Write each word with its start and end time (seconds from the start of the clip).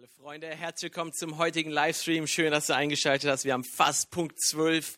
Alle 0.00 0.08
Freunde, 0.08 0.46
herzlich 0.46 0.94
willkommen 0.94 1.12
zum 1.12 1.36
heutigen 1.36 1.70
Livestream. 1.70 2.26
Schön, 2.26 2.52
dass 2.52 2.68
du 2.68 2.74
eingeschaltet 2.74 3.30
hast. 3.30 3.44
Wir 3.44 3.52
haben 3.52 3.64
fast 3.64 4.10
Punkt 4.10 4.40
12. 4.40 4.96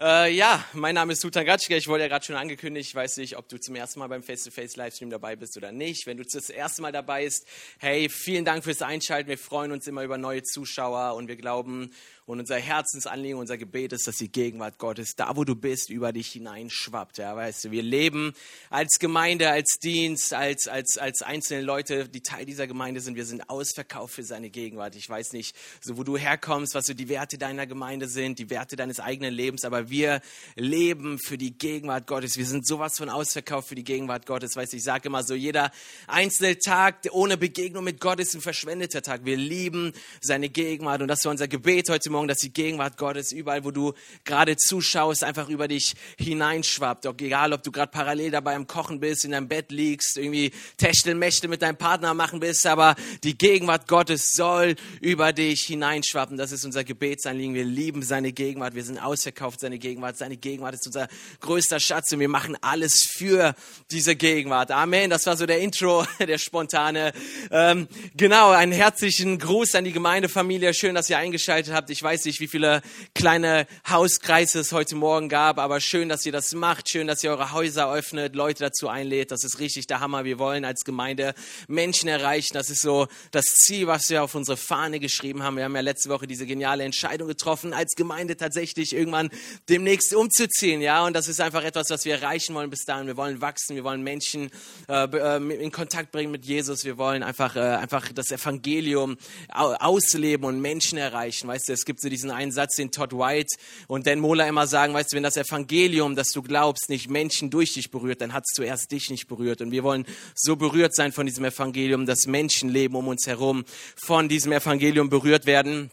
Äh, 0.00 0.34
ja, 0.34 0.64
mein 0.72 0.96
Name 0.96 1.12
ist 1.12 1.20
Sultan 1.20 1.44
Gatschke. 1.44 1.76
Ich 1.76 1.86
wurde 1.86 2.02
ja 2.02 2.08
gerade 2.08 2.24
schon 2.24 2.34
angekündigt. 2.34 2.88
Ich 2.88 2.94
weiß 2.94 3.16
nicht, 3.18 3.36
ob 3.36 3.48
du 3.48 3.60
zum 3.60 3.76
ersten 3.76 4.00
Mal 4.00 4.08
beim 4.08 4.24
Face-to-Face-Livestream 4.24 5.08
dabei 5.08 5.36
bist 5.36 5.56
oder 5.56 5.70
nicht. 5.70 6.06
Wenn 6.06 6.16
du 6.16 6.24
das 6.24 6.50
erste 6.50 6.82
Mal 6.82 6.90
dabei 6.90 7.24
bist, 7.24 7.46
hey, 7.78 8.08
vielen 8.08 8.44
Dank 8.44 8.64
fürs 8.64 8.82
Einschalten. 8.82 9.28
Wir 9.28 9.38
freuen 9.38 9.70
uns 9.70 9.86
immer 9.86 10.02
über 10.02 10.18
neue 10.18 10.42
Zuschauer 10.42 11.14
und 11.14 11.28
wir 11.28 11.36
glauben, 11.36 11.92
und 12.26 12.40
unser 12.40 12.56
Herzensanliegen, 12.56 13.38
unser 13.38 13.58
Gebet 13.58 13.92
ist, 13.92 14.06
dass 14.06 14.16
die 14.16 14.32
Gegenwart 14.32 14.78
Gottes 14.78 15.14
da, 15.14 15.36
wo 15.36 15.44
du 15.44 15.54
bist, 15.54 15.90
über 15.90 16.12
dich 16.12 16.28
hineinschwappt. 16.28 17.18
Ja, 17.18 17.36
weißt 17.36 17.64
du, 17.64 17.70
wir 17.70 17.82
leben 17.82 18.32
als 18.70 18.98
Gemeinde, 18.98 19.50
als 19.50 19.78
Dienst, 19.82 20.32
als, 20.32 20.66
als, 20.66 20.96
als 20.96 21.20
einzelne 21.20 21.60
Leute, 21.60 22.08
die 22.08 22.22
Teil 22.22 22.46
dieser 22.46 22.66
Gemeinde 22.66 23.00
sind. 23.00 23.16
Wir 23.16 23.26
sind 23.26 23.50
ausverkauft 23.50 24.14
für 24.14 24.22
seine 24.22 24.48
Gegenwart. 24.48 24.96
Ich 24.96 25.08
weiß 25.08 25.32
nicht, 25.32 25.54
so 25.82 25.98
wo 25.98 26.02
du 26.02 26.16
herkommst, 26.16 26.74
was 26.74 26.86
so 26.86 26.94
die 26.94 27.10
Werte 27.10 27.36
deiner 27.36 27.66
Gemeinde 27.66 28.08
sind, 28.08 28.38
die 28.38 28.48
Werte 28.48 28.76
deines 28.76 29.00
eigenen 29.00 29.34
Lebens, 29.34 29.64
aber 29.64 29.83
wir 29.90 30.20
leben 30.56 31.18
für 31.18 31.38
die 31.38 31.56
Gegenwart 31.56 32.06
Gottes. 32.06 32.36
Wir 32.36 32.46
sind 32.46 32.66
sowas 32.66 32.98
von 32.98 33.08
ausverkauft 33.08 33.68
für 33.68 33.74
die 33.74 33.84
Gegenwart 33.84 34.26
Gottes. 34.26 34.56
Weißt 34.56 34.72
du, 34.72 34.76
ich 34.76 34.84
sage 34.84 35.08
immer 35.08 35.22
so, 35.22 35.34
jeder 35.34 35.70
einzelne 36.06 36.58
Tag 36.58 36.96
ohne 37.12 37.36
Begegnung 37.36 37.84
mit 37.84 38.00
Gott 38.00 38.20
ist 38.20 38.34
ein 38.34 38.40
verschwendeter 38.40 39.02
Tag. 39.02 39.24
Wir 39.24 39.36
lieben 39.36 39.92
seine 40.20 40.48
Gegenwart 40.48 41.02
und 41.02 41.08
das 41.08 41.24
war 41.24 41.30
unser 41.30 41.48
Gebet 41.48 41.88
heute 41.88 42.10
Morgen, 42.10 42.28
dass 42.28 42.38
die 42.38 42.52
Gegenwart 42.52 42.96
Gottes 42.96 43.32
überall, 43.32 43.64
wo 43.64 43.70
du 43.70 43.92
gerade 44.24 44.56
zuschaust, 44.56 45.24
einfach 45.24 45.48
über 45.48 45.68
dich 45.68 45.94
hineinschwappt. 46.18 47.06
Ob, 47.06 47.20
egal, 47.20 47.52
ob 47.52 47.62
du 47.62 47.70
gerade 47.70 47.90
parallel 47.90 48.30
dabei 48.30 48.54
am 48.54 48.66
Kochen 48.66 49.00
bist, 49.00 49.24
in 49.24 49.32
deinem 49.32 49.48
Bett 49.48 49.70
liegst, 49.70 50.16
irgendwie 50.16 50.52
Techtelmächte 50.76 51.48
mit 51.48 51.62
deinem 51.62 51.76
Partner 51.76 52.14
machen 52.14 52.40
bist, 52.40 52.66
aber 52.66 52.96
die 53.22 53.36
Gegenwart 53.36 53.88
Gottes 53.88 54.32
soll 54.34 54.76
über 55.00 55.32
dich 55.32 55.62
hineinschwappen. 55.62 56.36
Das 56.36 56.52
ist 56.52 56.64
unser 56.64 56.84
Gebetsanliegen. 56.84 57.54
Wir 57.54 57.64
lieben 57.64 58.02
seine 58.02 58.32
Gegenwart. 58.32 58.74
Wir 58.74 58.84
sind 58.84 58.98
ausverkauft 58.98 59.60
seine 59.60 59.73
Gegenwart. 59.78 60.16
Seine 60.16 60.36
Gegenwart 60.36 60.74
ist 60.74 60.86
unser 60.86 61.08
größter 61.40 61.80
Schatz 61.80 62.12
und 62.12 62.20
wir 62.20 62.28
machen 62.28 62.56
alles 62.60 63.02
für 63.02 63.54
diese 63.90 64.16
Gegenwart. 64.16 64.70
Amen. 64.70 65.10
Das 65.10 65.26
war 65.26 65.36
so 65.36 65.46
der 65.46 65.60
Intro, 65.60 66.06
der 66.18 66.38
spontane. 66.38 67.12
Ähm, 67.50 67.88
genau, 68.16 68.50
einen 68.50 68.72
herzlichen 68.72 69.38
Gruß 69.38 69.74
an 69.74 69.84
die 69.84 69.92
Gemeindefamilie. 69.92 70.74
Schön, 70.74 70.94
dass 70.94 71.10
ihr 71.10 71.18
eingeschaltet 71.18 71.72
habt. 71.72 71.90
Ich 71.90 72.02
weiß 72.02 72.24
nicht, 72.24 72.40
wie 72.40 72.48
viele 72.48 72.82
kleine 73.14 73.66
Hauskreise 73.88 74.60
es 74.60 74.72
heute 74.72 74.96
Morgen 74.96 75.28
gab, 75.28 75.58
aber 75.58 75.80
schön, 75.80 76.08
dass 76.08 76.24
ihr 76.26 76.32
das 76.32 76.52
macht. 76.54 76.88
Schön, 76.88 77.06
dass 77.06 77.22
ihr 77.22 77.30
eure 77.30 77.52
Häuser 77.52 77.92
öffnet, 77.92 78.34
Leute 78.34 78.64
dazu 78.64 78.88
einlädt. 78.88 79.30
Das 79.30 79.44
ist 79.44 79.58
richtig 79.58 79.86
der 79.86 80.00
Hammer. 80.00 80.24
Wir 80.24 80.38
wollen 80.38 80.64
als 80.64 80.84
Gemeinde 80.84 81.34
Menschen 81.68 82.08
erreichen. 82.08 82.54
Das 82.54 82.70
ist 82.70 82.82
so 82.82 83.06
das 83.30 83.44
Ziel, 83.44 83.86
was 83.86 84.10
wir 84.10 84.22
auf 84.22 84.34
unsere 84.34 84.56
Fahne 84.56 85.00
geschrieben 85.00 85.42
haben. 85.42 85.56
Wir 85.56 85.64
haben 85.64 85.74
ja 85.74 85.80
letzte 85.80 86.08
Woche 86.08 86.26
diese 86.26 86.46
geniale 86.46 86.84
Entscheidung 86.84 87.28
getroffen, 87.28 87.72
als 87.72 87.94
Gemeinde 87.94 88.36
tatsächlich 88.36 88.94
irgendwann 88.94 89.30
demnächst 89.68 90.14
umzuziehen. 90.14 90.80
Ja, 90.80 91.04
und 91.06 91.14
das 91.14 91.28
ist 91.28 91.40
einfach 91.40 91.64
etwas, 91.64 91.90
was 91.90 92.04
wir 92.04 92.14
erreichen 92.14 92.54
wollen 92.54 92.70
bis 92.70 92.84
dahin. 92.84 93.06
Wir 93.06 93.16
wollen 93.16 93.40
wachsen. 93.40 93.76
Wir 93.76 93.84
wollen 93.84 94.02
Menschen 94.02 94.50
äh, 94.88 95.04
äh 95.04 95.62
in 95.62 95.70
Kontakt 95.72 96.12
bringen 96.12 96.30
mit 96.30 96.44
Jesus. 96.44 96.84
Wir 96.84 96.98
wollen 96.98 97.22
einfach, 97.22 97.56
äh, 97.56 97.60
einfach 97.60 98.12
das 98.12 98.30
Evangelium 98.30 99.16
ausleben 99.48 100.44
und 100.46 100.60
Menschen 100.60 100.98
erreichen. 100.98 101.48
Weißt 101.48 101.68
du, 101.68 101.72
es 101.72 101.84
gibt 101.84 102.00
so 102.00 102.08
diesen 102.08 102.30
einen 102.30 102.52
Satz, 102.52 102.76
den 102.76 102.90
Todd 102.90 103.12
White 103.12 103.56
und 103.86 104.06
Dan 104.06 104.20
Mohler 104.20 104.48
immer 104.48 104.66
sagen, 104.66 104.92
weißt 104.94 105.12
du, 105.12 105.16
wenn 105.16 105.22
das 105.22 105.36
Evangelium, 105.36 106.16
das 106.16 106.28
du 106.28 106.42
glaubst, 106.42 106.88
nicht 106.88 107.08
Menschen 107.08 107.50
durch 107.50 107.72
dich 107.74 107.90
berührt, 107.90 108.20
dann 108.20 108.32
hat 108.32 108.44
es 108.46 108.54
zuerst 108.54 108.90
dich 108.90 109.10
nicht 109.10 109.28
berührt. 109.28 109.60
Und 109.60 109.70
wir 109.70 109.82
wollen 109.82 110.04
so 110.34 110.56
berührt 110.56 110.94
sein 110.94 111.12
von 111.12 111.26
diesem 111.26 111.44
Evangelium, 111.44 112.06
dass 112.06 112.26
Menschenleben 112.26 112.96
um 112.96 113.08
uns 113.08 113.26
herum 113.26 113.64
von 113.96 114.28
diesem 114.28 114.52
Evangelium 114.52 115.08
berührt 115.08 115.46
werden. 115.46 115.90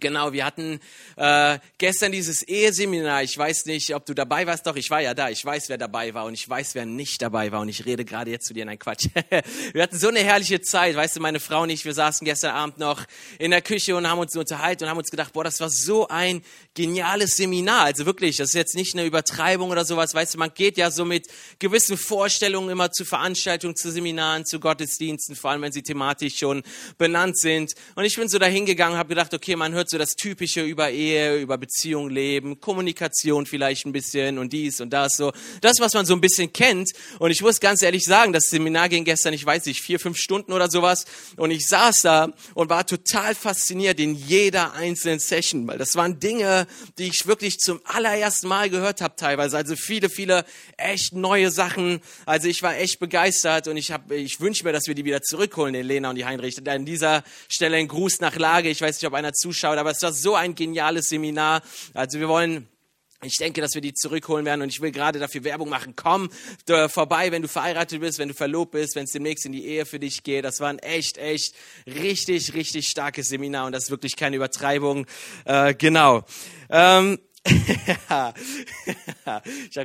Genau, 0.00 0.32
wir 0.32 0.44
hatten 0.44 0.80
äh, 1.14 1.60
gestern 1.78 2.10
dieses 2.10 2.42
Eheseminar. 2.42 3.22
Ich 3.22 3.38
weiß 3.38 3.66
nicht, 3.66 3.94
ob 3.94 4.04
du 4.04 4.14
dabei 4.14 4.44
warst. 4.44 4.66
Doch, 4.66 4.74
ich 4.74 4.90
war 4.90 5.00
ja 5.00 5.14
da. 5.14 5.30
Ich 5.30 5.44
weiß, 5.44 5.68
wer 5.68 5.78
dabei 5.78 6.12
war 6.12 6.24
und 6.24 6.34
ich 6.34 6.48
weiß, 6.48 6.74
wer 6.74 6.84
nicht 6.84 7.22
dabei 7.22 7.52
war. 7.52 7.60
Und 7.60 7.68
ich 7.68 7.86
rede 7.86 8.04
gerade 8.04 8.32
jetzt 8.32 8.46
zu 8.46 8.52
dir. 8.52 8.64
Nein, 8.64 8.80
Quatsch. 8.80 9.06
wir 9.72 9.82
hatten 9.84 9.96
so 9.96 10.08
eine 10.08 10.18
herrliche 10.18 10.60
Zeit. 10.60 10.96
Weißt 10.96 11.14
du, 11.14 11.20
meine 11.20 11.38
Frau 11.38 11.62
und 11.62 11.70
ich, 11.70 11.84
wir 11.84 11.94
saßen 11.94 12.24
gestern 12.24 12.50
Abend 12.50 12.78
noch 12.78 13.04
in 13.38 13.52
der 13.52 13.62
Küche 13.62 13.94
und 13.94 14.10
haben 14.10 14.18
uns 14.18 14.34
unterhalten 14.34 14.82
und 14.82 14.90
haben 14.90 14.98
uns 14.98 15.08
gedacht, 15.08 15.32
boah, 15.32 15.44
das 15.44 15.60
war 15.60 15.70
so 15.70 16.08
ein 16.08 16.42
geniales 16.74 17.36
Seminar. 17.36 17.84
Also 17.84 18.06
wirklich, 18.06 18.38
das 18.38 18.48
ist 18.48 18.54
jetzt 18.54 18.74
nicht 18.74 18.94
eine 18.96 19.06
Übertreibung 19.06 19.70
oder 19.70 19.84
sowas. 19.84 20.14
Weißt 20.14 20.34
du, 20.34 20.38
man 20.38 20.52
geht 20.52 20.78
ja 20.78 20.90
so 20.90 21.04
mit 21.04 21.28
gewissen 21.60 21.96
Vorstellungen 21.96 22.70
immer 22.70 22.90
zu 22.90 23.04
Veranstaltungen, 23.04 23.76
zu 23.76 23.92
Seminaren, 23.92 24.46
zu 24.46 24.58
Gottesdiensten, 24.58 25.36
vor 25.36 25.52
allem 25.52 25.62
wenn 25.62 25.72
sie 25.72 25.82
thematisch 25.84 26.38
schon 26.38 26.64
benannt 26.98 27.38
sind. 27.38 27.74
Und 27.94 28.04
ich 28.04 28.16
bin 28.16 28.28
so 28.28 28.40
dahin 28.40 28.66
gegangen, 28.66 28.96
habe 28.96 29.10
gedacht, 29.10 29.32
okay, 29.32 29.54
man 29.54 29.75
hört 29.76 29.90
so 29.90 29.98
das 29.98 30.16
Typische 30.16 30.62
über 30.62 30.90
Ehe, 30.90 31.36
über 31.36 31.58
Beziehung 31.58 32.10
leben, 32.10 32.60
Kommunikation 32.60 33.46
vielleicht 33.46 33.86
ein 33.86 33.92
bisschen 33.92 34.38
und 34.38 34.52
dies 34.52 34.80
und 34.80 34.90
das 34.90 35.12
so. 35.16 35.32
Das, 35.60 35.78
was 35.78 35.94
man 35.94 36.06
so 36.06 36.14
ein 36.14 36.20
bisschen 36.20 36.52
kennt. 36.52 36.90
Und 37.18 37.30
ich 37.30 37.42
muss 37.42 37.60
ganz 37.60 37.82
ehrlich 37.82 38.04
sagen, 38.04 38.32
das 38.32 38.50
Seminar 38.50 38.88
ging 38.88 39.04
gestern, 39.04 39.34
ich 39.34 39.44
weiß 39.44 39.66
nicht, 39.66 39.82
vier, 39.82 40.00
fünf 40.00 40.18
Stunden 40.18 40.52
oder 40.52 40.70
sowas. 40.70 41.04
Und 41.36 41.50
ich 41.50 41.68
saß 41.68 42.02
da 42.02 42.32
und 42.54 42.70
war 42.70 42.86
total 42.86 43.34
fasziniert 43.34 44.00
in 44.00 44.14
jeder 44.14 44.72
einzelnen 44.72 45.20
Session, 45.20 45.66
weil 45.68 45.78
das 45.78 45.94
waren 45.94 46.18
Dinge, 46.18 46.66
die 46.98 47.08
ich 47.08 47.26
wirklich 47.26 47.58
zum 47.58 47.80
allerersten 47.84 48.48
Mal 48.48 48.70
gehört 48.70 49.00
habe 49.00 49.14
teilweise. 49.16 49.56
Also 49.56 49.76
viele, 49.76 50.08
viele 50.08 50.44
echt 50.76 51.12
neue 51.12 51.50
Sachen. 51.50 52.00
Also 52.24 52.48
ich 52.48 52.62
war 52.62 52.76
echt 52.76 52.98
begeistert 52.98 53.68
und 53.68 53.76
ich, 53.76 53.92
ich 54.10 54.40
wünsche 54.40 54.64
mir, 54.64 54.72
dass 54.72 54.86
wir 54.86 54.94
die 54.94 55.04
wieder 55.04 55.22
zurückholen, 55.22 55.74
den 55.74 55.86
Lena 55.86 56.10
und 56.10 56.16
die 56.16 56.24
Heinrich. 56.24 56.56
An 56.66 56.86
dieser 56.86 57.22
Stelle 57.48 57.76
ein 57.76 57.88
Gruß 57.88 58.20
nach 58.20 58.36
Lage. 58.36 58.70
Ich 58.70 58.80
weiß 58.80 59.00
nicht, 59.00 59.06
ob 59.06 59.14
einer 59.14 59.32
zuschaut 59.32 59.65
angeschaut, 59.66 59.78
aber 59.78 59.90
es 59.90 60.02
war 60.02 60.12
so 60.12 60.34
ein 60.34 60.54
geniales 60.54 61.08
Seminar. 61.08 61.62
Also 61.94 62.20
wir 62.20 62.28
wollen 62.28 62.68
ich 63.22 63.38
denke, 63.38 63.62
dass 63.62 63.74
wir 63.74 63.80
die 63.80 63.94
zurückholen 63.94 64.44
werden 64.44 64.60
und 64.60 64.68
ich 64.68 64.82
will 64.82 64.92
gerade 64.92 65.18
dafür 65.18 65.42
Werbung 65.42 65.70
machen. 65.70 65.94
Komm 65.96 66.28
vorbei, 66.88 67.32
wenn 67.32 67.40
du 67.40 67.48
verheiratet 67.48 67.98
bist, 68.00 68.18
wenn 68.18 68.28
du 68.28 68.34
verlobt 68.34 68.72
bist, 68.72 68.94
wenn 68.94 69.04
es 69.04 69.12
demnächst 69.12 69.46
in 69.46 69.52
die 69.52 69.64
Ehe 69.64 69.86
für 69.86 69.98
dich 69.98 70.22
geht. 70.22 70.44
Das 70.44 70.60
war 70.60 70.68
ein 70.68 70.78
echt, 70.80 71.16
echt 71.16 71.54
richtig, 71.86 72.52
richtig 72.52 72.86
starkes 72.88 73.28
Seminar 73.28 73.66
und 73.66 73.72
das 73.72 73.84
ist 73.84 73.90
wirklich 73.90 74.16
keine 74.16 74.36
Übertreibung. 74.36 75.06
Äh, 75.46 75.74
genau. 75.74 76.24
Ähm, 76.68 77.18
ich 77.46 78.08
habe 78.10 78.34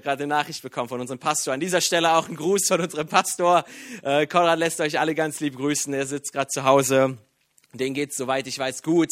gerade 0.02 0.24
eine 0.24 0.28
Nachricht 0.28 0.62
bekommen 0.62 0.90
von 0.90 1.00
unserem 1.00 1.20
Pastor. 1.20 1.54
An 1.54 1.62
dieser 1.62 1.80
Stelle 1.80 2.12
auch 2.12 2.28
ein 2.28 2.36
Gruß 2.36 2.68
von 2.68 2.82
unserem 2.82 3.08
Pastor. 3.08 3.64
Äh, 4.04 4.28
Konrad 4.28 4.60
lässt 4.60 4.82
euch 4.82 5.00
alle 5.00 5.16
ganz 5.16 5.40
lieb 5.40 5.56
grüßen. 5.56 5.94
Er 5.94 6.06
sitzt 6.06 6.34
gerade 6.34 6.50
zu 6.50 6.66
Hause. 6.66 7.18
Den 7.74 7.94
geht's 7.94 8.18
soweit 8.18 8.48
ich 8.48 8.60
weiß 8.60 8.84
gut 8.84 9.10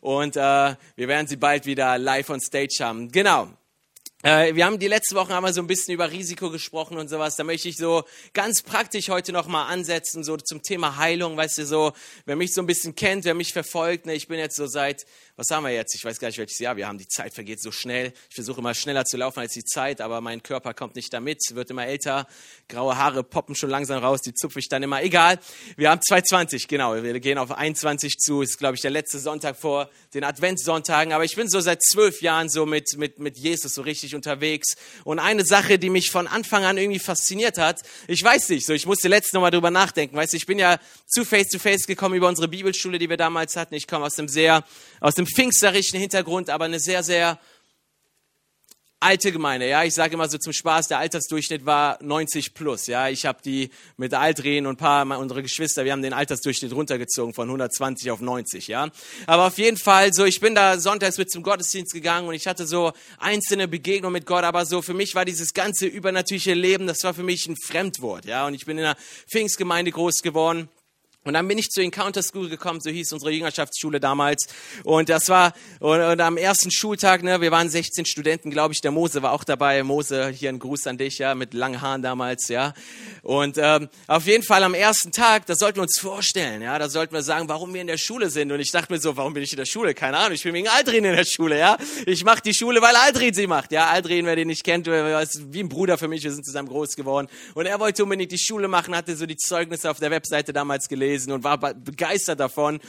und 0.00 0.36
äh, 0.36 0.40
wir 0.40 1.08
werden 1.08 1.26
sie 1.26 1.36
bald 1.36 1.66
wieder 1.66 1.96
live 1.98 2.30
on 2.30 2.40
stage 2.40 2.78
haben. 2.80 3.10
Genau. 3.12 3.48
Äh, 4.22 4.54
wir 4.54 4.66
haben 4.66 4.78
die 4.78 4.88
letzte 4.88 5.14
Woche 5.14 5.32
haben 5.32 5.44
wir 5.44 5.52
so 5.54 5.62
ein 5.62 5.66
bisschen 5.66 5.94
über 5.94 6.10
Risiko 6.10 6.50
gesprochen 6.50 6.98
und 6.98 7.08
sowas. 7.08 7.36
Da 7.36 7.44
möchte 7.44 7.68
ich 7.70 7.78
so 7.78 8.04
ganz 8.34 8.62
praktisch 8.62 9.08
heute 9.08 9.32
noch 9.32 9.46
mal 9.46 9.66
ansetzen, 9.66 10.24
so 10.24 10.36
zum 10.36 10.62
Thema 10.62 10.96
Heilung. 10.96 11.38
Weißt 11.38 11.56
du, 11.56 11.64
so, 11.64 11.92
wer 12.26 12.36
mich 12.36 12.52
so 12.52 12.60
ein 12.60 12.66
bisschen 12.66 12.94
kennt, 12.94 13.24
wer 13.24 13.34
mich 13.34 13.54
verfolgt, 13.54 14.04
ne, 14.04 14.14
ich 14.14 14.28
bin 14.28 14.38
jetzt 14.38 14.56
so 14.56 14.66
seit 14.66 15.06
was 15.40 15.50
haben 15.50 15.64
wir 15.64 15.70
jetzt? 15.70 15.94
Ich 15.94 16.04
weiß 16.04 16.20
gar 16.20 16.28
nicht, 16.28 16.36
welches 16.36 16.58
Jahr 16.58 16.76
wir 16.76 16.86
haben. 16.86 16.98
Die 16.98 17.08
Zeit 17.08 17.32
vergeht 17.32 17.62
so 17.62 17.72
schnell. 17.72 18.12
Ich 18.28 18.34
versuche 18.34 18.60
immer 18.60 18.74
schneller 18.74 19.06
zu 19.06 19.16
laufen 19.16 19.40
als 19.40 19.54
die 19.54 19.64
Zeit, 19.64 20.02
aber 20.02 20.20
mein 20.20 20.42
Körper 20.42 20.74
kommt 20.74 20.96
nicht 20.96 21.14
damit, 21.14 21.38
wird 21.54 21.70
immer 21.70 21.86
älter. 21.86 22.26
Graue 22.68 22.98
Haare 22.98 23.24
poppen 23.24 23.54
schon 23.54 23.70
langsam 23.70 24.04
raus, 24.04 24.20
die 24.20 24.34
zupfe 24.34 24.58
ich 24.58 24.68
dann 24.68 24.82
immer. 24.82 25.02
Egal. 25.02 25.38
Wir 25.78 25.88
haben 25.88 26.02
220, 26.02 26.68
genau. 26.68 27.02
Wir 27.02 27.18
gehen 27.20 27.38
auf 27.38 27.52
21 27.52 28.18
zu. 28.18 28.42
Ist, 28.42 28.58
glaube 28.58 28.74
ich, 28.74 28.82
der 28.82 28.90
letzte 28.90 29.18
Sonntag 29.18 29.56
vor 29.56 29.88
den 30.12 30.24
Adventssonntagen. 30.24 31.14
Aber 31.14 31.24
ich 31.24 31.36
bin 31.36 31.48
so 31.48 31.60
seit 31.60 31.82
zwölf 31.82 32.20
Jahren 32.20 32.50
so 32.50 32.66
mit, 32.66 32.98
mit, 32.98 33.18
mit 33.18 33.38
Jesus 33.38 33.72
so 33.72 33.80
richtig 33.80 34.14
unterwegs. 34.14 34.76
Und 35.04 35.20
eine 35.20 35.46
Sache, 35.46 35.78
die 35.78 35.88
mich 35.88 36.10
von 36.10 36.26
Anfang 36.26 36.64
an 36.64 36.76
irgendwie 36.76 36.98
fasziniert 36.98 37.56
hat, 37.56 37.80
ich 38.08 38.22
weiß 38.22 38.50
nicht, 38.50 38.66
so, 38.66 38.74
ich 38.74 38.84
musste 38.84 39.08
letztens 39.08 39.32
nochmal 39.32 39.52
drüber 39.52 39.70
nachdenken. 39.70 40.16
Weißt 40.16 40.34
du, 40.34 40.36
ich 40.36 40.44
bin 40.44 40.58
ja 40.58 40.78
zu 41.06 41.24
Face 41.24 41.48
to 41.48 41.58
Face 41.58 41.86
gekommen 41.86 42.14
über 42.14 42.28
unsere 42.28 42.48
Bibelschule, 42.48 42.98
die 42.98 43.08
wir 43.08 43.16
damals 43.16 43.56
hatten. 43.56 43.74
Ich 43.74 43.86
komme 43.86 44.04
aus 44.04 44.16
dem 44.16 44.28
sehr, 44.28 44.64
aus 45.00 45.14
dem 45.14 45.29
pfingsterischen 45.34 45.98
Hintergrund, 45.98 46.50
aber 46.50 46.66
eine 46.66 46.80
sehr, 46.80 47.02
sehr 47.02 47.38
alte 49.00 49.32
Gemeinde. 49.32 49.66
Ja, 49.66 49.82
ich 49.82 49.94
sage 49.94 50.12
immer 50.14 50.28
so 50.28 50.36
zum 50.36 50.52
Spaß, 50.52 50.88
der 50.88 50.98
Altersdurchschnitt 50.98 51.64
war 51.64 51.98
90 52.02 52.52
plus. 52.52 52.86
Ja, 52.86 53.08
ich 53.08 53.24
habe 53.24 53.40
die 53.42 53.70
mit 53.96 54.12
Altrehen 54.12 54.66
und 54.66 54.74
ein 54.74 54.76
paar 54.76 55.18
unserer 55.18 55.40
Geschwister, 55.40 55.86
wir 55.86 55.92
haben 55.92 56.02
den 56.02 56.12
Altersdurchschnitt 56.12 56.74
runtergezogen 56.74 57.32
von 57.32 57.48
120 57.48 58.10
auf 58.10 58.20
90. 58.20 58.68
Ja, 58.68 58.90
aber 59.26 59.46
auf 59.46 59.56
jeden 59.56 59.78
Fall 59.78 60.12
so, 60.12 60.26
ich 60.26 60.40
bin 60.40 60.54
da 60.54 60.78
sonntags 60.78 61.16
mit 61.16 61.30
zum 61.30 61.42
Gottesdienst 61.42 61.94
gegangen 61.94 62.28
und 62.28 62.34
ich 62.34 62.46
hatte 62.46 62.66
so 62.66 62.92
einzelne 63.18 63.68
Begegnungen 63.68 64.12
mit 64.12 64.26
Gott, 64.26 64.44
aber 64.44 64.66
so 64.66 64.82
für 64.82 64.94
mich 64.94 65.14
war 65.14 65.24
dieses 65.24 65.54
ganze 65.54 65.86
übernatürliche 65.86 66.52
Leben, 66.52 66.86
das 66.86 67.02
war 67.02 67.14
für 67.14 67.22
mich 67.22 67.46
ein 67.48 67.56
Fremdwort. 67.56 68.26
Ja, 68.26 68.46
und 68.46 68.52
ich 68.52 68.66
bin 68.66 68.76
in 68.76 68.84
einer 68.84 68.96
Pfingstgemeinde 69.30 69.92
groß 69.92 70.20
geworden. 70.22 70.68
Und 71.22 71.34
dann 71.34 71.46
bin 71.46 71.58
ich 71.58 71.68
zur 71.68 71.84
Encounter 71.84 72.22
School 72.22 72.48
gekommen, 72.48 72.80
so 72.80 72.88
hieß 72.88 73.12
unsere 73.12 73.30
Jüngerschaftsschule 73.30 74.00
damals. 74.00 74.46
Und 74.84 75.10
das 75.10 75.28
war, 75.28 75.52
und, 75.78 76.00
und 76.00 76.18
am 76.18 76.38
ersten 76.38 76.70
Schultag, 76.70 77.22
ne, 77.22 77.42
wir 77.42 77.50
waren 77.50 77.68
16 77.68 78.06
Studenten, 78.06 78.50
glaube 78.50 78.72
ich, 78.72 78.80
der 78.80 78.90
Mose 78.90 79.22
war 79.22 79.32
auch 79.32 79.44
dabei. 79.44 79.82
Mose, 79.82 80.28
hier 80.28 80.48
ein 80.48 80.58
Gruß 80.58 80.86
an 80.86 80.96
dich, 80.96 81.18
ja, 81.18 81.34
mit 81.34 81.52
langen 81.52 81.82
Haaren 81.82 82.00
damals, 82.00 82.48
ja. 82.48 82.72
Und 83.20 83.58
ähm, 83.58 83.90
auf 84.06 84.24
jeden 84.24 84.42
Fall 84.42 84.64
am 84.64 84.72
ersten 84.72 85.12
Tag, 85.12 85.44
da 85.44 85.56
sollten 85.56 85.76
wir 85.76 85.82
uns 85.82 85.98
vorstellen, 85.98 86.62
ja, 86.62 86.78
da 86.78 86.88
sollten 86.88 87.12
wir 87.12 87.22
sagen, 87.22 87.50
warum 87.50 87.74
wir 87.74 87.82
in 87.82 87.86
der 87.86 87.98
Schule 87.98 88.30
sind. 88.30 88.50
Und 88.50 88.60
ich 88.60 88.70
dachte 88.70 88.90
mir 88.90 88.98
so, 88.98 89.14
warum 89.18 89.34
bin 89.34 89.42
ich 89.42 89.52
in 89.52 89.58
der 89.58 89.66
Schule? 89.66 89.92
Keine 89.92 90.16
Ahnung, 90.16 90.32
ich 90.32 90.42
bin 90.42 90.54
wegen 90.54 90.68
Aldrin 90.68 91.04
in 91.04 91.16
der 91.16 91.26
Schule, 91.26 91.58
ja. 91.58 91.76
Ich 92.06 92.24
mache 92.24 92.40
die 92.40 92.54
Schule, 92.54 92.80
weil 92.80 92.96
Aldrin 92.96 93.34
sie 93.34 93.46
macht, 93.46 93.72
ja. 93.72 93.88
Aldrin, 93.88 94.24
wer 94.24 94.36
den 94.36 94.48
nicht 94.48 94.64
kennt, 94.64 94.88
ist 94.88 95.52
wie 95.52 95.60
ein 95.60 95.68
Bruder 95.68 95.98
für 95.98 96.08
mich, 96.08 96.24
wir 96.24 96.32
sind 96.32 96.46
zusammen 96.46 96.70
groß 96.70 96.96
geworden. 96.96 97.28
Und 97.52 97.66
er 97.66 97.78
wollte 97.78 98.04
unbedingt 98.04 98.32
die 98.32 98.38
Schule 98.38 98.68
machen, 98.68 98.96
hatte 98.96 99.14
so 99.14 99.26
die 99.26 99.36
Zeugnisse 99.36 99.90
auf 99.90 99.98
der 99.98 100.10
Webseite 100.10 100.54
damals 100.54 100.88
gelesen 100.88 101.09
gelesen 101.10 101.32
und 101.32 101.44
war 101.44 101.58
begeistert 101.58 102.40
davon. 102.40 102.80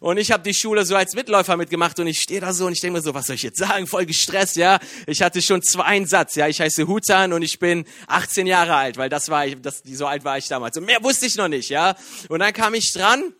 Und 0.00 0.18
ich 0.18 0.30
habe 0.30 0.42
die 0.42 0.54
Schule 0.54 0.84
so 0.84 0.94
als 0.94 1.14
Mitläufer 1.14 1.56
mitgemacht 1.56 1.98
und 1.98 2.06
ich 2.06 2.20
stehe 2.20 2.40
da 2.40 2.52
so 2.52 2.66
und 2.66 2.72
ich 2.72 2.80
denke 2.80 2.98
mir 2.98 3.02
so, 3.02 3.14
was 3.14 3.26
soll 3.26 3.36
ich 3.36 3.42
jetzt 3.42 3.58
sagen? 3.58 3.86
Voll 3.86 4.06
gestresst, 4.06 4.56
ja. 4.56 4.78
Ich 5.06 5.22
hatte 5.22 5.42
schon 5.42 5.62
zwei 5.62 5.84
einen 5.84 6.06
Satz, 6.06 6.36
ja. 6.36 6.46
Ich 6.48 6.60
heiße 6.60 6.86
Hutan 6.86 7.32
und 7.32 7.42
ich 7.42 7.58
bin 7.58 7.84
18 8.06 8.46
Jahre 8.46 8.74
alt, 8.74 8.96
weil 8.96 9.08
das 9.08 9.28
war 9.28 9.46
das, 9.46 9.82
so 9.84 10.06
alt 10.06 10.24
war 10.24 10.38
ich 10.38 10.48
damals. 10.48 10.76
Und 10.76 10.84
mehr 10.84 11.02
wusste 11.02 11.26
ich 11.26 11.36
noch 11.36 11.48
nicht, 11.48 11.70
ja. 11.70 11.96
Und 12.28 12.40
dann 12.40 12.52
kam 12.52 12.74
ich 12.74 12.92
dran 12.92 13.32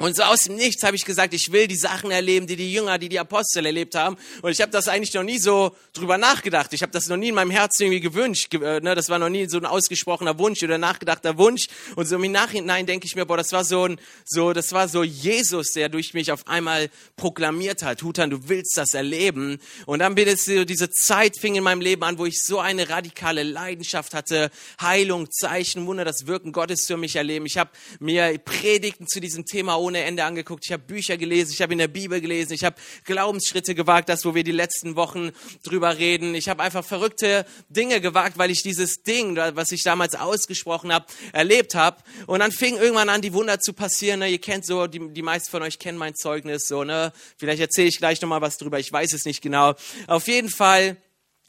und 0.00 0.16
so 0.16 0.22
aus 0.22 0.44
dem 0.44 0.56
Nichts 0.56 0.82
habe 0.82 0.96
ich 0.96 1.04
gesagt, 1.04 1.34
ich 1.34 1.52
will 1.52 1.66
die 1.66 1.76
Sachen 1.76 2.10
erleben, 2.10 2.46
die 2.46 2.56
die 2.56 2.72
Jünger, 2.72 2.96
die 2.96 3.10
die 3.10 3.18
Apostel 3.18 3.66
erlebt 3.66 3.94
haben. 3.94 4.16
Und 4.40 4.50
ich 4.50 4.62
habe 4.62 4.72
das 4.72 4.88
eigentlich 4.88 5.12
noch 5.12 5.22
nie 5.22 5.38
so 5.38 5.76
drüber 5.92 6.16
nachgedacht. 6.16 6.72
Ich 6.72 6.80
habe 6.80 6.90
das 6.90 7.08
noch 7.08 7.18
nie 7.18 7.28
in 7.28 7.34
meinem 7.34 7.50
Herzen 7.50 7.82
irgendwie 7.82 8.00
gewünscht. 8.00 8.54
Äh, 8.54 8.80
ne? 8.80 8.94
Das 8.94 9.10
war 9.10 9.18
noch 9.18 9.28
nie 9.28 9.46
so 9.46 9.58
ein 9.58 9.66
ausgesprochener 9.66 10.38
Wunsch 10.38 10.62
oder 10.62 10.78
nachgedachter 10.78 11.36
Wunsch. 11.36 11.66
Und 11.96 12.06
so 12.06 12.16
im 12.16 12.32
Nachhinein 12.32 12.86
denke 12.86 13.06
ich 13.06 13.14
mir, 13.14 13.26
boah, 13.26 13.36
das 13.36 13.52
war 13.52 13.62
so 13.62 13.88
ein, 13.88 14.00
so, 14.24 14.54
das 14.54 14.72
war 14.72 14.88
so 14.88 15.02
Jesus, 15.02 15.72
der 15.72 15.90
durch 15.90 16.14
mich 16.14 16.32
auf 16.32 16.48
einmal 16.48 16.88
proklamiert 17.16 17.82
hat. 17.82 18.02
Hutan, 18.02 18.30
du 18.30 18.48
willst 18.48 18.78
das 18.78 18.94
erleben. 18.94 19.58
Und 19.84 19.98
dann 19.98 20.14
bin 20.14 20.28
es 20.28 20.46
so, 20.46 20.64
diese 20.64 20.88
Zeit 20.88 21.38
fing 21.38 21.56
in 21.56 21.62
meinem 21.62 21.82
Leben 21.82 22.04
an, 22.04 22.16
wo 22.16 22.24
ich 22.24 22.42
so 22.42 22.58
eine 22.58 22.88
radikale 22.88 23.42
Leidenschaft 23.42 24.14
hatte. 24.14 24.50
Heilung, 24.80 25.30
Zeichen, 25.30 25.86
Wunder, 25.86 26.06
das 26.06 26.26
Wirken 26.26 26.52
Gottes 26.52 26.86
für 26.86 26.96
mich 26.96 27.16
erleben. 27.16 27.44
Ich 27.44 27.58
habe 27.58 27.70
mir 27.98 28.38
Predigten 28.38 29.06
zu 29.06 29.20
diesem 29.20 29.44
Thema 29.44 29.74
ohne 29.90 30.04
Ende 30.04 30.24
angeguckt, 30.24 30.64
ich 30.64 30.72
habe 30.72 30.84
Bücher 30.84 31.16
gelesen, 31.16 31.50
ich 31.52 31.60
habe 31.62 31.72
in 31.72 31.80
der 31.80 31.88
Bibel 31.88 32.20
gelesen, 32.20 32.52
ich 32.52 32.62
habe 32.62 32.76
Glaubensschritte 33.04 33.74
gewagt, 33.74 34.08
das, 34.08 34.24
wo 34.24 34.36
wir 34.36 34.44
die 34.44 34.52
letzten 34.52 34.94
Wochen 34.94 35.32
drüber 35.64 35.98
reden. 35.98 36.36
Ich 36.36 36.48
habe 36.48 36.62
einfach 36.62 36.84
verrückte 36.84 37.44
Dinge 37.68 38.00
gewagt, 38.00 38.38
weil 38.38 38.52
ich 38.52 38.62
dieses 38.62 39.02
Ding, 39.02 39.36
was 39.36 39.72
ich 39.72 39.82
damals 39.82 40.14
ausgesprochen 40.14 40.92
habe, 40.92 41.06
erlebt 41.32 41.74
habe. 41.74 41.96
Und 42.26 42.38
dann 42.38 42.52
fing 42.52 42.76
irgendwann 42.76 43.08
an, 43.08 43.20
die 43.20 43.32
Wunder 43.32 43.58
zu 43.58 43.72
passieren. 43.72 44.20
Ne? 44.20 44.28
Ihr 44.28 44.40
kennt 44.40 44.64
so, 44.64 44.86
die, 44.86 45.12
die 45.12 45.22
meisten 45.22 45.50
von 45.50 45.62
euch 45.62 45.80
kennen 45.80 45.98
mein 45.98 46.14
Zeugnis. 46.14 46.68
So, 46.68 46.84
ne? 46.84 47.12
Vielleicht 47.36 47.60
erzähle 47.60 47.88
ich 47.88 47.98
gleich 47.98 48.20
nochmal 48.20 48.40
was 48.40 48.58
drüber, 48.58 48.78
ich 48.78 48.92
weiß 48.92 49.12
es 49.12 49.24
nicht 49.24 49.42
genau. 49.42 49.74
Auf 50.06 50.28
jeden 50.28 50.50
Fall 50.50 50.98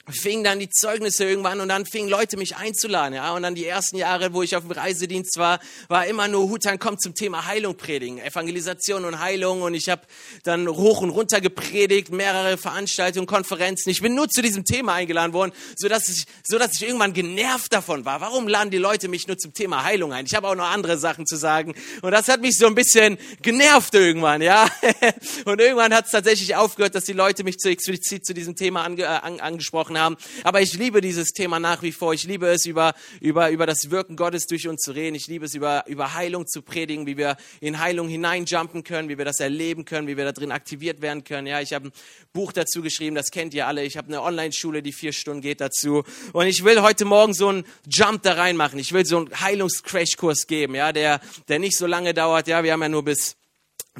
fingen 0.09 0.43
dann 0.43 0.59
die 0.59 0.69
Zeugnisse 0.69 1.25
irgendwann 1.25 1.59
und 1.61 1.69
dann 1.69 1.85
fingen 1.85 2.09
Leute 2.09 2.37
mich 2.37 2.55
einzuladen, 2.55 3.15
ja. 3.15 3.33
Und 3.33 3.43
dann 3.43 3.55
die 3.55 3.65
ersten 3.65 3.97
Jahre, 3.97 4.33
wo 4.33 4.41
ich 4.41 4.55
auf 4.55 4.63
dem 4.63 4.71
Reisedienst 4.71 5.37
war, 5.37 5.59
war 5.87 6.05
immer 6.07 6.27
nur 6.27 6.49
Hutan 6.49 6.79
kommt 6.79 7.01
zum 7.01 7.13
Thema 7.13 7.45
Heilung 7.45 7.75
predigen, 7.75 8.19
Evangelisation 8.19 9.05
und 9.05 9.19
Heilung 9.19 9.61
und 9.61 9.73
ich 9.73 9.89
habe 9.89 10.01
dann 10.43 10.67
hoch 10.67 11.01
und 11.01 11.11
runter 11.11 11.41
gepredigt, 11.41 12.11
mehrere 12.11 12.57
Veranstaltungen, 12.57 13.27
Konferenzen. 13.27 13.89
Ich 13.89 14.01
bin 14.01 14.15
nur 14.15 14.29
zu 14.29 14.41
diesem 14.41 14.65
Thema 14.65 14.93
eingeladen 14.93 15.33
worden, 15.33 15.51
so 15.75 15.87
dass 15.87 16.09
ich, 16.09 16.25
so 16.43 16.57
dass 16.57 16.71
ich 16.75 16.87
irgendwann 16.87 17.13
genervt 17.13 17.73
davon 17.73 18.05
war. 18.05 18.21
Warum 18.21 18.47
laden 18.47 18.71
die 18.71 18.77
Leute 18.77 19.07
mich 19.07 19.27
nur 19.27 19.37
zum 19.37 19.53
Thema 19.53 19.83
Heilung 19.83 20.13
ein? 20.13 20.25
Ich 20.25 20.35
habe 20.35 20.47
auch 20.47 20.55
noch 20.55 20.69
andere 20.69 20.97
Sachen 20.97 21.25
zu 21.25 21.35
sagen 21.35 21.75
und 22.01 22.11
das 22.11 22.27
hat 22.27 22.41
mich 22.41 22.57
so 22.57 22.67
ein 22.67 22.75
bisschen 22.75 23.17
genervt 23.41 23.93
irgendwann, 23.93 24.41
ja. 24.41 24.67
Und 25.45 25.59
irgendwann 25.59 25.93
hat 25.93 26.05
es 26.05 26.11
tatsächlich 26.11 26.55
aufgehört, 26.55 26.95
dass 26.95 27.05
die 27.05 27.13
Leute 27.13 27.43
mich 27.43 27.57
zu 27.57 27.69
explizit 27.69 28.25
zu 28.25 28.33
diesem 28.33 28.55
Thema 28.55 28.83
ange, 28.83 29.03
äh, 29.03 29.05
an, 29.05 29.39
angesprochen 29.39 29.90
haben 29.97 30.11
haben. 30.11 30.17
Aber 30.43 30.61
ich 30.61 30.73
liebe 30.73 31.01
dieses 31.01 31.29
Thema 31.29 31.59
nach 31.59 31.81
wie 31.81 31.91
vor. 31.91 32.13
Ich 32.13 32.23
liebe 32.23 32.47
es, 32.47 32.65
über, 32.65 32.93
über, 33.19 33.49
über 33.49 33.65
das 33.65 33.89
Wirken 33.89 34.15
Gottes 34.15 34.45
durch 34.47 34.67
uns 34.67 34.81
zu 34.81 34.91
reden. 34.91 35.15
Ich 35.15 35.27
liebe 35.27 35.45
es, 35.45 35.53
über, 35.53 35.85
über 35.87 36.13
Heilung 36.13 36.47
zu 36.47 36.61
predigen, 36.61 37.05
wie 37.05 37.17
wir 37.17 37.37
in 37.59 37.79
Heilung 37.79 38.07
hineinjumpen 38.07 38.83
können, 38.83 39.09
wie 39.09 39.17
wir 39.17 39.25
das 39.25 39.39
erleben 39.39 39.85
können, 39.85 40.07
wie 40.07 40.17
wir 40.17 40.25
da 40.25 40.31
drin 40.31 40.51
aktiviert 40.51 41.01
werden 41.01 41.23
können. 41.23 41.47
Ja, 41.47 41.61
ich 41.61 41.73
habe 41.73 41.87
ein 41.87 41.91
Buch 42.33 42.51
dazu 42.51 42.81
geschrieben, 42.81 43.15
das 43.15 43.31
kennt 43.31 43.53
ihr 43.53 43.67
alle. 43.67 43.83
Ich 43.83 43.97
habe 43.97 44.07
eine 44.07 44.21
Online-Schule, 44.21 44.81
die 44.81 44.93
vier 44.93 45.13
Stunden 45.13 45.41
geht 45.41 45.61
dazu. 45.61 46.03
Und 46.33 46.47
ich 46.47 46.63
will 46.63 46.81
heute 46.81 47.05
Morgen 47.05 47.33
so 47.33 47.47
einen 47.47 47.65
Jump 47.87 48.23
da 48.23 48.33
reinmachen. 48.33 48.79
Ich 48.79 48.93
will 48.93 49.05
so 49.05 49.17
einen 49.17 49.39
Heilungscrashkurs 49.39 50.47
geben, 50.47 50.75
ja, 50.75 50.91
der, 50.91 51.21
der 51.47 51.59
nicht 51.59 51.77
so 51.77 51.85
lange 51.85 52.13
dauert. 52.13 52.47
Ja, 52.47 52.63
wir 52.63 52.73
haben 52.73 52.81
ja 52.81 52.89
nur 52.89 53.03
bis 53.03 53.35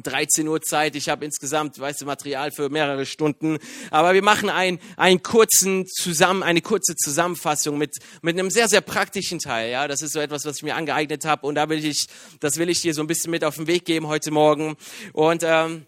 13 0.02 0.46
Uhr 0.48 0.60
Zeit. 0.60 0.96
Ich 0.96 1.08
habe 1.08 1.24
insgesamt, 1.24 1.78
weißt 1.78 2.02
du, 2.02 2.06
Material 2.06 2.50
für 2.50 2.68
mehrere 2.68 3.06
Stunden. 3.06 3.58
Aber 3.90 4.14
wir 4.14 4.22
machen 4.22 4.50
ein, 4.50 4.78
einen 4.96 5.22
kurzen 5.22 5.86
zusammen, 5.86 6.42
eine 6.42 6.60
kurze 6.60 6.94
Zusammenfassung 6.96 7.78
mit 7.78 7.96
mit 8.22 8.38
einem 8.38 8.50
sehr 8.50 8.68
sehr 8.68 8.80
praktischen 8.80 9.38
Teil. 9.38 9.70
Ja, 9.70 9.88
das 9.88 10.02
ist 10.02 10.12
so 10.12 10.20
etwas, 10.20 10.44
was 10.44 10.56
ich 10.56 10.62
mir 10.62 10.76
angeeignet 10.76 11.24
habe 11.24 11.46
und 11.46 11.54
da 11.54 11.68
will 11.68 11.84
ich, 11.84 12.06
das 12.40 12.56
will 12.56 12.68
ich 12.68 12.80
dir 12.80 12.94
so 12.94 13.02
ein 13.02 13.06
bisschen 13.06 13.30
mit 13.30 13.44
auf 13.44 13.56
den 13.56 13.66
Weg 13.66 13.84
geben 13.84 14.06
heute 14.06 14.30
Morgen. 14.30 14.76
Und 15.12 15.42
ähm, 15.44 15.86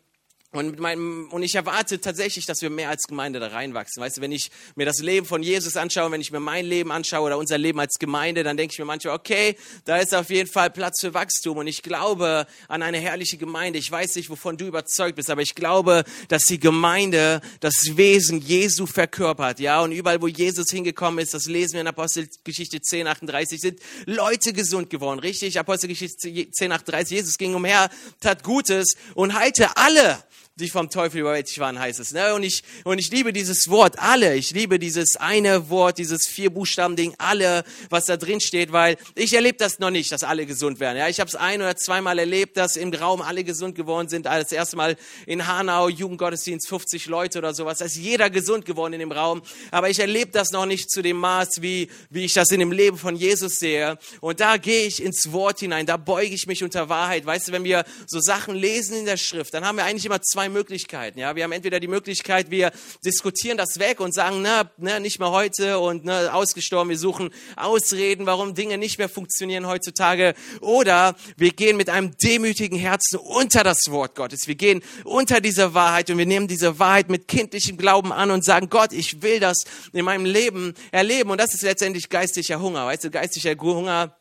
und, 0.55 0.71
mit 0.71 0.79
meinem, 0.79 1.29
und 1.31 1.43
ich 1.43 1.57
erwarte 1.57 2.01
tatsächlich, 2.01 2.47
dass 2.47 2.63
wir 2.63 2.71
mehr 2.71 2.89
als 2.89 3.03
Gemeinde 3.09 3.41
da 3.41 3.49
reinwachsen. 3.49 4.01
Weißt 4.01 4.19
du, 4.19 4.21
wenn 4.21 4.31
ich 4.31 4.51
mir 4.77 4.87
das 4.87 5.01
Leben 5.01 5.27
von 5.27 5.43
Jesus 5.43 5.77
anschaue, 5.77 6.13
wenn 6.13 6.21
ich 6.21 6.31
mir 6.31 6.39
mein 6.39 6.65
Leben 6.65 6.93
anschaue 6.93 7.27
oder 7.27 7.39
unser 7.39 7.59
Leben 7.59 7.81
als 7.81 7.99
Gemeinde, 7.99 8.45
dann 8.45 8.57
denke 8.57 8.73
ich 8.73 8.79
mir 8.79 8.85
manchmal, 8.85 9.17
okay, 9.17 9.57
da 9.85 9.97
ist 9.97 10.15
auf 10.15 10.31
jeden 10.31 10.49
Fall 10.49 10.71
Platz 10.71 11.01
für 11.01 11.13
Wachstum. 11.13 11.59
Und 11.59 11.67
ich 11.67 11.83
glaube 11.83 12.47
an 12.69 12.83
eine 12.83 12.99
herrliche 12.99 13.37
Gemeinde. 13.37 13.81
Ich 13.81 13.91
weiß 13.91 14.15
nicht, 14.15 14.31
wovon 14.31 14.57
du 14.57 14.67
überzeugt 14.67 15.17
bist, 15.17 15.29
aber 15.29 15.43
ich 15.43 15.57
glaube, 15.57 16.05
dass 16.29 16.45
die 16.45 16.61
Gemeinde 16.61 17.41
das 17.59 17.97
Wesen 17.97 18.41
Jesu 18.41 18.87
verkörpert. 18.87 19.59
Ja, 19.59 19.81
und 19.81 19.91
überall, 19.91 20.23
wo 20.23 20.29
Jesus 20.29 20.71
hingekommen 20.71 21.19
ist, 21.19 21.35
das 21.35 21.47
lesen 21.47 21.75
wir 21.75 21.81
in 21.81 21.89
Apostelgeschichte 21.89 22.81
10, 22.81 23.09
38, 23.09 23.61
sind 23.61 23.81
Leute 24.07 24.53
gesund 24.53 24.89
geworden. 24.89 25.19
Richtig? 25.19 25.59
Apostelgeschichte 25.59 26.51
10, 26.51 26.73
38, 26.73 27.17
Jesus 27.17 27.39
ging 27.39 27.55
umher, 27.57 27.91
tat 28.21 28.45
Gutes 28.45 28.95
und 29.15 29.35
heilte 29.35 29.77
alle 29.77 30.23
die 30.57 30.69
vom 30.69 30.89
Teufel 30.89 31.21
überwältigt 31.21 31.59
waren, 31.59 31.81
heißt 31.81 31.99
es. 31.99 32.13
Ne? 32.13 32.33
Und, 32.33 32.45
ich, 32.45 32.63
und 32.85 33.01
ich 33.01 33.11
liebe 33.11 33.33
dieses 33.33 33.69
Wort, 33.71 33.99
alle. 33.99 34.37
Ich 34.37 34.53
liebe 34.53 34.79
dieses 34.79 35.17
eine 35.17 35.69
Wort, 35.69 35.99
dieses 35.99 36.29
vier 36.29 36.51
Buchstaben 36.51 36.95
Ding, 36.95 37.13
alle, 37.19 37.65
was 37.91 38.05
da 38.05 38.17
drin 38.17 38.41
steht, 38.41 38.71
weil 38.71 38.97
ich 39.17 39.33
erlebe 39.33 39.59
das 39.59 39.81
noch 39.81 39.91
nicht, 39.91 40.13
dass 40.13 40.23
alle 40.23 40.47
gesund 40.47 40.79
werden. 40.79 40.97
Ja? 40.97 41.09
Ich 41.09 41.19
habe 41.19 41.27
es 41.27 41.35
ein 41.35 41.61
oder 41.61 41.75
zweimal 41.75 42.21
erlebt, 42.21 42.57
dass 42.57 42.77
im 42.77 42.95
Raum 42.95 43.21
alle 43.21 43.43
gesund 43.43 43.75
geworden 43.75 44.09
sind. 44.09 44.27
Das 44.27 44.53
erste 44.53 44.77
Mal 44.77 44.97
in 45.27 45.45
Hanau, 45.45 45.89
Jugendgottesdienst, 45.89 46.69
50 46.69 47.07
Leute 47.07 47.39
oder 47.39 47.53
sowas. 47.53 47.79
Da 47.79 47.87
ist 47.87 47.97
jeder 47.97 48.31
gesund 48.31 48.65
geworden 48.65 48.93
in 48.93 49.01
dem 49.01 49.11
Raum. 49.11 49.43
Aber 49.73 49.91
ich 49.91 49.99
erlebe 49.99 50.31
das 50.31 50.53
noch 50.53 50.67
nicht 50.67 50.89
zu 50.89 51.03
dem 51.03 51.17
Maß, 51.17 51.63
wie, 51.63 51.89
wie 52.11 52.27
ich 52.27 52.33
das 52.33 52.53
in 52.53 52.61
dem 52.61 52.71
Leben 52.71 52.97
von 52.97 53.17
Jesus 53.17 53.57
sehe. 53.57 53.99
Und 54.21 54.39
da 54.39 54.57
gehe 54.57 54.87
ich 54.87 55.03
ins 55.03 55.33
Wort 55.33 55.59
hinein, 55.59 55.85
da 55.85 55.97
beuge 55.97 56.33
ich 56.33 56.47
mich 56.47 56.63
unter 56.63 56.89
Wahrheit. 56.89 57.27
Weißt 57.27 57.49
du, 57.49 57.53
wenn 57.53 57.65
wir 57.65 57.85
so 58.07 58.21
Sachen 58.21 58.55
lesen 58.55 58.99
in 58.99 59.05
der 59.05 59.17
Schrift, 59.17 59.53
dann 59.53 59.65
haben 59.65 59.77
wir 59.79 59.85
eigentlich 59.85 60.07
immer 60.07 60.23
zwei 60.23 60.44
zwei 60.45 60.49
Möglichkeiten. 60.51 61.19
Ja, 61.19 61.37
wir 61.37 61.45
haben 61.45 61.53
entweder 61.53 61.81
die 61.81 61.89
Möglichkeit, 61.89 62.51
wir 62.51 62.71
diskutieren 63.03 63.57
das 63.57 63.79
weg 63.79 64.01
und 64.01 64.13
sagen, 64.13 64.43
na, 64.43 64.71
na 64.77 65.01
nicht 65.01 65.19
mehr 65.19 65.31
heute 65.31 65.79
und 65.79 66.05
na, 66.05 66.33
ausgestorben. 66.35 66.91
Wir 66.91 66.99
suchen 66.99 67.31
Ausreden, 67.57 68.27
warum 68.27 68.55
Dinge 68.55 68.77
nicht 68.77 68.99
mehr 68.99 69.09
funktionieren 69.09 69.67
heutzutage. 69.67 70.35
Oder 70.61 71.17
wir 71.39 71.53
gehen 71.53 71.79
mit 71.79 71.89
einem 71.89 72.15
demütigen 72.23 72.79
Herzen 72.79 73.19
unter 73.19 73.63
das 73.63 73.79
Wort 73.89 74.15
Gottes. 74.17 74.47
Wir 74.47 74.55
gehen 74.55 74.83
unter 75.05 75.41
diese 75.41 75.73
Wahrheit 75.73 76.11
und 76.11 76.19
wir 76.19 76.27
nehmen 76.27 76.47
diese 76.47 76.79
Wahrheit 76.79 77.09
mit 77.09 77.27
kindlichem 77.27 77.79
Glauben 77.79 78.13
an 78.13 78.31
und 78.31 78.45
sagen, 78.45 78.69
Gott, 78.69 78.93
ich 78.93 79.23
will 79.23 79.41
das 79.41 79.65
in 79.95 80.05
meinem 80.05 80.27
Leben 80.27 80.75
erleben. 80.93 81.31
Und 81.31 81.39
das 81.39 81.55
ist 81.55 81.63
letztendlich 81.63 82.11
geistlicher 82.11 82.61
Hunger. 82.61 82.85
Weißt 82.85 83.05
du, 83.05 83.11
geistlicher 83.11 83.55
Hunger 83.59 84.15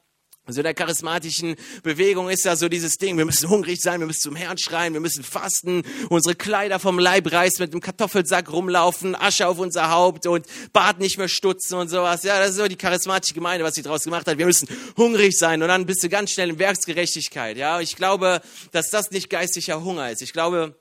also 0.46 0.62
der 0.62 0.74
charismatischen 0.74 1.56
Bewegung 1.84 2.30
ist 2.30 2.44
ja 2.44 2.58
so 2.58 2.68
dieses 2.68 2.98
Ding, 2.98 3.18
wir 3.18 3.24
müssen 3.24 3.50
hungrig 3.50 3.80
sein, 3.80 4.02
wir 4.02 4.08
müssen 4.08 4.24
zum 4.24 4.36
Herrn 4.36 4.58
schreien, 4.58 4.94
wir 4.94 5.00
müssen 5.00 5.24
fasten, 5.24 5.84
unsere 6.10 6.36
Kleider 6.36 6.80
vom 6.80 7.00
Leib 7.00 7.32
reißen, 7.32 7.64
mit 7.64 7.72
einem 7.72 7.80
Kartoffelsack 7.80 8.52
rumlaufen, 8.52 9.16
Asche 9.16 9.48
auf 9.48 9.58
unser 9.58 9.90
Haupt 9.90 10.28
und 10.28 10.46
Bart 10.74 11.00
nicht 11.00 11.18
mehr 11.18 11.30
stutzen 11.30 11.76
und 11.76 11.90
sowas. 11.90 12.24
Ja, 12.24 12.40
das 12.40 12.52
ist 12.52 12.56
so 12.58 12.68
die 12.68 12.76
charismatische 12.76 13.34
Gemeinde, 13.34 13.64
was 13.64 13.76
sie 13.76 13.84
daraus 13.84 14.04
gemacht 14.04 14.28
hat. 14.28 14.38
Wir 14.38 14.46
müssen 14.46 14.68
hungrig 14.98 15.38
sein 15.38 15.62
und 15.62 15.70
dann 15.70 15.86
bist 15.86 16.04
du 16.04 16.10
ganz 16.10 16.32
schnell 16.32 16.50
in 16.50 16.60
Werksgerechtigkeit. 16.60 17.56
Ja, 17.56 17.80
ich 17.80 17.96
glaube, 17.96 18.42
dass 18.74 18.90
das 18.90 19.12
nicht 19.12 19.30
geistlicher 19.30 19.84
Hunger 19.86 20.12
ist. 20.12 20.22
Ich 20.22 20.34
glaube, 20.34 20.76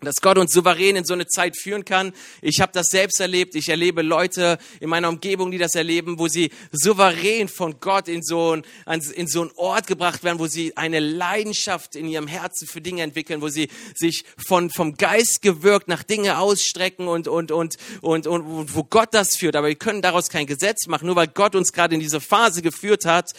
dass 0.00 0.20
Gott 0.20 0.38
uns 0.38 0.52
souverän 0.52 0.94
in 0.94 1.04
so 1.04 1.14
eine 1.14 1.26
Zeit 1.26 1.56
führen 1.56 1.84
kann. 1.84 2.12
Ich 2.40 2.60
habe 2.60 2.70
das 2.72 2.86
selbst 2.88 3.18
erlebt. 3.20 3.56
Ich 3.56 3.68
erlebe 3.68 4.02
Leute 4.02 4.58
in 4.78 4.88
meiner 4.88 5.08
Umgebung, 5.08 5.50
die 5.50 5.58
das 5.58 5.74
erleben, 5.74 6.20
wo 6.20 6.28
sie 6.28 6.50
souverän 6.70 7.48
von 7.48 7.80
Gott 7.80 8.06
in 8.06 8.22
so, 8.22 8.52
ein, 8.86 9.00
in 9.14 9.26
so 9.26 9.42
einen 9.42 9.50
Ort 9.56 9.88
gebracht 9.88 10.22
werden, 10.22 10.38
wo 10.38 10.46
sie 10.46 10.76
eine 10.76 11.00
Leidenschaft 11.00 11.96
in 11.96 12.06
ihrem 12.06 12.28
Herzen 12.28 12.68
für 12.68 12.80
Dinge 12.80 13.02
entwickeln, 13.02 13.42
wo 13.42 13.48
sie 13.48 13.68
sich 13.96 14.24
von, 14.36 14.70
vom 14.70 14.94
Geist 14.94 15.42
gewirkt 15.42 15.88
nach 15.88 16.04
Dinge 16.04 16.38
ausstrecken 16.38 17.08
und, 17.08 17.26
und, 17.26 17.50
und, 17.50 17.76
und, 18.00 18.26
und, 18.28 18.46
und 18.46 18.74
wo 18.76 18.84
Gott 18.84 19.08
das 19.12 19.36
führt. 19.36 19.56
Aber 19.56 19.66
wir 19.66 19.74
können 19.74 20.00
daraus 20.00 20.28
kein 20.28 20.46
Gesetz 20.46 20.86
machen. 20.86 21.06
Nur 21.06 21.16
weil 21.16 21.26
Gott 21.28 21.56
uns 21.56 21.72
gerade 21.72 21.94
in 21.94 22.00
diese 22.00 22.20
Phase 22.20 22.62
geführt 22.62 23.04
hat, 23.04 23.30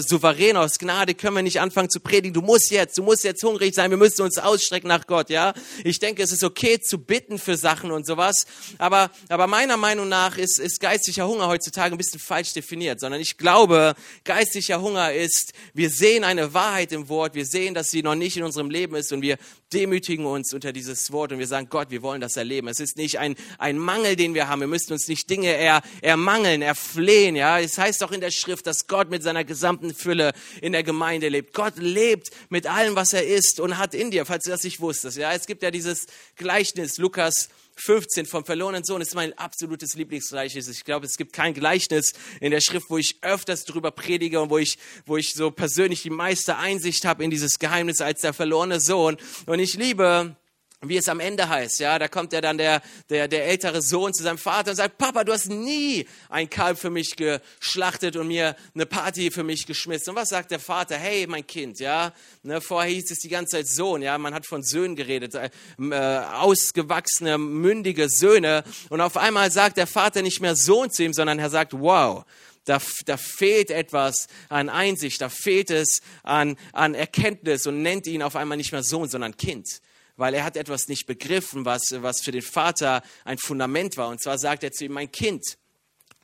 souverän 0.00 0.56
aus 0.56 0.80
Gnade, 0.80 1.14
können 1.14 1.36
wir 1.36 1.42
nicht 1.44 1.60
anfangen 1.60 1.90
zu 1.90 2.00
predigen. 2.00 2.34
Du 2.34 2.42
musst 2.42 2.72
jetzt, 2.72 2.98
du 2.98 3.04
musst 3.04 3.22
jetzt 3.22 3.44
hungrig 3.44 3.72
sein. 3.72 3.90
Wir 3.90 3.98
müssen 3.98 4.22
uns 4.22 4.38
ausstrecken 4.38 4.88
nach 4.88 5.06
Gott, 5.06 5.30
ja? 5.30 5.54
Ich 5.84 5.91
denke, 5.98 6.22
es 6.22 6.32
ist 6.32 6.44
okay 6.44 6.80
zu 6.80 6.98
bitten 6.98 7.38
für 7.38 7.56
Sachen 7.56 7.90
und 7.90 8.06
sowas, 8.06 8.46
aber, 8.78 9.10
aber 9.28 9.46
meiner 9.46 9.76
Meinung 9.76 10.08
nach 10.08 10.38
ist, 10.38 10.58
ist 10.58 10.80
geistlicher 10.80 11.26
Hunger 11.28 11.48
heutzutage 11.48 11.94
ein 11.94 11.98
bisschen 11.98 12.20
falsch 12.20 12.52
definiert, 12.52 13.00
sondern 13.00 13.20
ich 13.20 13.36
glaube, 13.36 13.94
geistlicher 14.24 14.80
Hunger 14.80 15.12
ist, 15.12 15.52
wir 15.74 15.90
sehen 15.90 16.24
eine 16.24 16.54
Wahrheit 16.54 16.92
im 16.92 17.08
Wort, 17.08 17.34
wir 17.34 17.46
sehen, 17.46 17.74
dass 17.74 17.90
sie 17.90 18.02
noch 18.02 18.14
nicht 18.14 18.36
in 18.36 18.42
unserem 18.42 18.70
Leben 18.70 18.96
ist 18.96 19.12
und 19.12 19.22
wir 19.22 19.38
demütigen 19.72 20.26
uns 20.26 20.52
unter 20.52 20.72
dieses 20.72 21.12
Wort 21.12 21.32
und 21.32 21.38
wir 21.38 21.46
sagen, 21.46 21.68
Gott, 21.70 21.90
wir 21.90 22.02
wollen 22.02 22.20
das 22.20 22.36
erleben. 22.36 22.68
Es 22.68 22.80
ist 22.80 22.96
nicht 22.96 23.18
ein, 23.18 23.36
ein 23.58 23.78
Mangel, 23.78 24.16
den 24.16 24.34
wir 24.34 24.48
haben. 24.48 24.60
Wir 24.60 24.68
müssen 24.68 24.92
uns 24.92 25.08
nicht 25.08 25.28
Dinge 25.30 25.54
er, 25.54 25.82
ermangeln, 26.00 26.62
erflehen. 26.62 27.36
Ja, 27.36 27.58
es 27.58 27.78
heißt 27.78 28.02
auch 28.04 28.12
in 28.12 28.20
der 28.20 28.30
Schrift, 28.30 28.66
dass 28.66 28.86
Gott 28.86 29.10
mit 29.10 29.22
seiner 29.22 29.44
gesamten 29.44 29.94
Fülle 29.94 30.32
in 30.60 30.72
der 30.72 30.82
Gemeinde 30.82 31.28
lebt. 31.28 31.54
Gott 31.54 31.76
lebt 31.76 32.30
mit 32.48 32.66
allem, 32.66 32.96
was 32.96 33.12
er 33.12 33.26
ist 33.26 33.60
und 33.60 33.78
hat 33.78 33.94
in 33.94 34.10
dir, 34.10 34.26
falls 34.26 34.44
du 34.44 34.50
das 34.50 34.64
nicht 34.64 34.80
wusstest. 34.80 35.16
Ja, 35.16 35.32
es 35.32 35.46
gibt 35.46 35.62
ja 35.62 35.70
dieses 35.70 36.06
Gleichnis, 36.36 36.98
Lukas 36.98 37.48
15 37.84 38.26
vom 38.26 38.44
verlorenen 38.44 38.84
Sohn 38.84 39.00
ist 39.00 39.14
mein 39.14 39.36
absolutes 39.36 39.94
Lieblingsgleichnis. 39.94 40.68
Ich 40.68 40.84
glaube, 40.84 41.06
es 41.06 41.16
gibt 41.16 41.32
kein 41.32 41.52
Gleichnis 41.52 42.12
in 42.40 42.52
der 42.52 42.60
Schrift, 42.60 42.86
wo 42.90 42.98
ich 42.98 43.18
öfters 43.22 43.64
drüber 43.64 43.90
predige 43.90 44.40
und 44.40 44.50
wo 44.50 44.58
ich, 44.58 44.78
wo 45.04 45.16
ich 45.16 45.32
so 45.34 45.50
persönlich 45.50 46.02
die 46.02 46.10
meiste 46.10 46.56
Einsicht 46.56 47.04
habe 47.04 47.24
in 47.24 47.30
dieses 47.30 47.58
Geheimnis 47.58 48.00
als 48.00 48.20
der 48.20 48.32
verlorene 48.32 48.80
Sohn. 48.80 49.16
Und 49.46 49.58
ich 49.58 49.74
liebe 49.74 50.36
wie 50.84 50.96
es 50.96 51.08
am 51.08 51.20
Ende 51.20 51.48
heißt, 51.48 51.78
ja, 51.78 51.96
da 51.98 52.08
kommt 52.08 52.32
ja 52.32 52.40
dann 52.40 52.58
der, 52.58 52.82
der, 53.08 53.28
der 53.28 53.46
ältere 53.46 53.80
Sohn 53.80 54.12
zu 54.12 54.24
seinem 54.24 54.38
Vater 54.38 54.70
und 54.70 54.76
sagt, 54.76 54.98
Papa, 54.98 55.22
du 55.22 55.32
hast 55.32 55.48
nie 55.48 56.06
ein 56.28 56.50
Kalb 56.50 56.76
für 56.76 56.90
mich 56.90 57.14
geschlachtet 57.14 58.16
und 58.16 58.26
mir 58.26 58.56
eine 58.74 58.84
Party 58.84 59.30
für 59.30 59.44
mich 59.44 59.66
geschmissen. 59.66 60.10
Und 60.10 60.16
was 60.16 60.30
sagt 60.30 60.50
der 60.50 60.58
Vater? 60.58 60.96
Hey, 60.96 61.26
mein 61.28 61.46
Kind, 61.46 61.78
ja, 61.78 62.12
ne, 62.42 62.60
vorher 62.60 62.92
hieß 62.92 63.12
es 63.12 63.20
die 63.20 63.28
ganze 63.28 63.58
Zeit 63.58 63.68
Sohn, 63.68 64.02
ja, 64.02 64.18
man 64.18 64.34
hat 64.34 64.44
von 64.44 64.64
Söhnen 64.64 64.96
geredet, 64.96 65.36
äh, 65.36 65.50
äh, 65.78 66.24
ausgewachsene, 66.34 67.38
mündige 67.38 68.08
Söhne. 68.08 68.64
Und 68.88 69.00
auf 69.00 69.16
einmal 69.16 69.52
sagt 69.52 69.76
der 69.76 69.86
Vater 69.86 70.22
nicht 70.22 70.40
mehr 70.40 70.56
Sohn 70.56 70.90
zu 70.90 71.04
ihm, 71.04 71.12
sondern 71.12 71.38
er 71.38 71.50
sagt, 71.50 71.74
wow, 71.74 72.24
da, 72.64 72.80
da 73.06 73.16
fehlt 73.16 73.70
etwas 73.70 74.26
an 74.48 74.68
Einsicht, 74.68 75.20
da 75.20 75.28
fehlt 75.28 75.70
es 75.70 76.00
an, 76.24 76.56
an 76.72 76.94
Erkenntnis 76.94 77.68
und 77.68 77.82
nennt 77.82 78.08
ihn 78.08 78.22
auf 78.22 78.34
einmal 78.34 78.56
nicht 78.56 78.72
mehr 78.72 78.82
Sohn, 78.82 79.08
sondern 79.08 79.36
Kind 79.36 79.80
weil 80.22 80.34
er 80.34 80.44
hat 80.44 80.56
etwas 80.56 80.86
nicht 80.86 81.06
begriffen, 81.06 81.64
was, 81.64 81.82
was 81.96 82.20
für 82.22 82.30
den 82.30 82.42
Vater 82.42 83.02
ein 83.24 83.38
Fundament 83.38 83.96
war. 83.96 84.06
Und 84.06 84.22
zwar 84.22 84.38
sagt 84.38 84.62
er 84.62 84.70
zu 84.70 84.84
ihm, 84.84 84.92
mein 84.92 85.10
Kind, 85.10 85.42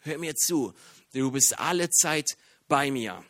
hör 0.03 0.19
mir 0.19 0.37
zu, 0.37 0.73
du 1.13 1.33
bist 1.33 1.59
alle 1.59 1.91
Zeit 1.91 2.37
bei 2.69 2.93
mir. 2.93 3.25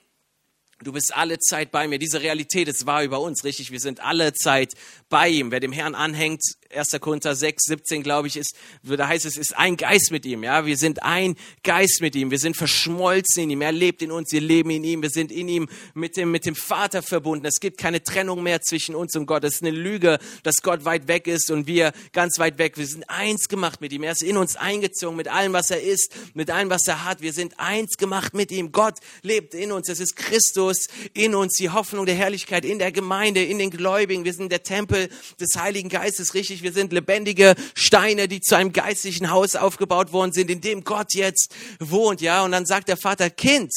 Du 0.82 0.92
bist 0.92 1.16
alle 1.16 1.38
Zeit 1.38 1.70
bei 1.70 1.88
mir. 1.88 1.98
Diese 1.98 2.20
Realität 2.20 2.68
ist 2.68 2.84
wahr 2.84 3.02
über 3.02 3.18
uns, 3.18 3.44
richtig? 3.44 3.70
Wir 3.70 3.80
sind 3.80 4.00
alle 4.00 4.34
Zeit 4.34 4.74
bei 5.08 5.30
ihm. 5.30 5.50
Wer 5.50 5.60
dem 5.60 5.72
Herrn 5.72 5.94
anhängt, 5.94 6.42
1. 6.74 7.00
Korinther 7.00 7.34
6, 7.34 7.64
17, 7.64 8.02
glaube 8.02 8.28
ich, 8.28 8.36
ist, 8.36 8.54
da 8.82 9.08
heißt 9.08 9.24
es, 9.24 9.38
ist 9.38 9.56
ein 9.56 9.78
Geist 9.78 10.10
mit 10.10 10.26
ihm. 10.26 10.44
Ja, 10.44 10.66
wir 10.66 10.76
sind 10.76 11.02
ein 11.02 11.36
Geist 11.64 12.02
mit 12.02 12.14
ihm. 12.14 12.30
Wir 12.30 12.38
sind 12.38 12.58
verschmolzen 12.58 13.44
in 13.44 13.50
ihm. 13.50 13.62
Er 13.62 13.72
lebt 13.72 14.02
in 14.02 14.12
uns. 14.12 14.30
Wir 14.32 14.42
leben 14.42 14.70
in 14.70 14.84
ihm. 14.84 15.00
Wir 15.00 15.08
sind 15.08 15.32
in 15.32 15.48
ihm 15.48 15.68
mit 15.94 16.16
dem, 16.16 16.30
mit 16.30 16.44
dem 16.44 16.54
Vater 16.54 17.02
verbunden. 17.02 17.46
Es 17.46 17.60
gibt 17.60 17.78
keine 17.78 18.02
Trennung 18.02 18.42
mehr 18.42 18.60
zwischen 18.60 18.94
uns 18.94 19.16
und 19.16 19.24
Gott. 19.24 19.44
Es 19.44 19.56
ist 19.56 19.62
eine 19.62 19.70
Lüge, 19.70 20.18
dass 20.42 20.56
Gott 20.62 20.84
weit 20.84 21.08
weg 21.08 21.26
ist 21.26 21.50
und 21.50 21.66
wir 21.66 21.92
ganz 22.12 22.38
weit 22.38 22.58
weg. 22.58 22.76
Wir 22.76 22.86
sind 22.86 23.08
eins 23.08 23.48
gemacht 23.48 23.80
mit 23.80 23.92
ihm. 23.92 24.02
Er 24.02 24.12
ist 24.12 24.22
in 24.22 24.36
uns 24.36 24.56
eingezogen 24.56 25.16
mit 25.16 25.28
allem, 25.28 25.54
was 25.54 25.70
er 25.70 25.82
ist, 25.82 26.14
mit 26.34 26.50
allem, 26.50 26.68
was 26.68 26.86
er 26.86 27.04
hat. 27.04 27.22
Wir 27.22 27.32
sind 27.32 27.58
eins 27.58 27.96
gemacht 27.96 28.34
mit 28.34 28.52
ihm. 28.52 28.72
Gott 28.72 28.98
lebt 29.22 29.54
in 29.54 29.72
uns. 29.72 29.88
Es 29.88 30.00
ist 30.00 30.16
Christus 30.16 30.88
in 31.14 31.34
uns. 31.34 31.54
Die 31.54 31.70
Hoffnung 31.70 32.04
der 32.04 32.14
Herrlichkeit 32.14 32.66
in 32.66 32.78
der 32.78 32.92
Gemeinde, 32.92 33.42
in 33.42 33.58
den 33.58 33.70
Gläubigen. 33.70 34.26
Wir 34.26 34.34
sind 34.34 34.52
der 34.52 34.62
Tempel 34.62 35.08
des 35.40 35.56
Heiligen 35.56 35.88
Geistes, 35.88 36.34
richtig? 36.34 36.57
Richtig, 36.58 36.62
wir 36.62 36.72
sind 36.72 36.92
lebendige 36.92 37.54
Steine, 37.74 38.28
die 38.28 38.40
zu 38.40 38.56
einem 38.56 38.72
geistlichen 38.72 39.30
Haus 39.30 39.56
aufgebaut 39.56 40.12
worden 40.12 40.32
sind, 40.32 40.50
in 40.50 40.60
dem 40.60 40.84
Gott 40.84 41.14
jetzt 41.14 41.54
wohnt, 41.78 42.20
ja. 42.20 42.44
Und 42.44 42.52
dann 42.52 42.66
sagt 42.66 42.88
der 42.88 42.96
Vater, 42.96 43.30
Kind, 43.30 43.72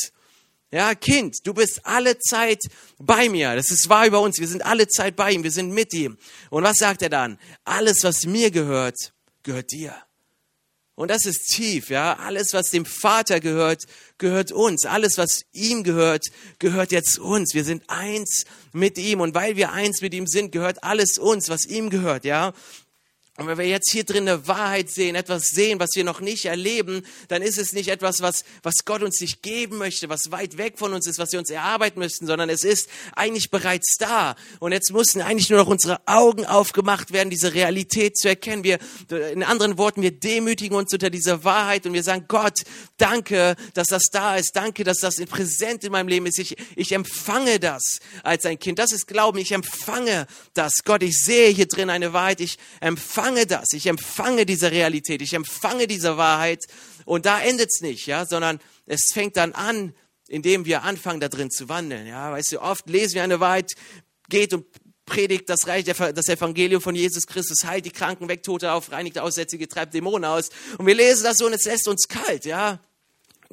ja, 0.71 0.95
Kind, 0.95 1.45
du 1.45 1.53
bist 1.53 1.81
alle 1.85 2.17
Zeit 2.19 2.59
bei 2.97 3.29
mir. 3.29 3.55
Das 3.55 3.71
ist 3.71 3.89
wahr 3.89 4.05
über 4.07 4.21
uns. 4.21 4.39
Wir 4.39 4.47
sind 4.47 4.65
alle 4.65 4.88
Zeit 4.88 5.15
bei 5.15 5.31
ihm. 5.31 5.43
Wir 5.43 5.51
sind 5.51 5.71
mit 5.71 5.93
ihm. 5.93 6.17
Und 6.50 6.63
was 6.63 6.77
sagt 6.77 7.01
er 7.01 7.09
dann? 7.09 7.38
Alles, 7.65 8.03
was 8.03 8.25
mir 8.25 8.51
gehört, 8.51 9.13
gehört 9.43 9.71
dir. 9.71 9.93
Und 11.01 11.10
das 11.10 11.25
ist 11.25 11.48
tief, 11.48 11.89
ja. 11.89 12.15
Alles, 12.17 12.53
was 12.53 12.70
dem 12.70 12.86
Vater 12.86 13.39
gehört, 13.39 13.86
gehört 14.20 14.51
uns. 14.51 14.86
Alles, 14.86 15.17
was 15.17 15.46
ihm 15.51 15.84
gehört, 15.84 16.27
gehört 16.60 16.91
jetzt 16.91 17.17
uns. 17.17 17.55
Wir 17.55 17.63
sind 17.63 17.81
eins 17.88 18.43
mit 18.72 19.00
ihm. 19.00 19.20
Und 19.20 19.34
weil 19.34 19.55
wir 19.55 19.72
eins 19.72 20.01
mit 20.01 20.13
ihm 20.13 20.27
sind, 20.27 20.51
gehört 20.51 20.84
alles 20.84 21.17
uns, 21.17 21.50
was 21.50 21.65
ihm 21.65 21.89
gehört, 21.89 22.24
ja. 22.24 22.53
Und 23.41 23.48
wenn 23.48 23.57
wir 23.57 23.67
jetzt 23.67 23.91
hier 23.91 24.03
drin 24.03 24.29
eine 24.29 24.48
Wahrheit 24.48 24.91
sehen, 24.91 25.15
etwas 25.15 25.48
sehen, 25.48 25.79
was 25.79 25.89
wir 25.95 26.03
noch 26.03 26.19
nicht 26.19 26.45
erleben, 26.45 27.03
dann 27.27 27.41
ist 27.41 27.57
es 27.57 27.74
nicht 27.74 27.89
etwas, 27.89 28.21
was, 28.21 28.43
was 28.62 28.86
Gott 28.86 29.01
uns 29.01 29.19
nicht 29.19 29.41
geben 29.41 29.77
möchte, 29.77 30.10
was 30.10 30.31
weit 30.31 30.57
weg 30.57 30.77
von 30.77 30.93
uns 30.93 31.07
ist, 31.07 31.17
was 31.17 31.31
wir 31.31 31.39
uns 31.39 31.50
erarbeiten 31.50 32.00
müssten, 32.00 32.27
sondern 32.27 32.50
es 32.50 32.63
ist 32.63 32.88
eigentlich 33.15 33.50
bereits 33.50 33.95
da. 33.98 34.36
Und 34.60 34.74
jetzt 34.74 34.93
müssen 34.93 35.21
eigentlich 35.21 35.50
nur 35.50 35.60
noch 35.60 35.67
unsere 35.67 36.00
Augen 36.05 36.45
aufgemacht 36.45 37.13
werden, 37.13 37.31
diese 37.31 37.55
Realität 37.55 38.15
zu 38.15 38.27
erkennen. 38.27 38.63
Wir, 38.63 38.77
in 39.10 39.43
anderen 39.43 39.77
Worten, 39.79 40.03
wir 40.03 40.12
demütigen 40.12 40.77
uns 40.77 40.93
unter 40.93 41.10
dieser 41.10 41.43
Wahrheit 41.43 41.88
und 41.88 41.93
wir 41.93 42.03
sagen, 42.03 42.25
Gott, 42.27 42.60
danke, 42.98 43.55
dass 43.74 43.88
das 43.88 44.03
da 44.12 44.36
ist. 44.36 44.55
Danke, 44.55 44.83
dass 44.83 45.00
das 45.00 45.15
präsent 45.25 45.83
in 45.83 45.91
meinem 45.91 46.07
Leben 46.07 46.27
ist. 46.27 46.38
Ich, 46.38 46.55
ich 46.75 46.91
empfange 46.91 47.60
das 47.60 48.00
als 48.21 48.45
ein 48.45 48.60
Kind. 48.60 48.77
Das 48.77 48.91
ist 48.91 49.07
Glauben. 49.07 49.39
Ich 49.39 49.51
empfange 49.51 50.27
das. 50.53 50.83
Gott, 50.86 51.01
ich 51.01 51.17
sehe 51.17 51.50
hier 51.50 51.67
drin 51.67 51.89
eine 51.89 52.13
Wahrheit. 52.13 52.39
Ich 52.39 52.57
empfange 52.81 53.30
empfange 53.31 53.45
das, 53.47 53.73
ich 53.73 53.88
empfange 53.88 54.45
diese 54.45 54.71
Realität, 54.71 55.21
ich 55.21 55.33
empfange 55.33 55.88
diese 55.88 56.17
Wahrheit 56.17 56.65
und 57.05 57.25
da 57.25 57.41
endet 57.41 57.69
es 57.69 57.81
nicht, 57.81 58.05
ja, 58.05 58.25
sondern 58.25 58.59
es 58.85 59.11
fängt 59.13 59.38
dann 59.38 59.53
an, 59.53 59.93
indem 60.27 60.65
wir 60.65 60.83
anfangen, 60.83 61.19
da 61.19 61.29
drin 61.29 61.50
zu 61.50 61.69
wandeln. 61.69 62.07
Ja, 62.07 62.31
weißt 62.31 62.51
du, 62.53 62.61
oft 62.61 62.89
lesen 62.89 63.15
wir 63.15 63.23
eine 63.23 63.39
Wahrheit, 63.39 63.71
geht 64.29 64.53
und 64.53 64.65
predigt 65.05 65.50
das 65.50 65.67
Reich, 65.67 65.85
das 65.85 66.27
Evangelium 66.27 66.81
von 66.81 66.95
Jesus 66.95 67.25
Christus, 67.25 67.65
heilt 67.65 67.85
die 67.85 67.91
Kranken 67.91 68.27
weg, 68.27 68.43
Tote 68.43 68.71
auf, 68.71 68.91
reinigt 68.91 69.17
Aussätzige, 69.17 69.67
treibt 69.67 69.93
Dämonen 69.93 70.25
aus. 70.25 70.50
Und 70.77 70.85
wir 70.85 70.95
lesen 70.95 71.23
das 71.23 71.38
so 71.38 71.45
und 71.45 71.53
es 71.53 71.65
lässt 71.65 71.88
uns 71.88 72.07
kalt, 72.07 72.45
ja 72.45 72.79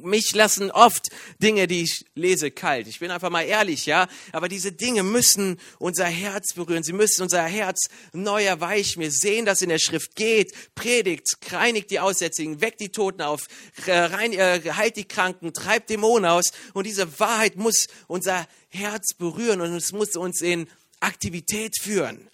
mich 0.01 0.33
lassen 0.33 0.71
oft 0.71 1.09
Dinge, 1.41 1.67
die 1.67 1.83
ich 1.83 2.05
lese, 2.15 2.51
kalt. 2.51 2.87
Ich 2.87 2.99
bin 2.99 3.11
einfach 3.11 3.29
mal 3.29 3.43
ehrlich, 3.43 3.85
ja. 3.85 4.07
Aber 4.31 4.47
diese 4.47 4.71
Dinge 4.71 5.03
müssen 5.03 5.59
unser 5.77 6.05
Herz 6.05 6.53
berühren. 6.53 6.83
Sie 6.83 6.93
müssen 6.93 7.23
unser 7.23 7.43
Herz 7.43 7.89
neu 8.13 8.43
erweichen. 8.43 9.01
Wir 9.01 9.11
sehen, 9.11 9.45
dass 9.45 9.61
in 9.61 9.69
der 9.69 9.79
Schrift 9.79 10.15
geht, 10.15 10.53
predigt, 10.75 11.37
reinigt 11.51 11.91
die 11.91 11.99
Aussätzigen, 11.99 12.61
weckt 12.61 12.79
die 12.79 12.89
Toten 12.89 13.21
auf, 13.21 13.47
rein, 13.87 14.33
äh, 14.33 14.61
heilt 14.73 14.95
die 14.95 15.07
Kranken, 15.07 15.53
treibt 15.53 15.89
Dämonen 15.89 16.29
aus. 16.29 16.51
Und 16.73 16.85
diese 16.85 17.19
Wahrheit 17.19 17.55
muss 17.55 17.87
unser 18.07 18.47
Herz 18.69 19.13
berühren 19.13 19.61
und 19.61 19.73
es 19.73 19.91
muss 19.91 20.15
uns 20.15 20.41
in 20.41 20.67
Aktivität 20.99 21.79
führen. 21.81 22.29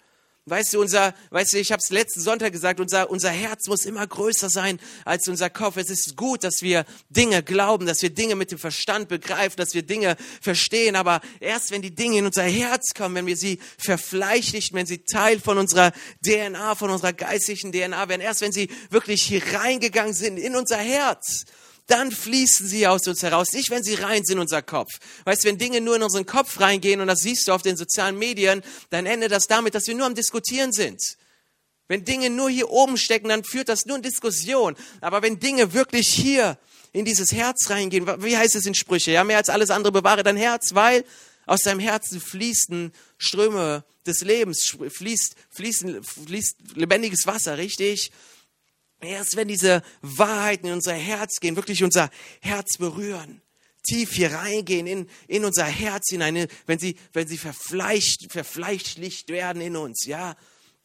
Weißt 0.48 0.74
du, 0.74 0.80
unser, 0.80 1.12
weißt 1.30 1.54
du, 1.54 1.58
ich 1.58 1.72
habe 1.72 1.80
es 1.82 1.90
letzten 1.90 2.20
Sonntag 2.20 2.52
gesagt, 2.52 2.78
unser, 2.78 3.10
unser 3.10 3.30
Herz 3.30 3.66
muss 3.66 3.84
immer 3.84 4.06
größer 4.06 4.48
sein 4.48 4.78
als 5.04 5.26
unser 5.26 5.50
Kopf. 5.50 5.76
Es 5.76 5.90
ist 5.90 6.14
gut, 6.14 6.44
dass 6.44 6.62
wir 6.62 6.84
Dinge 7.10 7.42
glauben, 7.42 7.84
dass 7.84 8.00
wir 8.00 8.10
Dinge 8.10 8.36
mit 8.36 8.52
dem 8.52 8.58
Verstand 8.58 9.08
begreifen, 9.08 9.56
dass 9.56 9.74
wir 9.74 9.82
Dinge 9.82 10.16
verstehen. 10.40 10.94
Aber 10.94 11.20
erst 11.40 11.72
wenn 11.72 11.82
die 11.82 11.92
Dinge 11.92 12.18
in 12.18 12.26
unser 12.26 12.44
Herz 12.44 12.94
kommen, 12.94 13.16
wenn 13.16 13.26
wir 13.26 13.36
sie 13.36 13.58
verfleischlichen, 13.76 14.76
wenn 14.76 14.86
sie 14.86 14.98
Teil 14.98 15.40
von 15.40 15.58
unserer 15.58 15.92
DNA, 16.24 16.76
von 16.76 16.90
unserer 16.90 17.12
geistlichen 17.12 17.72
DNA 17.72 18.08
werden, 18.08 18.20
erst 18.20 18.40
wenn 18.40 18.52
sie 18.52 18.70
wirklich 18.90 19.22
hier 19.22 19.42
reingegangen 19.52 20.14
sind 20.14 20.38
in 20.38 20.54
unser 20.54 20.78
Herz, 20.78 21.46
dann 21.86 22.10
fließen 22.10 22.66
sie 22.66 22.86
aus 22.86 23.06
uns 23.06 23.22
heraus. 23.22 23.52
Nicht, 23.52 23.70
wenn 23.70 23.82
sie 23.82 23.94
rein 23.94 24.24
sind 24.24 24.36
in 24.36 24.40
unser 24.40 24.62
Kopf. 24.62 24.90
Weißt 25.24 25.44
wenn 25.44 25.58
Dinge 25.58 25.80
nur 25.80 25.96
in 25.96 26.02
unseren 26.02 26.26
Kopf 26.26 26.60
reingehen, 26.60 27.00
und 27.00 27.06
das 27.06 27.20
siehst 27.20 27.48
du 27.48 27.52
auf 27.52 27.62
den 27.62 27.76
sozialen 27.76 28.18
Medien, 28.18 28.62
dann 28.90 29.06
endet 29.06 29.32
das 29.32 29.46
damit, 29.46 29.74
dass 29.74 29.86
wir 29.86 29.94
nur 29.94 30.06
am 30.06 30.14
Diskutieren 30.14 30.72
sind. 30.72 31.00
Wenn 31.88 32.04
Dinge 32.04 32.30
nur 32.30 32.50
hier 32.50 32.68
oben 32.70 32.96
stecken, 32.96 33.28
dann 33.28 33.44
führt 33.44 33.68
das 33.68 33.86
nur 33.86 33.96
in 33.96 34.02
Diskussion. 34.02 34.74
Aber 35.00 35.22
wenn 35.22 35.38
Dinge 35.38 35.72
wirklich 35.72 36.08
hier 36.08 36.58
in 36.92 37.04
dieses 37.04 37.32
Herz 37.32 37.70
reingehen, 37.70 38.06
wie 38.22 38.36
heißt 38.36 38.56
es 38.56 38.66
in 38.66 38.74
Sprüche? 38.74 39.12
Ja, 39.12 39.22
mehr 39.22 39.36
als 39.36 39.48
alles 39.48 39.70
andere 39.70 39.92
bewahre 39.92 40.24
dein 40.24 40.36
Herz, 40.36 40.74
weil 40.74 41.04
aus 41.44 41.60
deinem 41.60 41.78
Herzen 41.78 42.20
fließen 42.20 42.92
Ströme 43.18 43.84
des 44.04 44.22
Lebens, 44.22 44.76
fließt, 44.88 45.36
fließen, 45.50 46.02
fließt 46.02 46.56
lebendiges 46.74 47.26
Wasser, 47.26 47.58
richtig? 47.58 48.10
Erst 49.00 49.36
wenn 49.36 49.48
diese 49.48 49.82
Wahrheiten 50.00 50.68
in 50.68 50.74
unser 50.74 50.94
Herz 50.94 51.36
gehen, 51.40 51.56
wirklich 51.56 51.84
unser 51.84 52.10
Herz 52.40 52.78
berühren, 52.78 53.42
tief 53.86 54.12
hier 54.12 54.32
reingehen 54.32 54.86
in, 54.86 55.08
in 55.28 55.44
unser 55.44 55.64
Herz 55.64 56.10
hinein, 56.10 56.48
wenn 56.66 56.78
sie, 56.78 56.96
wenn 57.12 57.28
sie 57.28 57.38
verfleischt, 57.38 58.30
verfleischlicht 58.30 59.28
werden 59.28 59.62
in 59.62 59.76
uns, 59.76 60.06
ja, 60.06 60.36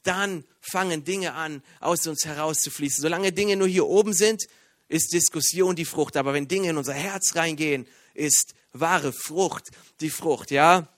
dann 0.04 0.44
fangen 0.60 1.04
Dinge 1.04 1.34
an, 1.34 1.64
aus 1.80 2.08
uns 2.08 2.26
herauszufließen. 2.26 3.02
Solange 3.02 3.32
Dinge 3.32 3.56
nur 3.56 3.68
hier 3.68 3.88
oben 3.88 4.14
sind, 4.14 4.48
ist 4.88 5.14
Diskussion 5.14 5.76
die 5.76 5.86
Frucht. 5.86 6.18
Aber 6.18 6.34
wenn 6.34 6.48
Dinge 6.48 6.70
in 6.70 6.78
unser 6.78 6.94
Herz 6.94 7.36
reingehen, 7.36 7.88
ist 8.14 8.54
wahre 8.74 9.14
Frucht 9.14 9.70
die 10.02 10.10
Frucht, 10.10 10.52
ja. 10.52 10.90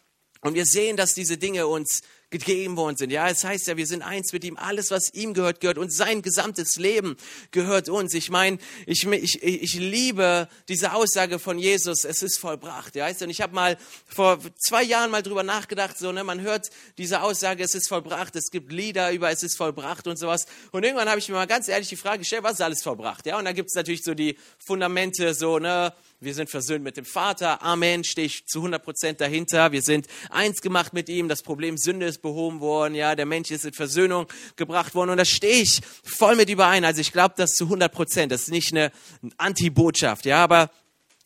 Und 0.42 0.56
wir 0.56 0.66
sehen, 0.66 0.98
dass 0.98 1.14
diese 1.14 1.38
Dinge 1.38 1.68
uns 1.68 2.02
gegeben 2.34 2.76
worden 2.76 2.98
sind. 2.98 3.12
Ja, 3.12 3.30
es 3.30 3.44
heißt 3.44 3.68
ja, 3.68 3.78
wir 3.78 3.86
sind 3.86 4.02
eins 4.02 4.34
mit 4.34 4.44
ihm. 4.44 4.58
Alles, 4.58 4.90
was 4.92 5.14
ihm 5.14 5.34
gehört, 5.34 5.62
gehört 5.62 5.78
uns. 5.78 5.96
Sein 5.96 6.22
gesamtes 6.22 6.78
Leben 6.78 7.16
gehört 7.52 7.90
uns. 7.90 8.14
Ich 8.16 8.30
meine, 8.30 8.58
ich, 8.88 9.06
ich, 9.06 9.42
ich 9.42 9.74
liebe 9.76 10.50
diese 10.68 10.94
Aussage 10.94 11.38
von 11.38 11.60
Jesus, 11.60 12.04
es 12.04 12.24
ist 12.24 12.40
vollbracht. 12.40 12.96
Ja, 12.96 13.08
und 13.08 13.30
ich 13.30 13.42
habe 13.42 13.54
mal 13.54 13.78
vor 14.08 14.40
zwei 14.58 14.84
Jahren 14.84 15.12
mal 15.12 15.22
drüber 15.22 15.44
nachgedacht, 15.44 15.98
so, 15.98 16.12
ne, 16.12 16.24
man 16.24 16.42
hört 16.42 16.70
diese 16.98 17.22
Aussage, 17.22 17.64
es 17.64 17.76
ist 17.76 17.88
vollbracht. 17.88 18.36
Es 18.36 18.50
gibt 18.50 18.72
Lieder 18.72 19.12
über 19.12 19.30
es 19.30 19.44
ist 19.44 19.56
vollbracht 19.56 20.08
und 20.08 20.18
sowas. 20.18 20.48
Und 20.72 20.84
irgendwann 20.84 21.10
habe 21.10 21.20
ich 21.20 21.30
mir 21.30 21.36
mal 21.36 21.46
ganz 21.46 21.68
ehrlich 21.68 21.88
die 21.88 21.96
Frage 21.96 22.20
gestellt, 22.20 22.44
was 22.44 22.54
ist 22.54 22.62
alles 22.62 22.82
vollbracht? 22.82 23.26
Ja, 23.28 23.38
und 23.38 23.46
da 23.46 23.52
gibt 23.52 23.70
es 23.70 23.76
natürlich 23.76 24.04
so 24.04 24.16
die 24.16 24.38
Fundamente, 24.58 25.36
so, 25.36 25.60
ne, 25.60 25.94
wir 26.24 26.34
sind 26.34 26.50
versöhnt 26.50 26.84
mit 26.84 26.98
dem 26.98 27.06
Vater. 27.06 27.62
Amen, 27.62 28.04
stehe 28.04 28.28
ich 28.28 28.46
zu 28.46 28.60
100 28.60 28.84
Prozent 28.84 29.22
dahinter. 29.22 29.72
Wir 29.72 29.82
sind 29.82 30.08
eins 30.30 30.62
gemacht 30.62 30.94
mit 30.94 31.10
ihm. 31.10 31.28
Das 31.28 31.42
Problem 31.42 31.78
Sünde 31.78 32.06
ist 32.06 32.22
behoben 32.22 32.60
worden. 32.60 32.96
Ja, 32.96 33.16
der 33.16 33.26
Mensch 33.26 33.52
ist 33.52 33.66
in 33.66 33.74
Versöhnung 33.74 34.28
gebracht 34.56 34.96
worden. 34.96 35.12
Und 35.12 35.18
da 35.18 35.26
stehe 35.26 35.62
ich 35.62 35.82
voll 36.04 36.36
mit 36.36 36.50
überein. 36.50 36.86
Also 36.86 37.02
ich 37.02 37.12
glaube 37.12 37.36
das 37.38 37.52
zu 37.52 37.66
100 37.66 37.92
Prozent. 37.92 38.32
Das 38.32 38.44
ist 38.44 38.52
nicht 38.52 38.72
eine 38.72 38.92
Anti-Botschaft. 39.38 40.26
Ja, 40.26 40.44
aber 40.44 40.70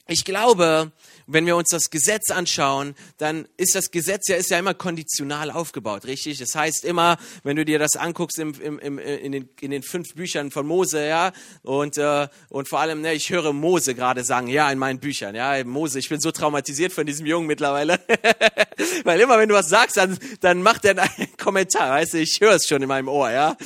ich 0.08 0.24
glaube, 0.24 0.92
wenn 1.28 1.46
wir 1.46 1.58
uns 1.58 1.70
das 1.70 1.90
Gesetz 1.90 2.32
anschauen, 2.32 2.96
dann 3.18 3.48
ist 3.58 3.76
das 3.76 3.92
Gesetz 3.92 4.28
ja, 4.30 4.38
ist 4.38 4.50
ja 4.50 4.58
immer 4.58 4.74
konditional 4.74 5.52
aufgebaut, 5.52 6.06
richtig? 6.06 6.40
Das 6.40 6.56
heißt 6.56 6.86
immer, 6.86 7.18
wenn 7.44 7.58
du 7.58 7.66
dir 7.66 7.80
das 7.80 7.98
anguckst 7.98 8.40
im, 8.40 8.54
im, 8.62 8.80
im, 8.80 8.98
in, 8.98 9.32
den, 9.34 9.50
in 9.60 9.72
den 9.72 9.84
fünf 9.84 10.16
Büchern 10.16 10.52
von 10.52 10.66
Mose, 10.66 11.06
ja, 11.06 11.34
und, 11.64 11.98
äh, 11.98 12.28
und 12.50 12.70
vor 12.70 12.80
allem, 12.80 13.02
ne, 13.02 13.14
ich 13.14 13.30
höre 13.30 13.52
Mose 13.52 13.94
gerade 13.94 14.24
sagen, 14.24 14.48
ja, 14.48 14.72
in 14.72 14.80
meinen 14.80 15.00
Büchern, 15.00 15.36
ja, 15.36 15.62
Mose, 15.66 16.00
ich 16.00 16.08
bin 16.08 16.22
so 16.22 16.32
traumatisiert 16.32 16.94
von 16.94 17.06
diesem 17.06 17.26
Jungen 17.26 17.48
mittlerweile, 17.48 18.00
weil 19.04 19.20
immer, 19.20 19.38
wenn 19.38 19.50
du 19.50 19.56
was 19.56 19.68
sagst, 19.68 19.98
dann, 19.98 20.18
dann 20.40 20.62
macht 20.62 20.86
er 20.86 20.98
einen 20.98 21.38
Kommentar, 21.38 21.92
weißt 21.92 22.14
du, 22.14 22.20
ich 22.20 22.40
höre 22.40 22.56
es 22.56 22.66
schon 22.66 22.82
in 22.82 22.88
meinem 22.88 23.10
Ohr, 23.10 23.30
ja, 23.30 23.58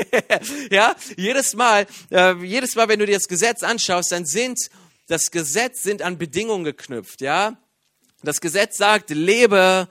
ja, 0.70 0.96
jedes 1.16 1.54
Mal, 1.54 1.86
äh, 2.10 2.34
jedes 2.42 2.74
Mal, 2.74 2.88
wenn 2.88 2.98
du 2.98 3.04
dir 3.04 3.16
das 3.16 3.28
Gesetz 3.28 3.62
anschaust, 3.62 4.10
dann 4.10 4.24
sind 4.24 4.58
das 5.08 5.30
Gesetz 5.30 5.82
sind 5.82 6.02
an 6.02 6.18
Bedingungen 6.18 6.64
geknüpft, 6.64 7.20
ja. 7.20 7.58
Das 8.22 8.40
Gesetz 8.40 8.76
sagt, 8.76 9.10
lebe 9.10 9.88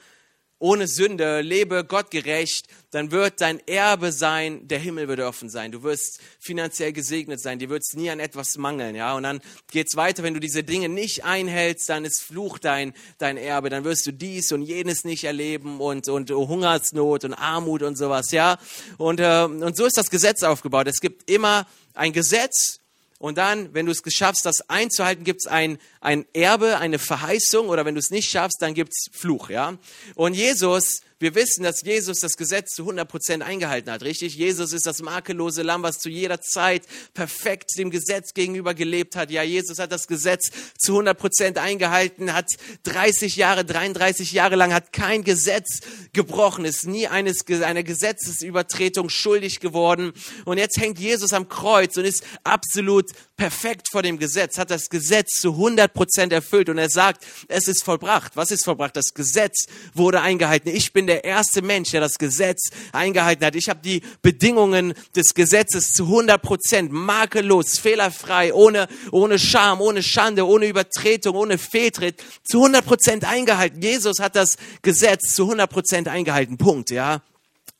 ohne 0.60 0.88
Sünde, 0.88 1.42
lebe 1.42 1.84
gottgerecht, 1.84 2.68
dann 2.90 3.12
wird 3.12 3.42
dein 3.42 3.66
Erbe 3.68 4.12
sein, 4.12 4.68
der 4.68 4.80
Himmel 4.80 5.08
wird 5.08 5.20
offen 5.20 5.50
sein. 5.50 5.72
Du 5.72 5.84
wirst 5.84 6.20
finanziell 6.40 6.94
gesegnet 6.94 7.40
sein, 7.40 7.60
dir 7.60 7.70
wird 7.70 7.84
es 7.88 7.96
nie 7.96 8.10
an 8.10 8.20
etwas 8.20 8.58
mangeln, 8.58 8.96
ja. 8.96 9.14
Und 9.16 9.24
dann 9.24 9.40
geht's 9.72 9.96
weiter, 9.96 10.24
wenn 10.24 10.34
du 10.34 10.40
diese 10.40 10.64
Dinge 10.64 10.90
nicht 10.90 11.24
einhältst, 11.24 11.88
dann 11.90 12.06
ist 12.06 12.22
Fluch 12.22 12.58
dein, 12.58 12.94
dein 13.20 13.38
Erbe, 13.38 13.70
dann 13.70 13.84
wirst 13.84 14.08
du 14.08 14.12
dies 14.12 14.52
und 14.52 14.64
jenes 14.64 15.04
nicht 15.04 15.26
erleben 15.26 15.80
und, 15.80 16.10
und 16.10 16.32
Hungersnot 16.32 17.24
und 17.24 17.34
Armut 17.36 17.84
und 17.84 17.96
sowas, 17.96 18.32
ja. 18.32 18.58
Und, 18.98 19.20
äh, 19.20 19.44
und 19.44 19.78
so 19.78 19.86
ist 19.86 19.98
das 19.98 20.10
Gesetz 20.10 20.42
aufgebaut. 20.42 20.88
Es 20.88 21.02
gibt 21.02 21.30
immer 21.30 21.68
ein 21.94 22.14
Gesetz 22.14 22.77
und 23.20 23.38
dann, 23.38 23.74
wenn 23.74 23.86
du 23.86 23.92
es 23.92 24.02
schaffst, 24.14 24.46
das 24.46 24.70
einzuhalten, 24.70 25.24
gibt 25.24 25.42
es 25.42 25.48
ein, 25.48 25.80
ein 26.08 26.26
Erbe, 26.32 26.78
eine 26.78 27.00
Verheißung. 27.00 27.68
Oder 27.68 27.84
wenn 27.84 27.96
du 27.96 28.00
es 28.00 28.12
nicht 28.12 28.30
schaffst, 28.30 28.62
dann 28.62 28.74
gibt 28.74 28.94
es 28.94 29.10
Fluch. 29.12 29.50
Ja? 29.50 29.78
Und 30.16 30.36
Jesus 30.36 31.02
wir 31.20 31.34
wissen, 31.34 31.64
dass 31.64 31.82
Jesus 31.82 32.20
das 32.20 32.38
Gesetz 32.38 32.76
zu 32.76 32.84
100 32.84 33.10
Prozent 33.10 33.42
eingehalten 33.44 33.92
hat, 33.92 34.04
richtig? 34.04 34.36
Jesus 34.36 34.72
ist 34.72 34.86
das 34.86 35.02
makellose 35.02 35.64
Lamm, 35.64 35.82
was 35.82 35.98
zu 35.98 36.10
jeder 36.10 36.42
Zeit 36.42 36.84
perfekt 37.16 37.72
dem 37.80 37.90
Gesetz 37.90 38.36
gegenüber 38.36 38.76
gelebt 38.76 39.16
hat. 39.16 39.32
Ja, 39.32 39.42
Jesus 39.42 39.80
hat 39.80 39.92
das 39.92 40.08
Gesetz 40.08 40.52
zu 40.78 40.92
100 40.92 41.18
Prozent 41.18 41.58
eingehalten, 41.58 42.34
hat 42.34 42.46
30 42.84 43.36
Jahre, 43.36 43.66
33 43.66 44.32
Jahre 44.32 44.58
lang, 44.58 44.72
hat 44.72 44.94
kein 44.94 45.24
Gesetz 45.24 45.80
gebrochen, 46.14 46.66
ist 46.66 46.86
nie 46.86 47.08
eines, 47.08 47.48
einer 47.48 47.82
Gesetzesübertretung 47.82 49.10
schuldig 49.10 49.60
geworden. 49.60 50.14
Und 50.46 50.60
jetzt 50.60 50.78
hängt 50.78 51.00
Jesus 51.00 51.34
am 51.34 51.50
Kreuz 51.50 51.98
und 51.98 52.06
ist 52.06 52.24
absolut 52.44 53.10
perfekt 53.36 53.88
vor 53.92 54.04
dem 54.04 54.20
Gesetz, 54.20 54.60
hat 54.60 54.70
das 54.70 54.90
Gesetz 54.90 55.40
zu 55.40 55.54
100 55.54 55.92
Prozent 55.98 56.32
erfüllt 56.32 56.70
und 56.70 56.78
er 56.78 56.90
sagt, 56.90 57.26
es 57.48 57.68
ist 57.68 57.84
vollbracht. 57.84 58.36
Was 58.36 58.52
ist 58.52 58.64
vollbracht? 58.64 58.96
Das 58.96 59.14
Gesetz 59.14 59.66
wurde 59.94 60.22
eingehalten. 60.22 60.70
Ich 60.70 60.94
bin 60.94 61.08
der 61.08 61.24
erste 61.24 61.62
Mensch, 61.62 61.92
der 61.92 62.02
das 62.02 62.20
Gesetz 62.20 62.70
eingehalten 62.92 63.46
hat. 63.46 63.56
Ich 63.56 63.68
habe 63.68 63.82
die 63.84 64.02
Bedingungen 64.22 64.94
des 65.16 65.34
Gesetzes 65.34 65.94
zu 65.94 66.04
100 66.04 66.42
Prozent 66.42 66.92
makellos, 66.92 67.80
fehlerfrei, 67.80 68.54
ohne, 68.54 68.88
ohne 69.12 69.40
Scham, 69.40 69.82
ohne 69.82 70.04
Schande, 70.04 70.48
ohne 70.48 70.68
Übertretung, 70.68 71.36
ohne 71.36 71.58
Fehltritt 71.58 72.24
zu 72.44 72.60
100 72.60 72.86
Prozent 72.86 73.26
eingehalten. 73.26 73.82
Jesus 73.82 74.20
hat 74.20 74.36
das 74.36 74.56
Gesetz 74.84 75.34
zu 75.34 75.44
100 75.44 75.70
Prozent 75.70 76.08
eingehalten. 76.08 76.58
Punkt, 76.58 76.92
ja. 76.92 77.22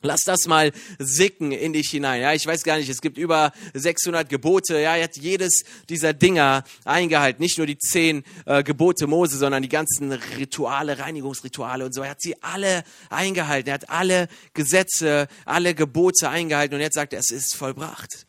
Lass 0.00 0.20
das 0.20 0.46
mal 0.46 0.70
sicken 1.00 1.50
in 1.50 1.72
dich 1.72 1.90
hinein. 1.90 2.22
Ja, 2.22 2.32
ich 2.32 2.46
weiß 2.46 2.62
gar 2.62 2.76
nicht, 2.76 2.88
es 2.88 3.00
gibt 3.00 3.18
über 3.18 3.52
600 3.74 4.28
Gebote. 4.28 4.78
Ja, 4.78 4.94
er 4.94 5.04
hat 5.04 5.16
jedes 5.16 5.64
dieser 5.88 6.12
Dinger 6.12 6.62
eingehalten. 6.84 7.42
Nicht 7.42 7.58
nur 7.58 7.66
die 7.66 7.78
zehn 7.78 8.22
äh, 8.46 8.62
Gebote 8.62 9.08
Mose, 9.08 9.36
sondern 9.38 9.62
die 9.62 9.68
ganzen 9.68 10.12
Rituale, 10.12 11.00
Reinigungsrituale 11.00 11.84
und 11.84 11.92
so. 11.92 12.02
Er 12.02 12.10
hat 12.10 12.22
sie 12.22 12.40
alle 12.44 12.84
eingehalten. 13.10 13.70
Er 13.70 13.74
hat 13.74 13.90
alle 13.90 14.28
Gesetze, 14.54 15.26
alle 15.44 15.74
Gebote 15.74 16.28
eingehalten. 16.28 16.76
Und 16.76 16.80
jetzt 16.80 16.94
sagt 16.94 17.12
er, 17.12 17.18
es 17.18 17.32
ist 17.32 17.56
vollbracht. 17.56 18.24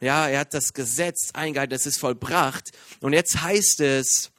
Ja, 0.00 0.28
er 0.28 0.40
hat 0.40 0.54
das 0.54 0.72
Gesetz 0.72 1.30
eingehalten, 1.32 1.74
es 1.74 1.86
ist 1.86 1.98
vollbracht. 1.98 2.70
Und 3.00 3.12
jetzt 3.12 3.40
heißt 3.40 3.80
es, 3.80 4.30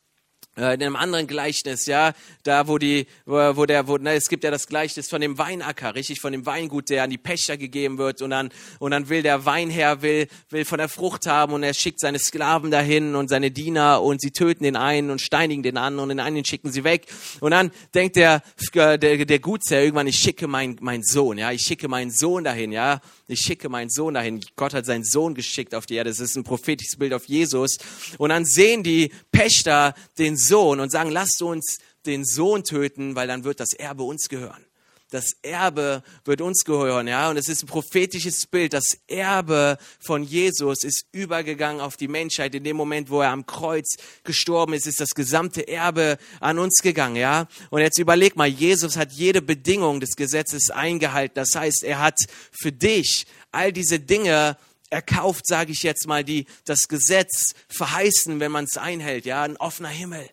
in 0.59 0.83
einem 0.83 0.95
anderen 0.95 1.27
Gleichnis, 1.27 1.85
ja, 1.85 2.13
da 2.43 2.67
wo 2.67 2.77
die, 2.77 3.07
wo 3.25 3.65
der, 3.65 3.87
wo, 3.87 3.97
ne, 3.97 4.13
es 4.13 4.29
gibt 4.29 4.43
ja 4.43 4.51
das 4.51 4.67
Gleichnis 4.67 5.09
von 5.09 5.21
dem 5.21 5.37
Weinacker, 5.37 5.95
richtig, 5.95 6.19
von 6.19 6.31
dem 6.31 6.45
Weingut, 6.45 6.89
der 6.89 7.03
an 7.03 7.09
die 7.09 7.17
Pächter 7.17 7.57
gegeben 7.57 7.97
wird 7.97 8.21
und 8.21 8.31
dann, 8.31 8.49
und 8.79 8.91
dann 8.91 9.09
will 9.09 9.23
der 9.23 9.45
Weinherr, 9.45 10.01
will, 10.01 10.27
will 10.49 10.65
von 10.65 10.77
der 10.77 10.89
Frucht 10.89 11.25
haben 11.27 11.53
und 11.53 11.63
er 11.63 11.73
schickt 11.73 11.99
seine 11.99 12.19
Sklaven 12.19 12.71
dahin 12.71 13.15
und 13.15 13.29
seine 13.29 13.51
Diener 13.51 14.01
und 14.01 14.21
sie 14.21 14.31
töten 14.31 14.63
den 14.63 14.75
einen 14.75 15.09
und 15.09 15.21
steinigen 15.21 15.63
den 15.63 15.77
anderen 15.77 16.09
und 16.09 16.17
den 16.17 16.19
einen 16.19 16.43
schicken 16.43 16.71
sie 16.71 16.83
weg 16.83 17.07
und 17.39 17.51
dann 17.51 17.71
denkt 17.93 18.15
der, 18.15 18.41
äh, 18.73 18.99
der, 18.99 19.25
der 19.25 19.39
Gutsherr 19.39 19.83
irgendwann, 19.83 20.07
ich 20.07 20.17
schicke 20.17 20.47
meinen 20.47 20.77
mein 20.81 21.03
Sohn, 21.03 21.37
ja, 21.37 21.51
ich 21.51 21.61
schicke 21.61 21.87
meinen 21.87 22.11
Sohn 22.11 22.43
dahin, 22.43 22.71
ja, 22.71 23.01
ich 23.31 23.41
schicke 23.41 23.69
meinen 23.69 23.91
Sohn 23.91 24.15
dahin. 24.15 24.43
Gott 24.55 24.73
hat 24.73 24.87
seinen 24.87 25.03
Sohn 25.03 25.35
geschickt 25.35 25.75
auf 25.75 25.85
die 25.85 25.95
Erde. 25.95 26.09
Das 26.09 26.19
ist 26.19 26.35
ein 26.35 26.43
prophetisches 26.43 26.97
Bild 26.97 27.13
auf 27.13 27.25
Jesus. 27.25 27.77
Und 28.17 28.29
dann 28.29 28.43
sehen 28.43 28.81
die 28.81 29.11
Pächter 29.31 29.93
den 30.17 30.35
Sohn 30.35 30.48
und 30.57 30.91
sagen, 30.91 31.11
lasst 31.11 31.41
uns 31.41 31.79
den 32.05 32.25
Sohn 32.25 32.63
töten, 32.63 33.15
weil 33.15 33.27
dann 33.27 33.43
wird 33.43 33.59
das 33.59 33.73
Erbe 33.73 34.03
uns 34.03 34.29
gehören 34.29 34.65
das 35.09 35.33
Erbe 35.41 36.03
wird 36.23 36.41
uns 36.41 36.63
gehören, 36.63 37.07
ja. 37.07 37.29
Und 37.29 37.37
es 37.37 37.47
ist 37.47 37.63
ein 37.63 37.67
prophetisches 37.67 38.45
Bild. 38.45 38.73
Das 38.73 38.99
Erbe 39.07 39.77
von 39.99 40.23
Jesus 40.23 40.83
ist 40.83 41.05
übergegangen 41.11 41.81
auf 41.81 41.97
die 41.97 42.07
Menschheit. 42.07 42.53
In 42.53 42.63
dem 42.63 42.77
Moment, 42.77 43.09
wo 43.09 43.21
er 43.21 43.31
am 43.31 43.45
Kreuz 43.45 43.97
gestorben 44.23 44.73
ist, 44.73 44.85
ist 44.85 44.99
das 44.99 45.09
gesamte 45.09 45.67
Erbe 45.67 46.17
an 46.39 46.59
uns 46.59 46.81
gegangen, 46.81 47.15
ja. 47.15 47.47
Und 47.71 47.81
jetzt 47.81 47.97
überleg 47.97 48.35
mal, 48.35 48.47
Jesus 48.47 48.97
hat 48.97 49.11
jede 49.11 49.41
Bedingung 49.41 49.99
des 49.99 50.15
Gesetzes 50.15 50.69
eingehalten. 50.69 51.35
Das 51.35 51.55
heißt, 51.55 51.83
er 51.83 51.99
hat 51.99 52.19
für 52.51 52.71
dich 52.71 53.25
all 53.51 53.73
diese 53.73 53.99
Dinge 53.99 54.57
erkauft, 54.91 55.47
sage 55.47 55.71
ich 55.71 55.81
jetzt 55.83 56.07
mal, 56.07 56.23
die 56.23 56.45
das 56.65 56.87
Gesetz 56.87 57.53
verheißen, 57.67 58.39
wenn 58.39 58.51
man 58.51 58.65
es 58.65 58.77
einhält, 58.77 59.25
ja. 59.25 59.41
Ein 59.41 59.57
offener 59.57 59.89
Himmel 59.89 60.29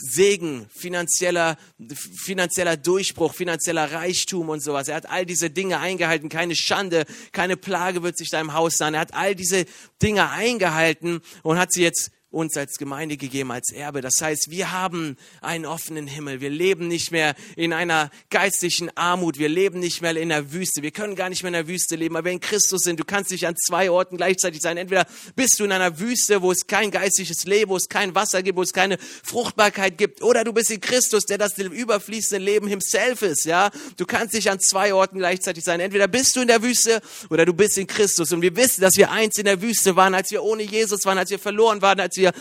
Segen, 0.00 0.66
finanzieller, 0.74 1.56
finanzieller 2.16 2.76
Durchbruch, 2.76 3.34
finanzieller 3.34 3.92
Reichtum 3.92 4.48
und 4.48 4.60
sowas. 4.60 4.88
Er 4.88 4.96
hat 4.96 5.08
all 5.08 5.26
diese 5.26 5.50
Dinge 5.50 5.78
eingehalten. 5.78 6.28
Keine 6.28 6.56
Schande, 6.56 7.04
keine 7.32 7.56
Plage 7.56 8.02
wird 8.02 8.16
sich 8.16 8.30
deinem 8.30 8.54
Haus 8.54 8.76
sein. 8.78 8.94
Er 8.94 9.00
hat 9.00 9.14
all 9.14 9.34
diese 9.34 9.66
Dinge 10.02 10.30
eingehalten 10.30 11.20
und 11.42 11.58
hat 11.58 11.72
sie 11.72 11.82
jetzt 11.82 12.10
uns 12.32 12.56
als 12.56 12.78
Gemeinde 12.78 13.16
gegeben, 13.16 13.52
als 13.52 13.70
Erbe. 13.72 14.00
Das 14.00 14.20
heißt, 14.20 14.50
wir 14.50 14.72
haben 14.72 15.16
einen 15.40 15.66
offenen 15.66 16.08
Himmel. 16.08 16.40
Wir 16.40 16.50
leben 16.50 16.88
nicht 16.88 17.12
mehr 17.12 17.34
in 17.56 17.72
einer 17.72 18.10
geistlichen 18.30 18.90
Armut. 18.96 19.38
Wir 19.38 19.48
leben 19.48 19.78
nicht 19.78 20.02
mehr 20.02 20.16
in 20.16 20.30
der 20.30 20.52
Wüste. 20.52 20.82
Wir 20.82 20.90
können 20.90 21.14
gar 21.14 21.28
nicht 21.28 21.42
mehr 21.42 21.50
in 21.50 21.54
der 21.54 21.68
Wüste 21.68 21.94
leben. 21.96 22.16
Aber 22.16 22.24
wir 22.24 22.32
in 22.32 22.40
Christus 22.40 22.80
sind, 22.82 22.98
du 22.98 23.04
kannst 23.04 23.30
nicht 23.30 23.46
an 23.46 23.54
zwei 23.56 23.90
Orten 23.90 24.16
gleichzeitig 24.16 24.60
sein. 24.60 24.76
Entweder 24.76 25.06
bist 25.36 25.60
du 25.60 25.64
in 25.64 25.72
einer 25.72 26.00
Wüste, 26.00 26.42
wo 26.42 26.50
es 26.50 26.66
kein 26.66 26.90
geistliches 26.90 27.44
Leben, 27.44 27.70
wo 27.70 27.76
es 27.76 27.88
kein 27.88 28.14
Wasser 28.14 28.42
gibt, 28.42 28.56
wo 28.56 28.62
es 28.62 28.72
keine 28.72 28.98
Fruchtbarkeit 28.98 29.98
gibt. 29.98 30.22
Oder 30.22 30.42
du 30.42 30.52
bist 30.52 30.70
in 30.70 30.80
Christus, 30.80 31.24
der 31.24 31.38
das 31.38 31.56
überfließende 31.58 32.44
Leben 32.44 32.66
himself 32.66 33.22
ist. 33.22 33.44
Ja, 33.44 33.70
Du 33.96 34.06
kannst 34.06 34.34
nicht 34.34 34.50
an 34.50 34.60
zwei 34.60 34.94
Orten 34.94 35.18
gleichzeitig 35.18 35.64
sein. 35.64 35.80
Entweder 35.80 36.08
bist 36.08 36.36
du 36.36 36.40
in 36.40 36.48
der 36.48 36.62
Wüste 36.62 37.00
oder 37.30 37.44
du 37.44 37.52
bist 37.52 37.78
in 37.78 37.86
Christus. 37.86 38.32
Und 38.32 38.42
wir 38.42 38.56
wissen, 38.56 38.80
dass 38.80 38.96
wir 38.96 39.10
eins 39.10 39.38
in 39.38 39.44
der 39.44 39.60
Wüste 39.60 39.96
waren, 39.96 40.14
als 40.14 40.30
wir 40.30 40.42
ohne 40.42 40.62
Jesus 40.62 41.04
waren, 41.04 41.18
als 41.18 41.30
wir 41.30 41.38
verloren 41.38 41.82
waren, 41.82 42.00
als 42.00 42.16
wir 42.16 42.21
wir 42.22 42.32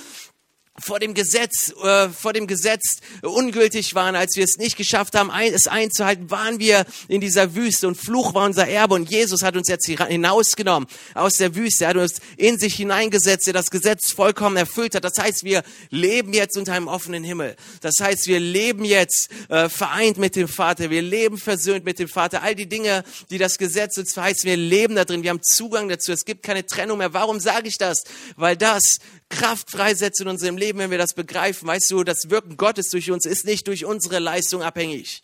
vor 0.80 1.00
dem 1.00 1.14
Gesetz, 1.14 1.74
äh, 1.84 2.10
vor 2.10 2.34
dem 2.34 2.48
Gesetz 2.48 2.98
ungültig 3.22 3.94
waren, 3.94 4.16
als 4.16 4.36
wir 4.36 4.44
es 4.44 4.58
nicht 4.58 4.78
geschafft 4.78 5.16
haben, 5.16 5.30
es 5.54 5.68
einzuhalten, 5.68 6.32
waren 6.32 6.60
wir 6.60 6.86
in 7.08 7.22
dieser 7.22 7.56
Wüste 7.56 7.88
und 7.88 7.96
Fluch 7.96 8.34
war 8.34 8.46
unser 8.46 8.68
Erbe 8.68 8.96
und 8.96 9.10
Jesus 9.10 9.44
hat 9.44 9.56
uns 9.56 9.68
jetzt 9.68 9.86
hinausgenommen 9.86 10.88
aus 11.14 11.34
der 11.34 11.56
Wüste. 11.56 11.86
Er 11.86 11.90
hat 11.92 11.98
uns 11.98 12.22
in 12.38 12.58
sich 12.58 12.76
hineingesetzt, 12.76 13.48
der 13.48 13.54
das 13.54 13.70
Gesetz 13.70 14.12
vollkommen 14.12 14.58
erfüllt 14.58 14.96
hat. 14.96 15.04
Das 15.04 15.18
heißt, 15.20 15.44
wir 15.44 15.64
leben 15.90 16.34
jetzt 16.34 16.58
unter 16.58 16.74
einem 16.74 16.88
offenen 16.88 17.24
Himmel. 17.24 17.56
Das 17.82 17.96
heißt, 18.00 18.28
wir 18.28 18.40
leben 18.40 18.86
jetzt 18.86 19.30
äh, 19.50 19.68
vereint 19.68 20.18
mit 20.18 20.36
dem 20.36 20.48
Vater. 20.48 20.90
Wir 20.90 21.02
leben 21.02 21.38
versöhnt 21.38 21.86
mit 21.86 22.00
dem 22.00 22.08
Vater. 22.08 22.44
All 22.44 22.56
die 22.56 22.68
Dinge, 22.68 23.04
die 23.30 23.38
das 23.38 23.58
Gesetz 23.58 23.98
uns 23.98 24.14
verheißt, 24.14 24.46
wir 24.46 24.58
leben 24.58 24.96
da 24.96 25.06
drin. 25.06 25.22
Wir 25.24 25.32
haben 25.32 25.44
Zugang 25.44 25.90
dazu. 25.90 26.12
Es 26.12 26.26
gibt 26.26 26.44
keine 26.44 26.66
Trennung 26.66 27.00
mehr. 27.00 27.14
Warum 27.14 27.40
sage 27.40 27.68
ich 27.68 27.78
das? 27.78 28.04
Weil 28.36 28.56
das 28.56 29.00
Kraft 29.32 29.72
freisetzt 29.72 30.22
in 30.22 30.28
unserem 30.28 30.58
Leben, 30.58 30.78
wenn 30.78 30.92
wir 30.92 31.00
das 31.00 31.14
begreifen. 31.14 31.68
Weißt 31.68 31.90
du, 31.90 32.04
das 32.04 32.30
Wirken 32.30 32.58
Gottes 32.58 32.90
durch 32.90 33.10
uns 33.10 33.26
ist 33.26 33.46
nicht 33.46 33.68
durch 33.68 33.86
unsere 33.86 34.20
Leistung 34.20 34.62
abhängig. 34.62 35.24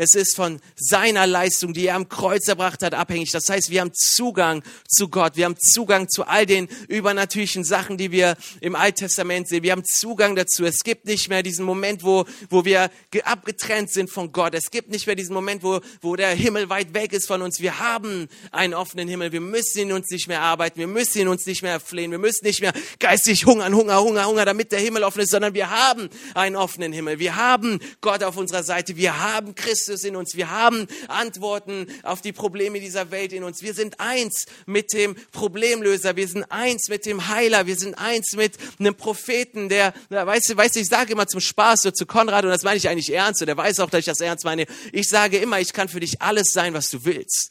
Es 0.00 0.14
ist 0.14 0.36
von 0.36 0.60
seiner 0.76 1.26
Leistung, 1.26 1.72
die 1.72 1.88
er 1.88 1.96
am 1.96 2.08
Kreuz 2.08 2.46
erbracht 2.46 2.84
hat, 2.84 2.94
abhängig. 2.94 3.32
Das 3.32 3.48
heißt, 3.48 3.68
wir 3.68 3.80
haben 3.80 3.92
Zugang 3.92 4.62
zu 4.88 5.08
Gott. 5.08 5.36
Wir 5.36 5.44
haben 5.44 5.56
Zugang 5.58 6.08
zu 6.08 6.24
all 6.24 6.46
den 6.46 6.68
übernatürlichen 6.86 7.64
Sachen, 7.64 7.96
die 7.98 8.12
wir 8.12 8.36
im 8.60 8.76
Alttestament 8.76 9.48
sehen. 9.48 9.64
Wir 9.64 9.72
haben 9.72 9.84
Zugang 9.84 10.36
dazu. 10.36 10.64
Es 10.64 10.84
gibt 10.84 11.06
nicht 11.06 11.28
mehr 11.28 11.42
diesen 11.42 11.64
Moment, 11.64 12.04
wo, 12.04 12.26
wo 12.48 12.64
wir 12.64 12.92
abgetrennt 13.24 13.90
sind 13.92 14.08
von 14.08 14.30
Gott. 14.30 14.54
Es 14.54 14.70
gibt 14.70 14.88
nicht 14.88 15.08
mehr 15.08 15.16
diesen 15.16 15.34
Moment, 15.34 15.64
wo, 15.64 15.80
wo 16.00 16.14
der 16.14 16.28
Himmel 16.28 16.70
weit 16.70 16.94
weg 16.94 17.12
ist 17.12 17.26
von 17.26 17.42
uns. 17.42 17.58
Wir 17.58 17.80
haben 17.80 18.28
einen 18.52 18.74
offenen 18.74 19.08
Himmel. 19.08 19.32
Wir 19.32 19.40
müssen 19.40 19.80
in 19.80 19.90
uns 19.90 20.08
nicht 20.10 20.28
mehr 20.28 20.42
arbeiten. 20.42 20.78
Wir 20.78 20.86
müssen 20.86 21.22
in 21.22 21.26
uns 21.26 21.44
nicht 21.44 21.64
mehr 21.64 21.80
flehen. 21.80 22.12
Wir 22.12 22.18
müssen 22.18 22.44
nicht 22.44 22.60
mehr 22.60 22.72
geistig 23.00 23.46
hungern, 23.46 23.74
Hunger, 23.74 24.00
Hunger, 24.00 24.26
Hunger, 24.26 24.44
damit 24.44 24.70
der 24.70 24.78
Himmel 24.78 25.02
offen 25.02 25.22
ist, 25.22 25.32
sondern 25.32 25.54
wir 25.54 25.70
haben 25.70 26.08
einen 26.34 26.54
offenen 26.54 26.92
Himmel. 26.92 27.18
Wir 27.18 27.34
haben 27.34 27.80
Gott 28.00 28.22
auf 28.22 28.36
unserer 28.36 28.62
Seite. 28.62 28.96
Wir 28.96 29.18
haben 29.18 29.56
Christus 29.56 29.87
Christus 29.88 30.04
in 30.04 30.16
uns. 30.16 30.36
Wir 30.36 30.50
haben 30.50 30.86
Antworten 31.08 31.86
auf 32.02 32.20
die 32.20 32.32
Probleme 32.32 32.78
dieser 32.78 33.10
Welt 33.10 33.32
in 33.32 33.42
uns. 33.42 33.62
Wir 33.62 33.72
sind 33.72 33.98
eins 34.00 34.44
mit 34.66 34.92
dem 34.92 35.16
Problemlöser. 35.32 36.14
Wir 36.14 36.28
sind 36.28 36.44
eins 36.50 36.88
mit 36.88 37.06
dem 37.06 37.28
Heiler. 37.28 37.66
Wir 37.66 37.76
sind 37.76 37.94
eins 37.94 38.34
mit 38.36 38.56
einem 38.78 38.94
Propheten, 38.94 39.68
der, 39.70 39.94
weißt 40.10 40.50
du, 40.50 40.56
weißt 40.56 40.76
du, 40.76 40.80
ich 40.80 40.88
sage 40.88 41.12
immer 41.12 41.26
zum 41.26 41.40
Spaß 41.40 41.80
so 41.82 41.90
zu 41.90 42.04
Konrad 42.04 42.44
und 42.44 42.50
das 42.50 42.64
meine 42.64 42.76
ich 42.76 42.88
eigentlich 42.88 43.12
ernst 43.12 43.40
und 43.40 43.46
der 43.46 43.56
weiß 43.56 43.80
auch, 43.80 43.88
dass 43.88 44.00
ich 44.00 44.06
das 44.06 44.20
ernst 44.20 44.44
meine. 44.44 44.66
Ich 44.92 45.08
sage 45.08 45.38
immer, 45.38 45.58
ich 45.58 45.72
kann 45.72 45.88
für 45.88 46.00
dich 46.00 46.20
alles 46.20 46.48
sein, 46.52 46.74
was 46.74 46.90
du 46.90 47.04
willst. 47.04 47.50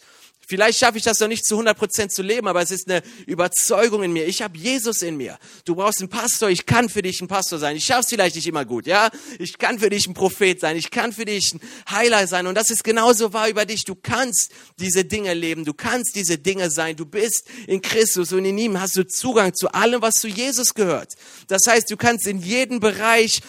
Vielleicht 0.50 0.80
schaffe 0.80 0.98
ich 0.98 1.04
das 1.04 1.20
noch 1.20 1.28
nicht 1.28 1.46
zu 1.46 1.56
100 1.56 1.78
Prozent 1.78 2.14
zu 2.14 2.24
leben, 2.24 2.48
aber 2.48 2.62
es 2.62 2.72
ist 2.72 2.90
eine 2.90 3.04
Überzeugung 3.26 4.04
in 4.04 4.14
mir. 4.14 4.26
Ich 4.26 4.42
habe 4.42 4.58
Jesus 4.58 5.02
in 5.02 5.18
mir. 5.18 5.38
Du 5.66 5.76
brauchst 5.76 6.00
einen 6.00 6.08
Pastor. 6.08 6.50
Ich 6.50 6.66
kann 6.66 6.88
für 6.88 7.02
dich 7.02 7.22
ein 7.22 7.28
Pastor 7.28 7.60
sein. 7.60 7.76
Ich 7.76 7.84
schaffe 7.84 8.02
es 8.02 8.08
vielleicht 8.08 8.38
nicht 8.38 8.48
immer 8.48 8.64
gut, 8.64 8.88
ja? 8.88 9.10
Ich 9.40 9.58
kann 9.58 9.78
für 9.78 9.90
dich 9.90 10.08
ein 10.08 10.14
Prophet 10.14 10.62
sein. 10.62 10.78
Ich 10.78 10.90
kann 10.90 11.12
für 11.12 11.26
dich 11.26 11.54
ein 11.54 11.60
Heiler 11.92 12.28
sein. 12.28 12.48
Und 12.48 12.56
das 12.56 12.70
ist 12.70 12.86
genauso 12.86 13.34
wahr 13.34 13.50
über 13.50 13.66
dich. 13.66 13.84
Du 13.84 13.96
kannst 13.96 14.52
diese 14.80 15.04
Dinge 15.04 15.34
leben. 15.34 15.66
Du 15.66 15.74
kannst 15.74 16.16
diese 16.16 16.38
Dinge 16.38 16.72
sein. 16.72 16.96
Du 16.96 17.06
bist 17.06 17.46
in 17.68 17.82
Christus 17.82 18.32
und 18.32 18.46
in 18.46 18.58
ihm 18.58 18.80
hast 18.80 18.96
du 18.96 19.06
Zugang 19.06 19.54
zu 19.54 19.74
allem, 19.74 20.02
was 20.02 20.14
zu 20.14 20.30
Jesus 20.30 20.74
gehört. 20.74 21.16
Das 21.50 21.64
heißt, 21.68 21.92
du 21.92 21.98
kannst 21.98 22.26
in 22.26 22.40
jedem 22.40 22.80
Bereich 22.80 23.42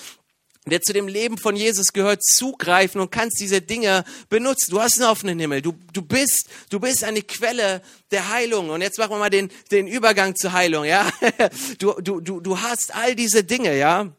der 0.70 0.80
zu 0.82 0.92
dem 0.92 1.08
Leben 1.08 1.38
von 1.38 1.56
Jesus 1.56 1.92
gehört, 1.92 2.22
zugreifen 2.22 3.00
und 3.00 3.10
kannst 3.10 3.40
diese 3.40 3.60
Dinge 3.60 4.04
benutzen. 4.28 4.70
Du 4.70 4.80
hast 4.80 5.00
einen 5.00 5.10
offenen 5.10 5.38
Himmel. 5.38 5.62
Du, 5.62 5.74
du 5.92 6.02
bist, 6.02 6.48
du 6.70 6.80
bist 6.80 7.04
eine 7.04 7.22
Quelle 7.22 7.82
der 8.10 8.28
Heilung. 8.28 8.70
Und 8.70 8.80
jetzt 8.80 8.98
machen 8.98 9.10
wir 9.10 9.18
mal 9.18 9.30
den, 9.30 9.50
den 9.70 9.86
Übergang 9.86 10.34
zur 10.36 10.52
Heilung, 10.52 10.84
ja. 10.84 11.08
Du, 11.78 11.92
du, 12.00 12.20
du, 12.20 12.40
du 12.40 12.60
hast 12.60 12.94
all 12.94 13.14
diese 13.14 13.44
Dinge, 13.44 13.76
ja. 13.76 14.10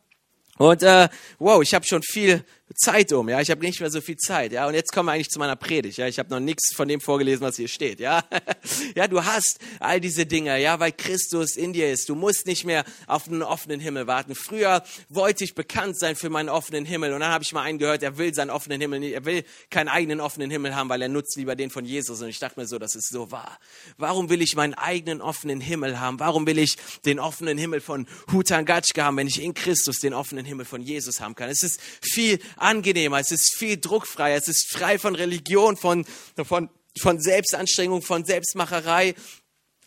Und 0.57 0.83
äh, 0.83 1.09
wow, 1.39 1.61
ich 1.61 1.73
habe 1.73 1.85
schon 1.85 2.03
viel 2.03 2.43
Zeit 2.75 3.11
um, 3.13 3.27
ja, 3.29 3.41
ich 3.41 3.49
habe 3.49 3.61
nicht 3.61 3.79
mehr 3.79 3.89
so 3.89 3.99
viel 3.99 4.17
Zeit, 4.17 4.51
ja, 4.51 4.67
und 4.67 4.75
jetzt 4.75 4.91
kommen 4.93 5.07
wir 5.07 5.13
eigentlich 5.13 5.29
zu 5.29 5.39
meiner 5.39 5.55
Predigt, 5.55 5.97
ja, 5.97 6.07
ich 6.07 6.19
habe 6.19 6.29
noch 6.29 6.39
nichts 6.39 6.73
von 6.73 6.87
dem 6.87 7.01
vorgelesen, 7.01 7.41
was 7.41 7.55
hier 7.55 7.67
steht, 7.67 7.99
ja, 7.99 8.23
ja, 8.95 9.07
du 9.07 9.23
hast 9.23 9.59
all 9.79 9.99
diese 9.99 10.25
Dinge, 10.25 10.59
ja, 10.61 10.79
weil 10.79 10.91
Christus 10.91 11.55
in 11.55 11.73
dir 11.73 11.91
ist, 11.91 12.09
du 12.09 12.15
musst 12.15 12.45
nicht 12.45 12.65
mehr 12.65 12.85
auf 13.07 13.27
einen 13.27 13.41
offenen 13.41 13.79
Himmel 13.79 14.05
warten. 14.05 14.35
Früher 14.35 14.83
wollte 15.09 15.43
ich 15.43 15.55
bekannt 15.55 15.97
sein 15.97 16.15
für 16.15 16.29
meinen 16.29 16.49
offenen 16.49 16.85
Himmel 16.85 17.13
und 17.13 17.21
dann 17.21 17.31
habe 17.31 17.43
ich 17.43 17.53
mal 17.53 17.63
einen 17.63 17.79
gehört, 17.79 18.03
er 18.03 18.17
will 18.17 18.33
seinen 18.33 18.51
offenen 18.51 18.79
Himmel 18.79 18.99
nicht, 18.99 19.13
er 19.13 19.25
will 19.25 19.43
keinen 19.71 19.87
eigenen 19.87 20.21
offenen 20.21 20.51
Himmel 20.51 20.75
haben, 20.75 20.89
weil 20.89 21.01
er 21.01 21.09
nutzt 21.09 21.37
lieber 21.37 21.55
den 21.55 21.71
von 21.71 21.85
Jesus 21.85 22.21
und 22.21 22.29
ich 22.29 22.39
dachte 22.39 22.59
mir 22.59 22.67
so, 22.67 22.77
das 22.77 22.93
ist 22.93 23.09
so 23.09 23.31
wahr. 23.31 23.57
Warum 23.97 24.29
will 24.29 24.41
ich 24.41 24.55
meinen 24.55 24.75
eigenen 24.75 25.21
offenen 25.21 25.59
Himmel 25.59 25.99
haben? 25.99 26.19
Warum 26.19 26.45
will 26.45 26.59
ich 26.59 26.77
den 27.05 27.19
offenen 27.19 27.57
Himmel 27.57 27.81
von 27.81 28.07
Hutangatschke 28.31 29.03
haben, 29.03 29.17
wenn 29.17 29.27
ich 29.27 29.41
in 29.41 29.53
Christus 29.53 29.99
den 29.99 30.13
offenen 30.13 30.45
Himmel 30.45 30.65
von 30.65 30.81
Jesus 30.81 31.19
haben 31.19 31.33
kann? 31.33 31.49
Es 31.49 31.63
ist 31.63 31.81
viel 32.01 32.39
angenehmer, 32.61 33.19
es 33.19 33.31
ist 33.31 33.55
viel 33.55 33.77
druckfreier, 33.77 34.37
es 34.37 34.47
ist 34.47 34.71
frei 34.71 34.99
von 34.99 35.15
Religion, 35.15 35.77
von, 35.77 36.05
von, 36.43 36.69
von 36.99 37.19
Selbstanstrengung, 37.19 38.01
von 38.01 38.25
Selbstmacherei. 38.25 39.15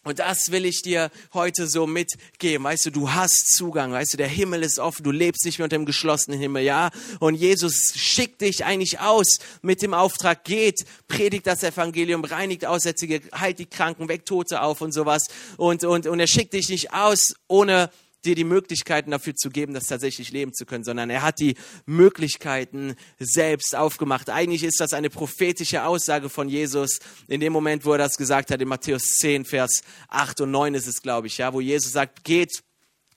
Und 0.04 0.18
das 0.18 0.50
will 0.50 0.64
ich 0.64 0.82
dir 0.82 1.12
heute 1.32 1.68
so 1.68 1.86
mitgeben. 1.86 2.64
Weißt 2.64 2.86
du, 2.86 2.90
du 2.90 3.12
hast 3.12 3.54
Zugang. 3.54 3.92
Weißt 3.92 4.12
du, 4.12 4.16
der 4.16 4.26
Himmel 4.26 4.64
ist 4.64 4.80
offen. 4.80 5.04
Du 5.04 5.12
lebst 5.12 5.44
nicht 5.44 5.58
mehr 5.58 5.64
unter 5.64 5.78
dem 5.78 5.86
geschlossenen 5.86 6.40
Himmel, 6.40 6.64
ja? 6.64 6.90
Und 7.20 7.36
Jesus 7.36 7.92
schickt 7.94 8.40
dich 8.40 8.64
eigentlich 8.64 8.98
aus 8.98 9.38
mit 9.62 9.80
dem 9.80 9.94
Auftrag, 9.94 10.42
geht, 10.42 10.84
predigt 11.06 11.46
das 11.46 11.62
Evangelium, 11.62 12.24
reinigt 12.24 12.66
Aussätzige, 12.66 13.20
heilt 13.32 13.60
die 13.60 13.66
Kranken, 13.66 14.08
weckt 14.08 14.26
Tote 14.26 14.62
auf 14.62 14.80
und 14.80 14.90
sowas. 14.90 15.28
Und, 15.56 15.84
und, 15.84 16.08
und 16.08 16.18
er 16.18 16.26
schickt 16.26 16.54
dich 16.54 16.68
nicht 16.68 16.92
aus, 16.92 17.34
ohne 17.46 17.88
dir 18.24 18.34
die 18.34 18.44
Möglichkeiten 18.44 19.10
dafür 19.10 19.34
zu 19.34 19.50
geben, 19.50 19.74
das 19.74 19.86
tatsächlich 19.86 20.32
leben 20.32 20.52
zu 20.52 20.66
können, 20.66 20.84
sondern 20.84 21.10
er 21.10 21.22
hat 21.22 21.38
die 21.38 21.56
Möglichkeiten 21.86 22.94
selbst 23.18 23.74
aufgemacht. 23.74 24.30
Eigentlich 24.30 24.64
ist 24.64 24.80
das 24.80 24.92
eine 24.92 25.10
prophetische 25.10 25.84
Aussage 25.84 26.28
von 26.28 26.48
Jesus 26.48 26.98
in 27.28 27.40
dem 27.40 27.52
Moment, 27.52 27.84
wo 27.84 27.92
er 27.92 27.98
das 27.98 28.16
gesagt 28.16 28.50
hat, 28.50 28.60
in 28.60 28.68
Matthäus 28.68 29.16
10, 29.18 29.44
Vers 29.44 29.82
8 30.08 30.42
und 30.42 30.50
9 30.50 30.74
ist 30.74 30.86
es, 30.86 31.02
glaube 31.02 31.26
ich, 31.26 31.38
ja, 31.38 31.52
wo 31.52 31.60
Jesus 31.60 31.92
sagt, 31.92 32.24
geht 32.24 32.62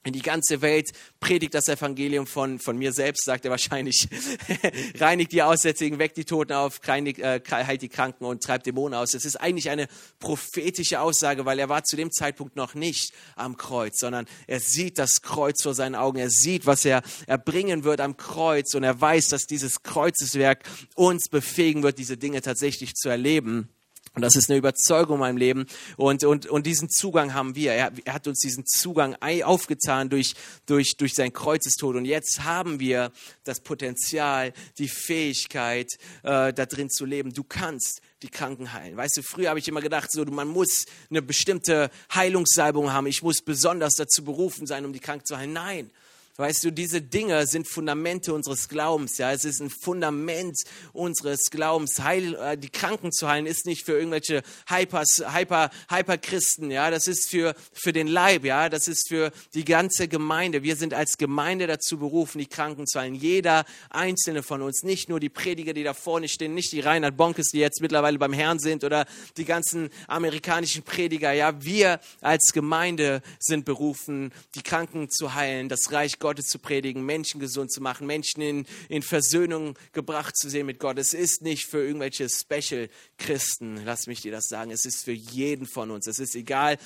in 0.06 0.14
die 0.14 0.22
ganze 0.22 0.62
Welt, 0.62 0.92
predigt 1.20 1.56
das 1.56 1.68
Evangelium 1.68 2.28
von, 2.28 2.60
von 2.60 2.78
mir 2.78 2.94
selbst, 2.94 3.26
sagt 3.26 3.44
er 3.44 3.52
wahrscheinlich, 3.52 4.08
reinigt 5.00 5.32
die 5.32 5.42
Aussätzigen, 5.42 5.98
weckt 5.98 6.16
die 6.18 6.26
Toten 6.26 6.54
auf, 6.54 6.80
äh, 6.88 7.42
heilt 7.50 7.82
die 7.82 7.90
Kranken 7.90 8.24
und 8.26 8.44
treibt 8.44 8.68
Dämonen 8.68 8.98
aus. 8.98 9.16
Es 9.16 9.26
ist 9.26 9.36
eigentlich 9.36 9.70
eine 9.70 9.88
prophetische 10.20 11.02
Aussage, 11.02 11.46
weil 11.46 11.58
er 11.58 11.70
war 11.70 11.84
zu 11.84 11.96
dem 11.96 12.12
Zeitpunkt 12.12 12.56
noch 12.56 12.76
nicht 12.76 13.14
am 13.36 13.58
Kreuz, 13.58 14.00
sondern 14.00 14.28
er 14.46 14.60
sieht 14.60 15.00
das 15.00 15.24
Kreuz 15.24 15.64
vor 15.64 15.74
seinen 15.74 15.96
Augen, 15.96 16.20
er 16.20 16.30
sieht, 16.30 16.68
was 16.68 16.86
er 16.86 17.02
erbringen 17.26 17.84
wird 17.84 18.00
am 18.00 18.16
Kreuz 18.16 18.76
und 18.76 18.84
er 18.84 19.02
weiß, 19.02 19.30
dass 19.30 19.48
dieses 19.48 19.82
Kreuzeswerk 19.82 20.64
uns 20.94 21.30
befähigen 21.30 21.82
wird, 21.82 21.98
diese 21.98 22.18
Dinge 22.18 22.42
tatsächlich 22.42 22.94
zu 22.94 23.10
erleben. 23.10 23.70
Und 24.16 24.22
das 24.22 24.36
ist 24.36 24.50
eine 24.50 24.58
Überzeugung 24.58 25.16
in 25.16 25.20
meinem 25.20 25.38
Leben. 25.38 25.66
Und, 25.98 26.24
und, 26.24 26.46
und 26.46 26.66
diesen 26.66 26.90
Zugang 26.90 27.34
haben 27.34 27.56
wir. 27.56 27.74
Er, 27.74 27.92
er 28.06 28.14
hat 28.14 28.28
uns 28.28 28.40
diesen 28.40 28.66
Zugang 28.66 29.16
aufgetan 29.44 30.10
durch, 30.10 30.34
durch, 30.66 30.96
durch 30.98 31.14
sein 31.14 31.34
Kreuzestod. 31.34 31.98
Und 31.98 32.06
jetzt 32.06 32.44
haben 32.44 32.80
wir 32.80 33.12
das 33.44 33.60
Potenzial, 33.60 34.54
die 34.78 34.88
Fähigkeit, 34.88 35.92
äh, 36.24 36.54
da 36.54 36.66
drin 36.66 36.90
zu 36.90 37.06
leben. 37.06 37.34
Du 37.34 37.44
kannst 37.44 38.02
die 38.22 38.30
Kranken 38.30 38.72
heilen. 38.72 38.96
Weißt 38.96 39.18
du, 39.18 39.22
früher 39.22 39.50
habe 39.50 39.60
ich 39.60 39.68
immer 39.68 39.82
gedacht, 39.82 40.10
so, 40.12 40.24
man 40.24 40.48
muss 40.48 40.86
eine 41.10 41.22
bestimmte 41.22 41.92
Heilungssalbung 42.14 42.94
haben. 42.94 43.08
Ich 43.08 43.22
muss 43.22 43.42
besonders 43.42 43.96
dazu 43.96 44.24
berufen 44.24 44.66
sein, 44.66 44.86
um 44.86 44.94
die 44.94 45.00
Kranken 45.00 45.26
zu 45.26 45.38
heilen. 45.38 45.54
Nein, 45.54 45.92
weißt 46.38 46.66
du, 46.66 46.72
diese 46.72 47.02
Dinge 47.02 47.48
sind 47.48 47.68
Fundamente 47.68 48.34
unseres 48.34 48.68
Glaubens. 48.68 49.18
Ja, 49.18 49.32
es 49.32 49.46
ist 49.46 49.62
ein 49.62 49.70
Fundament 49.70 50.58
unseres 50.92 51.50
Glaubens. 51.50 52.02
Heil, 52.02 52.36
äh, 52.36 52.58
die 52.58 52.70
Kranken 52.70 53.12
zu 53.12 53.30
heilen 53.30 53.46
ist 53.46 53.66
nicht 53.66 53.86
für 53.86 53.94
irgendwelche 53.94 54.44
Hypers, 54.68 55.24
Hyper, 55.32 55.70
Hyperchristen. 55.90 56.72
Ja, 56.72 56.92
das 56.92 57.08
ist 57.08 57.30
für 57.30 57.56
für 57.72 57.94
den 57.94 58.08
Leib. 58.08 58.44
Ja, 58.44 58.68
das 58.68 58.88
ist 58.88 59.08
für 59.08 59.32
die 59.54 59.64
ganze 59.64 60.08
Gemeinde. 60.08 60.64
Wir 60.64 60.76
sind 60.76 60.94
als 60.94 61.18
Gemeinde 61.18 61.68
dazu 61.68 61.98
berufen, 61.98 62.40
die 62.40 62.48
Kranken 62.48 62.86
zu 62.86 63.00
heilen. 63.00 63.16
Jeder 63.16 63.64
einzelne 63.90 64.44
von 64.44 64.62
uns, 64.62 64.84
nicht 64.84 65.08
nur 65.08 65.22
die 65.22 65.30
Prediger, 65.30 65.74
die 65.74 65.84
da 65.84 65.94
vorne 65.94 66.28
stehen, 66.28 66.54
nicht 66.54 66.72
die 66.74 66.82
Reinhard 66.82 67.16
Bonkes, 67.16 67.48
die 67.54 67.60
jetzt 67.60 67.82
mittlerweile 67.82 68.20
beim 68.20 68.34
Herrn 68.34 68.60
sind, 68.60 68.84
oder 68.84 69.06
die 69.38 69.46
ganzen 69.46 69.90
amerikanischen 70.08 70.84
Prediger. 70.84 71.32
Ja, 71.32 71.64
wir 71.64 72.00
als 72.20 72.52
Gemeinde 72.54 73.22
sind 73.40 73.64
berufen, 73.64 74.34
die 74.56 74.64
Kranken 74.64 75.10
zu 75.10 75.34
heilen, 75.34 75.70
das 75.70 75.92
Reich 75.92 76.20
Gottes 76.20 76.25
zu 76.34 76.60
predigen, 76.60 77.06
Menschen 77.06 77.40
gesund 77.40 77.72
zu 77.72 77.82
machen, 77.82 78.08
Menschen 78.08 78.42
in, 78.42 78.66
in 78.90 79.02
Versöhnung 79.02 79.78
gebracht 79.94 80.38
zu 80.38 80.50
sehen 80.50 80.66
mit 80.66 80.80
Gott. 80.80 80.98
Es 80.98 81.14
ist 81.14 81.42
nicht 81.42 81.68
für 81.68 81.86
irgendwelche 81.86 82.28
Special-Christen, 82.30 83.82
lass 83.86 84.08
mich 84.08 84.22
dir 84.22 84.32
das 84.32 84.48
sagen. 84.48 84.72
Es 84.72 84.86
ist 84.86 85.04
für 85.04 85.12
jeden 85.12 85.68
von 85.68 85.92
uns. 85.92 86.08
Es 86.08 86.20
ist 86.20 86.36
egal, 86.36 86.78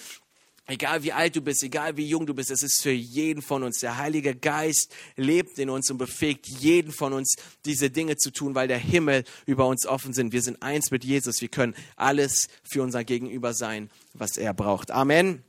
Egal 0.69 1.01
wie 1.01 1.11
alt 1.11 1.35
du 1.35 1.41
bist, 1.41 1.63
egal 1.63 1.97
wie 1.97 2.05
jung 2.05 2.27
du 2.27 2.35
bist, 2.35 2.51
es 2.51 2.61
ist 2.61 2.83
für 2.83 2.91
jeden 2.91 3.41
von 3.41 3.63
uns. 3.63 3.79
Der 3.79 3.97
Heilige 3.97 4.35
Geist 4.35 4.93
lebt 5.15 5.57
in 5.57 5.71
uns 5.71 5.89
und 5.89 5.97
befähigt 5.97 6.47
jeden 6.47 6.91
von 6.91 7.11
uns, 7.13 7.37
diese 7.65 7.89
Dinge 7.89 8.17
zu 8.17 8.29
tun, 8.29 8.53
weil 8.53 8.67
der 8.67 8.77
Himmel 8.77 9.23
über 9.47 9.65
uns 9.65 9.87
offen 9.87 10.13
sind. 10.13 10.31
Wir 10.31 10.43
sind 10.43 10.61
eins 10.61 10.91
mit 10.91 11.03
Jesus. 11.03 11.41
Wir 11.41 11.47
können 11.47 11.73
alles 11.95 12.49
für 12.61 12.83
unser 12.83 13.03
Gegenüber 13.03 13.55
sein, 13.55 13.89
was 14.13 14.37
er 14.37 14.53
braucht. 14.53 14.91
Amen. 14.91 15.43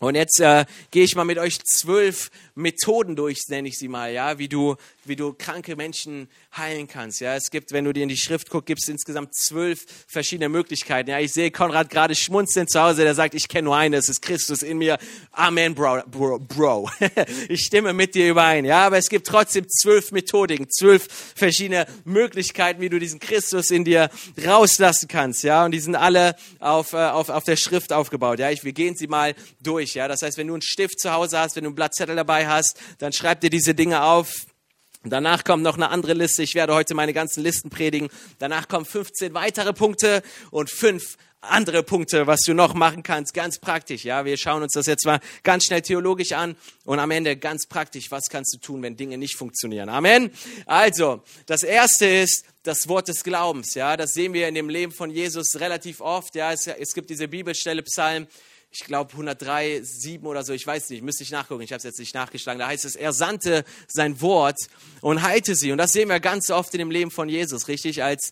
Und 0.00 0.14
jetzt 0.14 0.40
äh, 0.40 0.64
gehe 0.90 1.04
ich 1.04 1.14
mal 1.14 1.24
mit 1.24 1.36
euch 1.36 1.62
zwölf 1.62 2.30
Methoden 2.54 3.16
durch, 3.16 3.38
nenne 3.48 3.68
ich 3.68 3.76
sie 3.76 3.88
mal, 3.88 4.10
ja, 4.12 4.38
wie 4.38 4.48
du, 4.48 4.76
wie 5.04 5.14
du 5.14 5.34
kranke 5.34 5.76
Menschen 5.76 6.28
heilen 6.56 6.88
kannst. 6.88 7.20
Ja, 7.20 7.36
es 7.36 7.50
gibt, 7.50 7.72
wenn 7.72 7.84
du 7.84 7.92
dir 7.92 8.02
in 8.02 8.08
die 8.08 8.16
Schrift 8.16 8.48
guckst, 8.48 8.66
gibt 8.66 8.82
es 8.82 8.88
insgesamt 8.88 9.34
zwölf 9.34 9.84
verschiedene 10.08 10.48
Möglichkeiten. 10.48 11.10
Ja, 11.10 11.18
ich 11.18 11.32
sehe 11.32 11.50
Konrad 11.50 11.90
gerade 11.90 12.14
schmunzeln 12.14 12.66
zu 12.66 12.80
Hause, 12.80 13.02
der 13.02 13.14
sagt, 13.14 13.34
ich 13.34 13.48
kenne 13.48 13.64
nur 13.64 13.76
eine, 13.76 13.98
es 13.98 14.08
ist 14.08 14.22
Christus 14.22 14.62
in 14.62 14.78
mir. 14.78 14.98
Amen, 15.32 15.74
Bro, 15.74 16.02
Bro, 16.10 16.38
Bro. 16.40 16.90
ich 17.50 17.60
stimme 17.60 17.92
mit 17.92 18.14
dir 18.14 18.30
überein. 18.30 18.64
Ja, 18.64 18.86
aber 18.86 18.96
es 18.96 19.10
gibt 19.10 19.26
trotzdem 19.26 19.68
zwölf 19.68 20.12
Methodiken, 20.12 20.70
zwölf 20.70 21.08
verschiedene 21.34 21.86
Möglichkeiten, 22.04 22.80
wie 22.80 22.88
du 22.88 22.98
diesen 22.98 23.20
Christus 23.20 23.70
in 23.70 23.84
dir 23.84 24.08
rauslassen 24.46 25.08
kannst. 25.08 25.42
Ja, 25.42 25.66
und 25.66 25.72
die 25.72 25.80
sind 25.80 25.94
alle 25.94 26.36
auf, 26.58 26.94
äh, 26.94 26.96
auf, 26.96 27.28
auf 27.28 27.44
der 27.44 27.56
Schrift 27.56 27.92
aufgebaut. 27.92 28.38
Ja, 28.38 28.50
ich, 28.50 28.64
wir 28.64 28.72
gehen 28.72 28.96
sie 28.96 29.06
mal 29.06 29.34
durch 29.60 29.89
durch. 29.90 29.94
Ja? 29.94 30.08
Das 30.08 30.22
heißt, 30.22 30.38
wenn 30.38 30.46
du 30.46 30.54
einen 30.54 30.62
Stift 30.62 31.00
zu 31.00 31.12
Hause 31.12 31.38
hast, 31.38 31.56
wenn 31.56 31.64
du 31.64 31.68
einen 31.68 31.74
Blattzettel 31.74 32.16
dabei 32.16 32.46
hast, 32.46 32.78
dann 32.98 33.12
schreib 33.12 33.40
dir 33.40 33.50
diese 33.50 33.74
Dinge 33.74 34.02
auf. 34.02 34.46
Danach 35.02 35.44
kommt 35.44 35.62
noch 35.62 35.76
eine 35.76 35.88
andere 35.88 36.12
Liste. 36.12 36.42
Ich 36.42 36.54
werde 36.54 36.74
heute 36.74 36.94
meine 36.94 37.14
ganzen 37.14 37.42
Listen 37.42 37.70
predigen. 37.70 38.10
Danach 38.38 38.68
kommen 38.68 38.84
15 38.84 39.32
weitere 39.32 39.72
Punkte 39.72 40.22
und 40.50 40.70
fünf 40.70 41.16
andere 41.42 41.82
Punkte, 41.82 42.26
was 42.26 42.40
du 42.40 42.52
noch 42.52 42.74
machen 42.74 43.02
kannst, 43.02 43.32
ganz 43.32 43.58
praktisch. 43.58 44.04
Ja, 44.04 44.26
wir 44.26 44.36
schauen 44.36 44.62
uns 44.62 44.74
das 44.74 44.84
jetzt 44.84 45.06
mal 45.06 45.20
ganz 45.42 45.64
schnell 45.64 45.80
theologisch 45.80 46.32
an 46.32 46.54
und 46.84 46.98
am 46.98 47.10
Ende 47.10 47.34
ganz 47.38 47.66
praktisch, 47.66 48.10
was 48.10 48.24
kannst 48.28 48.52
du 48.52 48.58
tun, 48.58 48.82
wenn 48.82 48.94
Dinge 48.94 49.16
nicht 49.16 49.36
funktionieren. 49.36 49.88
Amen. 49.88 50.30
Also, 50.66 51.22
das 51.46 51.62
erste 51.62 52.04
ist 52.04 52.44
das 52.62 52.88
Wort 52.88 53.08
des 53.08 53.24
Glaubens. 53.24 53.72
Ja, 53.72 53.96
das 53.96 54.12
sehen 54.12 54.34
wir 54.34 54.48
in 54.48 54.54
dem 54.54 54.68
Leben 54.68 54.92
von 54.92 55.08
Jesus 55.08 55.58
relativ 55.58 56.02
oft. 56.02 56.34
Ja, 56.34 56.52
es, 56.52 56.66
es 56.66 56.92
gibt 56.92 57.08
diese 57.08 57.26
Bibelstelle 57.26 57.82
Psalm 57.84 58.26
ich 58.70 58.84
glaube 58.84 59.12
103, 59.12 59.80
7 59.82 60.26
oder 60.26 60.44
so, 60.44 60.52
ich 60.52 60.66
weiß 60.66 60.90
nicht, 60.90 61.02
müsste 61.02 61.24
ich 61.24 61.30
nachgucken, 61.32 61.62
ich 61.62 61.72
habe 61.72 61.78
es 61.78 61.84
jetzt 61.84 61.98
nicht 61.98 62.14
nachgeschlagen. 62.14 62.60
Da 62.60 62.68
heißt 62.68 62.84
es, 62.84 62.94
er 62.94 63.12
sandte 63.12 63.64
sein 63.88 64.20
Wort 64.20 64.58
und 65.00 65.22
heilte 65.22 65.56
sie. 65.56 65.72
Und 65.72 65.78
das 65.78 65.92
sehen 65.92 66.08
wir 66.08 66.20
ganz 66.20 66.50
oft 66.50 66.72
in 66.74 66.78
dem 66.78 66.90
Leben 66.90 67.10
von 67.10 67.28
Jesus, 67.28 67.66
richtig? 67.66 68.02
Als 68.02 68.30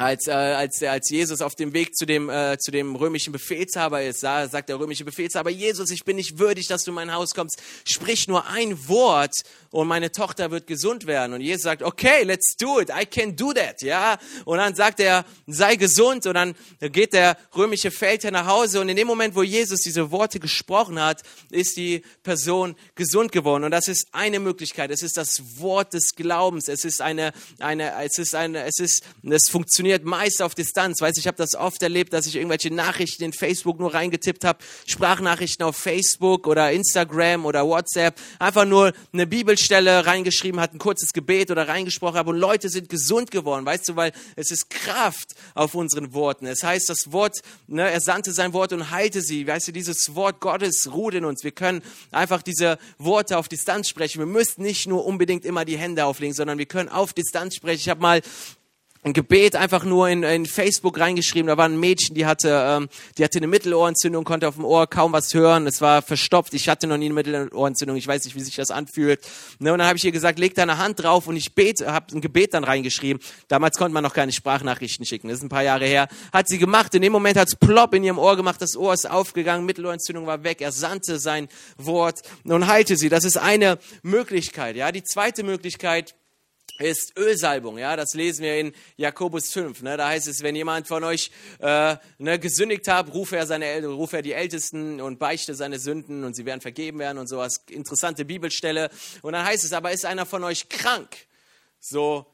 als, 0.00 0.28
äh, 0.28 0.32
als, 0.32 0.82
als 0.82 1.10
Jesus 1.10 1.42
auf 1.42 1.54
dem 1.54 1.74
Weg 1.74 1.94
zu 1.94 2.06
dem, 2.06 2.30
äh, 2.30 2.56
zu 2.58 2.70
dem 2.70 2.96
römischen 2.96 3.34
Befehlshaber 3.34 4.02
ist, 4.02 4.22
da 4.22 4.48
sagt 4.48 4.70
der 4.70 4.80
römische 4.80 5.04
Befehlshaber, 5.04 5.50
Jesus, 5.50 5.90
ich 5.90 6.04
bin 6.04 6.16
nicht 6.16 6.38
würdig, 6.38 6.68
dass 6.68 6.84
du 6.84 6.90
in 6.90 6.94
mein 6.94 7.12
Haus 7.12 7.34
kommst, 7.34 7.62
sprich 7.84 8.26
nur 8.26 8.46
ein 8.46 8.88
Wort 8.88 9.34
und 9.70 9.86
meine 9.86 10.10
Tochter 10.10 10.50
wird 10.50 10.66
gesund 10.66 11.06
werden. 11.06 11.32
Und 11.32 11.40
Jesus 11.40 11.62
sagt, 11.62 11.82
okay, 11.82 12.24
let's 12.24 12.56
do 12.56 12.80
it, 12.80 12.90
I 12.90 13.06
can 13.06 13.36
do 13.36 13.52
that, 13.52 13.82
ja. 13.82 14.18
Und 14.44 14.58
dann 14.58 14.74
sagt 14.74 15.00
er, 15.00 15.24
sei 15.46 15.76
gesund 15.76 16.26
und 16.26 16.34
dann 16.34 16.54
geht 16.80 17.12
der 17.12 17.36
römische 17.56 17.90
Feldherr 17.90 18.32
nach 18.32 18.46
Hause 18.46 18.80
und 18.80 18.88
in 18.88 18.96
dem 18.96 19.06
Moment, 19.06 19.34
wo 19.34 19.42
Jesus 19.42 19.80
diese 19.80 20.10
Worte 20.10 20.40
gesprochen 20.40 21.00
hat, 21.00 21.22
ist 21.50 21.76
die 21.76 22.02
Person 22.22 22.74
gesund 22.94 23.30
geworden. 23.32 23.64
Und 23.64 23.70
das 23.70 23.86
ist 23.86 24.08
eine 24.12 24.40
Möglichkeit, 24.40 24.90
es 24.90 25.02
ist 25.02 25.16
das 25.16 25.60
Wort 25.60 25.94
des 25.94 26.14
Glaubens, 26.16 26.68
es 26.68 26.84
ist 26.84 27.00
eine, 27.00 27.32
eine, 27.60 27.92
es 28.04 28.18
ist 28.18 28.34
eine, 28.34 28.64
es 28.64 28.78
ist, 28.78 29.04
es 29.22 29.48
funktioniert 29.48 30.04
meist 30.04 30.42
auf 30.42 30.54
Distanz. 30.54 31.00
Weißt, 31.00 31.18
ich 31.18 31.26
habe 31.26 31.36
das 31.36 31.54
oft 31.54 31.82
erlebt, 31.82 32.12
dass 32.12 32.26
ich 32.26 32.36
irgendwelche 32.36 32.74
Nachrichten 32.74 33.22
in 33.22 33.32
Facebook 33.32 33.78
nur 33.78 33.94
reingetippt 33.94 34.44
habe, 34.44 34.58
Sprachnachrichten 34.86 35.64
auf 35.64 35.76
Facebook 35.76 36.46
oder 36.48 36.72
Instagram 36.72 37.46
oder 37.46 37.66
WhatsApp, 37.66 38.20
einfach 38.38 38.64
nur 38.64 38.92
eine 39.12 39.26
Bibelstelle 39.60 40.06
reingeschrieben 40.06 40.58
hat, 40.58 40.72
ein 40.72 40.78
kurzes 40.78 41.12
Gebet 41.12 41.50
oder 41.50 41.68
reingesprochen 41.68 42.16
habe 42.16 42.30
und 42.30 42.38
Leute 42.38 42.70
sind 42.70 42.88
gesund 42.88 43.30
geworden, 43.30 43.66
weißt 43.66 43.90
du, 43.90 43.96
weil 43.96 44.12
es 44.34 44.50
ist 44.50 44.70
Kraft 44.70 45.34
auf 45.54 45.74
unseren 45.74 46.14
Worten. 46.14 46.46
Es 46.46 46.62
heißt, 46.62 46.88
das 46.88 47.12
Wort, 47.12 47.40
ne, 47.66 47.90
er 47.90 48.00
sandte 48.00 48.32
sein 48.32 48.54
Wort 48.54 48.72
und 48.72 48.90
heilte 48.90 49.20
sie. 49.20 49.46
Weißt 49.46 49.68
du, 49.68 49.72
dieses 49.72 50.14
Wort 50.14 50.40
Gottes 50.40 50.88
ruht 50.90 51.12
in 51.12 51.26
uns. 51.26 51.44
Wir 51.44 51.50
können 51.50 51.82
einfach 52.10 52.40
diese 52.40 52.78
Worte 52.96 53.36
auf 53.36 53.48
Distanz 53.48 53.88
sprechen. 53.88 54.18
Wir 54.20 54.26
müssen 54.26 54.62
nicht 54.62 54.86
nur 54.86 55.04
unbedingt 55.04 55.44
immer 55.44 55.66
die 55.66 55.76
Hände 55.76 56.06
auflegen, 56.06 56.34
sondern 56.34 56.56
wir 56.56 56.66
können 56.66 56.88
auf 56.88 57.12
Distanz 57.12 57.54
sprechen. 57.54 57.80
Ich 57.80 57.88
habe 57.90 58.00
mal 58.00 58.22
ein 59.02 59.14
Gebet 59.14 59.56
einfach 59.56 59.84
nur 59.84 60.08
in, 60.10 60.22
in 60.22 60.44
Facebook 60.44 60.98
reingeschrieben. 60.98 61.46
Da 61.46 61.56
war 61.56 61.64
ein 61.64 61.80
Mädchen, 61.80 62.14
die 62.14 62.26
hatte, 62.26 62.50
ähm, 62.50 62.88
die 63.16 63.24
hatte 63.24 63.38
eine 63.38 63.46
Mittelohrentzündung, 63.46 64.24
konnte 64.24 64.46
auf 64.46 64.56
dem 64.56 64.64
Ohr 64.64 64.86
kaum 64.86 65.12
was 65.12 65.32
hören. 65.32 65.66
Es 65.66 65.80
war 65.80 66.02
verstopft. 66.02 66.52
Ich 66.52 66.68
hatte 66.68 66.86
noch 66.86 66.98
nie 66.98 67.06
eine 67.06 67.14
Mittelohrentzündung. 67.14 67.96
Ich 67.96 68.06
weiß 68.06 68.24
nicht, 68.24 68.34
wie 68.34 68.40
sich 68.40 68.56
das 68.56 68.70
anfühlt. 68.70 69.20
Ne, 69.58 69.72
und 69.72 69.78
dann 69.78 69.88
habe 69.88 69.96
ich 69.96 70.04
ihr 70.04 70.12
gesagt, 70.12 70.38
leg 70.38 70.54
deine 70.54 70.76
Hand 70.76 71.02
drauf 71.02 71.28
und 71.28 71.36
ich 71.36 71.54
bete, 71.54 71.90
habe 71.90 72.14
ein 72.14 72.20
Gebet 72.20 72.52
dann 72.52 72.62
reingeschrieben. 72.62 73.22
Damals 73.48 73.78
konnte 73.78 73.94
man 73.94 74.02
noch 74.02 74.12
keine 74.12 74.32
Sprachnachrichten 74.32 75.06
schicken. 75.06 75.28
Das 75.28 75.38
ist 75.38 75.44
ein 75.44 75.48
paar 75.48 75.62
Jahre 75.62 75.86
her. 75.86 76.08
Hat 76.30 76.48
sie 76.48 76.58
gemacht. 76.58 76.94
In 76.94 77.00
dem 77.00 77.12
Moment 77.12 77.38
hat's 77.38 77.56
plopp 77.56 77.94
in 77.94 78.04
ihrem 78.04 78.18
Ohr 78.18 78.36
gemacht. 78.36 78.60
Das 78.60 78.76
Ohr 78.76 78.92
ist 78.92 79.08
aufgegangen. 79.08 79.64
Mittelohrentzündung 79.64 80.26
war 80.26 80.44
weg. 80.44 80.60
Er 80.60 80.72
sandte 80.72 81.18
sein 81.18 81.48
Wort 81.78 82.20
und 82.44 82.66
heilte 82.66 82.98
sie. 82.98 83.08
Das 83.08 83.24
ist 83.24 83.38
eine 83.38 83.78
Möglichkeit. 84.02 84.76
Ja, 84.76 84.92
die 84.92 85.04
zweite 85.04 85.42
Möglichkeit 85.42 86.14
ist 86.80 87.16
Ölsalbung. 87.16 87.78
Ja, 87.78 87.96
das 87.96 88.14
lesen 88.14 88.42
wir 88.42 88.58
in 88.58 88.72
Jakobus 88.96 89.52
5. 89.52 89.82
Ne? 89.82 89.96
Da 89.96 90.08
heißt 90.08 90.28
es, 90.28 90.42
wenn 90.42 90.56
jemand 90.56 90.88
von 90.88 91.04
euch 91.04 91.30
äh, 91.58 91.96
ne, 92.18 92.38
gesündigt 92.38 92.88
hat, 92.88 93.12
rufe 93.12 93.36
er, 93.36 93.46
seine, 93.46 93.86
rufe 93.86 94.16
er 94.16 94.22
die 94.22 94.32
Ältesten 94.32 95.00
und 95.00 95.18
beichte 95.18 95.54
seine 95.54 95.78
Sünden 95.78 96.24
und 96.24 96.34
sie 96.34 96.46
werden 96.46 96.60
vergeben 96.60 96.98
werden 96.98 97.18
und 97.18 97.28
sowas. 97.28 97.64
Interessante 97.68 98.24
Bibelstelle. 98.24 98.90
Und 99.22 99.34
dann 99.34 99.44
heißt 99.44 99.64
es, 99.64 99.72
aber 99.72 99.92
ist 99.92 100.04
einer 100.06 100.26
von 100.26 100.42
euch 100.44 100.68
krank? 100.68 101.16
So 101.78 102.26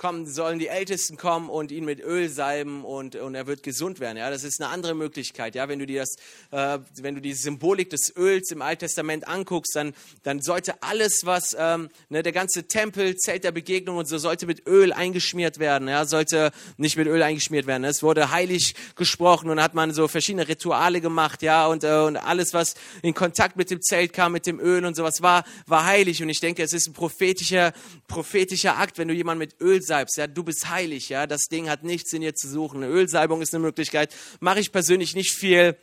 kommen, 0.00 0.26
sollen 0.26 0.58
die 0.58 0.68
Ältesten 0.68 1.18
kommen 1.18 1.50
und 1.50 1.70
ihn 1.70 1.84
mit 1.84 2.00
Öl 2.00 2.30
salben 2.30 2.86
und, 2.86 3.16
und 3.16 3.34
er 3.34 3.46
wird 3.46 3.62
gesund 3.62 4.00
werden. 4.00 4.16
Ja, 4.16 4.30
das 4.30 4.44
ist 4.44 4.58
eine 4.58 4.70
andere 4.70 4.94
Möglichkeit. 4.94 5.54
Ja, 5.54 5.68
wenn 5.68 5.78
du 5.78 5.86
dir 5.86 6.00
das, 6.00 6.16
äh, 6.52 6.78
wenn 7.02 7.14
du 7.14 7.20
die 7.20 7.34
Symbolik 7.34 7.90
des 7.90 8.16
Öls 8.16 8.50
im 8.50 8.62
Alten 8.62 8.80
Testament 8.80 9.28
anguckst, 9.28 9.76
dann, 9.76 9.92
dann 10.22 10.40
sollte 10.40 10.82
alles, 10.82 11.26
was, 11.26 11.54
ähm, 11.58 11.90
ne, 12.08 12.22
der 12.22 12.32
ganze 12.32 12.66
Tempel, 12.66 13.14
Zelt 13.16 13.44
der 13.44 13.52
Begegnung 13.52 13.98
und 13.98 14.08
so, 14.08 14.16
sollte 14.16 14.46
mit 14.46 14.66
Öl 14.66 14.94
eingeschmiert 14.94 15.58
werden. 15.58 15.86
Ja, 15.86 16.06
sollte 16.06 16.50
nicht 16.78 16.96
mit 16.96 17.06
Öl 17.06 17.22
eingeschmiert 17.22 17.66
werden. 17.66 17.84
Es 17.84 18.02
wurde 18.02 18.30
heilig 18.30 18.74
gesprochen 18.96 19.50
und 19.50 19.60
hat 19.62 19.74
man 19.74 19.92
so 19.92 20.08
verschiedene 20.08 20.48
Rituale 20.48 21.02
gemacht. 21.02 21.42
Ja, 21.42 21.66
und, 21.66 21.84
äh, 21.84 21.98
und 21.98 22.16
alles, 22.16 22.54
was 22.54 22.74
in 23.02 23.12
Kontakt 23.12 23.56
mit 23.56 23.70
dem 23.70 23.82
Zelt 23.82 24.14
kam, 24.14 24.32
mit 24.32 24.46
dem 24.46 24.60
Öl 24.60 24.86
und 24.86 24.96
sowas, 24.96 25.20
war, 25.20 25.44
war 25.66 25.84
heilig. 25.84 26.22
Und 26.22 26.30
ich 26.30 26.40
denke, 26.40 26.62
es 26.62 26.72
ist 26.72 26.88
ein 26.88 26.94
prophetischer, 26.94 27.74
prophetischer 28.08 28.78
Akt, 28.78 28.96
wenn 28.96 29.06
du 29.06 29.12
jemanden 29.12 29.40
mit 29.40 29.60
Öl 29.60 29.82
salbst, 29.90 30.16
ja, 30.16 30.28
du 30.28 30.44
bist 30.44 30.70
heilig, 30.70 31.08
ja, 31.08 31.26
das 31.26 31.42
Ding 31.50 31.68
hat 31.68 31.82
nichts 31.82 32.12
in 32.12 32.22
dir 32.22 32.34
zu 32.34 32.48
suchen. 32.48 32.82
Eine 32.82 32.92
Ölsalbung 32.92 33.42
ist 33.42 33.52
eine 33.52 33.62
Möglichkeit. 33.62 34.14
Mache 34.38 34.60
ich 34.60 34.70
persönlich 34.70 35.16
nicht 35.16 35.32
viel. 35.32 35.76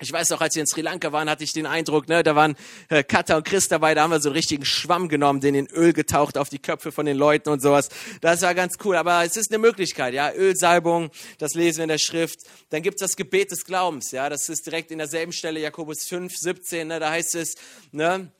Ich 0.00 0.12
weiß 0.12 0.30
auch, 0.30 0.40
als 0.40 0.54
wir 0.54 0.60
in 0.60 0.68
Sri 0.68 0.80
Lanka 0.80 1.10
waren, 1.10 1.28
hatte 1.28 1.42
ich 1.42 1.52
den 1.52 1.66
Eindruck, 1.66 2.08
ne, 2.08 2.22
da 2.22 2.36
waren 2.36 2.54
äh, 2.88 3.02
Katha 3.02 3.36
und 3.36 3.44
Chris 3.44 3.66
dabei, 3.66 3.94
da 3.94 4.02
haben 4.02 4.12
wir 4.12 4.20
so 4.20 4.28
einen 4.28 4.36
richtigen 4.36 4.64
Schwamm 4.64 5.08
genommen, 5.08 5.40
den 5.40 5.56
in 5.56 5.66
Öl 5.66 5.92
getaucht 5.92 6.38
auf 6.38 6.48
die 6.48 6.60
Köpfe 6.60 6.92
von 6.92 7.04
den 7.04 7.16
Leuten 7.16 7.48
und 7.48 7.60
sowas. 7.60 7.88
Das 8.20 8.42
war 8.42 8.54
ganz 8.54 8.76
cool, 8.84 8.94
aber 8.94 9.24
es 9.24 9.36
ist 9.36 9.50
eine 9.50 9.58
Möglichkeit, 9.58 10.14
ja, 10.14 10.32
Ölsalbung, 10.32 11.10
das 11.38 11.54
lesen 11.54 11.78
wir 11.78 11.84
in 11.84 11.88
der 11.88 11.98
Schrift. 11.98 12.38
Dann 12.70 12.82
gibt's 12.82 13.00
das 13.00 13.16
Gebet 13.16 13.50
des 13.50 13.64
Glaubens, 13.64 14.12
ja, 14.12 14.28
das 14.28 14.48
ist 14.48 14.66
direkt 14.66 14.92
in 14.92 14.98
derselben 14.98 15.32
Stelle, 15.32 15.58
Jakobus 15.58 16.04
5, 16.04 16.32
17, 16.32 16.86
ne, 16.86 17.00
da 17.00 17.10
heißt 17.10 17.34
es, 17.34 17.56
ne, 17.90 18.30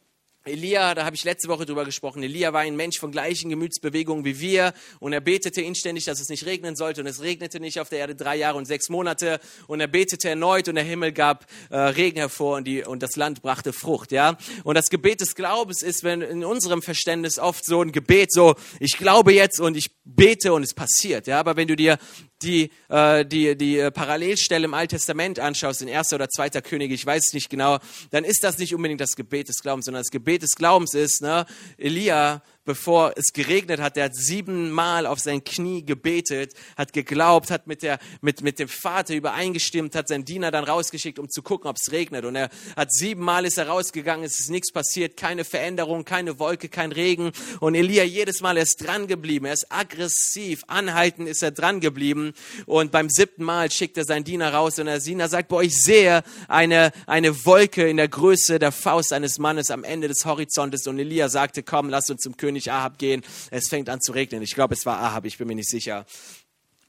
Elia, 0.49 0.95
da 0.95 1.05
habe 1.05 1.15
ich 1.15 1.25
letzte 1.25 1.49
Woche 1.49 1.67
drüber 1.67 1.85
gesprochen, 1.85 2.23
Elia 2.23 2.53
war 2.53 2.61
ein 2.61 2.77
Mensch 2.77 2.99
von 2.99 3.13
gleichen 3.13 3.51
Gemütsbewegungen 3.51 4.25
wie 4.25 4.41
wir 4.41 4.73
und 5.01 5.13
er 5.13 5.21
betete 5.21 5.63
inständig, 5.63 6.05
dass 6.05 6.21
es 6.21 6.29
nicht 6.29 6.47
regnen 6.47 6.77
sollte 6.77 7.01
und 7.01 7.07
es 7.07 7.23
regnete 7.23 7.61
nicht 7.61 7.81
auf 7.81 7.89
der 7.89 8.01
Erde 8.01 8.15
drei 8.15 8.37
Jahre 8.37 8.59
und 8.59 8.65
sechs 8.65 8.89
Monate 8.89 9.41
und 9.67 9.81
er 9.81 9.87
betete 9.87 10.29
erneut 10.29 10.69
und 10.69 10.75
der 10.75 10.85
Himmel 10.85 11.13
gab 11.13 11.47
äh, 11.71 11.77
Regen 11.77 12.19
hervor 12.19 12.57
und, 12.57 12.65
die, 12.65 12.83
und 12.83 13.03
das 13.03 13.17
Land 13.17 13.43
brachte 13.43 13.73
Frucht, 13.73 14.13
ja. 14.13 14.37
Und 14.65 14.75
das 14.75 14.91
Gebet 14.91 15.21
des 15.21 15.35
Glaubens 15.35 15.83
ist, 15.83 16.05
wenn 16.05 16.23
in 16.23 16.45
unserem 16.45 16.83
Verständnis 16.83 17.39
oft 17.39 17.65
so 17.65 17.83
ein 17.83 17.93
Gebet 17.93 18.33
so, 18.33 18.55
ich 18.81 18.97
glaube 18.97 19.33
jetzt 19.33 19.61
und 19.61 19.77
ich 19.77 19.91
bete 20.05 20.53
und 20.53 20.63
es 20.63 20.75
passiert, 20.75 21.27
ja. 21.27 21.39
Aber 21.39 21.57
wenn 21.57 21.69
du 21.69 21.77
dir 21.77 21.99
die, 22.43 22.71
äh, 22.89 23.25
die, 23.25 23.57
die 23.57 23.79
äh, 23.79 23.91
Parallelstelle 23.91 24.65
im 24.65 24.75
Alten 24.75 24.91
Testament 24.91 25.39
anschaust, 25.39 25.83
in 25.83 25.89
1. 25.89 26.13
oder 26.13 26.29
2. 26.29 26.51
Könige, 26.63 26.95
ich 26.95 27.05
weiß 27.05 27.29
es 27.29 27.35
nicht 27.35 27.51
genau, 27.51 27.79
dann 28.11 28.25
ist 28.25 28.45
das 28.45 28.59
nicht 28.59 28.75
unbedingt 28.75 29.01
das 29.01 29.17
Gebet 29.17 29.49
des 29.49 29.61
Glaubens, 29.61 29.87
sondern 29.87 30.03
das 30.03 30.11
Gebet 30.11 30.38
des 30.39 30.55
Glaubens 30.57 30.95
ist, 30.95 31.23
ne, 31.23 31.47
Elia 31.77 32.43
bevor 32.69 33.15
es 33.17 33.33
geregnet 33.33 33.81
hat. 33.81 33.97
Der 33.97 34.05
hat 34.05 34.15
siebenmal 34.15 35.07
auf 35.07 35.21
sein 35.21 35.43
Knie 35.43 35.83
gebetet, 35.83 36.53
hat 36.77 36.93
geglaubt, 36.93 37.51
hat 37.51 37.67
mit, 37.67 37.83
der, 37.83 37.99
mit, 38.21 38.43
mit 38.43 38.59
dem 38.59 38.69
Vater 38.69 39.15
übereingestimmt, 39.15 39.95
hat 39.95 40.09
seinen 40.09 40.27
Diener 40.27 40.51
dann 40.51 40.65
rausgeschickt, 40.65 41.19
um 41.19 41.31
zu 41.31 41.41
gucken, 41.41 41.71
ob 41.71 41.77
es 41.81 41.91
regnet. 41.93 42.27
Und 42.27 42.37
er 42.37 42.51
hat 42.77 42.93
siebenmal 42.93 43.47
ist 43.47 43.57
er 43.57 43.69
rausgegangen, 43.69 44.23
es 44.23 44.39
ist 44.39 44.51
nichts 44.51 44.71
passiert, 44.71 45.17
keine 45.17 45.45
Veränderung, 45.45 46.05
keine 46.05 46.39
Wolke, 46.39 46.69
kein 46.69 46.93
Regen. 46.93 47.33
Und 47.61 47.75
Elia 47.75 48.05
jedes 48.05 48.43
Mal, 48.43 48.59
ist 48.59 48.87
dran 48.87 49.07
geblieben, 49.07 49.47
er 49.47 49.55
ist 49.55 49.73
aggressiv, 49.73 50.65
anhaltend 50.67 51.27
ist 51.27 51.43
er 51.43 51.53
dran 51.53 51.81
geblieben. 51.81 52.35
Und 52.67 52.93
beim 52.93 53.09
siebten 53.09 53.45
Mal 53.45 53.71
schickt 53.71 53.97
er 53.97 54.05
seinen 54.05 54.25
Diener 54.25 54.53
raus 54.53 54.79
und 54.79 54.87
der 54.87 55.01
Diener 55.01 55.31
sagt, 55.31 55.49
boah, 55.49 55.63
ich 55.63 55.83
sehe 55.83 56.23
eine, 56.49 56.93
eine 57.07 57.47
Wolke 57.47 57.89
in 57.89 57.97
der 57.97 58.09
Größe 58.09 58.59
der 58.59 58.73
Faust 58.73 59.15
eines 59.15 59.39
Mannes 59.39 59.71
am 59.71 59.85
Ende 59.85 60.09
des 60.09 60.27
Horizontes. 60.27 60.87
Und 60.87 60.99
Elia 60.99 61.31
sagte, 61.31 61.63
komm, 61.63 61.89
lass 61.89 62.11
uns 62.11 62.21
zum 62.21 62.37
König 62.37 62.58
König 62.59 62.73
Ahab 62.73 62.99
gehen. 62.99 63.23
Es 63.51 63.69
fängt 63.69 63.89
an 63.89 64.01
zu 64.01 64.13
regnen. 64.13 64.43
Ich 64.43 64.55
glaube, 64.55 64.75
es 64.75 64.85
war 64.85 64.99
Ahab, 64.99 65.25
ich 65.25 65.39
bin 65.39 65.47
mir 65.47 65.55
nicht 65.55 65.71
sicher. 65.71 66.07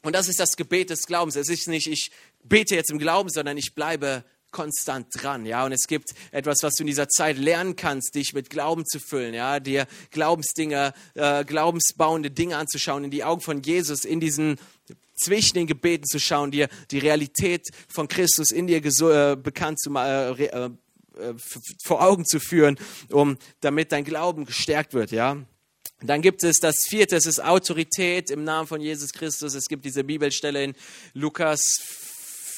Und 0.01 0.15
das 0.15 0.27
ist 0.27 0.39
das 0.39 0.55
Gebet 0.55 0.89
des 0.89 1.05
Glaubens. 1.05 1.35
Es 1.35 1.49
ist 1.49 1.67
nicht, 1.67 1.87
ich 1.87 2.11
bete 2.43 2.75
jetzt 2.75 2.89
im 2.89 2.99
Glauben, 2.99 3.29
sondern 3.29 3.57
ich 3.57 3.75
bleibe 3.75 4.23
konstant 4.51 5.07
dran, 5.11 5.45
ja. 5.45 5.63
Und 5.63 5.73
es 5.73 5.85
gibt 5.85 6.09
etwas, 6.31 6.63
was 6.63 6.73
du 6.73 6.83
in 6.83 6.87
dieser 6.87 7.07
Zeit 7.07 7.37
lernen 7.37 7.75
kannst, 7.75 8.15
dich 8.15 8.33
mit 8.33 8.49
Glauben 8.49 8.83
zu 8.85 8.99
füllen, 8.99 9.35
ja, 9.35 9.59
dir 9.59 9.85
Glaubensdinge, 10.09 10.93
äh, 11.13 11.45
glaubensbauende 11.45 12.31
Dinge 12.31 12.57
anzuschauen, 12.57 13.03
in 13.03 13.11
die 13.11 13.23
Augen 13.23 13.41
von 13.41 13.61
Jesus, 13.61 14.05
in 14.05 14.19
diesen 14.19 14.57
zwischen 15.15 15.55
den 15.55 15.67
Gebeten 15.67 16.05
zu 16.05 16.17
schauen, 16.17 16.49
dir 16.49 16.67
die 16.89 16.97
Realität 16.97 17.67
von 17.87 18.07
Christus 18.07 18.51
in 18.51 18.65
dir 18.65 18.83
äh, 18.83 19.35
bekannt 19.35 19.79
zu 19.79 19.91
machen, 19.91 20.39
äh, 20.39 20.69
äh, 21.19 21.33
vor 21.83 22.01
Augen 22.01 22.25
zu 22.25 22.39
führen, 22.39 22.79
um 23.11 23.37
damit 23.59 23.91
dein 23.91 24.05
Glauben 24.05 24.45
gestärkt 24.45 24.93
wird, 24.93 25.11
ja. 25.11 25.37
Dann 26.01 26.21
gibt 26.21 26.43
es 26.43 26.59
das 26.59 26.85
vierte, 26.87 27.17
es 27.17 27.25
ist 27.25 27.43
Autorität 27.43 28.31
im 28.31 28.45
Namen 28.45 28.67
von 28.67 28.79
Jesus 28.79 29.11
Christus. 29.11 29.53
Es 29.53 29.67
gibt 29.67 29.83
diese 29.83 30.05
Bibelstelle 30.05 30.63
in 30.63 30.75
Lukas 31.13 31.61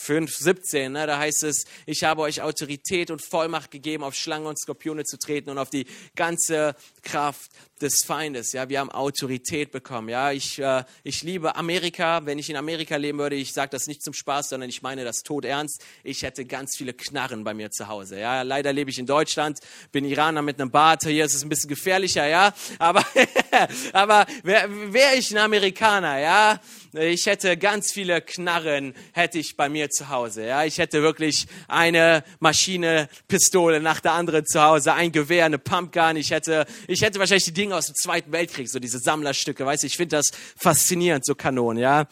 5, 0.02 0.36
17, 0.36 0.92
ne, 0.92 1.06
da 1.06 1.20
heißt 1.20 1.44
es, 1.44 1.66
ich 1.86 2.04
habe 2.04 2.22
euch 2.22 2.42
Autorität 2.42 3.12
und 3.12 3.22
Vollmacht 3.24 3.70
gegeben, 3.70 4.04
auf 4.04 4.16
Schlangen 4.16 4.48
und 4.48 4.60
Skorpione 4.60 5.04
zu 5.04 5.18
treten 5.18 5.52
und 5.52 5.60
auf 5.60 5.70
die 5.70 5.86
ganze 6.16 6.76
Kraft 7.04 7.52
des 7.82 8.04
Feindes. 8.06 8.54
Ja, 8.54 8.70
wir 8.70 8.80
haben 8.80 8.92
Autorität 8.92 9.72
bekommen. 9.72 10.10
Ja, 10.10 10.32
ich, 10.32 10.60
äh, 10.60 10.84
ich 11.04 11.24
liebe 11.24 11.56
Amerika. 11.56 12.26
Wenn 12.26 12.40
ich 12.40 12.50
in 12.50 12.56
Amerika 12.56 12.96
leben 12.96 13.20
würde, 13.20 13.36
ich 13.36 13.54
sage 13.54 13.70
das 13.72 13.88
nicht 13.88 14.04
zum 14.04 14.14
Spaß, 14.14 14.50
sondern 14.50 14.70
ich 14.70 14.82
meine 14.82 15.04
das 15.04 15.24
tot 15.24 15.46
ernst. 15.46 15.84
Ich 16.04 16.24
hätte 16.24 16.46
ganz 16.46 16.76
viele 16.78 16.94
Knarren 16.94 17.44
bei 17.44 17.54
mir 17.54 17.72
zu 17.72 17.88
Hause. 17.88 18.20
Ja, 18.20 18.44
leider 18.44 18.72
lebe 18.72 18.90
ich 18.92 19.00
in 19.00 19.06
Deutschland, 19.06 19.60
bin 19.92 20.06
Iraner 20.06 20.42
mit 20.42 20.62
einem 20.62 20.72
Bart. 20.72 21.04
Hier 21.04 21.26
ist 21.26 21.34
es 21.34 21.44
ein 21.44 21.50
bisschen 21.50 21.70
gefährlicher. 21.70 22.28
Ja, 22.28 22.54
aber, 22.80 23.04
aber 23.94 24.26
wäre 24.44 24.94
wär 24.94 25.18
ich 25.18 25.32
ein 25.32 25.38
Amerikaner, 25.38 26.20
ja, 26.20 26.60
ich 26.94 27.26
hätte 27.26 27.56
ganz 27.56 27.94
viele 27.94 28.22
Knarren, 28.22 28.94
hätte 29.14 29.40
ich 29.40 29.56
bei 29.56 29.70
mir 29.70 29.90
zu 29.90 30.10
Hause. 30.10 30.46
Ja, 30.46 30.66
ich 30.66 30.78
hätte 30.78 31.02
wirklich 31.02 31.48
eine 31.70 32.24
Maschine, 32.40 33.08
Pistole 33.30 33.80
nach 33.80 34.02
der 34.02 34.12
anderen 34.12 34.46
zu 34.46 34.62
Hause, 34.62 34.94
ein 34.94 35.14
Gewehr, 35.14 35.46
eine 35.46 35.58
Pumpgun. 35.58 36.18
Ich 36.18 36.32
hätte, 36.32 36.66
ich 36.88 37.02
hätte 37.02 37.20
wahrscheinlich 37.20 37.46
die 37.46 37.54
Dinge 37.72 37.78
aus 37.78 37.86
dem 37.86 37.96
Zweiten 37.96 38.32
Weltkrieg, 38.34 38.70
so 38.70 38.80
diese 38.80 39.00
Sammlerstücke. 39.00 39.66
Weißt 39.66 39.84
du, 39.84 39.88
ich 39.88 39.96
finde 39.96 40.18
das 40.18 40.32
faszinierend, 40.58 41.26
so 41.26 41.36
Kanonen. 41.36 41.82
Ja, 41.82 42.08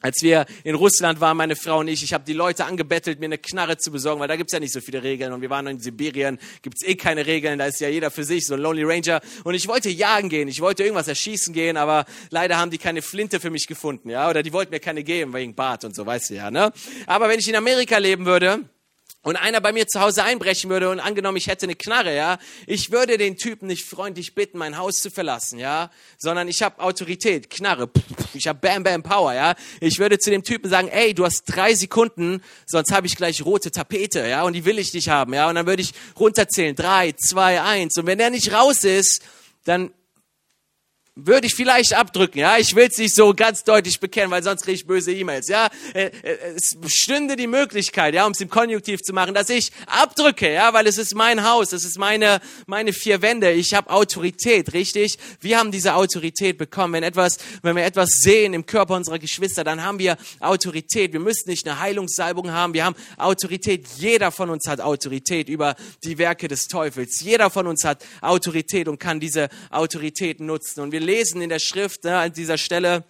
als 0.00 0.20
wir 0.20 0.46
in 0.64 0.74
Russland 0.74 1.20
waren, 1.20 1.36
meine 1.36 1.54
Frau 1.54 1.78
und 1.78 1.88
ich, 1.88 2.02
ich 2.02 2.12
habe 2.12 2.24
die 2.24 2.32
Leute 2.32 2.64
angebettelt, 2.64 3.20
mir 3.20 3.26
eine 3.26 3.38
Knarre 3.38 3.76
zu 3.78 3.92
besorgen, 3.92 4.20
weil 4.20 4.26
da 4.26 4.34
gibt's 4.34 4.52
ja 4.52 4.58
nicht 4.58 4.72
so 4.72 4.80
viele 4.80 5.04
Regeln. 5.04 5.32
Und 5.32 5.42
wir 5.42 5.50
waren 5.50 5.66
in 5.68 5.78
Sibirien, 5.78 6.38
gibt's 6.62 6.82
eh 6.82 6.96
keine 6.96 7.24
Regeln, 7.24 7.58
da 7.60 7.66
ist 7.66 7.80
ja 7.80 7.88
jeder 7.88 8.10
für 8.10 8.24
sich, 8.24 8.46
so 8.46 8.54
ein 8.54 8.60
Lonely 8.60 8.82
Ranger. 8.82 9.20
Und 9.44 9.54
ich 9.54 9.68
wollte 9.68 9.88
jagen 9.90 10.28
gehen, 10.28 10.48
ich 10.48 10.60
wollte 10.60 10.82
irgendwas 10.82 11.06
erschießen 11.06 11.54
gehen, 11.54 11.76
aber 11.76 12.04
leider 12.30 12.58
haben 12.58 12.72
die 12.72 12.78
keine 12.78 13.00
Flinte 13.00 13.38
für 13.38 13.50
mich 13.50 13.68
gefunden, 13.68 14.10
ja, 14.10 14.28
oder 14.28 14.42
die 14.42 14.52
wollten 14.52 14.72
mir 14.72 14.80
keine 14.80 15.04
geben, 15.04 15.32
wegen 15.34 15.54
Bart 15.54 15.84
und 15.84 15.94
so, 15.94 16.04
weißt 16.04 16.30
du 16.30 16.34
ja, 16.34 16.50
ne? 16.50 16.72
Aber 17.06 17.28
wenn 17.28 17.38
ich 17.38 17.48
in 17.48 17.54
Amerika 17.54 17.98
leben 17.98 18.26
würde, 18.26 18.68
und 19.26 19.34
einer 19.34 19.60
bei 19.60 19.72
mir 19.72 19.88
zu 19.88 20.00
Hause 20.00 20.22
einbrechen 20.22 20.70
würde 20.70 20.88
und 20.88 21.00
angenommen, 21.00 21.36
ich 21.36 21.48
hätte 21.48 21.66
eine 21.66 21.74
Knarre, 21.74 22.14
ja, 22.14 22.38
ich 22.64 22.92
würde 22.92 23.18
den 23.18 23.36
Typen 23.36 23.66
nicht 23.66 23.84
freundlich 23.84 24.36
bitten, 24.36 24.56
mein 24.56 24.78
Haus 24.78 24.98
zu 24.98 25.10
verlassen, 25.10 25.58
ja, 25.58 25.90
sondern 26.16 26.46
ich 26.46 26.62
habe 26.62 26.78
Autorität, 26.80 27.50
Knarre, 27.50 27.90
ich 28.34 28.46
habe 28.46 28.60
Bam 28.60 28.84
Bam 28.84 29.02
Power, 29.02 29.34
ja. 29.34 29.56
Ich 29.80 29.98
würde 29.98 30.20
zu 30.20 30.30
dem 30.30 30.44
Typen 30.44 30.70
sagen, 30.70 30.86
ey, 30.86 31.12
du 31.12 31.24
hast 31.24 31.42
drei 31.46 31.74
Sekunden, 31.74 32.40
sonst 32.66 32.92
habe 32.92 33.08
ich 33.08 33.16
gleich 33.16 33.44
rote 33.44 33.72
Tapete, 33.72 34.28
ja, 34.28 34.44
und 34.44 34.52
die 34.52 34.64
will 34.64 34.78
ich 34.78 34.94
nicht 34.94 35.08
haben, 35.08 35.34
ja, 35.34 35.48
und 35.48 35.56
dann 35.56 35.66
würde 35.66 35.82
ich 35.82 35.92
runterzählen, 36.16 36.76
drei, 36.76 37.10
zwei, 37.10 37.60
eins, 37.62 37.98
und 37.98 38.06
wenn 38.06 38.18
der 38.18 38.30
nicht 38.30 38.52
raus 38.52 38.84
ist, 38.84 39.22
dann 39.64 39.90
würde 41.18 41.46
ich 41.46 41.54
vielleicht 41.54 41.94
abdrücken, 41.94 42.38
ja. 42.40 42.58
Ich 42.58 42.74
will 42.76 42.88
es 42.90 42.98
nicht 42.98 43.14
so 43.14 43.32
ganz 43.32 43.64
deutlich 43.64 43.98
bekennen, 44.00 44.30
weil 44.30 44.42
sonst 44.42 44.62
kriege 44.62 44.76
ich 44.76 44.86
böse 44.86 45.12
E-Mails, 45.12 45.48
ja. 45.48 45.70
Äh, 45.94 46.10
äh, 46.22 46.36
es 46.54 46.76
stünde 46.88 47.36
die 47.36 47.46
Möglichkeit, 47.46 48.14
ja, 48.14 48.26
um 48.26 48.32
es 48.32 48.40
im 48.42 48.50
Konjunktiv 48.50 49.00
zu 49.00 49.14
machen, 49.14 49.32
dass 49.32 49.48
ich 49.48 49.72
abdrücke, 49.86 50.52
ja, 50.52 50.74
weil 50.74 50.86
es 50.86 50.98
ist 50.98 51.14
mein 51.14 51.48
Haus, 51.48 51.72
es 51.72 51.84
ist 51.84 51.98
meine, 51.98 52.40
meine 52.66 52.92
vier 52.92 53.22
Wände. 53.22 53.50
Ich 53.52 53.72
habe 53.72 53.88
Autorität, 53.88 54.74
richtig? 54.74 55.16
Wir 55.40 55.58
haben 55.58 55.70
diese 55.70 55.94
Autorität 55.94 56.58
bekommen. 56.58 56.92
Wenn 56.92 57.02
etwas, 57.02 57.38
wenn 57.62 57.76
wir 57.76 57.84
etwas 57.84 58.10
sehen 58.20 58.52
im 58.52 58.66
Körper 58.66 58.94
unserer 58.94 59.18
Geschwister, 59.18 59.64
dann 59.64 59.82
haben 59.82 59.98
wir 59.98 60.18
Autorität. 60.40 61.14
Wir 61.14 61.20
müssen 61.20 61.48
nicht 61.48 61.66
eine 61.66 61.80
Heilungssalbung 61.80 62.50
haben, 62.50 62.74
wir 62.74 62.84
haben 62.84 62.96
Autorität. 63.16 63.86
Jeder 63.96 64.30
von 64.32 64.50
uns 64.50 64.66
hat 64.68 64.82
Autorität 64.82 65.48
über 65.48 65.76
die 66.04 66.18
Werke 66.18 66.46
des 66.46 66.68
Teufels. 66.68 67.20
Jeder 67.22 67.48
von 67.48 67.66
uns 67.66 67.84
hat 67.84 68.04
Autorität 68.20 68.86
und 68.86 68.98
kann 68.98 69.18
diese 69.18 69.48
Autorität 69.70 70.40
nutzen. 70.40 70.82
Und 70.82 70.92
wir 70.92 71.05
lesen 71.06 71.40
in 71.40 71.48
der 71.48 71.58
Schrift 71.58 72.04
ne, 72.04 72.18
an 72.18 72.32
dieser 72.32 72.58
Stelle, 72.58 73.04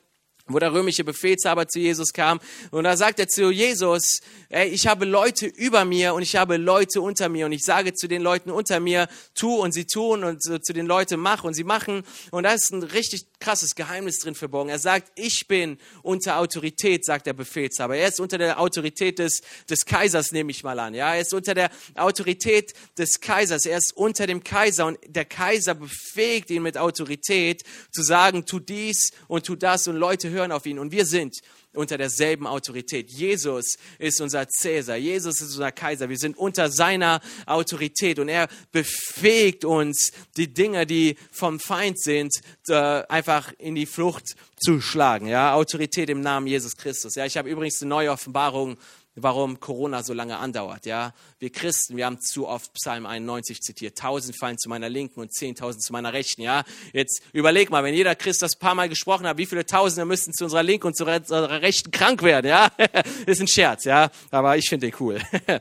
wo 0.49 0.59
der 0.59 0.73
römische 0.73 1.03
Befehlshaber 1.03 1.67
zu 1.67 1.81
Jesus 1.81 2.13
kam. 2.13 2.39
Und 2.71 2.85
da 2.85 2.97
sagt 2.97 3.19
er 3.19 3.29
zu 3.29 3.51
Jesus, 3.51 4.21
ey, 4.49 4.69
ich 4.69 4.87
habe 4.87 5.05
Leute 5.05 5.47
über 5.47 5.85
mir 5.85 6.15
und 6.15 6.23
ich 6.23 6.37
habe 6.37 6.57
Leute 6.57 7.01
unter 7.01 7.29
mir. 7.29 7.47
Und 7.47 7.53
ich 7.53 7.65
sage 7.65 7.95
zu 7.95 8.07
den 8.07 8.23
Leuten 8.23 8.51
unter 8.51 8.79
mir, 8.79 9.09
tu 9.35 9.57
und 9.57 9.73
sie 9.73 9.87
tun 9.87 10.23
und 10.23 10.43
zu 10.43 10.73
den 10.73 10.87
Leuten 10.87 11.19
mach 11.19 11.43
und 11.43 11.55
sie 11.55 11.65
machen. 11.65 12.05
Und 12.31 12.45
da 12.45 12.53
ist 12.53 12.71
ein 12.73 12.85
richtig 12.85 13.27
krasses 13.41 13.75
Geheimnis 13.75 14.19
drin 14.19 14.37
verborgen. 14.37 14.71
Er 14.71 14.79
sagt, 14.79 15.11
ich 15.17 15.49
bin 15.49 15.79
unter 16.03 16.39
Autorität, 16.39 17.05
sagt 17.05 17.27
der 17.27 17.33
Befehlshaber. 17.33 17.97
Er 17.97 18.09
ist 18.09 18.21
unter 18.21 18.39
der 18.39 18.61
Autorität 18.61 19.19
des, 19.19 19.43
des 19.69 19.85
Kaisers, 19.85 20.31
nehme 20.31 20.53
ich 20.53 20.63
mal 20.63 20.79
an. 20.79 20.95
Ja, 20.95 21.15
er 21.15 21.21
ist 21.21 21.35
unter 21.35 21.55
der 21.55 21.71
Autorität 21.97 22.73
des 22.97 23.21
Kaisers. 23.21 23.67
Er 23.67 23.79
ist 23.79 23.97
unter 23.97 24.29
dem 24.29 24.45
Kaiser 24.45 24.87
und 24.87 24.99
der 25.07 25.25
Kaiser 25.25 25.75
befähigt 25.75 26.51
ihn 26.51 26.63
mit 26.63 26.79
Autorität 26.79 27.63
zu 27.91 28.03
sagen, 28.03 28.47
tu 28.47 28.61
dies 28.61 29.11
und 29.27 29.45
tu 29.45 29.57
das 29.57 29.89
und 29.89 29.97
Leute 29.97 30.36
hören 30.37 30.53
auf 30.53 30.66
ihn. 30.66 30.79
Und 30.79 30.92
wir 30.92 31.05
sind 31.05 31.35
unter 31.72 31.99
derselben 31.99 32.46
Autorität. 32.46 33.11
Jesus 33.11 33.77
ist 33.99 34.20
unser 34.20 34.49
Cäsar, 34.49 34.96
Jesus 34.96 35.40
ist 35.40 35.53
unser 35.53 35.72
Kaiser. 35.72 36.09
Wir 36.09 36.18
sind 36.18 36.37
unter 36.37 36.70
seiner 36.70 37.20
Autorität 37.44 38.18
und 38.18 38.29
er 38.29 38.49
befähigt 38.72 39.64
uns, 39.64 40.12
die 40.37 40.53
Dinge, 40.53 40.87
die 40.87 41.16
vom 41.33 41.61
Feind 41.61 42.01
sind, 42.01 42.33
äh, 42.68 42.75
einfach 42.75 43.53
in 43.59 43.75
die 43.75 43.87
Flucht 43.87 44.37
zu 44.59 44.81
schlagen. 44.81 45.27
Ja, 45.27 45.55
Autorität 45.55 46.09
im 46.09 46.20
Namen 46.20 46.46
Jesus 46.46 46.77
Christus. 46.77 47.14
Ja, 47.14 47.27
ich 47.27 47.37
habe 47.37 47.51
übrigens 47.51 47.83
eine 47.83 47.90
neue 47.90 48.11
Offenbarung 48.11 48.79
warum 49.17 49.59
Corona 49.61 50.03
so 50.03 50.13
lange 50.13 50.37
andauert. 50.37 50.87
Ja, 50.87 51.15
wir 51.39 51.51
Christen, 51.51 51.97
wir 51.97 52.07
haben 52.07 52.21
zu 52.21 52.47
oft 52.47 52.73
Psalm 52.75 53.07
91 53.07 53.61
zitiert. 53.61 53.99
Tausend 53.99 54.39
fallen 54.39 54.59
zu 54.59 54.69
meiner 54.69 54.89
Linken 54.89 55.21
und 55.21 55.33
zehntausend 55.33 55.83
zu 55.83 55.93
meiner 55.93 56.13
Rechten. 56.13 56.43
Ja, 56.43 56.65
jetzt 56.93 57.23
überleg 57.33 57.71
mal, 57.71 57.83
wenn 57.83 57.95
jeder 57.95 58.15
Christ 58.15 58.43
das 58.43 58.57
paar 58.57 58.75
Mal 58.75 58.89
gesprochen 58.89 59.27
hat, 59.27 59.39
wie 59.39 59.47
viele 59.47 59.65
Tausende 59.65 60.05
müssten 60.05 60.33
zu 60.33 60.45
unserer 60.45 60.63
Linken 60.63 60.87
und 60.87 60.97
zu 60.97 61.07
unserer 61.07 61.63
Rechten 61.63 61.91
krank 61.91 62.23
werden. 62.23 62.47
Ja, 62.47 62.69
ist 63.27 63.41
ein 63.41 63.49
Scherz. 63.49 63.85
Ja, 63.85 64.11
aber 64.31 64.57
ich 64.57 64.69
finde 64.69 64.91
den 64.91 64.97
cool. 65.01 65.21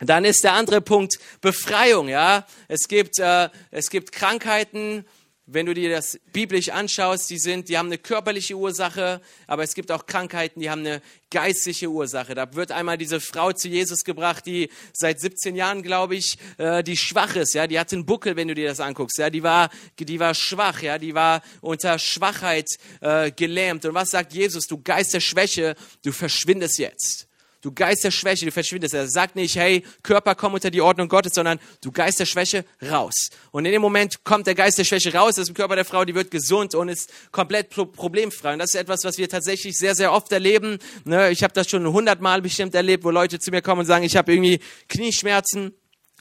Dann 0.00 0.24
ist 0.24 0.44
der 0.44 0.52
andere 0.52 0.80
Punkt 0.80 1.18
Befreiung. 1.40 2.08
Ja, 2.08 2.46
es 2.68 2.88
gibt 2.88 3.18
äh, 3.18 3.48
es 3.70 3.88
gibt 3.88 4.12
Krankheiten 4.12 5.06
wenn 5.46 5.66
du 5.66 5.74
dir 5.74 5.90
das 5.90 6.18
biblisch 6.32 6.70
anschaust, 6.70 7.28
die 7.28 7.38
sind, 7.38 7.68
die 7.68 7.76
haben 7.76 7.86
eine 7.86 7.98
körperliche 7.98 8.54
Ursache, 8.56 9.20
aber 9.46 9.62
es 9.62 9.74
gibt 9.74 9.92
auch 9.92 10.06
Krankheiten, 10.06 10.60
die 10.60 10.70
haben 10.70 10.80
eine 10.80 11.02
geistliche 11.30 11.88
Ursache. 11.90 12.34
Da 12.34 12.54
wird 12.54 12.72
einmal 12.72 12.96
diese 12.96 13.20
Frau 13.20 13.52
zu 13.52 13.68
Jesus 13.68 14.04
gebracht, 14.04 14.46
die 14.46 14.70
seit 14.94 15.20
17 15.20 15.54
Jahren, 15.54 15.82
glaube 15.82 16.16
ich, 16.16 16.38
äh, 16.56 16.82
die 16.82 16.96
schwach 16.96 17.36
ist, 17.36 17.52
ja, 17.54 17.66
die 17.66 17.78
hatte 17.78 17.96
einen 17.96 18.06
Buckel, 18.06 18.36
wenn 18.36 18.48
du 18.48 18.54
dir 18.54 18.68
das 18.68 18.80
anguckst, 18.80 19.18
ja, 19.18 19.28
die 19.28 19.42
war, 19.42 19.68
die 19.98 20.18
war 20.18 20.34
schwach, 20.34 20.80
ja, 20.80 20.98
die 20.98 21.14
war 21.14 21.42
unter 21.60 21.98
Schwachheit 21.98 22.68
äh, 23.00 23.30
gelähmt. 23.30 23.84
Und 23.84 23.94
was 23.94 24.10
sagt 24.10 24.32
Jesus? 24.32 24.66
Du 24.66 24.82
Geist 24.82 25.12
der 25.12 25.20
Schwäche, 25.20 25.74
du 26.02 26.12
verschwindest 26.12 26.78
jetzt. 26.78 27.28
Du 27.64 27.72
Geist 27.72 28.04
der 28.04 28.10
Schwäche, 28.10 28.44
du 28.44 28.52
verschwindest. 28.52 28.92
Er 28.92 29.08
sagt 29.08 29.36
nicht, 29.36 29.56
hey, 29.56 29.82
Körper, 30.02 30.34
komm 30.34 30.52
unter 30.52 30.70
die 30.70 30.82
Ordnung 30.82 31.08
Gottes, 31.08 31.32
sondern 31.32 31.58
du 31.80 31.90
Geist 31.90 32.20
der 32.20 32.26
Schwäche, 32.26 32.66
raus. 32.90 33.30
Und 33.52 33.64
in 33.64 33.72
dem 33.72 33.80
Moment 33.80 34.22
kommt 34.22 34.46
der 34.46 34.54
Geist 34.54 34.76
der 34.76 34.84
Schwäche 34.84 35.14
raus 35.14 35.38
aus 35.38 35.46
dem 35.46 35.54
Körper 35.54 35.74
der 35.74 35.86
Frau, 35.86 36.04
die 36.04 36.14
wird 36.14 36.30
gesund 36.30 36.74
und 36.74 36.90
ist 36.90 37.10
komplett 37.32 37.70
problemfrei. 37.70 38.52
Und 38.52 38.58
das 38.58 38.74
ist 38.74 38.80
etwas, 38.80 39.02
was 39.04 39.16
wir 39.16 39.30
tatsächlich 39.30 39.78
sehr, 39.78 39.94
sehr 39.94 40.12
oft 40.12 40.30
erleben. 40.30 40.78
Ne, 41.06 41.30
ich 41.30 41.42
habe 41.42 41.54
das 41.54 41.70
schon 41.70 41.90
hundertmal 41.90 42.42
bestimmt 42.42 42.74
erlebt, 42.74 43.02
wo 43.02 43.10
Leute 43.10 43.38
zu 43.38 43.50
mir 43.50 43.62
kommen 43.62 43.80
und 43.80 43.86
sagen, 43.86 44.04
ich 44.04 44.18
habe 44.18 44.30
irgendwie 44.30 44.60
Knieschmerzen. 44.90 45.72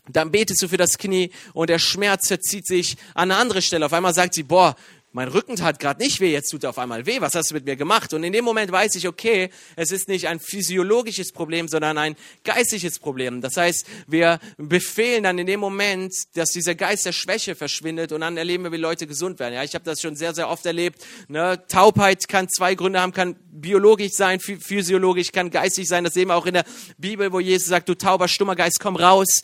Dann 0.08 0.32
betest 0.32 0.62
du 0.62 0.69
für 0.69 0.77
das 0.77 0.97
Knie 0.97 1.29
und 1.51 1.69
der 1.69 1.79
Schmerz 1.79 2.29
verzieht 2.29 2.67
sich 2.67 2.95
an 3.15 3.32
eine 3.32 3.36
andere 3.41 3.62
Stelle. 3.62 3.86
Auf 3.86 3.91
einmal 3.91 4.13
sagt 4.13 4.34
sie, 4.34 4.43
boah, 4.43 4.77
mein 5.13 5.28
Rücken 5.28 5.62
hat 5.62 5.80
gerade 5.80 6.02
nicht 6.02 6.19
weh, 6.19 6.32
jetzt 6.32 6.49
tut 6.49 6.63
er 6.63 6.71
auf 6.71 6.80
einmal 6.80 7.06
weh, 7.06 7.21
was 7.21 7.36
hast 7.36 7.52
du 7.52 7.54
mit 7.54 7.65
mir 7.65 7.76
gemacht? 7.76 8.13
Und 8.13 8.23
in 8.23 8.34
dem 8.34 8.43
Moment 8.43 8.71
weiß 8.71 8.95
ich, 8.95 9.08
okay, 9.08 9.52
es 9.76 9.91
ist 9.91 10.08
nicht 10.08 10.28
ein 10.28 10.39
physiologisches 10.39 11.32
Problem, 11.32 11.67
sondern 11.67 11.99
ein 11.99 12.15
geistliches 12.43 12.97
Problem. 12.97 13.39
Das 13.39 13.56
heißt, 13.56 13.86
wir 14.08 14.39
befehlen 14.58 15.23
dann 15.23 15.38
in 15.38 15.45
dem 15.45 15.60
Moment, 15.60 16.13
dass 16.34 16.49
dieser 16.49 16.73
Geist 16.73 17.06
der 17.06 17.12
Schwäche 17.12 17.54
verschwindet 17.54 18.12
und 18.12 18.21
dann 18.21 18.38
erleben 18.38 18.63
wir, 18.63 18.71
wie 18.71 18.78
Leute 18.78 19.06
gesund 19.06 19.39
werden. 19.39 19.54
Ja, 19.54 19.63
ich 19.63 19.76
habe 19.76 19.86
das 19.86 20.02
schon 20.02 20.15
sehr, 20.15 20.34
sehr 20.34 20.49
oft 20.49 20.65
erlebt. 20.65 21.06
Ne? 21.28 21.62
Taubheit 21.67 22.28
kann 22.28 22.49
zwei 22.49 22.73
Gründe 22.73 22.99
haben, 22.99 23.13
kann 23.13 23.36
biologisch 23.52 24.13
sein, 24.13 24.39
physiologisch, 24.39 25.32
kann 25.32 25.52
geistig 25.52 25.88
sein. 25.88 26.04
Das 26.04 26.15
sehen 26.15 26.30
wir 26.30 26.36
auch 26.36 26.47
in 26.47 26.56
der 26.56 26.65
Bibel, 26.97 27.32
wo 27.32 27.39
Jesus 27.39 27.67
sagt, 27.67 27.88
du 27.88 27.93
tauber, 27.93 28.28
stummer 28.28 28.56
Geist, 28.56 28.80
komm 28.80 28.95
raus. 28.95 29.43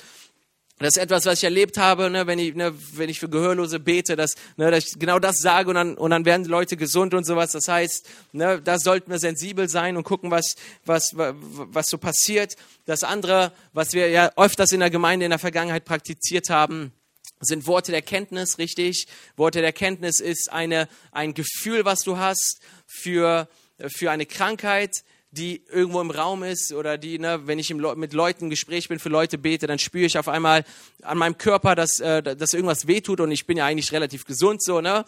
Das 0.79 0.95
ist 0.95 0.97
etwas, 0.97 1.25
was 1.25 1.39
ich 1.39 1.43
erlebt 1.43 1.77
habe, 1.77 2.09
ne, 2.09 2.25
wenn, 2.25 2.39
ich, 2.39 2.55
ne, 2.55 2.73
wenn 2.93 3.09
ich 3.09 3.19
für 3.19 3.27
Gehörlose 3.27 3.81
bete, 3.81 4.15
dass, 4.15 4.35
ne, 4.55 4.71
dass 4.71 4.85
ich 4.85 4.99
genau 4.99 5.19
das 5.19 5.39
sage 5.39 5.67
und 5.69 5.75
dann, 5.75 5.97
und 5.97 6.09
dann 6.11 6.23
werden 6.23 6.43
die 6.43 6.49
Leute 6.49 6.77
gesund 6.77 7.13
und 7.13 7.25
sowas. 7.25 7.51
Das 7.51 7.67
heißt, 7.67 8.07
ne, 8.31 8.61
da 8.61 8.79
sollten 8.79 9.11
wir 9.11 9.19
sensibel 9.19 9.67
sein 9.67 9.97
und 9.97 10.03
gucken, 10.03 10.31
was, 10.31 10.55
was, 10.85 11.11
was 11.15 11.87
so 11.87 11.97
passiert. 11.97 12.55
Das 12.85 13.03
andere, 13.03 13.51
was 13.73 13.91
wir 13.91 14.09
ja 14.09 14.31
öfters 14.37 14.71
in 14.71 14.79
der 14.79 14.89
Gemeinde 14.89 15.25
in 15.25 15.31
der 15.31 15.39
Vergangenheit 15.39 15.83
praktiziert 15.83 16.49
haben, 16.49 16.93
sind 17.41 17.67
Worte 17.67 17.91
der 17.91 18.01
Kenntnis, 18.01 18.57
richtig? 18.57 19.07
Worte 19.35 19.59
der 19.59 19.73
Kenntnis 19.73 20.21
ist 20.21 20.49
eine, 20.49 20.87
ein 21.11 21.33
Gefühl, 21.33 21.83
was 21.83 21.99
du 21.99 22.17
hast 22.17 22.59
für, 22.87 23.49
für 23.87 24.11
eine 24.11 24.25
Krankheit, 24.25 25.03
die 25.31 25.61
irgendwo 25.71 26.01
im 26.01 26.09
Raum 26.09 26.43
ist 26.43 26.73
oder 26.73 26.97
die, 26.97 27.19
ne, 27.19 27.41
wenn 27.45 27.59
ich 27.59 27.69
im, 27.69 27.85
mit 27.95 28.13
Leuten 28.13 28.45
im 28.45 28.49
Gespräch 28.49 28.89
bin, 28.89 28.97
für 28.97 29.09
Leute 29.09 29.37
bete, 29.37 29.67
dann 29.67 29.77
spüre 29.77 30.05
ich 30.05 30.17
auf 30.17 30.27
einmal 30.27 30.63
an 31.03 31.17
meinem 31.17 31.37
Körper, 31.37 31.75
dass, 31.75 31.99
äh, 31.99 32.23
dass 32.23 32.53
irgendwas 32.53 32.87
wehtut 32.87 33.19
und 33.19 33.31
ich 33.31 33.45
bin 33.45 33.57
ja 33.57 33.65
eigentlich 33.65 33.91
relativ 33.91 34.25
gesund 34.25 34.63
so, 34.63 34.81
ne? 34.81 35.05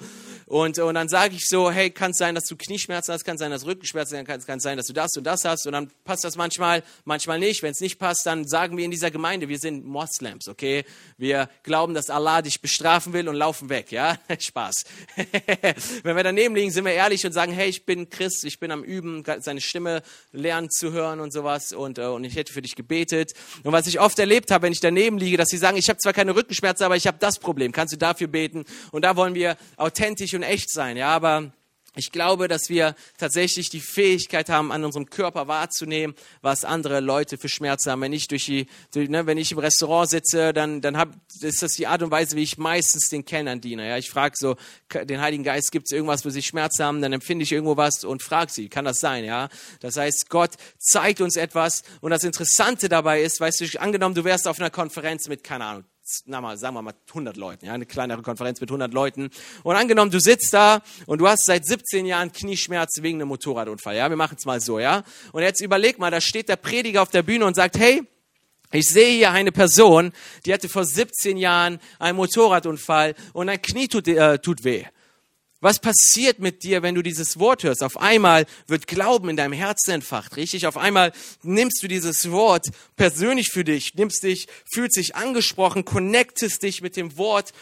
Und, 0.51 0.79
und 0.79 0.95
dann 0.95 1.07
sage 1.07 1.33
ich 1.33 1.47
so, 1.47 1.71
hey, 1.71 1.91
kann 1.91 2.11
es 2.11 2.17
sein, 2.17 2.35
dass 2.35 2.43
du 2.43 2.57
Knieschmerzen 2.57 3.13
hast, 3.13 3.23
kann 3.23 3.37
sein, 3.37 3.51
dass 3.51 3.61
du 3.61 3.69
Rückenschmerzen 3.69 4.27
hast, 4.27 4.45
kann 4.45 4.57
es 4.57 4.63
sein, 4.63 4.75
dass 4.75 4.87
du 4.87 4.91
das 4.91 5.11
und 5.15 5.23
das 5.23 5.45
hast 5.45 5.65
und 5.65 5.71
dann 5.71 5.89
passt 6.03 6.25
das 6.25 6.35
manchmal, 6.35 6.83
manchmal 7.05 7.39
nicht. 7.39 7.63
Wenn 7.63 7.71
es 7.71 7.79
nicht 7.79 7.97
passt, 7.97 8.25
dann 8.25 8.45
sagen 8.45 8.75
wir 8.75 8.83
in 8.83 8.91
dieser 8.91 9.11
Gemeinde, 9.11 9.47
wir 9.47 9.59
sind 9.59 9.85
Moslems, 9.85 10.49
okay? 10.49 10.83
Wir 11.17 11.49
glauben, 11.63 11.93
dass 11.93 12.09
Allah 12.09 12.41
dich 12.41 12.59
bestrafen 12.59 13.13
will 13.13 13.29
und 13.29 13.37
laufen 13.37 13.69
weg, 13.69 13.93
ja? 13.93 14.17
Spaß. 14.39 14.83
wenn 16.03 16.17
wir 16.17 16.23
daneben 16.23 16.53
liegen, 16.53 16.71
sind 16.71 16.83
wir 16.83 16.91
ehrlich 16.91 17.25
und 17.25 17.31
sagen, 17.31 17.53
hey, 17.53 17.69
ich 17.69 17.85
bin 17.85 18.09
Christ, 18.09 18.43
ich 18.43 18.59
bin 18.59 18.71
am 18.71 18.83
Üben, 18.83 19.23
seine 19.39 19.61
Stimme 19.61 20.01
lernen 20.33 20.69
zu 20.69 20.91
hören 20.91 21.21
und 21.21 21.31
sowas 21.31 21.71
und, 21.71 21.97
äh, 21.97 22.07
und 22.07 22.25
ich 22.25 22.35
hätte 22.35 22.51
für 22.51 22.61
dich 22.61 22.75
gebetet. 22.75 23.31
Und 23.63 23.71
was 23.71 23.87
ich 23.87 24.01
oft 24.01 24.19
erlebt 24.19 24.51
habe, 24.51 24.63
wenn 24.63 24.73
ich 24.73 24.81
daneben 24.81 25.17
liege, 25.17 25.37
dass 25.37 25.47
sie 25.47 25.57
sagen, 25.57 25.77
ich 25.77 25.87
habe 25.87 25.99
zwar 25.99 26.11
keine 26.11 26.35
Rückenschmerzen, 26.35 26.83
aber 26.83 26.97
ich 26.97 27.07
habe 27.07 27.19
das 27.21 27.39
Problem, 27.39 27.71
kannst 27.71 27.93
du 27.93 27.97
dafür 27.97 28.27
beten? 28.27 28.65
Und 28.91 29.05
da 29.05 29.15
wollen 29.15 29.33
wir 29.33 29.55
authentisch 29.77 30.33
und 30.33 30.40
echt 30.43 30.71
sein, 30.71 30.97
ja, 30.97 31.09
aber 31.09 31.51
ich 31.93 32.13
glaube, 32.13 32.47
dass 32.47 32.69
wir 32.69 32.95
tatsächlich 33.17 33.69
die 33.69 33.81
Fähigkeit 33.81 34.47
haben, 34.47 34.71
an 34.71 34.85
unserem 34.85 35.09
Körper 35.09 35.49
wahrzunehmen, 35.49 36.15
was 36.41 36.63
andere 36.63 37.01
Leute 37.01 37.37
für 37.37 37.49
Schmerzen 37.49 37.91
haben. 37.91 37.99
Wenn 37.99 38.13
ich 38.13 38.29
durch 38.29 38.45
die, 38.45 38.67
durch, 38.93 39.09
ne, 39.09 39.25
wenn 39.25 39.37
ich 39.37 39.51
im 39.51 39.57
Restaurant 39.57 40.09
sitze, 40.09 40.53
dann, 40.53 40.79
dann 40.79 40.95
hab, 40.95 41.09
ist 41.41 41.61
das 41.61 41.73
die 41.73 41.87
Art 41.87 42.01
und 42.01 42.09
Weise, 42.09 42.37
wie 42.37 42.43
ich 42.43 42.57
meistens 42.57 43.09
den 43.09 43.25
Kellnern 43.25 43.59
diene. 43.59 43.89
Ja, 43.89 43.97
ich 43.97 44.09
frage 44.09 44.35
so 44.37 44.55
den 44.93 45.19
Heiligen 45.19 45.43
Geist, 45.43 45.73
gibt 45.73 45.87
es 45.87 45.91
irgendwas, 45.91 46.23
wo 46.23 46.29
sie 46.29 46.41
Schmerzen 46.41 46.85
haben? 46.85 47.01
Dann 47.01 47.11
empfinde 47.11 47.43
ich 47.43 47.51
irgendwo 47.51 47.75
was 47.75 48.05
und 48.05 48.23
frage 48.23 48.53
sie, 48.53 48.69
kann 48.69 48.85
das 48.85 48.99
sein? 48.99 49.25
Ja, 49.25 49.49
das 49.81 49.97
heißt, 49.97 50.29
Gott 50.29 50.51
zeigt 50.77 51.19
uns 51.19 51.35
etwas 51.35 51.83
und 51.99 52.11
das 52.11 52.23
Interessante 52.23 52.87
dabei 52.87 53.21
ist, 53.21 53.41
weißt 53.41 53.59
du, 53.59 53.81
angenommen, 53.81 54.15
du 54.15 54.23
wärst 54.23 54.47
auf 54.47 54.59
einer 54.59 54.69
Konferenz 54.69 55.27
mit 55.27 55.43
keine 55.43 55.65
Ahnung 55.65 55.90
na 56.25 56.41
mal, 56.41 56.57
sagen 56.57 56.75
wir 56.75 56.81
mal 56.81 56.93
100 57.09 57.37
Leuten, 57.37 57.65
ja, 57.65 57.73
eine 57.73 57.85
kleinere 57.85 58.21
Konferenz 58.21 58.61
mit 58.61 58.69
100 58.69 58.93
Leuten. 58.93 59.29
Und 59.63 59.75
angenommen, 59.75 60.11
du 60.11 60.19
sitzt 60.19 60.53
da 60.53 60.81
und 61.05 61.19
du 61.19 61.27
hast 61.27 61.45
seit 61.45 61.65
17 61.65 62.05
Jahren 62.05 62.31
Knieschmerzen 62.31 63.03
wegen 63.03 63.19
einem 63.19 63.29
Motorradunfall, 63.29 63.95
ja, 63.95 64.09
wir 64.09 64.17
machen 64.17 64.35
es 64.37 64.45
mal 64.45 64.61
so, 64.61 64.79
ja. 64.79 65.03
Und 65.31 65.43
jetzt 65.43 65.61
überleg 65.61 65.99
mal, 65.99 66.11
da 66.11 66.21
steht 66.21 66.49
der 66.49 66.55
Prediger 66.55 67.01
auf 67.01 67.09
der 67.09 67.23
Bühne 67.23 67.45
und 67.45 67.55
sagt, 67.55 67.77
hey, 67.77 68.03
ich 68.71 68.87
sehe 68.87 69.17
hier 69.17 69.31
eine 69.31 69.51
Person, 69.51 70.13
die 70.45 70.53
hatte 70.53 70.69
vor 70.69 70.85
17 70.85 71.35
Jahren 71.37 71.79
einen 71.99 72.15
Motorradunfall 72.15 73.15
und 73.33 73.49
ein 73.49 73.61
Knie 73.61 73.87
tut, 73.87 74.07
äh, 74.07 74.39
tut 74.39 74.63
weh. 74.63 74.85
Was 75.61 75.79
passiert 75.79 76.39
mit 76.39 76.63
dir, 76.63 76.81
wenn 76.81 76.95
du 76.95 77.03
dieses 77.03 77.37
Wort 77.37 77.63
hörst? 77.63 77.83
Auf 77.83 77.97
einmal 77.97 78.47
wird 78.65 78.87
Glauben 78.87 79.29
in 79.29 79.37
deinem 79.37 79.53
Herzen 79.53 79.91
entfacht, 79.91 80.35
richtig? 80.35 80.65
Auf 80.65 80.75
einmal 80.75 81.13
nimmst 81.43 81.83
du 81.83 81.87
dieses 81.87 82.31
Wort 82.31 82.71
persönlich 82.95 83.49
für 83.49 83.63
dich, 83.63 83.93
nimmst 83.93 84.23
dich, 84.23 84.47
fühlst 84.65 84.97
dich 84.97 85.15
angesprochen, 85.15 85.85
connectest 85.85 86.63
dich 86.63 86.81
mit 86.81 86.97
dem 86.97 87.15
Wort 87.15 87.53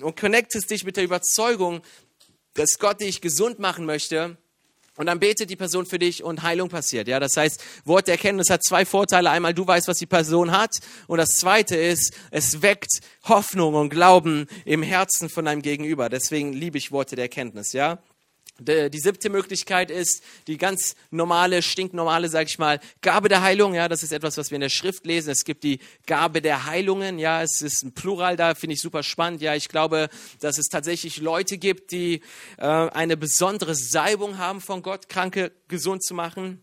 und 0.00 0.16
connectest 0.16 0.70
dich 0.70 0.84
mit 0.84 0.96
der 0.96 1.02
Überzeugung, 1.02 1.82
dass 2.54 2.78
Gott 2.78 3.00
dich 3.00 3.20
gesund 3.20 3.58
machen 3.58 3.84
möchte 3.84 4.38
und 4.98 5.06
dann 5.06 5.20
betet 5.20 5.48
die 5.48 5.56
Person 5.56 5.86
für 5.86 5.98
dich 5.98 6.24
und 6.24 6.42
Heilung 6.42 6.68
passiert. 6.68 7.06
Ja, 7.06 7.20
das 7.20 7.36
heißt, 7.36 7.62
Wort 7.84 8.08
der 8.08 8.14
Erkenntnis 8.14 8.50
hat 8.50 8.64
zwei 8.64 8.84
Vorteile. 8.84 9.30
Einmal, 9.30 9.54
du 9.54 9.64
weißt, 9.64 9.86
was 9.86 9.98
die 9.98 10.06
Person 10.06 10.50
hat. 10.50 10.80
Und 11.06 11.18
das 11.18 11.36
zweite 11.38 11.76
ist, 11.76 12.14
es 12.32 12.62
weckt 12.62 13.00
Hoffnung 13.24 13.74
und 13.74 13.90
Glauben 13.90 14.48
im 14.64 14.82
Herzen 14.82 15.28
von 15.28 15.44
deinem 15.44 15.62
Gegenüber. 15.62 16.08
Deswegen 16.08 16.52
liebe 16.52 16.78
ich 16.78 16.90
Worte 16.90 17.14
der 17.14 17.26
Erkenntnis. 17.26 17.72
Ja. 17.72 17.98
Die 18.60 18.98
siebte 18.98 19.30
Möglichkeit 19.30 19.88
ist 19.88 20.22
die 20.48 20.56
ganz 20.56 20.96
normale, 21.10 21.62
stinknormale, 21.62 22.28
sag 22.28 22.48
ich 22.48 22.58
mal, 22.58 22.80
Gabe 23.02 23.28
der 23.28 23.42
Heilung. 23.42 23.72
Ja, 23.74 23.88
das 23.88 24.02
ist 24.02 24.12
etwas, 24.12 24.36
was 24.36 24.50
wir 24.50 24.56
in 24.56 24.62
der 24.62 24.68
Schrift 24.68 25.06
lesen. 25.06 25.30
Es 25.30 25.44
gibt 25.44 25.62
die 25.62 25.78
Gabe 26.06 26.42
der 26.42 26.66
Heilungen. 26.66 27.20
Ja, 27.20 27.40
es 27.40 27.62
ist 27.62 27.84
ein 27.84 27.92
Plural 27.92 28.36
da, 28.36 28.56
finde 28.56 28.74
ich 28.74 28.80
super 28.80 29.04
spannend. 29.04 29.42
Ja, 29.42 29.54
ich 29.54 29.68
glaube, 29.68 30.08
dass 30.40 30.58
es 30.58 30.66
tatsächlich 30.66 31.18
Leute 31.18 31.56
gibt, 31.56 31.92
die 31.92 32.20
äh, 32.56 32.66
eine 32.66 33.16
besondere 33.16 33.76
Salbung 33.76 34.38
haben 34.38 34.60
von 34.60 34.82
Gott, 34.82 35.08
Kranke 35.08 35.52
gesund 35.68 36.02
zu 36.02 36.14
machen. 36.14 36.60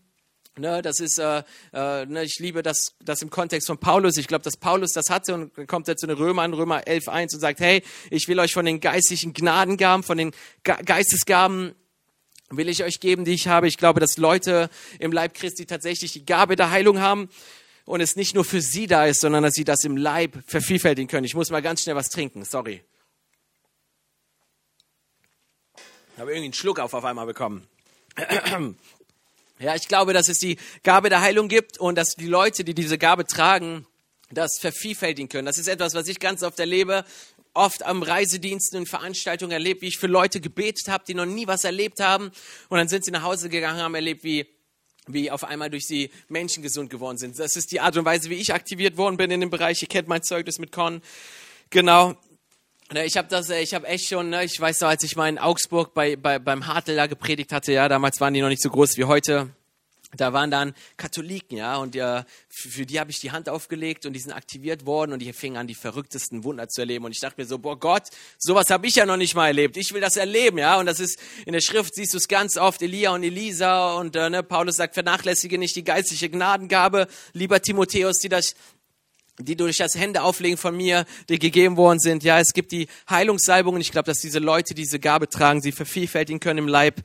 Ne, 0.58 0.80
das 0.80 1.00
ist, 1.00 1.18
äh, 1.18 1.42
äh, 1.74 2.06
ne, 2.06 2.24
ich 2.24 2.38
liebe 2.38 2.62
das, 2.62 2.94
das 3.02 3.20
im 3.20 3.28
Kontext 3.28 3.66
von 3.66 3.76
Paulus. 3.76 4.16
Ich 4.16 4.26
glaube, 4.26 4.42
dass 4.42 4.56
Paulus 4.56 4.92
das 4.92 5.10
hatte 5.10 5.34
und 5.34 5.66
kommt 5.66 5.86
er 5.88 5.96
zu 5.96 6.06
den 6.06 6.16
Römern, 6.16 6.54
Römer 6.54 6.80
11.1 6.80 7.34
und 7.34 7.40
sagt, 7.40 7.60
hey, 7.60 7.82
ich 8.10 8.26
will 8.28 8.38
euch 8.38 8.54
von 8.54 8.64
den 8.64 8.80
geistlichen 8.80 9.34
Gnadengaben, 9.34 10.02
von 10.02 10.16
den 10.16 10.32
Ge 10.62 10.76
Geistesgaben 10.82 11.74
will 12.50 12.68
ich 12.68 12.84
euch 12.84 13.00
geben, 13.00 13.24
die 13.24 13.32
ich 13.32 13.48
habe. 13.48 13.68
Ich 13.68 13.76
glaube, 13.76 14.00
dass 14.00 14.16
Leute 14.16 14.70
im 14.98 15.12
Leib 15.12 15.34
Christi 15.34 15.66
tatsächlich 15.66 16.12
die 16.12 16.24
Gabe 16.24 16.56
der 16.56 16.70
Heilung 16.70 17.00
haben 17.00 17.28
und 17.84 18.00
es 18.00 18.16
nicht 18.16 18.34
nur 18.34 18.44
für 18.44 18.60
sie 18.60 18.86
da 18.86 19.06
ist, 19.06 19.20
sondern 19.20 19.42
dass 19.42 19.54
sie 19.54 19.64
das 19.64 19.84
im 19.84 19.96
Leib 19.96 20.38
vervielfältigen 20.46 21.08
können. 21.08 21.24
Ich 21.24 21.34
muss 21.34 21.50
mal 21.50 21.62
ganz 21.62 21.82
schnell 21.82 21.96
was 21.96 22.08
trinken, 22.08 22.44
sorry. 22.44 22.82
Ich 26.14 26.20
habe 26.20 26.30
irgendwie 26.30 26.46
einen 26.46 26.54
Schluck 26.54 26.78
auf 26.78 26.94
auf 26.94 27.04
einmal 27.04 27.26
bekommen. 27.26 27.66
Ja, 29.58 29.74
ich 29.74 29.88
glaube, 29.88 30.12
dass 30.12 30.28
es 30.28 30.38
die 30.38 30.58
Gabe 30.82 31.08
der 31.08 31.22
Heilung 31.22 31.48
gibt 31.48 31.78
und 31.78 31.94
dass 31.94 32.10
die 32.10 32.26
Leute, 32.26 32.62
die 32.62 32.74
diese 32.74 32.98
Gabe 32.98 33.24
tragen, 33.24 33.86
das 34.30 34.58
vervielfältigen 34.60 35.30
können. 35.30 35.46
Das 35.46 35.56
ist 35.56 35.66
etwas, 35.66 35.94
was 35.94 36.08
ich 36.08 36.20
ganz 36.20 36.42
oft 36.42 36.60
erlebe 36.60 37.06
oft 37.56 37.84
am 37.84 38.02
Reisediensten 38.02 38.78
und 38.78 38.88
Veranstaltungen 38.88 39.52
erlebt, 39.52 39.82
wie 39.82 39.88
ich 39.88 39.98
für 39.98 40.06
Leute 40.06 40.40
gebetet 40.40 40.88
habe, 40.88 41.04
die 41.06 41.14
noch 41.14 41.26
nie 41.26 41.46
was 41.46 41.64
erlebt 41.64 42.00
haben. 42.00 42.30
Und 42.68 42.78
dann 42.78 42.88
sind 42.88 43.04
sie 43.04 43.10
nach 43.10 43.22
Hause 43.22 43.48
gegangen, 43.48 43.80
haben 43.80 43.94
erlebt, 43.94 44.24
wie 44.24 44.46
wie 45.08 45.30
auf 45.30 45.44
einmal 45.44 45.70
durch 45.70 45.86
sie 45.86 46.10
Menschen 46.28 46.64
gesund 46.64 46.90
geworden 46.90 47.16
sind. 47.16 47.38
Das 47.38 47.56
ist 47.56 47.70
die 47.70 47.80
Art 47.80 47.96
und 47.96 48.04
Weise, 48.04 48.28
wie 48.28 48.34
ich 48.34 48.52
aktiviert 48.52 48.96
worden 48.96 49.16
bin 49.16 49.30
in 49.30 49.40
dem 49.40 49.50
Bereich. 49.50 49.80
Ihr 49.82 49.88
kennt 49.88 50.08
mein 50.08 50.22
Zeugnis 50.22 50.58
mit 50.58 50.72
Con. 50.72 51.00
Genau. 51.70 52.16
Ich 53.04 53.16
habe 53.16 53.28
das, 53.28 53.50
ich 53.50 53.74
habe 53.74 53.86
echt 53.86 54.08
schon, 54.08 54.30
ne, 54.30 54.44
ich 54.44 54.60
weiß 54.60 54.80
noch, 54.80 54.88
als 54.88 55.02
ich 55.02 55.16
mal 55.16 55.28
in 55.28 55.38
Augsburg 55.38 55.92
bei, 55.94 56.14
bei, 56.14 56.38
beim 56.38 56.66
Hartl 56.66 56.94
da 56.94 57.06
gepredigt 57.06 57.52
hatte, 57.52 57.72
ja, 57.72 57.88
damals 57.88 58.20
waren 58.20 58.32
die 58.34 58.40
noch 58.40 58.48
nicht 58.48 58.62
so 58.62 58.70
groß 58.70 58.96
wie 58.96 59.04
heute 59.04 59.50
da 60.20 60.32
waren 60.32 60.50
dann 60.50 60.74
Katholiken, 60.96 61.58
ja, 61.58 61.76
und 61.76 61.96
äh, 61.96 62.24
für 62.48 62.86
die 62.86 62.98
habe 63.00 63.10
ich 63.10 63.20
die 63.20 63.30
Hand 63.30 63.48
aufgelegt 63.48 64.06
und 64.06 64.12
die 64.12 64.20
sind 64.20 64.32
aktiviert 64.32 64.86
worden 64.86 65.12
und 65.12 65.20
die 65.20 65.32
fingen 65.32 65.56
an, 65.56 65.66
die 65.66 65.74
verrücktesten 65.74 66.44
Wunder 66.44 66.68
zu 66.68 66.80
erleben. 66.80 67.04
Und 67.04 67.12
ich 67.12 67.20
dachte 67.20 67.40
mir 67.40 67.46
so, 67.46 67.58
boah 67.58 67.78
Gott, 67.78 68.04
sowas 68.38 68.70
habe 68.70 68.86
ich 68.86 68.94
ja 68.94 69.06
noch 69.06 69.16
nicht 69.16 69.34
mal 69.34 69.48
erlebt. 69.48 69.76
Ich 69.76 69.92
will 69.92 70.00
das 70.00 70.16
erleben, 70.16 70.58
ja. 70.58 70.78
Und 70.78 70.86
das 70.86 71.00
ist 71.00 71.18
in 71.44 71.52
der 71.52 71.60
Schrift 71.60 71.94
siehst 71.94 72.14
du 72.14 72.18
es 72.18 72.28
ganz 72.28 72.56
oft, 72.56 72.82
Elia 72.82 73.10
und 73.12 73.22
Elisa 73.22 73.94
und 73.94 74.16
äh, 74.16 74.30
ne, 74.30 74.42
Paulus 74.42 74.76
sagt, 74.76 74.94
vernachlässige 74.94 75.58
nicht 75.58 75.76
die 75.76 75.84
geistliche 75.84 76.28
Gnadengabe, 76.28 77.06
lieber 77.32 77.60
Timotheus, 77.60 78.18
die 78.18 78.28
das 78.28 78.54
die 79.38 79.56
durch 79.56 79.76
das 79.76 79.94
Hände 79.94 80.22
auflegen 80.22 80.56
von 80.56 80.76
mir, 80.76 81.04
die 81.28 81.38
gegeben 81.38 81.76
worden 81.76 81.98
sind. 81.98 82.24
Ja, 82.24 82.40
es 82.40 82.52
gibt 82.52 82.72
die 82.72 82.88
Heilungssalbungen. 83.08 83.80
Ich 83.80 83.92
glaube, 83.92 84.06
dass 84.06 84.20
diese 84.20 84.38
Leute 84.38 84.74
diese 84.74 84.98
Gabe 84.98 85.28
tragen, 85.28 85.60
sie 85.60 85.72
vervielfältigen 85.72 86.40
können 86.40 86.60
im 86.60 86.68
Leib. 86.68 87.02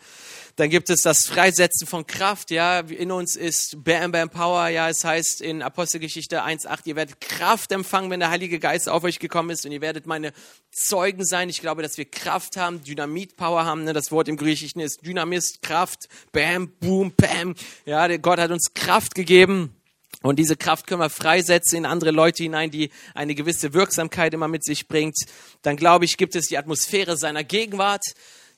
Dann 0.56 0.70
gibt 0.70 0.90
es 0.90 1.02
das 1.02 1.26
Freisetzen 1.26 1.88
von 1.88 2.06
Kraft, 2.06 2.52
ja, 2.52 2.80
in 2.80 3.12
uns 3.12 3.36
ist 3.36 3.84
Bam 3.84 4.12
Bam 4.12 4.30
Power, 4.30 4.68
ja, 4.68 4.90
es 4.90 5.04
heißt 5.04 5.42
in 5.42 5.62
Apostelgeschichte 5.62 6.44
1,8, 6.44 6.80
ihr 6.86 6.96
werdet 6.96 7.22
Kraft 7.22 7.72
empfangen, 7.72 8.10
wenn 8.10 8.20
der 8.20 8.30
Heilige 8.30 8.60
Geist 8.60 8.90
auf 8.90 9.04
euch 9.04 9.20
gekommen 9.20 9.50
ist 9.50 9.66
und 9.66 9.72
ihr 9.72 9.82
werdet 9.82 10.08
meine 10.08 10.34
Zeugen 10.72 11.26
sein. 11.26 11.50
Ich 11.50 11.62
glaube, 11.62 11.82
dass 11.82 11.98
wir 11.98 12.06
Kraft 12.06 12.58
haben, 12.58 12.84
Dynamit 12.84 13.38
Power 13.38 13.66
haben, 13.66 13.84
ne? 13.86 13.94
das 13.94 14.12
Wort 14.12 14.28
im 14.28 14.38
Griechischen 14.38 14.82
ist 14.82 15.06
Dynamist, 15.06 15.62
Kraft, 15.62 16.10
Bam, 16.32 16.70
Boom, 16.80 17.14
Bam, 17.16 17.56
ja, 17.86 18.18
Gott 18.18 18.40
hat 18.40 18.52
uns 18.52 18.74
Kraft 18.74 19.16
gegeben. 19.16 19.76
Und 20.24 20.38
diese 20.38 20.56
Kraft 20.56 20.86
können 20.86 21.02
wir 21.02 21.10
freisetzen 21.10 21.80
in 21.80 21.86
andere 21.86 22.12
Leute 22.12 22.44
hinein, 22.44 22.70
die 22.70 22.92
eine 23.16 23.34
gewisse 23.34 23.74
Wirksamkeit 23.74 24.34
immer 24.34 24.48
mit 24.48 24.64
sich 24.64 24.88
bringt. 24.88 25.18
Dann 25.64 25.78
glaube 25.78 26.06
ich, 26.06 26.18
gibt 26.18 26.36
es 26.36 26.46
die 26.46 26.60
Atmosphäre 26.60 27.18
seiner 27.18 27.44
Gegenwart. 27.44 28.04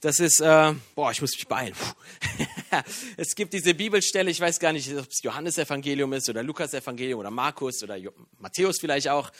Das 0.03 0.19
ist, 0.19 0.41
äh, 0.41 0.73
boah, 0.95 1.11
ich 1.11 1.21
muss 1.21 1.31
mich 1.31 1.47
beeilen. 1.47 1.73
es 3.17 3.35
gibt 3.35 3.53
diese 3.53 3.73
Bibelstelle, 3.73 4.29
ich 4.29 4.41
weiß 4.41 4.59
gar 4.59 4.73
nicht, 4.73 4.93
ob 4.93 5.07
es 5.09 5.23
Johannes 5.23 5.57
Evangelium 5.57 6.11
ist 6.11 6.27
oder 6.27 6.43
Lukas 6.43 6.73
Evangelium 6.73 7.21
oder 7.21 7.31
Markus 7.31 7.81
oder 7.83 7.97
Matthäus 8.37 8.79
vielleicht 8.81 9.07
auch. 9.07 9.31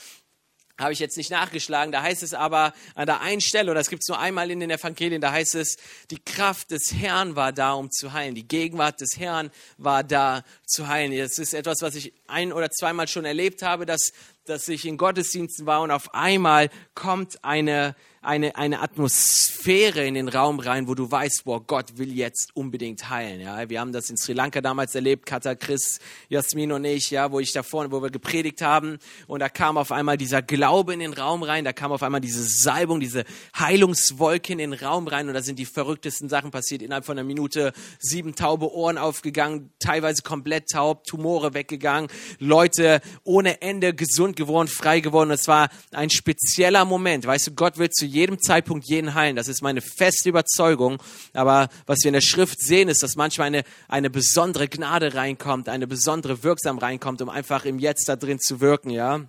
Habe 0.80 0.94
ich 0.94 1.00
jetzt 1.00 1.18
nicht 1.18 1.32
nachgeschlagen. 1.32 1.92
Da 1.92 2.02
heißt 2.02 2.24
es 2.24 2.34
aber 2.34 2.74
an 2.96 3.08
der 3.08 3.20
einen 3.20 3.42
Stelle, 3.42 3.72
oder 3.72 3.82
es 3.82 3.90
gibt 3.90 4.04
es 4.04 4.08
nur 4.08 4.20
einmal 4.20 4.50
in 4.52 4.62
den 4.62 4.72
Evangelien, 4.72 5.20
da 5.20 5.34
heißt 5.34 5.56
es, 5.56 5.76
die 6.10 6.18
Kraft 6.24 6.72
des 6.72 6.94
Herrn 6.94 7.36
war 7.36 7.52
da, 7.52 7.74
um 7.74 7.92
zu 7.92 8.14
heilen. 8.14 8.34
Die 8.34 8.48
Gegenwart 8.48 9.02
des 9.02 9.20
Herrn 9.20 9.52
war 9.78 10.06
da 10.06 10.46
zu 10.66 10.88
heilen. 10.88 11.16
Das 11.16 11.40
ist 11.40 11.54
etwas, 11.54 11.82
was 11.82 11.96
ich 11.96 12.14
ein 12.28 12.54
oder 12.54 12.72
zweimal 12.72 13.10
schon 13.10 13.26
erlebt 13.26 13.64
habe, 13.64 13.86
dass, 13.86 14.14
dass 14.46 14.68
ich 14.68 14.86
in 14.86 14.98
Gottesdiensten 14.98 15.66
war 15.66 15.82
und 15.82 15.92
auf 15.92 16.14
einmal 16.14 16.70
kommt 16.96 17.44
eine, 17.46 17.96
eine, 18.22 18.58
eine 18.58 18.82
Atmosphäre 18.82 20.06
in 20.06 20.16
den 20.16 20.28
Raum 20.28 20.60
rein, 20.60 20.88
wo 20.88 20.96
du 20.96 21.10
weißt, 21.10 21.46
boah, 21.46 21.66
Gott 21.66 21.98
will 21.98 22.12
jetzt 22.12 22.52
unbedingt 22.54 23.10
heilen. 23.10 23.40
Ja, 23.40 23.70
wir 23.70 23.80
haben 23.80 23.94
das 23.94 24.10
in 24.10 24.18
Sri 24.18 24.34
Lanka 24.34 24.60
damals 24.60 24.96
erlebt, 24.96 25.26
Kata, 25.26 25.56
Chris, 25.56 26.00
Jasmin 26.28 26.74
und 26.74 26.84
ich, 26.84 27.10
ja, 27.12 27.32
wo 27.32 27.40
ich 27.40 27.54
da 27.54 27.64
vorne, 27.64 27.92
wo 27.92 28.02
wir 28.02 28.10
gepredigt 28.10 28.62
haben 28.62 28.98
und 29.28 29.40
da 29.40 29.48
kam 29.48 29.78
auf 29.78 29.94
einmal 29.94 30.18
dieser 30.18 30.42
Glaube 30.42 30.94
in 30.94 31.00
den 31.00 31.14
Raum 31.14 31.44
rein, 31.44 31.64
da 31.64 31.72
kam 31.72 31.94
auf 31.94 32.04
einmal 32.04 32.22
diese 32.22 32.44
Salbung, 32.44 33.00
diese 33.00 33.24
Heilungswolke 33.58 34.52
in 34.52 34.60
den 34.60 34.74
Raum 34.74 35.08
rein 35.08 35.30
und 35.30 35.36
da 35.36 35.42
sind 35.42 35.58
die 35.58 35.66
verrücktesten 35.66 36.28
Sachen 36.28 36.52
passiert. 36.52 36.82
Innerhalb 36.82 37.06
von 37.06 37.18
einer 37.18 37.26
Minute 37.26 37.72
sieben 38.00 38.36
taube 38.36 38.74
Ohren 38.74 38.98
aufgegangen, 38.98 39.72
teilweise 39.80 40.22
komplett 40.22 40.68
taub, 40.68 41.06
Tumore 41.06 41.54
weggegangen, 41.54 42.10
Leute 42.40 43.00
ohne 43.24 43.62
Ende 43.62 43.94
gesund 43.94 44.33
geworden, 44.36 44.68
frei 44.68 45.00
geworden. 45.00 45.32
Es 45.32 45.48
war 45.48 45.70
ein 45.92 46.10
spezieller 46.10 46.86
Moment. 46.86 47.26
Weißt 47.26 47.48
du, 47.48 47.52
Gott 47.52 47.78
will 47.78 47.90
zu 47.90 48.06
jedem 48.06 48.40
Zeitpunkt 48.42 48.88
jeden 48.88 49.14
heilen. 49.14 49.36
Das 49.36 49.48
ist 49.48 49.62
meine 49.62 49.82
feste 49.82 50.30
Überzeugung. 50.30 51.02
Aber 51.34 51.70
was 51.86 52.00
wir 52.04 52.10
in 52.10 52.14
der 52.14 52.22
Schrift 52.22 52.62
sehen, 52.62 52.90
ist, 52.90 53.04
dass 53.04 53.16
manchmal 53.16 53.48
eine, 53.48 53.64
eine 53.88 54.10
besondere 54.10 54.68
Gnade 54.68 55.14
reinkommt, 55.14 55.70
eine 55.70 55.88
besondere 55.88 56.44
Wirksam 56.44 56.78
reinkommt, 56.78 57.22
um 57.22 57.30
einfach 57.30 57.66
im 57.66 57.80
Jetzt 57.80 58.08
da 58.10 58.16
drin 58.16 58.40
zu 58.40 58.62
wirken, 58.62 58.90
ja. 58.90 59.22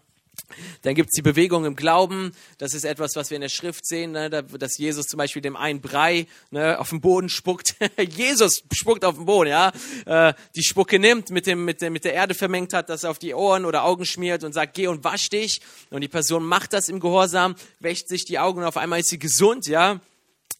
Dann 0.83 0.95
gibt 0.95 1.09
es 1.09 1.17
die 1.17 1.23
Bewegung 1.23 1.65
im 1.65 1.77
Glauben. 1.77 2.33
Das 2.59 2.75
ist 2.75 2.85
etwas, 2.85 3.17
was 3.17 3.31
wir 3.31 3.37
in 3.37 3.41
der 3.41 3.49
Schrift 3.49 3.87
sehen, 3.87 4.13
ne? 4.13 4.31
dass 4.31 4.79
Jesus 4.79 5.07
zum 5.07 5.19
Beispiel 5.19 5.43
dem 5.43 5.57
einen 5.57 5.81
Brei 5.81 6.27
ne, 6.51 6.79
auf 6.79 6.91
den 6.91 7.01
Boden 7.01 7.29
spuckt. 7.29 7.75
Jesus 7.99 8.63
spuckt 8.73 9.05
auf 9.05 9.17
den 9.17 9.27
Boden, 9.27 9.51
ja. 9.51 9.73
Äh, 10.07 10.35
die 10.55 10.63
Spucke 10.63 10.99
nimmt, 10.99 11.31
mit, 11.31 11.47
dem, 11.47 11.65
mit, 11.65 11.81
der, 11.81 11.91
mit 11.91 12.05
der 12.05 12.15
Erde 12.15 12.35
vermengt 12.35 12.73
hat, 12.73 12.89
das 12.89 13.05
auf 13.05 13.19
die 13.19 13.35
Ohren 13.35 13.65
oder 13.65 13.85
Augen 13.85 14.05
schmiert 14.07 14.45
und 14.45 14.53
sagt, 14.53 14.75
geh 14.75 14.87
und 14.87 15.05
wasch 15.05 15.29
dich. 15.29 15.61
Und 15.91 16.03
die 16.03 16.09
Person 16.09 16.45
macht 16.45 16.73
das 16.73 16.89
im 16.89 17.01
Gehorsam, 17.01 17.57
wäscht 17.81 18.09
sich 18.09 18.25
die 18.25 18.39
Augen 18.39 18.61
und 18.61 18.65
auf 18.65 18.77
einmal 18.77 19.01
ist 19.01 19.09
sie 19.09 19.19
gesund, 19.19 19.67
ja. 19.67 20.01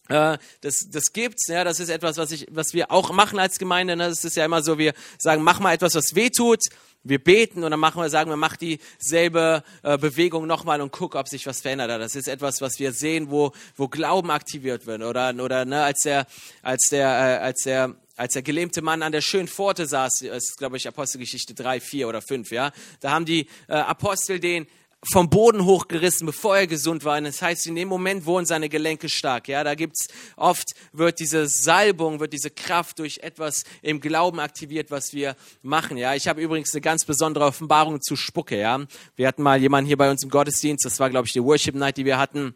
Äh, 0.07 0.37
das, 0.61 0.87
das 0.91 1.13
gibt's, 1.13 1.47
ja, 1.47 1.63
das 1.63 1.79
ist 1.79 1.89
etwas, 1.89 2.17
was, 2.17 2.31
ich, 2.31 2.47
was 2.51 2.73
wir 2.73 2.91
auch 2.91 3.11
machen 3.11 3.39
als 3.39 3.57
Gemeinde. 3.57 3.95
Ne? 3.95 4.09
Das 4.09 4.23
ist 4.23 4.35
ja 4.35 4.45
immer 4.45 4.61
so, 4.61 4.77
wir 4.77 4.93
sagen, 5.17 5.41
mach 5.41 5.59
mal 5.59 5.73
etwas, 5.73 5.95
was 5.95 6.15
weh 6.15 6.29
tut. 6.29 6.61
Wir 7.07 7.23
beten 7.23 7.63
und 7.63 7.69
dann 7.69 7.79
machen 7.79 8.01
wir, 8.01 8.09
sagen 8.09 8.31
wir, 8.31 8.35
mach 8.35 8.57
dieselbe 8.57 9.63
äh, 9.83 9.97
Bewegung 9.97 10.47
nochmal 10.47 10.81
und 10.81 10.91
guck, 10.91 11.13
ob 11.13 11.27
sich 11.27 11.45
was 11.45 11.61
verändert. 11.61 11.89
Das 12.01 12.15
ist 12.15 12.27
etwas, 12.27 12.61
was 12.61 12.79
wir 12.79 12.93
sehen, 12.93 13.29
wo, 13.29 13.51
wo 13.75 13.87
Glauben 13.87 14.31
aktiviert 14.31 14.87
wird. 14.87 15.03
Oder, 15.03 15.35
oder 15.35 15.65
ne, 15.65 15.83
als 15.83 16.01
der, 16.01 16.25
als 16.63 16.89
der, 16.89 17.07
äh, 17.07 17.43
als 17.43 17.61
der, 17.61 17.95
als 18.15 18.33
der 18.33 18.41
gelähmte 18.41 18.81
Mann 18.81 19.03
an 19.03 19.11
der 19.11 19.21
schönen 19.21 19.47
Pforte 19.47 19.85
saß, 19.85 20.19
das 20.19 20.45
ist, 20.45 20.57
glaube 20.57 20.77
ich, 20.77 20.87
Apostelgeschichte 20.87 21.53
3, 21.53 21.79
4 21.79 22.07
oder 22.07 22.23
5, 22.23 22.49
ja, 22.49 22.71
da 23.01 23.11
haben 23.11 23.25
die 23.25 23.47
äh, 23.67 23.73
Apostel 23.73 24.39
den 24.39 24.65
vom 25.11 25.29
Boden 25.29 25.65
hochgerissen, 25.65 26.25
bevor 26.25 26.57
er 26.57 26.67
gesund 26.67 27.03
war. 27.03 27.17
Und 27.17 27.25
das 27.25 27.41
heißt, 27.41 27.67
in 27.67 27.75
dem 27.75 27.87
Moment 27.87 28.25
wurden 28.25 28.45
seine 28.45 28.69
Gelenke 28.69 29.09
stark. 29.09 29.47
Ja, 29.47 29.63
da 29.63 29.75
gibt's 29.75 30.07
oft 30.35 30.73
wird 30.93 31.19
diese 31.19 31.47
Salbung, 31.47 32.19
wird 32.19 32.33
diese 32.33 32.49
Kraft 32.49 32.99
durch 32.99 33.19
etwas 33.19 33.63
im 33.81 33.99
Glauben 33.99 34.39
aktiviert, 34.39 34.91
was 34.91 35.13
wir 35.13 35.35
machen. 35.61 35.97
Ja, 35.97 36.15
ich 36.15 36.27
habe 36.27 36.41
übrigens 36.41 36.73
eine 36.73 36.81
ganz 36.81 37.05
besondere 37.05 37.45
Offenbarung 37.45 38.01
zu 38.01 38.15
Spucke. 38.15 38.57
Ja, 38.59 38.85
wir 39.15 39.27
hatten 39.27 39.43
mal 39.43 39.59
jemanden 39.59 39.87
hier 39.87 39.97
bei 39.97 40.09
uns 40.09 40.23
im 40.23 40.29
Gottesdienst. 40.29 40.85
Das 40.85 40.99
war, 40.99 41.09
glaube 41.09 41.27
ich, 41.27 41.33
die 41.33 41.43
Worship 41.43 41.75
Night, 41.75 41.97
die 41.97 42.05
wir 42.05 42.17
hatten. 42.17 42.55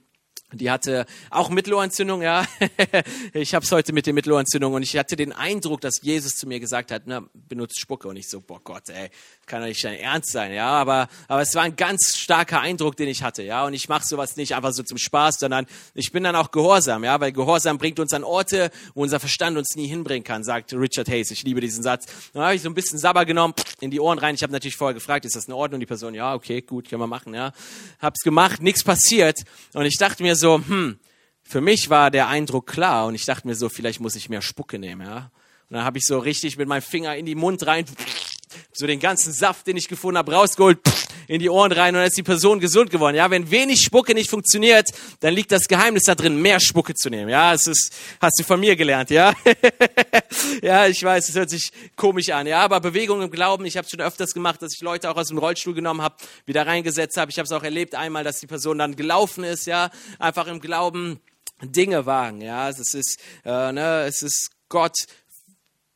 Die 0.52 0.72
hatte 0.72 1.06
auch 1.30 1.50
Mittelohrentzündung, 1.50 2.24
ja. 2.24 2.44
ich 3.34 3.54
habe 3.54 3.64
es 3.64 3.72
heute 3.72 3.94
mit 3.94 4.08
der 4.08 4.14
Mittelohrentzündung 4.14 4.74
und 4.74 4.82
ich 4.82 4.98
hatte 4.98 5.16
den 5.16 5.32
Eindruck, 5.32 5.82
dass 5.82 6.02
Jesus 6.02 6.38
zu 6.38 6.48
mir 6.48 6.60
gesagt 6.60 6.92
hat, 6.92 7.04
na, 7.06 7.24
benutzt 7.34 7.80
Spucke 7.80 8.08
und 8.08 8.16
ich 8.16 8.28
so, 8.28 8.42
boah 8.42 8.60
Gott, 8.64 8.90
ey, 8.90 9.12
kann 9.50 9.62
doch 9.62 9.68
nicht 9.68 9.84
dein 9.84 10.00
Ernst 10.00 10.32
sein, 10.32 10.54
ja. 10.54 10.68
Aber, 10.68 11.10
aber 11.28 11.42
es 11.42 11.54
war 11.56 11.64
ein 11.64 11.76
ganz 11.76 12.16
starker 12.18 12.62
Eindruck, 12.62 12.96
den 12.96 13.10
ich 13.10 13.24
hatte, 13.24 13.44
ja. 13.44 13.66
Und 13.66 13.74
ich 13.74 13.90
mache 13.90 14.06
sowas 14.06 14.38
nicht 14.38 14.56
einfach 14.56 14.72
so 14.72 14.84
zum 14.84 14.98
Spaß, 14.98 15.40
sondern 15.40 15.66
ich 15.94 16.14
bin 16.14 16.24
dann 16.24 16.38
auch 16.38 16.52
gehorsam, 16.52 17.04
ja, 17.04 17.20
weil 17.20 17.34
Gehorsam 17.34 17.78
bringt 17.78 18.00
uns 18.00 18.14
an 18.14 18.24
Orte, 18.24 18.72
wo 18.94 19.02
unser 19.02 19.20
Verstand 19.20 19.58
uns 19.58 19.76
nie 19.76 19.88
hinbringen 19.88 20.24
kann, 20.24 20.44
sagt 20.46 20.72
Richard 20.74 21.10
Hayes. 21.10 21.32
Ich 21.32 21.44
liebe 21.44 21.60
diesen 21.60 21.84
Satz. 21.84 22.06
Dann 22.34 22.44
habe 22.44 22.56
ich 22.56 22.62
so 22.62 22.70
ein 22.70 22.76
bisschen 22.76 22.98
Sabber 22.98 23.26
genommen, 23.26 23.54
in 23.82 23.92
die 23.92 24.00
Ohren 24.00 24.20
rein. 24.20 24.36
Ich 24.36 24.44
habe 24.44 24.54
natürlich 24.54 24.78
vorher 24.78 24.94
gefragt, 24.94 25.26
ist 25.26 25.36
das 25.36 25.46
in 25.46 25.54
Ordnung? 25.54 25.82
Die 25.82 25.86
Person, 25.86 26.14
ja, 26.14 26.34
okay, 26.34 26.62
gut, 26.62 26.88
können 26.88 27.02
wir 27.02 27.08
machen, 27.08 27.34
ja. 27.34 27.52
Hab's 28.00 28.22
gemacht, 28.22 28.62
nichts 28.62 28.84
passiert 28.84 29.40
und 29.74 29.86
ich 29.86 29.98
dachte 29.98 30.24
mir 30.24 30.36
so, 30.36 30.58
hm, 30.58 31.00
für 31.44 31.62
mich 31.62 31.90
war 31.90 32.12
der 32.12 32.28
Eindruck 32.28 32.68
klar 32.68 33.08
und 33.08 33.16
ich 33.16 33.26
dachte 33.26 33.48
mir 33.48 33.56
so, 33.56 33.70
vielleicht 33.70 34.00
muss 34.00 34.16
ich 34.16 34.30
mehr 34.30 34.42
Spucke 34.42 34.78
nehmen, 34.78 35.02
ja. 35.02 35.32
Und 35.70 35.76
dann 35.76 35.84
habe 35.84 36.00
ich 36.00 36.06
so 36.06 36.18
richtig 36.18 36.58
mit 36.58 36.68
meinem 36.68 36.82
Finger 36.82 37.16
in 37.16 37.26
die 37.26 37.36
Mund 37.36 37.66
rein, 37.68 37.86
so 38.74 38.88
den 38.88 39.00
ganzen 39.00 39.34
Saft, 39.34 39.68
den 39.68 39.78
ich 39.78 39.88
gefunden 39.88 40.18
habe, 40.18 40.34
rausgeholt, 40.34 40.80
in 41.28 41.40
die 41.40 41.50
Ohren 41.50 41.72
rein 41.72 41.94
und 41.94 42.00
dann 42.00 42.08
ist 42.08 42.18
die 42.18 42.24
Person 42.24 42.60
gesund 42.60 42.90
geworden. 42.90 43.16
Ja, 43.16 43.30
wenn 43.30 43.52
wenig 43.52 43.82
Spucke 43.82 44.16
nicht 44.16 44.30
funktioniert, 44.30 44.90
dann 45.20 45.34
liegt 45.34 45.52
das 45.52 45.68
Geheimnis 45.68 46.04
da 46.04 46.16
drin, 46.16 46.42
mehr 46.42 46.60
Spucke 46.60 46.96
zu 46.96 47.10
nehmen. 47.10 47.30
Ja, 47.30 47.54
es 47.54 47.68
ist, 47.68 47.94
hast 48.20 48.40
du 48.40 48.44
von 48.44 48.60
mir 48.60 48.76
gelernt, 48.76 49.12
ja? 49.12 49.34
ja, 50.64 50.88
ich 50.88 51.04
weiß, 51.04 51.30
es 51.30 51.36
hört 51.36 51.52
sich 51.52 51.72
komisch 51.96 52.30
an, 52.30 52.48
ja, 52.48 52.62
aber 52.62 52.80
Bewegung 52.80 53.22
im 53.22 53.30
Glauben, 53.30 53.66
ich 53.66 53.78
habe 53.78 53.88
schon 53.88 54.02
öfters 54.02 54.34
gemacht, 54.34 54.62
dass 54.62 54.74
ich 54.74 54.82
Leute 54.82 55.10
auch 55.10 55.18
aus 55.18 55.28
dem 55.28 55.38
Rollstuhl 55.38 55.76
genommen 55.76 56.02
habe, 56.02 56.16
wieder 56.48 56.66
reingesetzt 56.66 57.18
habe. 57.18 57.30
Ich 57.30 57.38
habe 57.38 57.46
es 57.46 57.52
auch 57.52 57.64
erlebt 57.64 57.94
einmal, 57.94 58.24
dass 58.24 58.40
die 58.40 58.48
Person 58.48 58.80
dann 58.80 58.96
gelaufen 58.96 59.44
ist, 59.44 59.68
ja, 59.68 59.92
einfach 60.18 60.48
im 60.48 60.60
Glauben 60.60 61.20
Dinge 61.62 62.06
wagen, 62.06 62.42
ja, 62.42 62.70
es 62.70 62.80
ist, 62.94 63.20
äh, 63.46 63.72
ne, 63.72 64.06
es 64.08 64.22
ist 64.22 64.50
Gott 64.70 64.96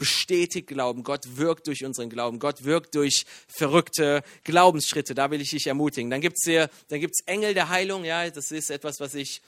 bestätigt 0.04 0.68
Glauben. 0.68 1.02
Gott 1.04 1.38
wirkt 1.38 1.68
durch 1.68 1.86
unseren 1.86 2.10
Glauben. 2.10 2.38
Gott 2.38 2.66
wirkt 2.66 2.94
durch 2.96 3.26
verrückte 3.48 4.22
Glaubensschritte. 4.44 5.16
Da 5.16 5.32
will 5.32 5.40
ich 5.40 5.52
dich 5.52 5.66
ermutigen. 5.66 6.12
Dann 6.12 6.20
gibt 6.20 6.36
es 6.44 7.20
Engel 7.26 7.54
der 7.54 7.70
Heilung. 7.70 8.04
Ja, 8.04 8.30
das 8.30 8.52
ist 8.52 8.70
etwas, 8.70 9.00
was 9.00 9.16
ich 9.16 9.42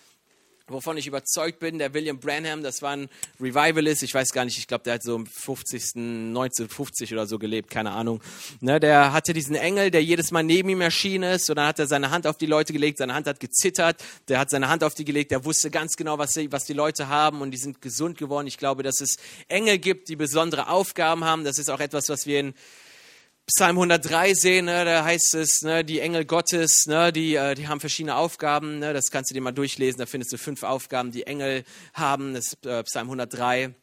wovon 0.68 0.97
ich 0.97 1.05
überzeugt 1.05 1.59
bin, 1.59 1.78
der 1.78 1.93
William 1.93 2.20
Branham, 2.20 2.63
das 2.63 2.82
war 2.82 2.91
ein 2.91 3.07
Revivalist, 3.39 4.01
ich 4.01 4.13
weiß 4.13 4.32
gar 4.32 4.45
nicht, 4.45 4.57
ich 4.57 4.68
glaube, 4.68 4.84
der 4.84 4.95
hat 4.95 5.03
so 5.03 5.16
im 5.16 5.26
50. 5.26 5.95
1950 5.95 7.13
oder 7.13 7.28
so 7.28 7.38
gelebt, 7.38 7.70
keine 7.70 7.91
Ahnung. 7.91 8.22
Ne, 8.61 8.80
der 8.80 9.13
hatte 9.13 9.34
diesen 9.34 9.55
Engel, 9.55 9.91
der 9.91 10.03
jedes 10.03 10.32
Mal 10.32 10.43
neben 10.43 10.70
ihm 10.70 10.82
erschienen 10.82 11.36
ist 11.36 11.49
und 11.49 11.57
dann 11.57 11.68
hat 11.68 11.80
er 11.80 11.88
seine 11.88 12.09
Hand 12.09 12.26
auf 12.26 12.38
die 12.38 12.47
Leute 12.47 12.74
gelegt, 12.74 12.97
seine 12.97 13.13
Hand 13.13 13.28
hat 13.28 13.39
gezittert, 13.39 14.03
der 14.28 14.39
hat 14.39 14.49
seine 14.49 14.68
Hand 14.68 14.84
auf 14.84 14.95
die 14.95 15.05
gelegt, 15.05 15.32
der 15.32 15.45
wusste 15.45 15.70
ganz 15.70 15.95
genau, 15.95 16.18
was, 16.18 16.34
sie, 16.34 16.51
was 16.51 16.66
die 16.66 16.74
Leute 16.74 17.07
haben 17.07 17.41
und 17.41 17.51
die 17.51 17.57
sind 17.57 17.82
gesund 17.82 18.18
geworden. 18.18 18.47
Ich 18.47 18.57
glaube, 18.57 18.82
dass 18.82 19.01
es 19.01 19.18
Engel 19.47 19.78
gibt, 19.78 20.09
die 20.09 20.16
besondere 20.16 20.70
Aufgaben 20.70 21.24
haben. 21.26 21.43
Das 21.43 21.59
ist 21.59 21.70
auch 21.70 21.80
etwas, 21.80 22.09
was 22.09 22.26
wir 22.26 22.39
in 22.39 22.53
Psalm 23.48 23.78
103 23.78 24.34
sehen, 24.34 24.66
ne, 24.66 24.86
da 24.86 25.04
heißt 25.04 25.36
es, 25.36 25.62
ne, 25.62 25.86
die 25.86 26.00
Engel 26.00 26.26
Gottes, 26.26 26.88
ne, 26.88 27.14
die, 27.14 27.36
äh, 27.36 27.54
die 27.54 27.68
haben 27.68 27.80
verschiedene 27.80 28.16
Aufgaben. 28.16 28.80
Ne, 28.80 28.91
das 28.91 29.12
kannst 29.12 29.30
du 29.30 29.36
dir 29.36 29.41
mal 29.41 29.52
durchlesen. 29.52 30.00
Da 30.00 30.08
findest 30.08 30.34
du 30.34 30.39
fünf 30.39 30.64
Aufgaben, 30.64 31.12
die 31.12 31.28
Engel 31.28 31.64
haben. 31.93 32.34
Das 32.34 32.46
ist 32.48 32.66
äh, 32.66 32.82
Psalm 32.84 33.06
103. 33.06 33.76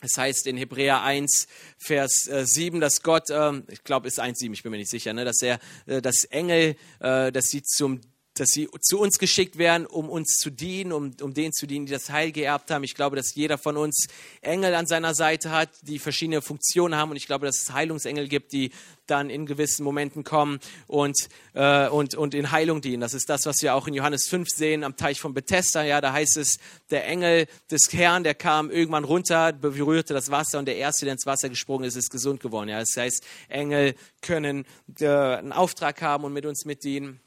Es 0.00 0.18
heißt 0.18 0.46
in 0.46 0.58
Hebräer 0.58 1.02
1, 1.02 1.46
Vers 1.78 2.28
7, 2.30 2.78
dass 2.78 3.02
Gott, 3.02 3.30
ich 3.70 3.82
glaube, 3.82 4.06
ist 4.06 4.20
1, 4.20 4.38
7, 4.38 4.52
ich 4.52 4.62
bin 4.62 4.70
mir 4.70 4.76
nicht 4.76 4.90
sicher, 4.90 5.14
ne, 5.14 5.24
dass 5.24 5.40
er, 5.40 5.58
dass 5.86 6.24
Engel, 6.24 6.76
dass 6.98 7.46
sie 7.46 7.62
zum 7.62 8.02
dass 8.40 8.50
sie 8.50 8.68
zu 8.80 8.98
uns 9.00 9.18
geschickt 9.18 9.58
werden, 9.58 9.86
um 9.86 10.08
uns 10.08 10.36
zu 10.36 10.50
dienen, 10.50 10.92
um, 10.92 11.12
um 11.20 11.34
denen 11.34 11.52
zu 11.52 11.66
dienen, 11.66 11.86
die 11.86 11.92
das 11.92 12.10
Heil 12.10 12.32
geerbt 12.32 12.70
haben. 12.70 12.84
Ich 12.84 12.94
glaube, 12.94 13.16
dass 13.16 13.34
jeder 13.34 13.58
von 13.58 13.76
uns 13.76 14.06
Engel 14.40 14.74
an 14.74 14.86
seiner 14.86 15.14
Seite 15.14 15.50
hat, 15.50 15.70
die 15.82 15.98
verschiedene 15.98 16.42
Funktionen 16.42 16.96
haben. 16.96 17.10
Und 17.10 17.16
ich 17.16 17.26
glaube, 17.26 17.46
dass 17.46 17.62
es 17.62 17.72
Heilungsengel 17.72 18.28
gibt, 18.28 18.52
die 18.52 18.70
dann 19.06 19.30
in 19.30 19.46
gewissen 19.46 19.84
Momenten 19.84 20.24
kommen 20.24 20.58
und, 20.86 21.16
äh, 21.54 21.88
und, 21.88 22.14
und 22.14 22.34
in 22.34 22.50
Heilung 22.50 22.80
dienen. 22.80 23.00
Das 23.00 23.14
ist 23.14 23.28
das, 23.28 23.46
was 23.46 23.62
wir 23.62 23.74
auch 23.74 23.86
in 23.86 23.94
Johannes 23.94 24.26
5 24.28 24.48
sehen, 24.48 24.84
am 24.84 24.96
Teich 24.96 25.20
von 25.20 25.32
Bethesda. 25.32 25.84
Ja, 25.84 26.00
da 26.00 26.12
heißt 26.12 26.36
es, 26.36 26.58
der 26.90 27.06
Engel 27.06 27.46
des 27.70 27.88
Herrn, 27.92 28.24
der 28.24 28.34
kam 28.34 28.70
irgendwann 28.70 29.04
runter, 29.04 29.52
berührte 29.52 30.12
das 30.12 30.30
Wasser 30.30 30.58
und 30.58 30.66
der 30.66 30.76
Erste, 30.76 31.06
der 31.06 31.12
ins 31.12 31.26
Wasser 31.26 31.48
gesprungen 31.48 31.84
ist, 31.84 31.96
ist 31.96 32.10
gesund 32.10 32.40
geworden. 32.40 32.68
Ja, 32.68 32.80
das 32.80 32.96
heißt, 32.96 33.24
Engel 33.48 33.94
können 34.22 34.66
äh, 35.00 35.06
einen 35.06 35.52
Auftrag 35.52 36.02
haben 36.02 36.24
und 36.24 36.32
mit 36.32 36.46
uns 36.46 36.64
mitdienen. 36.64 37.20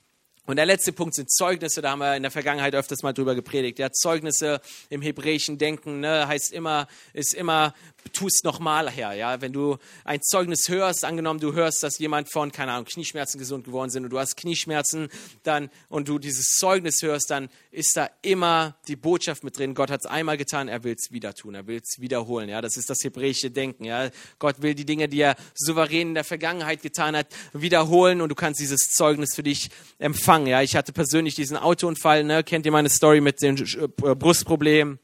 Und 0.49 0.55
der 0.55 0.65
letzte 0.65 0.91
Punkt 0.91 1.13
sind 1.13 1.29
Zeugnisse, 1.29 1.79
da 1.83 1.91
haben 1.91 1.99
wir 1.99 2.15
in 2.15 2.23
der 2.23 2.31
Vergangenheit 2.31 2.73
öfters 2.73 3.03
mal 3.03 3.13
drüber 3.13 3.35
gepredigt. 3.35 3.77
Ja, 3.77 3.91
Zeugnisse 3.91 4.61
im 4.89 5.03
hebräischen 5.03 5.59
Denken 5.59 5.99
ne, 5.99 6.27
heißt 6.27 6.51
immer, 6.53 6.87
ist 7.13 7.35
immer 7.35 7.75
tu 8.13 8.27
es 8.27 8.43
nochmal 8.43 8.89
her. 8.89 9.13
Ja? 9.13 9.41
Wenn 9.41 9.53
du 9.53 9.77
ein 10.03 10.21
Zeugnis 10.21 10.69
hörst, 10.69 11.05
angenommen 11.05 11.39
du 11.39 11.53
hörst, 11.53 11.83
dass 11.83 11.99
jemand 11.99 12.31
von, 12.31 12.51
keine 12.51 12.73
Ahnung, 12.73 12.85
Knieschmerzen 12.85 13.39
gesund 13.39 13.65
geworden 13.65 13.89
sind 13.89 14.03
und 14.03 14.09
du 14.09 14.19
hast 14.19 14.37
Knieschmerzen 14.37 15.09
dann, 15.43 15.69
und 15.89 16.07
du 16.07 16.19
dieses 16.19 16.55
Zeugnis 16.57 17.01
hörst, 17.01 17.29
dann 17.29 17.49
ist 17.71 17.95
da 17.95 18.09
immer 18.21 18.75
die 18.87 18.95
Botschaft 18.95 19.43
mit 19.43 19.57
drin. 19.57 19.73
Gott 19.73 19.91
hat 19.91 20.01
es 20.03 20.09
einmal 20.09 20.37
getan, 20.37 20.67
er 20.67 20.83
will 20.83 20.95
es 20.97 21.11
wieder 21.11 21.33
tun, 21.33 21.55
er 21.55 21.67
will 21.67 21.81
es 21.83 21.99
wiederholen. 21.99 22.49
Ja? 22.49 22.61
Das 22.61 22.77
ist 22.77 22.89
das 22.89 23.03
hebräische 23.03 23.51
Denken. 23.51 23.85
Ja? 23.85 24.09
Gott 24.39 24.61
will 24.61 24.75
die 24.75 24.85
Dinge, 24.85 25.07
die 25.07 25.21
er 25.21 25.35
souverän 25.55 26.09
in 26.09 26.13
der 26.13 26.23
Vergangenheit 26.23 26.81
getan 26.81 27.15
hat, 27.15 27.27
wiederholen 27.53 28.21
und 28.21 28.29
du 28.29 28.35
kannst 28.35 28.59
dieses 28.59 28.91
Zeugnis 28.91 29.35
für 29.35 29.43
dich 29.43 29.69
empfangen. 29.97 30.47
Ja? 30.47 30.61
Ich 30.61 30.75
hatte 30.75 30.93
persönlich 30.93 31.35
diesen 31.35 31.57
Autounfall, 31.57 32.23
ne? 32.23 32.43
kennt 32.43 32.65
ihr 32.65 32.71
meine 32.71 32.89
Story 32.89 33.21
mit 33.21 33.41
dem 33.41 33.55
äh, 33.57 34.15
Brustproblem? 34.15 34.99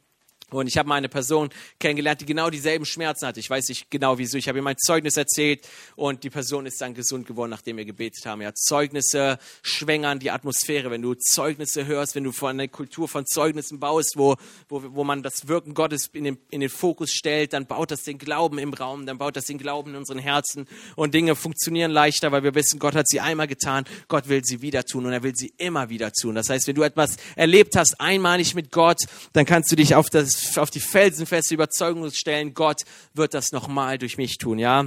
Und 0.51 0.67
ich 0.67 0.77
habe 0.77 0.87
mal 0.87 0.95
eine 0.95 1.09
Person 1.09 1.49
kennengelernt, 1.79 2.21
die 2.21 2.25
genau 2.27 2.51
dieselben 2.51 2.85
Schmerzen 2.85 3.25
hatte. 3.25 3.39
Ich 3.39 3.49
weiß 3.49 3.67
nicht 3.67 3.89
genau 3.89 4.19
wieso. 4.19 4.37
Ich 4.37 4.47
habe 4.47 4.59
ihr 4.59 4.61
mein 4.61 4.77
Zeugnis 4.77 5.17
erzählt 5.17 5.67
und 5.95 6.23
die 6.23 6.29
Person 6.29 6.67
ist 6.67 6.79
dann 6.79 6.93
gesund 6.93 7.25
geworden, 7.25 7.49
nachdem 7.49 7.77
wir 7.77 7.85
gebetet 7.85 8.27
haben. 8.27 8.43
Ja, 8.43 8.53
Zeugnisse 8.53 9.39
schwängern 9.63 10.19
die 10.19 10.29
Atmosphäre. 10.29 10.91
Wenn 10.91 11.01
du 11.01 11.15
Zeugnisse 11.15 11.87
hörst, 11.87 12.13
wenn 12.13 12.23
du 12.23 12.31
von 12.31 12.51
einer 12.51 12.67
Kultur 12.67 13.07
von 13.07 13.25
Zeugnissen 13.25 13.79
baust, 13.79 14.13
wo, 14.17 14.35
wo, 14.69 14.83
wo 14.93 15.03
man 15.03 15.23
das 15.23 15.47
Wirken 15.47 15.73
Gottes 15.73 16.11
in 16.13 16.25
den, 16.25 16.37
in 16.51 16.61
den 16.61 16.69
Fokus 16.69 17.11
stellt, 17.11 17.53
dann 17.53 17.65
baut 17.65 17.89
das 17.89 18.03
den 18.03 18.19
Glauben 18.19 18.59
im 18.59 18.73
Raum, 18.73 19.07
dann 19.07 19.17
baut 19.17 19.35
das 19.35 19.45
den 19.45 19.57
Glauben 19.57 19.91
in 19.91 19.97
unseren 19.97 20.19
Herzen 20.19 20.67
und 20.95 21.15
Dinge 21.15 21.35
funktionieren 21.35 21.89
leichter, 21.89 22.31
weil 22.31 22.43
wir 22.43 22.53
wissen, 22.53 22.77
Gott 22.77 22.93
hat 22.93 23.07
sie 23.07 23.19
einmal 23.19 23.47
getan, 23.47 23.85
Gott 24.07 24.29
will 24.29 24.45
sie 24.45 24.61
wieder 24.61 24.83
tun 24.83 25.07
und 25.07 25.11
er 25.11 25.23
will 25.23 25.33
sie 25.35 25.53
immer 25.57 25.89
wieder 25.89 26.11
tun. 26.11 26.35
Das 26.35 26.49
heißt, 26.49 26.67
wenn 26.67 26.75
du 26.75 26.83
etwas 26.83 27.17
erlebt 27.35 27.75
hast, 27.75 27.99
einmalig 27.99 28.53
mit 28.53 28.71
Gott, 28.71 28.99
dann 29.33 29.45
kannst 29.45 29.71
du 29.71 29.75
dich 29.75 29.95
auf 29.95 30.09
das 30.11 30.34
auf 30.57 30.69
die 30.69 30.79
felsenfeste 30.79 31.53
Überzeugung 31.53 32.09
stellen, 32.11 32.53
Gott 32.53 32.81
wird 33.13 33.33
das 33.33 33.51
nochmal 33.51 33.97
durch 33.97 34.17
mich 34.17 34.37
tun, 34.37 34.59
ja. 34.59 34.85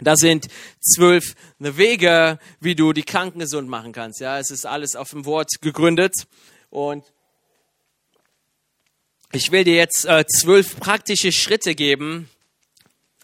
Das 0.00 0.20
sind 0.20 0.46
zwölf 0.80 1.34
Wege, 1.58 2.38
wie 2.60 2.74
du 2.74 2.92
die 2.92 3.02
Kranken 3.02 3.40
gesund 3.40 3.68
machen 3.68 3.92
kannst. 3.92 4.20
Ja, 4.20 4.38
es 4.38 4.50
ist 4.50 4.64
alles 4.64 4.94
auf 4.94 5.10
dem 5.10 5.24
Wort 5.24 5.50
gegründet. 5.60 6.14
Und 6.70 7.04
ich 9.32 9.50
will 9.50 9.64
dir 9.64 9.74
jetzt 9.74 10.04
äh, 10.04 10.24
zwölf 10.26 10.78
praktische 10.78 11.32
Schritte 11.32 11.74
geben. 11.74 12.30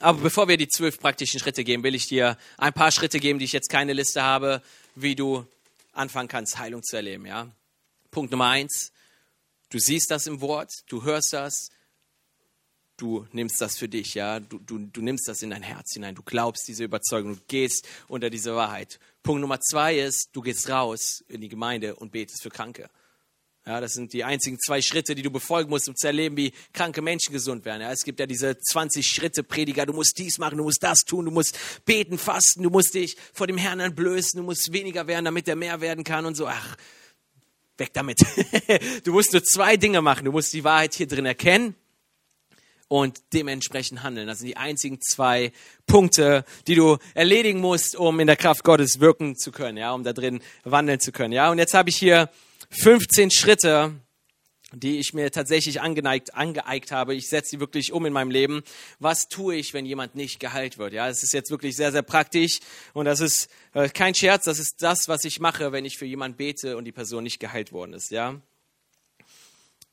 Aber 0.01 0.21
bevor 0.21 0.49
wir 0.49 0.57
die 0.57 0.69
zwölf 0.69 0.99
praktischen 0.99 1.39
Schritte 1.39 1.65
geben, 1.65 1.83
will 1.83 1.95
ich 1.95 2.09
dir 2.09 2.37
ein 2.59 2.73
paar 2.73 2.91
Schritte 2.91 3.21
geben, 3.21 3.39
die 3.39 3.45
ich 3.45 3.53
jetzt 3.53 3.71
keine 3.71 3.93
Liste 3.93 4.23
habe, 4.23 4.61
wie 4.97 5.15
du 5.15 5.47
anfangen 5.93 6.29
kannst, 6.29 6.59
Heilung 6.59 6.83
zu 6.83 6.97
erleben. 6.97 7.25
Ja? 7.25 7.49
Punkt 8.11 8.33
Nummer 8.33 8.49
eins. 8.49 8.93
Du 9.71 9.79
siehst 9.79 10.11
das 10.11 10.27
im 10.27 10.41
Wort, 10.41 10.71
du 10.89 11.03
hörst 11.03 11.33
das, 11.33 11.71
du 12.97 13.27
nimmst 13.33 13.61
das 13.61 13.77
für 13.77 13.89
dich, 13.89 14.15
ja, 14.15 14.41
du, 14.41 14.59
du, 14.59 14.79
du 14.79 15.03
nimmst 15.03 15.27
das 15.27 15.43
in 15.43 15.51
dein 15.51 15.63
Herz 15.63 15.95
hinein, 15.95 16.15
du 16.15 16.23
glaubst 16.23 16.69
diese 16.69 16.85
Überzeugung, 16.85 17.37
du 17.37 17.43
gehst 17.49 17.87
unter 18.09 18.31
diese 18.31 18.55
Wahrheit. 18.55 19.01
Punkt 19.23 19.41
Nummer 19.41 19.61
zwei 19.61 19.99
ist, 19.99 20.31
du 20.33 20.43
gehst 20.43 20.69
raus 20.69 21.25
in 21.29 21.41
die 21.41 21.49
Gemeinde 21.49 21.97
und 21.97 22.13
betest 22.13 22.43
für 22.43 22.51
Kranke. 22.51 22.89
Ja, 23.67 23.81
das 23.81 23.95
sind 23.95 24.13
die 24.13 24.25
einzigen 24.25 24.59
zwei 24.61 24.83
Schritte, 24.83 25.15
die 25.15 25.23
du 25.23 25.31
befolgen 25.31 25.71
musst, 25.71 25.89
um 25.89 25.97
zu 25.97 26.07
erleben, 26.07 26.37
wie 26.37 26.53
kranke 26.75 27.01
Menschen 27.01 27.33
gesund 27.33 27.65
werden. 27.65 27.81
Ja, 27.81 27.93
es 27.93 28.05
gibt 28.05 28.21
ja 28.21 28.27
diese 28.27 28.59
20 28.59 29.07
Schritte 29.07 29.43
Prediger. 29.43 29.87
Du 29.87 29.95
musst 29.95 30.19
dies 30.19 30.37
machen, 30.37 30.59
du 30.59 30.65
musst 30.65 30.83
das 30.83 30.99
tun, 30.99 31.25
du 31.25 31.31
musst 31.31 31.59
beten, 31.87 32.19
fasten, 32.19 32.63
du 32.63 32.69
musst 32.69 32.93
dich 32.93 33.17
vor 33.33 33.47
dem 33.47 33.57
Herrn 33.57 33.81
entblößen, 33.81 34.39
du 34.39 34.45
musst 34.45 34.71
weniger 34.71 35.07
werden, 35.07 35.25
damit 35.25 35.49
er 35.49 35.57
mehr 35.57 35.81
werden 35.81 36.05
kann 36.05 36.27
und 36.27 36.35
so. 36.35 36.47
Ach, 36.47 36.77
weg 37.79 37.93
damit. 37.93 38.21
du 39.05 39.13
musst 39.13 39.33
nur 39.33 39.43
zwei 39.43 39.77
Dinge 39.77 40.03
machen. 40.03 40.25
Du 40.25 40.33
musst 40.33 40.53
die 40.53 40.65
Wahrheit 40.65 40.95
hier 40.95 41.07
drin 41.07 41.27
erkennen 41.27 41.75
und 42.89 43.23
dementsprechend 43.33 44.03
handeln. 44.03 44.27
Das 44.27 44.39
sind 44.39 44.49
die 44.49 44.57
einzigen 44.57 45.01
zwei 45.01 45.53
Punkte, 45.87 46.45
die 46.67 46.75
du 46.75 46.99
erledigen 47.15 47.61
musst, 47.61 47.97
um 47.97 48.21
in 48.21 48.27
der 48.27 48.37
Kraft 48.37 48.63
Gottes 48.63 49.01
wirken 49.01 49.37
zu 49.37 49.53
können, 49.53 49.79
ja, 49.79 49.93
um 49.93 50.05
da 50.05 50.13
drin 50.13 50.41
wandeln 50.65 51.01
zu 51.01 51.13
können, 51.13 51.33
ja. 51.33 51.51
Und 51.51 51.59
jetzt 51.59 51.75
habe 51.75 51.91
ich 51.91 51.97
hier 51.97 52.31
15 52.71 53.31
Schritte, 53.31 53.93
die 54.75 54.99
ich 54.99 55.15
mir 55.15 55.31
tatsächlich 55.31 55.81
angeneigt, 55.81 56.35
angeeigt 56.35 56.93
habe. 56.93 57.15
Ich 57.15 57.29
setze 57.29 57.51
sie 57.51 57.61
wirklich 57.61 57.93
um 57.93 58.07
in 58.07 58.13
meinem 58.13 58.31
Leben. 58.31 58.63
Was 58.99 59.29
tue 59.29 59.57
ich, 59.57 59.75
wenn 59.75 59.87
jemand 59.87 60.15
nicht 60.15 60.41
geheilt 60.41 60.79
wird? 60.79 60.93
Ja, 60.93 61.09
es 61.09 61.23
ist 61.23 61.33
jetzt 61.33 61.51
wirklich 61.51 61.77
sehr, 61.77 61.93
sehr 61.93 62.03
praktisch 62.03 62.61
und 62.93 63.07
das 63.07 63.21
ist 63.21 63.49
äh, 63.73 63.89
kein 63.89 64.15
Scherz. 64.15 64.45
Das 64.45 64.59
ist 64.59 64.83
das, 64.83 65.09
was 65.09 65.25
ich 65.25 65.41
mache, 65.41 65.73
wenn 65.73 65.85
ich 65.85 65.99
für 65.99 66.07
jemanden 66.07 66.37
bete 66.37 66.77
und 66.77 66.85
die 66.85 66.93
Person 66.93 67.25
nicht 67.25 67.41
geheilt 67.41 67.73
worden 67.73 67.93
ist. 67.95 68.11
Ja, 68.11 68.41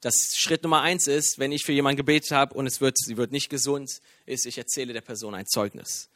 das 0.01 0.35
Schritt 0.35 0.63
Nummer 0.63 0.81
eins 0.81 1.07
ist, 1.07 1.37
wenn 1.37 1.51
ich 1.51 1.63
für 1.63 1.73
jemanden 1.73 1.97
gebetet 1.97 2.31
habe 2.31 2.55
und 2.55 2.65
es 2.65 2.81
wird, 2.81 2.97
sie 2.97 3.17
wird 3.17 3.31
nicht 3.31 3.49
gesund, 3.49 4.01
ist, 4.25 4.45
ich 4.47 4.57
erzähle 4.57 4.93
der 4.93 5.01
Person 5.01 5.35
ein 5.35 5.45
Zeugnis. 5.45 6.09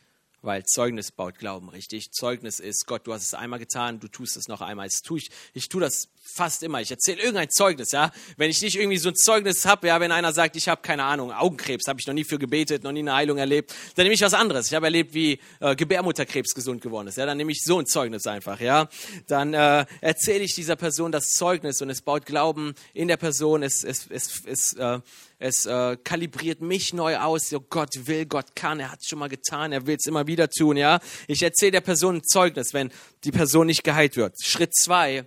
Weil 0.45 0.63
Zeugnis 0.63 1.11
baut 1.11 1.39
Glauben, 1.39 1.69
richtig? 1.69 2.11
Zeugnis 2.11 2.59
ist, 2.59 2.85
Gott, 2.85 3.07
du 3.07 3.13
hast 3.13 3.23
es 3.23 3.33
einmal 3.33 3.57
getan, 3.57 3.99
du 3.99 4.07
tust 4.07 4.37
es 4.37 4.47
noch 4.47 4.61
einmal. 4.61 4.87
Das 4.87 5.01
tue 5.01 5.17
ich, 5.17 5.31
ich 5.55 5.69
tue 5.69 5.81
das 5.81 6.09
fast 6.21 6.61
immer. 6.61 6.81
Ich 6.81 6.91
erzähle 6.91 7.19
irgendein 7.19 7.49
Zeugnis, 7.49 7.91
ja. 7.91 8.11
Wenn 8.37 8.51
ich 8.51 8.61
nicht 8.61 8.75
irgendwie 8.75 8.99
so 8.99 9.09
ein 9.09 9.15
Zeugnis 9.15 9.65
habe, 9.65 9.87
ja, 9.87 9.99
wenn 9.99 10.11
einer 10.11 10.33
sagt, 10.33 10.55
ich 10.55 10.67
habe 10.67 10.81
keine 10.83 11.03
Ahnung, 11.03 11.31
Augenkrebs, 11.31 11.87
habe 11.87 11.99
ich 11.99 12.05
noch 12.05 12.13
nie 12.13 12.23
für 12.23 12.37
gebetet, 12.37 12.83
noch 12.83 12.91
nie 12.91 12.99
eine 12.99 13.15
Heilung 13.15 13.39
erlebt, 13.39 13.73
dann 13.95 14.03
nehme 14.03 14.13
ich 14.13 14.21
was 14.21 14.35
anderes. 14.35 14.67
Ich 14.67 14.75
habe 14.75 14.85
erlebt, 14.85 15.15
wie 15.15 15.39
äh, 15.61 15.75
Gebärmutterkrebs 15.75 16.53
gesund 16.53 16.81
geworden 16.81 17.07
ist, 17.07 17.17
ja. 17.17 17.25
Dann 17.25 17.37
nehme 17.37 17.51
ich 17.51 17.63
so 17.63 17.79
ein 17.79 17.87
Zeugnis 17.87 18.27
einfach, 18.27 18.59
ja. 18.59 18.87
Dann 19.27 19.55
äh, 19.55 19.85
erzähle 20.01 20.43
ich 20.43 20.53
dieser 20.53 20.75
Person 20.75 21.11
das 21.11 21.29
Zeugnis 21.29 21.81
und 21.81 21.89
es 21.89 22.03
baut 22.03 22.27
Glauben 22.27 22.75
in 22.93 23.07
der 23.07 23.17
Person. 23.17 23.63
Es, 23.63 23.83
es, 23.83 24.05
es, 24.11 24.43
es, 24.45 24.73
äh, 24.73 24.99
es 25.37 25.65
äh, 25.65 25.97
kalibriert 26.03 26.61
mich 26.61 26.93
neu 26.93 27.17
aus. 27.17 27.49
So 27.49 27.59
Gott 27.61 27.89
will, 28.07 28.25
Gott 28.25 28.55
kann, 28.55 28.79
er 28.79 28.91
hat 28.91 28.99
es 29.01 29.07
schon 29.07 29.19
mal 29.19 29.29
getan, 29.29 29.71
er 29.71 29.85
will 29.85 29.97
es 29.99 30.05
immer 30.05 30.27
wieder 30.27 30.49
tun, 30.49 30.77
ja. 30.77 30.99
Ich 31.27 31.41
erzähle 31.43 31.73
der 31.73 31.81
Person 31.81 32.17
ein 32.17 32.23
Zeugnis, 32.23 32.73
wenn 32.73 32.91
die 33.23 33.31
Person 33.31 33.67
nicht 33.67 33.83
geheilt 33.83 34.15
wird. 34.17 34.35
Schritt 34.43 34.75
zwei 34.75 35.25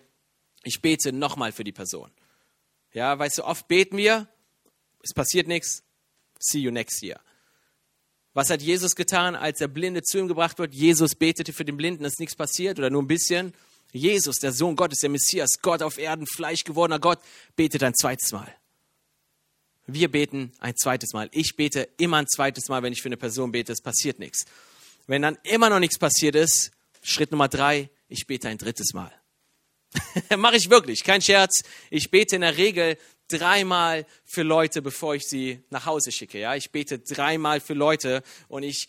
ich 0.68 0.82
bete 0.82 1.12
nochmal 1.12 1.52
für 1.52 1.64
die 1.64 1.72
Person. 1.72 2.10
Ja, 2.92 3.18
weißt 3.18 3.38
du, 3.38 3.44
oft 3.44 3.68
beten 3.68 3.96
wir, 3.96 4.28
es 5.02 5.14
passiert 5.14 5.46
nichts, 5.46 5.82
see 6.38 6.58
you 6.58 6.70
next 6.70 7.02
year. 7.02 7.20
Was 8.34 8.50
hat 8.50 8.62
Jesus 8.62 8.94
getan, 8.94 9.34
als 9.34 9.58
der 9.58 9.68
Blinde 9.68 10.02
zu 10.02 10.18
ihm 10.18 10.28
gebracht 10.28 10.58
wird? 10.58 10.74
Jesus 10.74 11.14
betete 11.14 11.52
für 11.52 11.64
den 11.64 11.76
Blinden, 11.76 12.04
dass 12.04 12.18
nichts 12.18 12.36
passiert 12.36 12.78
oder 12.78 12.90
nur 12.90 13.02
ein 13.02 13.08
bisschen. 13.08 13.54
Jesus, 13.92 14.36
der 14.36 14.52
Sohn 14.52 14.76
Gottes, 14.76 15.00
der 15.00 15.10
Messias, 15.10 15.60
Gott 15.62 15.82
auf 15.82 15.98
Erden, 15.98 16.26
Fleisch 16.26 16.64
gewordener 16.64 16.98
Gott, 16.98 17.18
betet 17.56 17.82
ein 17.82 17.94
zweites 17.94 18.30
Mal. 18.32 18.54
Wir 19.90 20.10
beten 20.10 20.52
ein 20.58 20.76
zweites 20.76 21.14
Mal. 21.14 21.30
Ich 21.32 21.56
bete 21.56 21.88
immer 21.96 22.18
ein 22.18 22.28
zweites 22.28 22.68
Mal, 22.68 22.82
wenn 22.82 22.92
ich 22.92 23.00
für 23.00 23.08
eine 23.08 23.16
Person 23.16 23.52
bete, 23.52 23.72
es 23.72 23.80
passiert 23.80 24.18
nichts. 24.18 24.44
Wenn 25.06 25.22
dann 25.22 25.38
immer 25.44 25.70
noch 25.70 25.78
nichts 25.78 25.98
passiert 25.98 26.34
ist, 26.34 26.72
Schritt 27.02 27.30
Nummer 27.30 27.48
drei, 27.48 27.88
ich 28.06 28.26
bete 28.26 28.48
ein 28.48 28.58
drittes 28.58 28.92
Mal. 28.92 29.10
Mache 30.36 30.56
ich 30.56 30.68
wirklich, 30.68 31.04
kein 31.04 31.22
Scherz. 31.22 31.62
Ich 31.88 32.10
bete 32.10 32.36
in 32.36 32.42
der 32.42 32.58
Regel 32.58 32.98
dreimal 33.28 34.04
für 34.26 34.42
Leute, 34.42 34.82
bevor 34.82 35.14
ich 35.14 35.26
sie 35.26 35.62
nach 35.70 35.86
Hause 35.86 36.12
schicke. 36.12 36.38
Ja, 36.38 36.54
ich 36.54 36.70
bete 36.70 36.98
dreimal 36.98 37.60
für 37.60 37.72
Leute 37.72 38.22
und 38.48 38.64
ich 38.64 38.88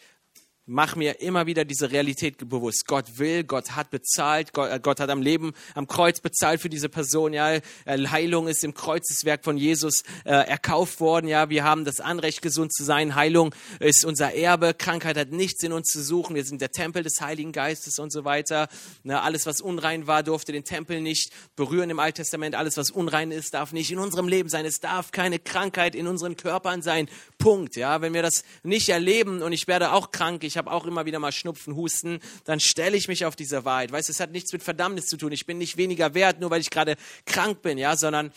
mach 0.70 0.96
mir 0.96 1.20
immer 1.20 1.48
wieder 1.48 1.66
diese 1.66 1.92
Realität 1.92 2.38
bewusst. 2.38 2.86
Gott 2.86 3.18
will, 3.18 3.44
Gott 3.44 3.72
hat 3.72 3.90
bezahlt, 3.90 4.54
Gott, 4.54 4.72
äh, 4.72 4.80
Gott, 4.80 5.00
hat 5.00 5.10
am 5.10 5.22
Leben, 5.22 5.54
am 5.74 5.88
Kreuz 5.88 6.22
bezahlt 6.22 6.62
für 6.62 6.70
diese 6.70 6.90
Person. 6.90 7.34
Ja, 7.34 7.54
äh, 7.54 7.62
Heilung 7.86 8.48
ist 8.48 8.64
im 8.64 8.76
Kreuzeswerk 8.76 9.44
von 9.44 9.58
Jesus 9.58 10.04
äh, 10.26 10.30
erkauft 10.30 11.00
worden. 11.00 11.28
Ja, 11.28 11.50
wir 11.50 11.64
haben 11.64 11.86
das 11.86 12.00
Anrecht, 12.00 12.44
gesund 12.44 12.72
zu 12.72 12.84
sein. 12.84 13.16
Heilung 13.16 13.54
ist 13.80 14.06
unser 14.06 14.36
Erbe. 14.36 14.76
Krankheit 14.76 15.18
hat 15.18 15.32
nichts 15.32 15.64
in 15.64 15.74
uns 15.74 15.88
zu 15.88 16.04
suchen. 16.04 16.36
Wir 16.36 16.46
sind 16.46 16.62
der 16.62 16.72
Tempel 16.72 17.02
des 17.02 17.20
Heiligen 17.20 17.52
Geistes 17.52 17.98
und 17.98 18.12
so 18.12 18.24
weiter. 18.24 18.68
Na, 19.04 19.24
alles, 19.24 19.48
was 19.48 19.62
unrein 19.62 20.06
war, 20.06 20.22
durfte 20.22 20.52
den 20.52 20.66
Tempel 20.66 21.02
nicht 21.02 21.32
berühren 21.56 21.90
im 21.90 22.00
Alten 22.00 22.18
Testament. 22.18 22.54
Alles, 22.54 22.78
was 22.78 22.92
unrein 22.92 23.32
ist, 23.32 23.56
darf 23.56 23.74
nicht 23.74 23.92
in 23.92 23.98
unserem 23.98 24.28
Leben 24.28 24.50
sein. 24.50 24.66
Es 24.66 24.80
darf 24.80 25.12
keine 25.12 25.40
Krankheit 25.40 25.96
in 25.96 26.06
unseren 26.06 26.38
Körpern 26.38 26.84
sein. 26.84 27.10
Punkt. 27.40 27.76
Ja, 27.76 28.02
wenn 28.02 28.14
wir 28.14 28.22
das 28.22 28.44
nicht 28.62 28.90
erleben 28.90 29.42
und 29.42 29.54
ich 29.54 29.68
werde 29.68 29.94
auch 29.94 30.12
krank, 30.12 30.44
ich 30.44 30.58
habe 30.58 30.72
auch 30.72 30.86
immer 30.86 31.06
wieder 31.06 31.18
mal 31.18 31.32
Schnupfen, 31.32 31.76
Husten, 31.76 32.20
dann 32.44 32.60
stelle 32.60 32.96
ich 32.96 33.08
mich 33.08 33.26
auf 33.26 33.36
diese 33.36 33.66
Wahrheit. 33.66 33.92
Weißt, 33.92 34.10
es 34.10 34.20
hat 34.20 34.32
nichts 34.32 34.54
mit 34.54 34.62
Verdammnis 34.62 35.08
zu 35.08 35.18
tun. 35.18 35.32
Ich 35.32 35.48
bin 35.48 35.58
nicht 35.58 35.78
weniger 35.78 36.14
wert, 36.14 36.40
nur 36.40 36.52
weil 36.52 36.62
ich 36.62 36.70
gerade 36.70 36.96
krank 37.26 37.64
bin, 37.64 37.80
ja, 37.80 37.96
sondern 37.96 38.32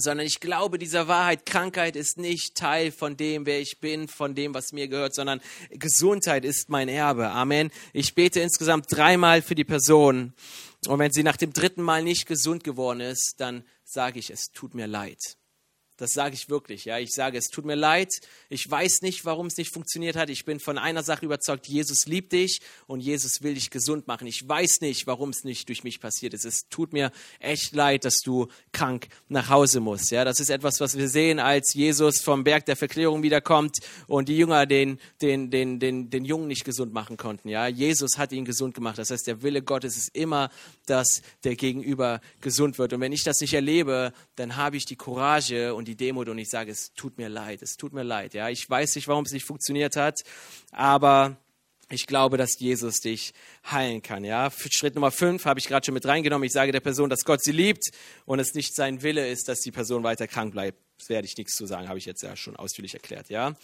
sondern 0.00 0.26
ich 0.26 0.38
glaube 0.38 0.78
dieser 0.78 1.08
Wahrheit, 1.08 1.44
Krankheit 1.44 1.96
ist 1.96 2.18
nicht 2.18 2.54
Teil 2.54 2.92
von 2.92 3.16
dem, 3.16 3.46
wer 3.46 3.60
ich 3.60 3.80
bin, 3.80 4.06
von 4.06 4.36
dem, 4.36 4.54
was 4.54 4.72
mir 4.72 4.86
gehört, 4.86 5.12
sondern 5.12 5.40
Gesundheit 5.70 6.44
ist 6.44 6.68
mein 6.68 6.88
Erbe. 6.88 7.30
Amen. 7.30 7.70
Ich 7.92 8.14
bete 8.14 8.38
insgesamt 8.38 8.86
dreimal 8.90 9.42
für 9.42 9.56
die 9.56 9.64
Person. 9.64 10.34
Und 10.86 11.00
wenn 11.00 11.10
sie 11.10 11.24
nach 11.24 11.36
dem 11.36 11.52
dritten 11.52 11.82
Mal 11.82 12.04
nicht 12.04 12.26
gesund 12.26 12.62
geworden 12.62 13.00
ist, 13.00 13.34
dann 13.38 13.64
sage 13.84 14.20
ich, 14.20 14.30
es 14.30 14.52
tut 14.52 14.74
mir 14.74 14.86
leid. 14.86 15.18
Das 15.98 16.12
sage 16.12 16.34
ich 16.34 16.48
wirklich. 16.48 16.84
Ja, 16.84 16.98
ich 16.98 17.10
sage, 17.10 17.36
es 17.36 17.48
tut 17.48 17.64
mir 17.64 17.74
leid. 17.74 18.08
Ich 18.48 18.70
weiß 18.70 19.02
nicht, 19.02 19.24
warum 19.24 19.48
es 19.48 19.56
nicht 19.56 19.72
funktioniert 19.72 20.14
hat. 20.14 20.30
Ich 20.30 20.44
bin 20.44 20.60
von 20.60 20.78
einer 20.78 21.02
Sache 21.02 21.24
überzeugt: 21.24 21.66
Jesus 21.66 22.06
liebt 22.06 22.32
dich 22.32 22.60
und 22.86 23.00
Jesus 23.00 23.42
will 23.42 23.54
dich 23.54 23.70
gesund 23.70 24.06
machen. 24.06 24.28
Ich 24.28 24.48
weiß 24.48 24.80
nicht, 24.80 25.08
warum 25.08 25.30
es 25.30 25.42
nicht 25.42 25.68
durch 25.68 25.82
mich 25.82 26.00
passiert 26.00 26.34
ist. 26.34 26.44
Es 26.44 26.68
tut 26.70 26.92
mir 26.92 27.10
echt 27.40 27.74
leid, 27.74 28.04
dass 28.04 28.20
du 28.20 28.46
krank 28.70 29.08
nach 29.28 29.48
Hause 29.48 29.80
musst. 29.80 30.12
Ja, 30.12 30.24
das 30.24 30.38
ist 30.38 30.50
etwas, 30.50 30.78
was 30.78 30.96
wir 30.96 31.08
sehen, 31.08 31.40
als 31.40 31.74
Jesus 31.74 32.20
vom 32.20 32.44
Berg 32.44 32.64
der 32.66 32.76
Verklärung 32.76 33.24
wiederkommt 33.24 33.78
und 34.06 34.28
die 34.28 34.36
Jünger 34.36 34.66
den, 34.66 35.00
den, 35.20 35.50
den, 35.50 35.80
den, 35.80 36.10
den 36.10 36.24
Jungen 36.24 36.46
nicht 36.46 36.64
gesund 36.64 36.92
machen 36.92 37.16
konnten. 37.16 37.48
Ja, 37.48 37.66
Jesus 37.66 38.18
hat 38.18 38.30
ihn 38.30 38.44
gesund 38.44 38.76
gemacht. 38.76 38.98
Das 38.98 39.10
heißt, 39.10 39.26
der 39.26 39.42
Wille 39.42 39.62
Gottes 39.62 39.96
ist 39.96 40.14
immer, 40.14 40.48
dass 40.86 41.22
der 41.42 41.56
Gegenüber 41.56 42.20
gesund 42.40 42.78
wird. 42.78 42.92
Und 42.92 43.00
wenn 43.00 43.12
ich 43.12 43.24
das 43.24 43.40
nicht 43.40 43.54
erlebe, 43.54 44.12
dann 44.36 44.54
habe 44.56 44.76
ich 44.76 44.84
die 44.84 44.94
Courage 44.94 45.74
und 45.74 45.87
die 45.88 45.96
Demut 45.96 46.28
und 46.28 46.38
ich 46.38 46.50
sage, 46.50 46.70
es 46.70 46.92
tut 46.92 47.18
mir 47.18 47.28
leid, 47.28 47.62
es 47.62 47.76
tut 47.76 47.92
mir 47.92 48.02
leid. 48.02 48.34
Ja, 48.34 48.48
ich 48.48 48.68
weiß 48.68 48.94
nicht, 48.94 49.08
warum 49.08 49.24
es 49.24 49.32
nicht 49.32 49.46
funktioniert 49.46 49.96
hat, 49.96 50.20
aber 50.70 51.36
ich 51.90 52.06
glaube, 52.06 52.36
dass 52.36 52.58
Jesus 52.58 53.00
dich 53.00 53.32
heilen 53.70 54.02
kann. 54.02 54.22
Ja, 54.22 54.50
Schritt 54.50 54.94
Nummer 54.94 55.10
fünf 55.10 55.46
habe 55.46 55.58
ich 55.58 55.66
gerade 55.66 55.86
schon 55.86 55.94
mit 55.94 56.04
reingenommen. 56.04 56.46
Ich 56.46 56.52
sage 56.52 56.70
der 56.70 56.80
Person, 56.80 57.08
dass 57.08 57.24
Gott 57.24 57.42
sie 57.42 57.52
liebt 57.52 57.90
und 58.26 58.38
es 58.38 58.52
nicht 58.52 58.74
sein 58.74 59.02
Wille 59.02 59.26
ist, 59.26 59.48
dass 59.48 59.60
die 59.60 59.72
Person 59.72 60.02
weiter 60.02 60.28
krank 60.28 60.52
bleibt. 60.52 60.78
Das 60.98 61.08
werde 61.08 61.26
ich 61.26 61.36
nichts 61.36 61.54
zu 61.54 61.64
sagen, 61.64 61.88
habe 61.88 61.98
ich 61.98 62.04
jetzt 62.04 62.22
ja 62.22 62.36
schon 62.36 62.56
ausführlich 62.56 62.92
erklärt. 62.92 63.30
Ja. 63.30 63.56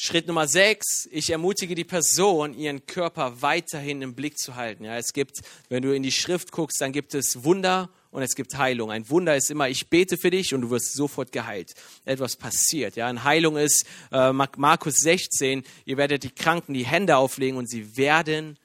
Schritt 0.00 0.28
Nummer 0.28 0.46
sechs, 0.46 1.08
ich 1.10 1.30
ermutige 1.30 1.74
die 1.74 1.82
Person, 1.82 2.54
ihren 2.54 2.86
Körper 2.86 3.42
weiterhin 3.42 4.00
im 4.00 4.14
Blick 4.14 4.38
zu 4.38 4.54
halten. 4.54 4.84
Ja, 4.84 4.96
es 4.96 5.12
gibt, 5.12 5.40
wenn 5.70 5.82
du 5.82 5.92
in 5.92 6.04
die 6.04 6.12
Schrift 6.12 6.52
guckst, 6.52 6.80
dann 6.80 6.92
gibt 6.92 7.14
es 7.14 7.42
Wunder 7.42 7.90
und 8.12 8.22
es 8.22 8.36
gibt 8.36 8.56
Heilung. 8.56 8.92
Ein 8.92 9.10
Wunder 9.10 9.34
ist 9.34 9.50
immer, 9.50 9.68
ich 9.68 9.90
bete 9.90 10.16
für 10.16 10.30
dich 10.30 10.54
und 10.54 10.60
du 10.60 10.70
wirst 10.70 10.92
sofort 10.92 11.32
geheilt. 11.32 11.74
Etwas 12.04 12.36
passiert. 12.36 12.94
Ja, 12.94 13.08
eine 13.08 13.24
Heilung 13.24 13.56
ist 13.56 13.86
äh, 14.12 14.32
Markus 14.32 14.98
16. 14.98 15.64
Ihr 15.84 15.96
werdet 15.96 16.22
die 16.22 16.30
Kranken 16.30 16.74
die 16.74 16.86
Hände 16.86 17.16
auflegen 17.16 17.58
und 17.58 17.68
sie 17.68 17.96
werden 17.96 18.56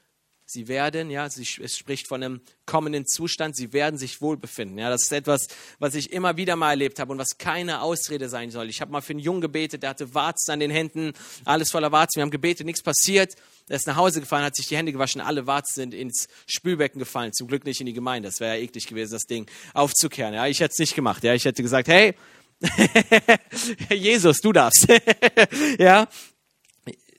Sie 0.53 0.67
werden, 0.67 1.09
ja, 1.09 1.25
es 1.25 1.77
spricht 1.77 2.07
von 2.07 2.23
einem 2.23 2.41
kommenden 2.67 3.07
Zustand, 3.07 3.55
sie 3.55 3.73
werden 3.73 3.97
sich 3.97 4.21
wohlbefinden. 4.21 4.77
Ja, 4.77 4.91
das 4.91 5.01
ist 5.01 5.11
etwas, 5.11 5.47
was 5.79 5.95
ich 5.95 6.13
immer 6.13 6.37
wieder 6.37 6.55
mal 6.55 6.69
erlebt 6.69 6.99
habe 6.99 7.11
und 7.11 7.17
was 7.17 7.39
keine 7.39 7.81
Ausrede 7.81 8.29
sein 8.29 8.51
soll. 8.51 8.69
Ich 8.69 8.79
habe 8.79 8.91
mal 8.91 9.01
für 9.01 9.13
einen 9.13 9.19
Jungen 9.19 9.41
gebetet, 9.41 9.81
der 9.81 9.89
hatte 9.89 10.13
Warzen 10.13 10.51
an 10.51 10.59
den 10.59 10.69
Händen, 10.69 11.13
alles 11.43 11.71
voller 11.71 11.91
Warzen. 11.91 12.17
Wir 12.17 12.21
haben 12.21 12.29
gebetet, 12.29 12.67
nichts 12.67 12.83
passiert. 12.83 13.33
Er 13.67 13.77
ist 13.77 13.87
nach 13.87 13.95
Hause 13.95 14.19
gefahren, 14.19 14.43
hat 14.43 14.55
sich 14.55 14.67
die 14.67 14.77
Hände 14.77 14.91
gewaschen, 14.91 15.21
alle 15.21 15.47
Warzen 15.47 15.73
sind 15.73 15.93
ins 15.95 16.27
Spülbecken 16.45 16.99
gefallen. 16.99 17.33
Zum 17.33 17.47
Glück 17.47 17.65
nicht 17.65 17.79
in 17.79 17.87
die 17.87 17.93
Gemeinde. 17.93 18.29
Das 18.29 18.39
wäre 18.39 18.55
ja 18.55 18.61
eklig 18.61 18.85
gewesen, 18.85 19.13
das 19.13 19.23
Ding 19.23 19.49
aufzukehren. 19.73 20.35
Ja, 20.35 20.45
ich 20.45 20.59
hätte 20.59 20.73
es 20.73 20.79
nicht 20.79 20.93
gemacht. 20.93 21.23
Ja, 21.23 21.33
ich 21.33 21.45
hätte 21.45 21.63
gesagt, 21.63 21.87
hey, 21.87 22.13
Jesus, 23.89 24.37
du 24.37 24.51
darfst. 24.51 24.87
ja, 25.79 26.07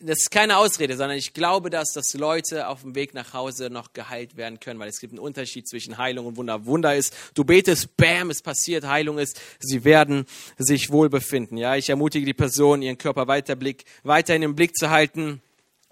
das 0.06 0.18
ist 0.22 0.30
keine 0.30 0.58
Ausrede, 0.58 0.96
sondern 0.96 1.16
ich 1.16 1.32
glaube, 1.32 1.70
dass, 1.70 1.92
dass 1.92 2.12
Leute 2.14 2.68
auf 2.68 2.82
dem 2.82 2.94
Weg 2.94 3.14
nach 3.14 3.32
Hause 3.32 3.70
noch 3.70 3.92
geheilt 3.92 4.36
werden 4.36 4.60
können, 4.60 4.78
weil 4.78 4.88
es 4.88 5.00
gibt 5.00 5.12
einen 5.12 5.20
Unterschied 5.20 5.66
zwischen 5.66 5.98
Heilung 5.98 6.26
und 6.26 6.36
Wunder. 6.36 6.66
Wunder 6.66 6.94
ist, 6.94 7.14
du 7.34 7.44
betest, 7.44 7.96
bam, 7.96 8.30
es 8.30 8.42
passiert. 8.42 8.86
Heilung 8.86 9.18
ist, 9.18 9.40
sie 9.60 9.84
werden 9.84 10.26
sich 10.58 10.90
wohl 10.90 11.08
befinden. 11.08 11.56
Ja, 11.56 11.76
ich 11.76 11.88
ermutige 11.88 12.26
die 12.26 12.34
Person, 12.34 12.82
ihren 12.82 12.98
Körper 12.98 13.26
weiter 13.26 13.56
Blick, 13.56 13.84
weiterhin 14.02 14.42
im 14.42 14.54
Blick 14.54 14.76
zu 14.76 14.90
halten 14.90 15.40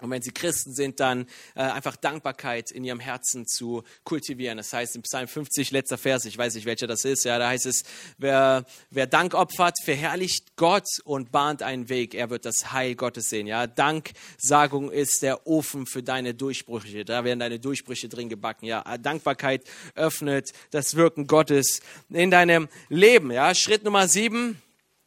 und 0.03 0.11
wenn 0.11 0.21
sie 0.21 0.31
Christen 0.31 0.73
sind, 0.73 0.99
dann 0.99 1.25
äh, 1.55 1.61
einfach 1.61 1.95
Dankbarkeit 1.95 2.71
in 2.71 2.83
ihrem 2.83 2.99
Herzen 2.99 3.47
zu 3.47 3.83
kultivieren. 4.03 4.57
Das 4.57 4.73
heißt 4.73 4.97
im 4.97 5.01
Psalm 5.03 5.29
50, 5.29 5.71
letzter 5.71 5.97
Vers, 5.97 6.25
ich 6.25 6.37
weiß 6.37 6.55
nicht, 6.55 6.65
welcher 6.65 6.87
das 6.87 7.05
ist, 7.05 7.23
ja, 7.23 7.39
da 7.39 7.47
heißt 7.47 7.65
es, 7.65 7.83
wer, 8.17 8.65
wer 8.89 9.07
Dank 9.07 9.33
opfert, 9.33 9.77
verherrlicht 9.81 10.57
Gott 10.57 10.87
und 11.05 11.31
bahnt 11.31 11.63
einen 11.63 11.87
Weg. 11.87 12.15
Er 12.15 12.29
wird 12.29 12.43
das 12.43 12.73
Heil 12.73 12.95
Gottes 12.95 13.29
sehen. 13.29 13.47
Ja, 13.47 13.65
Danksagung 13.65 14.91
ist 14.91 15.21
der 15.21 15.47
Ofen 15.47 15.85
für 15.85 16.03
deine 16.03 16.33
Durchbrüche. 16.33 17.05
Da 17.05 17.23
werden 17.23 17.39
deine 17.39 17.59
Durchbrüche 17.59 18.09
drin 18.09 18.27
gebacken. 18.27 18.65
Ja, 18.65 18.97
Dankbarkeit 18.97 19.63
öffnet 19.95 20.51
das 20.71 20.95
Wirken 20.95 21.27
Gottes 21.27 21.79
in 22.09 22.29
deinem 22.29 22.67
Leben. 22.89 23.31
Ja, 23.31 23.55
Schritt 23.55 23.85
Nummer 23.85 24.09
sieben 24.09 24.61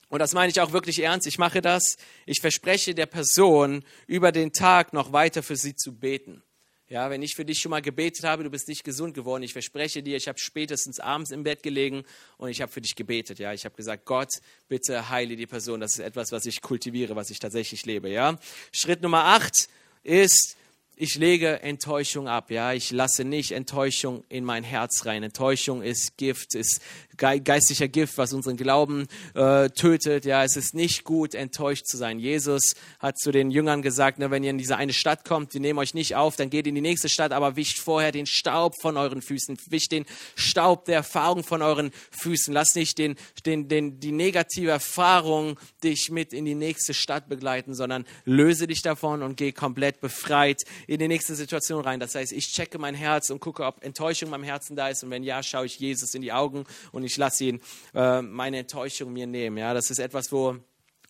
und 0.09 0.21
das 0.21 0.33
meine 0.33 0.51
ich 0.51 0.61
auch 0.61 0.73
wirklich 0.73 1.03
ernst. 1.03 1.27
Ich 1.27 1.39
mache 1.39 1.61
das. 1.61 1.97
Ich 2.27 2.41
verspreche 2.41 2.95
der 2.95 3.07
Person, 3.07 3.85
über 4.07 4.33
den 4.33 4.53
Tag 4.53 4.93
noch 4.93 5.13
weiter 5.13 5.43
für 5.43 5.57
sie 5.57 5.75
zu 5.75 5.93
beten. 5.93 6.43
Ja, 6.89 7.11
wenn 7.11 7.21
ich 7.21 7.35
für 7.35 7.45
dich 7.45 7.59
schon 7.59 7.71
mal 7.71 7.83
gebetet 7.83 8.23
habe, 8.23 8.45
du 8.45 8.51
bist 8.51 8.69
nicht 8.69 8.85
gesund 8.85 9.15
geworden, 9.15 9.43
ich 9.43 9.53
verspreche 9.53 10.05
dir, 10.05 10.17
ich 10.17 10.29
habe 10.29 10.39
spätestens 10.39 11.01
abends 11.01 11.33
im 11.33 11.43
Bett 11.43 11.65
gelegen 11.65 12.05
und 12.37 12.49
ich 12.49 12.63
habe 12.63 12.71
für 12.71 12.81
dich 12.81 12.95
gebetet. 12.95 13.41
Ja, 13.41 13.53
ich 13.53 13.65
habe 13.65 13.75
gesagt, 13.75 14.05
Gott, 14.05 14.31
bitte 14.69 15.09
heile 15.11 15.35
die 15.35 15.49
Person. 15.49 15.81
Das 15.81 15.95
ist 15.95 15.99
etwas, 15.99 16.31
was 16.31 16.47
ich 16.47 16.61
kultiviere, 16.61 17.17
was 17.17 17.31
ich 17.31 17.41
tatsächlich 17.41 17.85
lebe. 17.87 18.09
Ja, 18.09 18.39
Schritt 18.71 19.03
Nummer 19.03 19.25
acht 19.25 19.69
ist, 20.05 20.57
ich 20.95 21.17
lege 21.17 21.61
Enttäuschung 21.61 22.29
ab, 22.29 22.51
ja, 22.51 22.73
ich 22.73 22.91
lasse 22.93 23.25
nicht 23.25 23.51
Enttäuschung 23.51 24.25
in 24.29 24.45
mein 24.45 24.63
Herz 24.63 25.05
rein. 25.05 25.25
Enttäuschung 25.25 25.83
ist 25.83 26.17
Gift, 26.17 26.55
ist 26.55 26.81
geistlicher 27.17 27.89
Gift, 27.89 28.19
was 28.19 28.33
unseren 28.33 28.57
Glauben 28.57 29.07
äh, 29.35 29.69
tötet. 29.71 30.25
Ja, 30.25 30.45
es 30.45 30.57
ist 30.57 30.75
nicht 30.75 31.05
gut, 31.05 31.35
enttäuscht 31.35 31.87
zu 31.87 31.97
sein. 31.97 32.19
Jesus 32.19 32.75
hat 32.99 33.19
zu 33.19 33.33
den 33.33 33.51
Jüngern 33.51 33.83
gesagt, 33.83 34.19
ne, 34.19 34.31
wenn 34.31 34.45
ihr 34.45 34.51
in 34.51 34.59
diese 34.59 34.77
eine 34.77 34.93
Stadt 34.93 35.25
kommt, 35.25 35.55
die 35.55 35.61
nehmen 35.61 35.79
euch 35.79 35.95
nicht 35.95 36.17
auf, 36.17 36.37
dann 36.37 36.51
geht 36.51 36.67
in 36.67 36.75
die 36.75 36.81
nächste 36.81 37.09
Stadt, 37.09 37.33
aber 37.33 37.57
wischt 37.57 37.79
vorher 37.79 38.13
den 38.13 38.27
Staub 38.27 38.75
von 38.81 38.97
euren 38.97 39.23
Füßen, 39.23 39.57
wischt 39.71 39.93
den 39.93 40.05
Staub 40.35 40.85
der 40.85 40.97
Erfahrung 40.97 41.45
von 41.45 41.63
euren 41.63 41.91
Füßen. 42.11 42.53
Lass 42.53 42.75
nicht 42.75 42.99
den, 42.99 43.17
den, 43.45 43.69
den, 43.69 44.01
die 44.01 44.13
negative 44.13 44.71
Erfahrung 44.71 45.59
dich 45.83 46.11
mit 46.11 46.33
in 46.33 46.45
die 46.45 46.55
nächste 46.55 46.95
Stadt 46.95 47.29
begleiten, 47.29 47.75
sondern 47.75 48.05
löse 48.25 48.67
dich 48.67 48.83
davon 48.83 49.23
und 49.23 49.37
geh 49.37 49.53
komplett 49.53 50.01
befreit 50.01 50.63
in 50.87 50.99
die 50.99 51.09
nächste 51.09 51.35
Situation 51.35 51.83
rein. 51.83 52.01
Das 52.01 52.15
heißt, 52.15 52.33
ich 52.33 52.53
checke 52.53 52.79
mein 52.79 52.95
Herz 52.95 53.31
und 53.31 53.41
gucke, 53.41 53.65
ob 53.65 53.83
Enttäuschung 53.83 54.29
in 54.29 54.31
meinem 54.33 54.45
Herzen 54.45 54.77
da 54.77 54.89
ist 54.89 55.03
und 55.03 55.11
wenn 55.11 55.23
ja, 55.23 55.43
schaue 55.43 55.67
ich 55.67 55.79
Jesus 55.79 56.15
in 56.15 56.23
die 56.23 56.33
Augen 56.33 56.65
und 56.93 57.06
ich 57.07 57.17
lasse 57.17 57.45
ihn 57.45 57.61
äh, 57.95 58.23
meine 58.23 58.59
Enttäuschung 58.59 59.13
mir 59.13 59.27
nehmen. 59.27 59.59
Ja, 59.59 59.75
das 59.75 59.91
ist 59.91 59.99
etwas, 59.99 60.31
wo, 60.33 60.57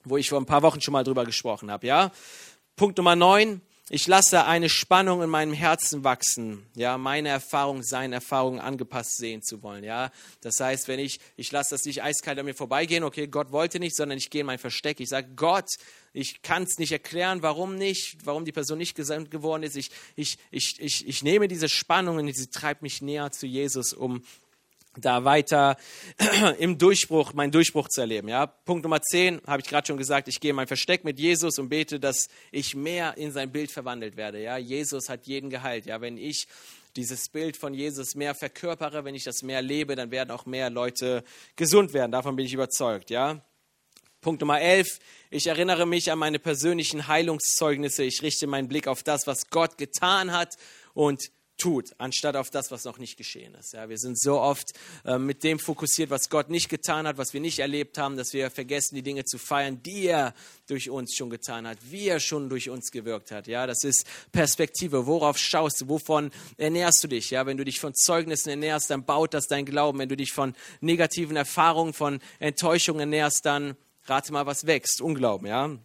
wo 0.04 0.16
ich 0.16 0.28
vor 0.28 0.40
ein 0.40 0.46
paar 0.46 0.62
Wochen 0.62 0.80
schon 0.80 0.92
mal 0.92 1.04
drüber 1.04 1.24
gesprochen 1.24 1.70
habe. 1.70 1.86
Ja, 1.86 2.12
Punkt 2.76 2.98
Nummer 2.98 3.16
neun. 3.16 3.60
Ich 3.88 4.08
lasse 4.08 4.44
eine 4.46 4.68
Spannung 4.68 5.22
in 5.22 5.30
meinem 5.30 5.52
Herzen 5.52 6.02
wachsen, 6.02 6.66
ja, 6.74 6.98
meine 6.98 7.28
Erfahrung, 7.28 7.84
seine 7.84 8.16
Erfahrungen 8.16 8.58
angepasst 8.58 9.16
sehen 9.16 9.44
zu 9.44 9.62
wollen, 9.62 9.84
ja. 9.84 10.10
Das 10.40 10.58
heißt, 10.58 10.88
wenn 10.88 10.98
ich, 10.98 11.20
ich 11.36 11.52
lasse 11.52 11.70
das 11.70 11.84
nicht 11.84 12.02
eiskalt 12.02 12.36
an 12.36 12.46
mir 12.46 12.54
vorbeigehen, 12.54 13.04
okay, 13.04 13.28
Gott 13.28 13.52
wollte 13.52 13.78
nicht, 13.78 13.94
sondern 13.94 14.18
ich 14.18 14.28
gehe 14.28 14.40
in 14.40 14.46
mein 14.48 14.58
Versteck. 14.58 14.98
Ich 14.98 15.08
sage, 15.08 15.28
Gott, 15.36 15.68
ich 16.12 16.42
kann 16.42 16.64
es 16.64 16.78
nicht 16.78 16.90
erklären, 16.90 17.42
warum 17.42 17.76
nicht, 17.76 18.16
warum 18.24 18.44
die 18.44 18.50
Person 18.50 18.78
nicht 18.78 18.96
gesandt 18.96 19.30
geworden 19.30 19.62
ist. 19.62 19.76
Ich, 19.76 19.92
ich, 20.16 20.36
ich, 20.50 20.80
ich, 20.80 21.06
ich 21.06 21.22
nehme 21.22 21.46
diese 21.46 21.68
Spannung 21.68 22.16
und 22.16 22.34
sie 22.34 22.50
treibt 22.50 22.82
mich 22.82 23.02
näher 23.02 23.30
zu 23.30 23.46
Jesus, 23.46 23.92
um 23.92 24.24
da 24.96 25.24
weiter 25.24 25.76
im 26.58 26.78
Durchbruch, 26.78 27.32
meinen 27.32 27.52
Durchbruch 27.52 27.88
zu 27.88 28.00
erleben. 28.00 28.28
Ja? 28.28 28.46
Punkt 28.46 28.82
Nummer 28.82 29.00
10, 29.00 29.42
habe 29.46 29.62
ich 29.62 29.68
gerade 29.68 29.86
schon 29.86 29.96
gesagt, 29.96 30.28
ich 30.28 30.40
gehe 30.40 30.50
in 30.50 30.56
mein 30.56 30.66
Versteck 30.66 31.04
mit 31.04 31.18
Jesus 31.18 31.58
und 31.58 31.68
bete, 31.68 32.00
dass 32.00 32.28
ich 32.50 32.74
mehr 32.74 33.16
in 33.16 33.32
sein 33.32 33.52
Bild 33.52 33.70
verwandelt 33.70 34.16
werde. 34.16 34.42
Ja? 34.42 34.56
Jesus 34.56 35.08
hat 35.08 35.26
jeden 35.26 35.50
geheilt. 35.50 35.86
Ja? 35.86 36.00
Wenn 36.00 36.16
ich 36.16 36.46
dieses 36.96 37.28
Bild 37.28 37.56
von 37.56 37.74
Jesus 37.74 38.14
mehr 38.14 38.34
verkörpere, 38.34 39.04
wenn 39.04 39.14
ich 39.14 39.24
das 39.24 39.42
mehr 39.42 39.62
lebe, 39.62 39.96
dann 39.96 40.10
werden 40.10 40.30
auch 40.30 40.46
mehr 40.46 40.70
Leute 40.70 41.24
gesund 41.54 41.92
werden. 41.92 42.12
Davon 42.12 42.36
bin 42.36 42.46
ich 42.46 42.54
überzeugt. 42.54 43.10
Ja? 43.10 43.42
Punkt 44.20 44.40
Nummer 44.40 44.60
11. 44.60 44.98
Ich 45.30 45.46
erinnere 45.46 45.86
mich 45.86 46.10
an 46.10 46.18
meine 46.18 46.38
persönlichen 46.38 47.06
Heilungszeugnisse. 47.06 48.02
Ich 48.02 48.22
richte 48.22 48.46
meinen 48.46 48.66
Blick 48.66 48.88
auf 48.88 49.02
das, 49.02 49.26
was 49.26 49.50
Gott 49.50 49.78
getan 49.78 50.32
hat 50.32 50.56
und 50.94 51.30
tut, 51.56 51.94
anstatt 51.98 52.36
auf 52.36 52.50
das, 52.50 52.70
was 52.70 52.84
noch 52.84 52.98
nicht 52.98 53.16
geschehen 53.16 53.54
ist. 53.54 53.72
Ja, 53.72 53.88
wir 53.88 53.98
sind 53.98 54.18
so 54.20 54.40
oft 54.40 54.72
äh, 55.04 55.18
mit 55.18 55.42
dem 55.42 55.58
fokussiert, 55.58 56.10
was 56.10 56.28
Gott 56.28 56.50
nicht 56.50 56.68
getan 56.68 57.06
hat, 57.06 57.18
was 57.18 57.32
wir 57.32 57.40
nicht 57.40 57.58
erlebt 57.58 57.98
haben, 57.98 58.16
dass 58.16 58.32
wir 58.32 58.50
vergessen, 58.50 58.94
die 58.94 59.02
Dinge 59.02 59.24
zu 59.24 59.38
feiern, 59.38 59.82
die 59.82 60.06
er 60.06 60.34
durch 60.66 60.90
uns 60.90 61.14
schon 61.14 61.30
getan 61.30 61.66
hat, 61.66 61.78
wie 61.90 62.08
er 62.08 62.20
schon 62.20 62.48
durch 62.48 62.68
uns 62.68 62.90
gewirkt 62.90 63.30
hat. 63.30 63.46
Ja, 63.46 63.66
das 63.66 63.84
ist 63.84 64.06
Perspektive. 64.32 65.06
Worauf 65.06 65.38
schaust 65.38 65.80
du? 65.80 65.88
Wovon 65.88 66.30
ernährst 66.56 67.02
du 67.02 67.08
dich? 67.08 67.30
Ja, 67.30 67.46
wenn 67.46 67.56
du 67.56 67.64
dich 67.64 67.80
von 67.80 67.94
Zeugnissen 67.94 68.50
ernährst, 68.50 68.90
dann 68.90 69.04
baut 69.04 69.34
das 69.34 69.46
dein 69.46 69.64
Glauben. 69.64 69.98
Wenn 69.98 70.08
du 70.08 70.16
dich 70.16 70.32
von 70.32 70.54
negativen 70.80 71.36
Erfahrungen, 71.36 71.92
von 71.92 72.20
Enttäuschungen 72.38 73.00
ernährst, 73.00 73.44
dann 73.44 73.76
rate 74.04 74.32
mal, 74.32 74.46
was 74.46 74.66
wächst. 74.66 75.00
Unglauben, 75.00 75.46
ja. 75.46 75.76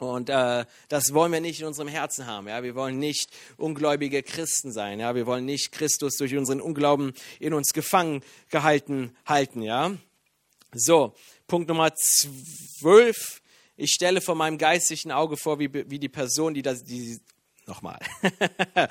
Und 0.00 0.30
äh, 0.30 0.64
das 0.88 1.12
wollen 1.12 1.32
wir 1.32 1.40
nicht 1.40 1.60
in 1.60 1.66
unserem 1.66 1.88
Herzen 1.88 2.26
haben. 2.26 2.48
Ja? 2.48 2.62
Wir 2.62 2.74
wollen 2.74 2.98
nicht 2.98 3.30
ungläubige 3.56 4.22
Christen 4.22 4.72
sein. 4.72 4.98
Ja? 4.98 5.14
Wir 5.14 5.26
wollen 5.26 5.44
nicht 5.44 5.72
Christus 5.72 6.16
durch 6.16 6.34
unseren 6.36 6.60
Unglauben 6.60 7.12
in 7.38 7.54
uns 7.54 7.72
gefangen 7.72 8.22
gehalten 8.48 9.16
halten. 9.26 9.62
Ja? 9.62 9.94
So, 10.72 11.14
Punkt 11.46 11.68
Nummer 11.68 11.94
zwölf. 11.94 13.42
Ich 13.76 13.92
stelle 13.92 14.20
vor 14.20 14.34
meinem 14.34 14.58
geistigen 14.58 15.10
Auge 15.10 15.36
vor, 15.36 15.58
wie, 15.58 15.72
wie 15.72 15.98
die 15.98 16.08
Person, 16.08 16.54
die, 16.54 16.62
das, 16.62 16.84
die 16.84 17.18
Nochmal. 17.70 18.00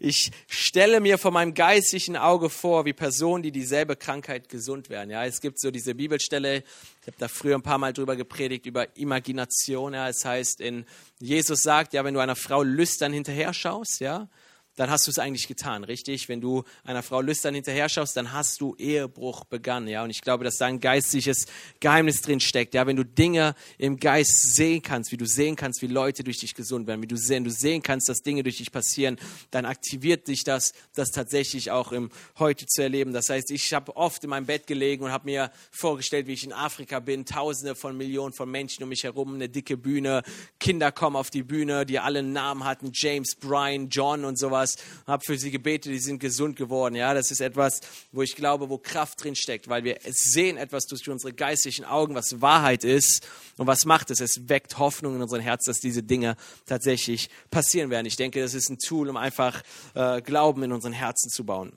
Ich 0.00 0.30
stelle 0.48 1.00
mir 1.00 1.18
vor 1.18 1.32
meinem 1.32 1.52
geistigen 1.52 2.16
Auge 2.16 2.48
vor, 2.48 2.86
wie 2.86 2.94
Personen, 2.94 3.42
die 3.42 3.52
dieselbe 3.52 3.94
Krankheit 3.94 4.48
gesund 4.48 4.88
werden. 4.88 5.10
Ja, 5.10 5.26
es 5.26 5.42
gibt 5.42 5.60
so 5.60 5.70
diese 5.70 5.94
Bibelstelle, 5.94 6.58
ich 6.58 7.06
habe 7.06 7.16
da 7.18 7.28
früher 7.28 7.56
ein 7.56 7.62
paar 7.62 7.76
Mal 7.76 7.92
drüber 7.92 8.16
gepredigt, 8.16 8.64
über 8.64 8.96
Imagination. 8.96 9.92
Ja, 9.92 10.08
es 10.08 10.24
heißt, 10.24 10.62
in 10.62 10.86
Jesus 11.18 11.60
sagt, 11.62 11.92
ja, 11.92 12.04
wenn 12.04 12.14
du 12.14 12.20
einer 12.20 12.34
Frau 12.34 12.62
lüstern 12.62 13.12
hinterher 13.12 13.52
schaust, 13.52 14.00
ja, 14.00 14.28
dann 14.76 14.90
hast 14.90 15.06
du 15.06 15.10
es 15.10 15.18
eigentlich 15.18 15.48
getan, 15.48 15.84
richtig? 15.84 16.28
Wenn 16.28 16.40
du 16.40 16.64
einer 16.84 17.02
Frau 17.02 17.20
lüstern 17.20 17.54
hinterher 17.54 17.88
schaust, 17.88 18.16
dann 18.16 18.32
hast 18.32 18.60
du 18.60 18.74
Ehebruch 18.76 19.44
begangen, 19.44 19.88
ja. 19.88 20.02
Und 20.02 20.10
ich 20.10 20.22
glaube, 20.22 20.44
dass 20.44 20.56
da 20.56 20.66
ein 20.66 20.80
geistliches 20.80 21.44
Geheimnis 21.80 22.22
drin 22.22 22.40
steckt, 22.40 22.72
ja. 22.74 22.86
Wenn 22.86 22.96
du 22.96 23.04
Dinge 23.04 23.54
im 23.76 23.98
Geist 23.98 24.54
sehen 24.54 24.80
kannst, 24.80 25.12
wie 25.12 25.18
du 25.18 25.26
sehen 25.26 25.56
kannst, 25.56 25.82
wie 25.82 25.88
Leute 25.88 26.24
durch 26.24 26.38
dich 26.38 26.54
gesund 26.54 26.86
werden, 26.86 27.02
wie 27.02 27.06
du 27.06 27.16
sehen, 27.16 27.44
du 27.44 27.50
sehen 27.50 27.82
kannst, 27.82 28.08
dass 28.08 28.22
Dinge 28.22 28.42
durch 28.42 28.58
dich 28.58 28.72
passieren, 28.72 29.18
dann 29.50 29.66
aktiviert 29.66 30.26
dich 30.28 30.42
das, 30.42 30.72
das 30.94 31.10
tatsächlich 31.10 31.70
auch 31.70 31.92
im 31.92 32.10
Heute 32.38 32.64
zu 32.66 32.82
erleben. 32.82 33.12
Das 33.12 33.28
heißt, 33.28 33.50
ich 33.50 33.74
habe 33.74 33.94
oft 33.96 34.24
in 34.24 34.30
meinem 34.30 34.46
Bett 34.46 34.66
gelegen 34.66 35.04
und 35.04 35.12
habe 35.12 35.26
mir 35.26 35.50
vorgestellt, 35.70 36.26
wie 36.26 36.32
ich 36.32 36.44
in 36.44 36.52
Afrika 36.52 37.00
bin, 37.00 37.26
Tausende 37.26 37.74
von 37.74 37.96
Millionen 37.96 38.32
von 38.32 38.50
Menschen 38.50 38.82
um 38.82 38.88
mich 38.88 39.04
herum, 39.04 39.34
eine 39.34 39.50
dicke 39.50 39.76
Bühne, 39.76 40.22
Kinder 40.58 40.92
kommen 40.92 41.16
auf 41.16 41.28
die 41.28 41.42
Bühne, 41.42 41.84
die 41.84 41.98
alle 41.98 42.22
Namen 42.22 42.64
hatten, 42.64 42.90
James, 42.94 43.34
Brian, 43.34 43.90
John 43.90 44.24
und 44.24 44.38
sowas 44.38 44.61
sowas, 44.62 44.76
habe 45.06 45.24
für 45.24 45.38
sie 45.38 45.50
gebetet, 45.50 45.92
die 45.92 45.98
sind 45.98 46.18
gesund 46.18 46.56
geworden. 46.56 46.94
Ja, 46.94 47.14
das 47.14 47.30
ist 47.30 47.40
etwas, 47.40 47.80
wo 48.12 48.22
ich 48.22 48.36
glaube, 48.36 48.68
wo 48.68 48.78
Kraft 48.78 49.22
drin 49.22 49.34
steckt, 49.34 49.68
weil 49.68 49.84
wir 49.84 49.98
sehen 50.04 50.56
etwas 50.56 50.86
durch 50.86 51.08
unsere 51.08 51.32
geistlichen 51.32 51.84
Augen, 51.84 52.14
was 52.14 52.40
Wahrheit 52.40 52.84
ist. 52.84 53.26
Und 53.56 53.66
was 53.66 53.84
macht 53.84 54.10
es? 54.10 54.20
Es 54.20 54.48
weckt 54.48 54.78
Hoffnung 54.78 55.16
in 55.16 55.22
unserem 55.22 55.42
Herz, 55.42 55.64
dass 55.64 55.78
diese 55.78 56.02
Dinge 56.02 56.36
tatsächlich 56.66 57.28
passieren 57.50 57.90
werden. 57.90 58.06
Ich 58.06 58.16
denke, 58.16 58.40
das 58.40 58.54
ist 58.54 58.70
ein 58.70 58.78
Tool, 58.78 59.08
um 59.08 59.16
einfach 59.16 59.62
äh, 59.94 60.22
Glauben 60.22 60.62
in 60.62 60.72
unseren 60.72 60.92
Herzen 60.92 61.30
zu 61.30 61.44
bauen. 61.44 61.76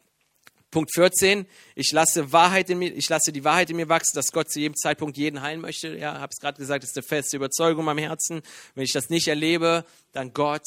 Punkt 0.72 0.94
14, 0.94 1.46
ich 1.76 1.94
lasse, 1.94 2.34
Wahrheit 2.34 2.70
in 2.70 2.80
mir, 2.80 2.94
ich 2.94 3.08
lasse 3.08 3.32
die 3.32 3.46
Wahrheit 3.46 3.70
in 3.70 3.78
mir 3.78 3.88
wachsen, 3.88 4.14
dass 4.14 4.34
Gott 4.34 4.52
zu 4.52 4.60
jedem 4.60 4.76
Zeitpunkt 4.76 5.16
jeden 5.16 5.42
heilen 5.42 5.62
möchte. 5.62 5.96
Ja, 5.96 6.20
habe 6.20 6.32
es 6.34 6.40
gerade 6.42 6.58
gesagt, 6.58 6.84
das 6.84 6.90
ist 6.90 6.98
eine 6.98 7.08
feste 7.08 7.38
Überzeugung 7.38 7.80
in 7.80 7.86
meinem 7.86 8.00
Herzen. 8.00 8.42
Wenn 8.74 8.84
ich 8.84 8.92
das 8.92 9.10
nicht 9.10 9.30
erlebe, 9.30 9.86
dann 10.12 10.34
Gott 10.34 10.66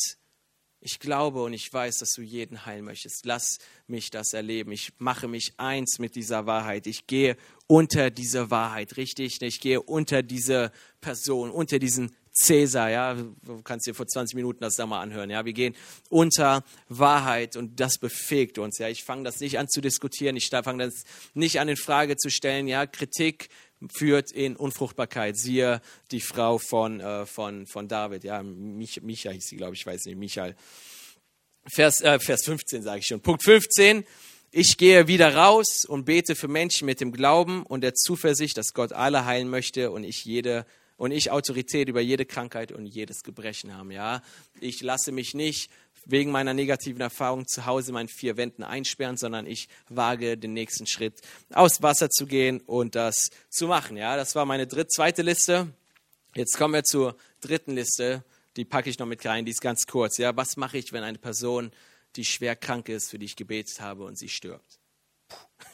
ich 0.81 1.01
glaube 1.01 1.43
und 1.43 1.53
ich 1.53 1.73
weiß, 1.73 1.99
dass 1.99 2.13
du 2.13 2.23
jeden 2.23 2.65
heilen 2.65 2.85
möchtest. 2.85 3.25
Lass 3.25 3.59
mich 3.87 4.11
das 4.11 4.33
erleben. 4.33 4.73
Ich 4.73 4.93
mache 4.99 5.27
mich 5.27 5.55
eins 5.57 5.99
mit 5.99 6.15
dieser 6.15 6.47
Wahrheit. 6.47 6.87
Ich 6.87 7.07
gehe 7.07 7.37
unter 7.67 8.11
diese 8.11 8.51
Wahrheit, 8.51 8.97
richtig? 8.97 9.43
Ich 9.43 9.61
gehe 9.61 9.83
unter 9.83 10.23
diese 10.23 10.71
Person, 11.01 11.51
unter 11.51 11.79
diesen 11.79 12.15
Cäsar, 12.41 12.91
ja, 12.91 13.15
du 13.15 13.63
kannst 13.63 13.87
dir 13.87 13.95
vor 13.95 14.07
20 14.07 14.37
Minuten 14.37 14.61
das 14.61 14.77
da 14.77 14.87
mal 14.87 15.01
anhören, 15.01 15.29
ja, 15.29 15.45
wir 15.45 15.53
gehen 15.53 15.75
unter 16.09 16.63
Wahrheit 16.89 17.57
und 17.57 17.81
das 17.81 17.99
befähigt 17.99 18.59
uns, 18.59 18.79
ja, 18.79 18.89
ich 18.89 19.03
fange 19.03 19.25
das 19.25 19.41
nicht 19.41 19.59
an 19.59 19.69
zu 19.69 19.81
diskutieren, 19.81 20.37
ich 20.37 20.49
fange 20.49 20.85
das 20.85 21.03
nicht 21.35 21.59
an 21.59 21.69
in 21.69 21.77
Frage 21.77 22.17
zu 22.17 22.31
stellen, 22.31 22.69
ja, 22.69 22.87
Kritik 22.87 23.49
führt 23.93 24.33
in 24.33 24.57
Unfruchtbarkeit. 24.57 25.37
Siehe 25.37 25.81
die 26.11 26.21
Frau 26.21 26.59
von, 26.59 27.01
äh, 27.01 27.27
von, 27.27 27.67
von 27.67 27.89
David, 27.89 28.25
ja, 28.25 28.43
Mich, 28.43 29.03
Micha 29.03 29.31
hieß 29.31 29.47
sie, 29.47 29.57
glaube 29.57 29.75
ich, 29.75 29.87
weiß 29.87 30.05
nicht, 30.07 30.17
Michael. 30.17 30.57
Vers, 31.67 32.01
äh, 32.01 32.19
Vers 32.19 32.45
15 32.45 32.83
sage 32.83 33.01
ich 33.01 33.07
schon. 33.07 33.21
Punkt 33.21 33.43
15. 33.43 34.05
Ich 34.51 34.79
gehe 34.79 35.07
wieder 35.09 35.35
raus 35.35 35.85
und 35.87 36.07
bete 36.07 36.35
für 36.35 36.49
Menschen 36.49 36.87
mit 36.87 37.01
dem 37.01 37.13
Glauben 37.13 37.65
und 37.65 37.83
der 37.83 37.95
Zuversicht, 37.95 38.57
dass 38.57 38.73
Gott 38.73 38.93
alle 38.93 39.27
heilen 39.27 39.51
möchte 39.51 39.91
und 39.91 40.05
ich 40.05 40.25
jede 40.25 40.65
und 40.97 41.13
ich 41.13 41.31
Autorität 41.31 41.89
über 41.89 42.01
jede 42.01 42.27
Krankheit 42.27 42.73
und 42.73 42.85
jedes 42.85 43.23
Gebrechen 43.23 43.77
haben. 43.77 43.93
Ja, 43.93 44.23
ich 44.61 44.83
lasse 44.83 45.13
mich 45.13 45.33
nicht 45.33 45.71
wegen 46.09 46.31
meiner 46.31 46.55
negativen 46.55 47.01
Erfahrung 47.01 47.47
zu 47.47 47.67
Hause 47.67 47.91
in 47.91 47.95
meinen 47.95 48.09
vier 48.09 48.37
Wänden 48.37 48.65
einsperren, 48.65 49.17
sondern 49.17 49.47
ich 49.47 49.69
wage 49.89 50.37
den 50.37 50.55
nächsten 50.55 50.87
Schritt, 50.87 51.21
aufs 51.53 51.83
Wasser 51.83 52.09
zu 52.09 52.27
gehen 52.27 52.61
und 52.63 52.95
das 52.95 53.31
zu 53.51 53.69
machen. 53.69 53.97
Ja, 53.97 54.17
das 54.17 54.35
war 54.35 54.47
meine 54.47 54.67
dritte, 54.67 54.89
zweite 54.89 55.23
Liste. 55.23 55.69
Jetzt 56.35 56.57
kommen 56.57 56.75
wir 56.75 56.83
zur 56.83 57.17
dritten 57.41 57.73
Liste. 57.73 58.25
Die 58.57 58.65
packe 58.65 58.89
ich 58.91 58.99
noch 58.99 59.07
mit 59.07 59.25
rein. 59.25 59.45
Die 59.45 59.53
ist 59.53 59.61
ganz 59.61 59.87
kurz. 59.87 60.17
Ja, 60.17 60.35
was 60.37 60.57
mache 60.57 60.79
ich, 60.79 60.93
wenn 60.93 61.05
eine 61.05 61.19
Person, 61.19 61.71
die 62.17 62.25
schwer 62.25 62.57
krank 62.57 62.89
ist, 62.89 63.11
für 63.11 63.19
die 63.19 63.27
ich 63.27 63.37
gebetet 63.37 63.81
habe 63.81 64.05
und 64.05 64.19
sie 64.19 64.31
stirbt? 64.31 64.81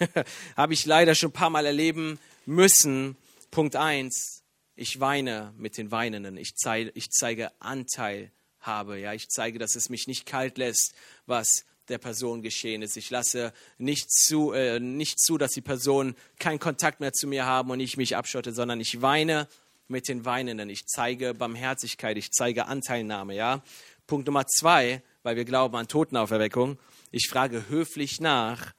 habe 0.56 0.74
ich 0.74 0.84
leider 0.84 1.14
schon 1.14 1.30
ein 1.30 1.34
paar 1.34 1.50
Mal 1.50 1.64
erleben 1.64 2.18
müssen. 2.44 3.16
Punkt 3.52 3.76
eins: 3.76 4.42
Ich 4.74 4.98
weine 4.98 5.54
mit 5.56 5.78
den 5.78 5.92
Weinenden. 5.92 6.36
Ich 6.36 6.56
zeige, 6.56 6.90
ich 6.94 7.10
zeige 7.10 7.52
Anteil 7.60 8.32
habe. 8.66 8.98
Ja, 8.98 9.12
ich 9.12 9.28
zeige, 9.28 9.58
dass 9.58 9.76
es 9.76 9.88
mich 9.88 10.06
nicht 10.06 10.26
kalt 10.26 10.58
lässt, 10.58 10.94
was 11.26 11.64
der 11.88 11.98
Person 11.98 12.42
geschehen 12.42 12.82
ist. 12.82 12.96
Ich 12.96 13.10
lasse 13.10 13.52
nicht 13.78 14.10
zu, 14.10 14.52
äh, 14.52 14.80
nicht 14.80 15.20
zu, 15.20 15.38
dass 15.38 15.52
die 15.52 15.60
Personen 15.60 16.16
keinen 16.38 16.58
Kontakt 16.58 17.00
mehr 17.00 17.12
zu 17.12 17.26
mir 17.26 17.44
haben 17.44 17.70
und 17.70 17.80
ich 17.80 17.96
mich 17.96 18.16
abschotte, 18.16 18.52
sondern 18.52 18.80
ich 18.80 19.02
weine 19.02 19.48
mit 19.88 20.08
den 20.08 20.24
Weinenden. 20.24 20.70
Ich 20.70 20.86
zeige 20.86 21.34
Barmherzigkeit, 21.34 22.16
ich 22.16 22.30
zeige 22.30 22.66
Anteilnahme. 22.66 23.34
Ja? 23.34 23.62
Punkt 24.06 24.26
Nummer 24.26 24.46
zwei, 24.46 25.02
weil 25.22 25.36
wir 25.36 25.44
glauben 25.44 25.76
an 25.76 25.88
Totenauferweckung. 25.88 26.78
Ich 27.10 27.28
frage 27.28 27.68
höflich 27.68 28.20
nach, 28.20 28.74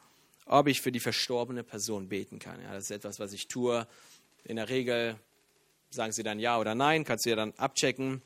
ob 0.46 0.68
ich 0.68 0.82
für 0.82 0.92
die 0.92 1.00
verstorbene 1.00 1.64
Person 1.64 2.10
beten 2.10 2.40
kann. 2.40 2.62
Ja, 2.62 2.74
das 2.74 2.86
ist 2.86 2.92
etwas, 2.92 3.20
was 3.20 3.34
ich 3.34 3.48
tue. 3.48 3.88
In 4.44 4.58
der 4.58 4.70
Regel 4.70 5.20
sagen 5.90 6.12
sie 6.12 6.24
dann 6.24 6.40
ja 6.40 6.60
oder 6.60 6.76
nein, 6.76 7.04
kannst 7.04 7.26
du 7.26 7.30
ja 7.30 7.36
dann 7.36 7.54
abchecken. 7.58 8.22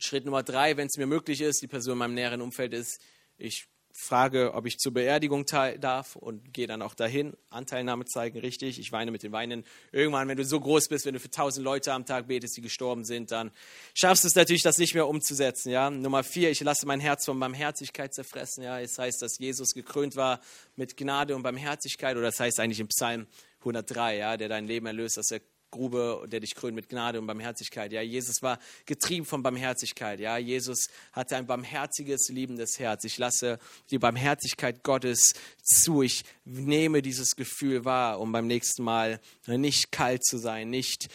Schritt 0.00 0.24
Nummer 0.24 0.42
drei, 0.42 0.76
wenn 0.76 0.86
es 0.86 0.96
mir 0.96 1.06
möglich 1.06 1.40
ist, 1.40 1.62
die 1.62 1.68
Person 1.68 1.92
in 1.92 1.98
meinem 1.98 2.14
näheren 2.14 2.40
Umfeld 2.40 2.72
ist, 2.72 3.00
ich 3.38 3.66
frage, 3.92 4.54
ob 4.54 4.66
ich 4.66 4.78
zur 4.78 4.92
Beerdigung 4.92 5.44
darf 5.44 6.16
und 6.16 6.54
gehe 6.54 6.66
dann 6.66 6.82
auch 6.82 6.94
dahin. 6.94 7.36
Anteilnahme 7.50 8.04
zeigen, 8.04 8.38
richtig. 8.38 8.78
Ich 8.78 8.92
weine 8.92 9.10
mit 9.10 9.22
den 9.22 9.32
Weinen. 9.32 9.64
Irgendwann, 9.92 10.28
wenn 10.28 10.36
du 10.36 10.44
so 10.44 10.60
groß 10.60 10.88
bist, 10.88 11.06
wenn 11.06 11.14
du 11.14 11.20
für 11.20 11.30
tausend 11.30 11.64
Leute 11.64 11.92
am 11.92 12.06
Tag 12.06 12.28
betest, 12.28 12.56
die 12.56 12.60
gestorben 12.60 13.04
sind, 13.04 13.30
dann 13.30 13.50
schaffst 13.94 14.24
du 14.24 14.28
es 14.28 14.34
natürlich, 14.34 14.62
das 14.62 14.78
nicht 14.78 14.94
mehr 14.94 15.08
umzusetzen. 15.08 15.70
Ja? 15.70 15.90
Nummer 15.90 16.22
vier, 16.22 16.50
ich 16.50 16.60
lasse 16.60 16.86
mein 16.86 17.00
Herz 17.00 17.24
von 17.24 17.38
Barmherzigkeit 17.38 18.14
zerfressen. 18.14 18.62
Ja? 18.62 18.80
Es 18.80 18.98
heißt, 18.98 19.20
dass 19.22 19.38
Jesus 19.38 19.74
gekrönt 19.74 20.16
war 20.16 20.40
mit 20.76 20.96
Gnade 20.96 21.34
und 21.34 21.42
Barmherzigkeit. 21.42 22.16
Oder 22.16 22.26
das 22.26 22.40
heißt 22.40 22.60
eigentlich 22.60 22.80
im 22.80 22.88
Psalm 22.88 23.26
103, 23.60 24.16
ja, 24.16 24.36
der 24.36 24.48
dein 24.48 24.66
Leben 24.66 24.86
erlöst, 24.86 25.16
dass 25.16 25.30
er 25.30 25.40
Grube, 25.70 26.26
der 26.28 26.40
dich 26.40 26.54
krönt 26.54 26.74
mit 26.74 26.88
Gnade 26.88 27.20
und 27.20 27.26
Barmherzigkeit. 27.26 27.92
Ja, 27.92 28.02
Jesus 28.02 28.42
war 28.42 28.58
getrieben 28.86 29.24
von 29.24 29.42
Barmherzigkeit. 29.42 30.20
Ja, 30.20 30.38
Jesus 30.38 30.88
hatte 31.12 31.36
ein 31.36 31.46
barmherziges, 31.46 32.28
liebendes 32.28 32.78
Herz. 32.78 33.04
Ich 33.04 33.18
lasse 33.18 33.58
die 33.90 33.98
Barmherzigkeit 33.98 34.82
Gottes 34.82 35.34
zu. 35.62 36.02
Ich 36.02 36.24
nehme 36.44 37.02
dieses 37.02 37.36
Gefühl 37.36 37.84
wahr, 37.84 38.20
um 38.20 38.32
beim 38.32 38.46
nächsten 38.46 38.82
Mal 38.82 39.20
nicht 39.46 39.92
kalt 39.92 40.24
zu 40.24 40.38
sein, 40.38 40.70
nicht 40.70 41.08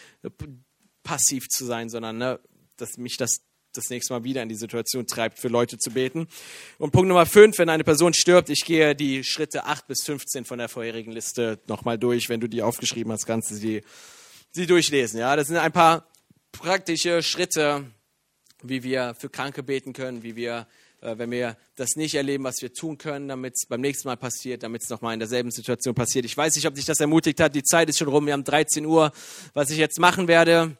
passiv 1.02 1.48
zu 1.48 1.64
sein, 1.64 1.88
sondern 1.88 2.18
ne, 2.18 2.40
dass 2.76 2.96
mich 2.96 3.16
das 3.16 3.40
das 3.76 3.90
nächste 3.90 4.14
Mal 4.14 4.24
wieder 4.24 4.42
in 4.42 4.48
die 4.48 4.54
Situation 4.54 5.06
treibt, 5.06 5.38
für 5.38 5.48
Leute 5.48 5.78
zu 5.78 5.90
beten. 5.90 6.26
Und 6.78 6.92
Punkt 6.92 7.08
Nummer 7.08 7.26
fünf, 7.26 7.58
wenn 7.58 7.68
eine 7.68 7.84
Person 7.84 8.14
stirbt, 8.14 8.48
ich 8.48 8.64
gehe 8.64 8.94
die 8.94 9.22
Schritte 9.24 9.64
acht 9.64 9.86
bis 9.86 10.02
15 10.04 10.44
von 10.44 10.58
der 10.58 10.68
vorherigen 10.68 11.12
Liste 11.12 11.60
nochmal 11.66 11.98
durch. 11.98 12.28
Wenn 12.28 12.40
du 12.40 12.48
die 12.48 12.62
aufgeschrieben 12.62 13.12
hast, 13.12 13.26
kannst 13.26 13.50
du 13.50 13.54
sie 13.54 13.82
sie 14.56 14.66
durchlesen. 14.66 15.20
Ja, 15.20 15.36
das 15.36 15.48
sind 15.48 15.58
ein 15.58 15.70
paar 15.70 16.06
praktische 16.50 17.22
Schritte, 17.22 17.84
wie 18.62 18.82
wir 18.82 19.14
für 19.14 19.28
Kranke 19.28 19.62
beten 19.62 19.92
können, 19.92 20.22
wie 20.22 20.34
wir, 20.34 20.66
äh, 21.02 21.18
wenn 21.18 21.30
wir 21.30 21.58
das 21.76 21.90
nicht 21.96 22.14
erleben, 22.14 22.44
was 22.44 22.62
wir 22.62 22.72
tun 22.72 22.96
können, 22.96 23.28
damit 23.28 23.52
es 23.54 23.66
beim 23.68 23.82
nächsten 23.82 24.08
Mal 24.08 24.16
passiert, 24.16 24.62
damit 24.62 24.82
es 24.82 24.88
nochmal 24.88 25.12
in 25.12 25.20
derselben 25.20 25.50
Situation 25.50 25.94
passiert. 25.94 26.24
Ich 26.24 26.34
weiß 26.34 26.54
nicht, 26.54 26.66
ob 26.66 26.74
dich 26.74 26.86
das 26.86 27.00
ermutigt 27.00 27.38
hat. 27.38 27.54
Die 27.54 27.62
Zeit 27.62 27.90
ist 27.90 27.98
schon 27.98 28.08
rum. 28.08 28.24
Wir 28.24 28.32
haben 28.32 28.44
13 28.44 28.86
Uhr. 28.86 29.12
Was 29.52 29.68
ich 29.68 29.76
jetzt 29.76 30.00
machen 30.00 30.26
werde, 30.26 30.78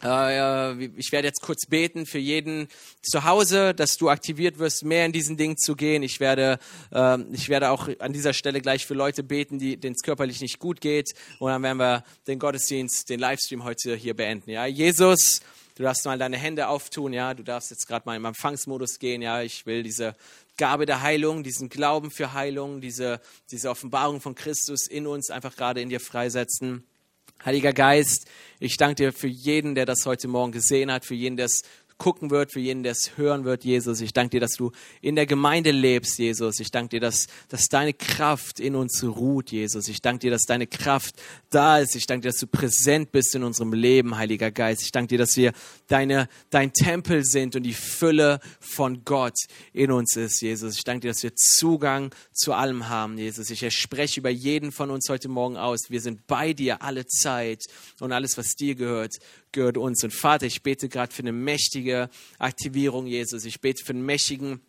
ich 0.00 1.12
werde 1.12 1.28
jetzt 1.28 1.40
kurz 1.40 1.66
beten 1.66 2.04
für 2.04 2.18
jeden 2.18 2.68
zu 3.00 3.24
Hause, 3.24 3.72
dass 3.72 3.96
du 3.96 4.10
aktiviert 4.10 4.58
wirst, 4.58 4.84
mehr 4.84 5.06
in 5.06 5.12
diesen 5.12 5.36
Dingen 5.38 5.56
zu 5.56 5.76
gehen. 5.76 6.02
Ich 6.02 6.20
werde, 6.20 6.58
ähm, 6.92 7.28
ich 7.32 7.48
werde 7.48 7.70
auch 7.70 7.88
an 8.00 8.12
dieser 8.12 8.34
Stelle 8.34 8.60
gleich 8.60 8.86
für 8.86 8.94
Leute 8.94 9.22
beten, 9.22 9.58
die 9.58 9.78
denen 9.78 9.94
es 9.94 10.02
körperlich 10.02 10.40
nicht 10.42 10.58
gut 10.58 10.82
geht. 10.82 11.14
Und 11.38 11.50
dann 11.50 11.62
werden 11.62 11.78
wir 11.78 12.04
den 12.26 12.38
Gottesdienst, 12.38 13.08
den 13.08 13.18
Livestream 13.18 13.64
heute 13.64 13.96
hier 13.96 14.14
beenden. 14.14 14.50
Ja, 14.50 14.66
Jesus, 14.66 15.40
du 15.76 15.84
darfst 15.84 16.04
mal 16.04 16.18
deine 16.18 16.36
Hände 16.36 16.68
auftun. 16.68 17.14
Ja, 17.14 17.32
du 17.32 17.42
darfst 17.42 17.70
jetzt 17.70 17.86
gerade 17.86 18.04
mal 18.04 18.16
im 18.16 18.26
Empfangsmodus 18.26 18.98
gehen. 18.98 19.22
Ja, 19.22 19.40
ich 19.40 19.64
will 19.64 19.82
diese 19.82 20.14
Gabe 20.56 20.86
der 20.86 21.02
Heilung, 21.02 21.42
diesen 21.42 21.68
Glauben 21.68 22.10
für 22.10 22.34
Heilung, 22.34 22.80
diese, 22.80 23.20
diese 23.50 23.70
Offenbarung 23.70 24.20
von 24.20 24.34
Christus 24.34 24.86
in 24.86 25.06
uns 25.06 25.30
einfach 25.30 25.56
gerade 25.56 25.80
in 25.80 25.88
dir 25.88 26.00
freisetzen. 26.00 26.84
Heiliger 27.42 27.72
Geist, 27.72 28.26
ich 28.58 28.76
danke 28.76 28.96
dir 28.96 29.12
für 29.12 29.28
jeden, 29.28 29.74
der 29.74 29.86
das 29.86 30.06
heute 30.06 30.28
Morgen 30.28 30.52
gesehen 30.52 30.90
hat, 30.90 31.04
für 31.04 31.14
jeden, 31.14 31.36
der 31.36 31.46
es 31.46 31.62
gucken 31.98 32.30
wird, 32.30 32.52
für 32.52 32.60
jeden, 32.60 32.82
der 32.82 32.92
es 32.92 33.16
hören 33.16 33.44
wird, 33.44 33.64
Jesus. 33.64 34.00
Ich 34.00 34.12
danke 34.12 34.30
dir, 34.30 34.40
dass 34.40 34.54
du 34.54 34.72
in 35.00 35.16
der 35.16 35.26
Gemeinde 35.26 35.70
lebst, 35.70 36.18
Jesus. 36.18 36.60
Ich 36.60 36.70
danke 36.70 36.90
dir, 36.90 37.00
dass, 37.00 37.26
dass 37.48 37.68
deine 37.68 37.94
Kraft 37.94 38.60
in 38.60 38.74
uns 38.74 39.02
ruht, 39.02 39.50
Jesus. 39.50 39.88
Ich 39.88 40.02
danke 40.02 40.20
dir, 40.20 40.30
dass 40.30 40.42
deine 40.42 40.66
Kraft 40.66 41.14
da 41.50 41.78
ist. 41.78 41.94
Ich 41.96 42.06
danke 42.06 42.22
dir, 42.22 42.28
dass 42.30 42.40
du 42.40 42.46
präsent 42.46 43.12
bist 43.12 43.34
in 43.34 43.44
unserem 43.44 43.72
Leben, 43.72 44.16
Heiliger 44.16 44.50
Geist. 44.50 44.82
Ich 44.82 44.92
danke 44.92 45.08
dir, 45.08 45.18
dass 45.18 45.36
wir 45.36 45.52
deine, 45.86 46.28
dein 46.50 46.72
Tempel 46.72 47.24
sind 47.24 47.56
und 47.56 47.62
die 47.62 47.74
Fülle 47.74 48.40
von 48.60 49.04
Gott 49.04 49.36
in 49.72 49.90
uns 49.90 50.16
ist, 50.16 50.40
Jesus. 50.40 50.76
Ich 50.76 50.84
danke 50.84 51.02
dir, 51.02 51.08
dass 51.08 51.22
wir 51.22 51.34
Zugang 51.36 52.14
zu 52.32 52.52
allem 52.52 52.88
haben, 52.88 53.18
Jesus. 53.18 53.50
Ich 53.50 53.64
spreche 53.76 54.20
über 54.20 54.30
jeden 54.30 54.72
von 54.72 54.90
uns 54.90 55.08
heute 55.08 55.28
Morgen 55.28 55.56
aus. 55.56 55.90
Wir 55.90 56.00
sind 56.00 56.26
bei 56.26 56.52
dir 56.52 56.82
alle 56.82 57.06
Zeit 57.06 57.62
und 58.00 58.12
alles, 58.12 58.36
was 58.36 58.54
dir 58.56 58.74
gehört, 58.74 59.14
gehört 59.54 59.78
uns. 59.78 60.04
Und 60.04 60.12
Vater, 60.12 60.44
ich 60.44 60.62
bete 60.62 60.90
gerade 60.90 61.12
für 61.14 61.22
eine 61.22 61.32
mächtige 61.32 62.10
Aktivierung, 62.38 63.06
Jesus. 63.06 63.46
Ich 63.46 63.62
bete 63.62 63.82
für 63.82 63.94
einen 63.94 64.04
mächtigen 64.04 64.60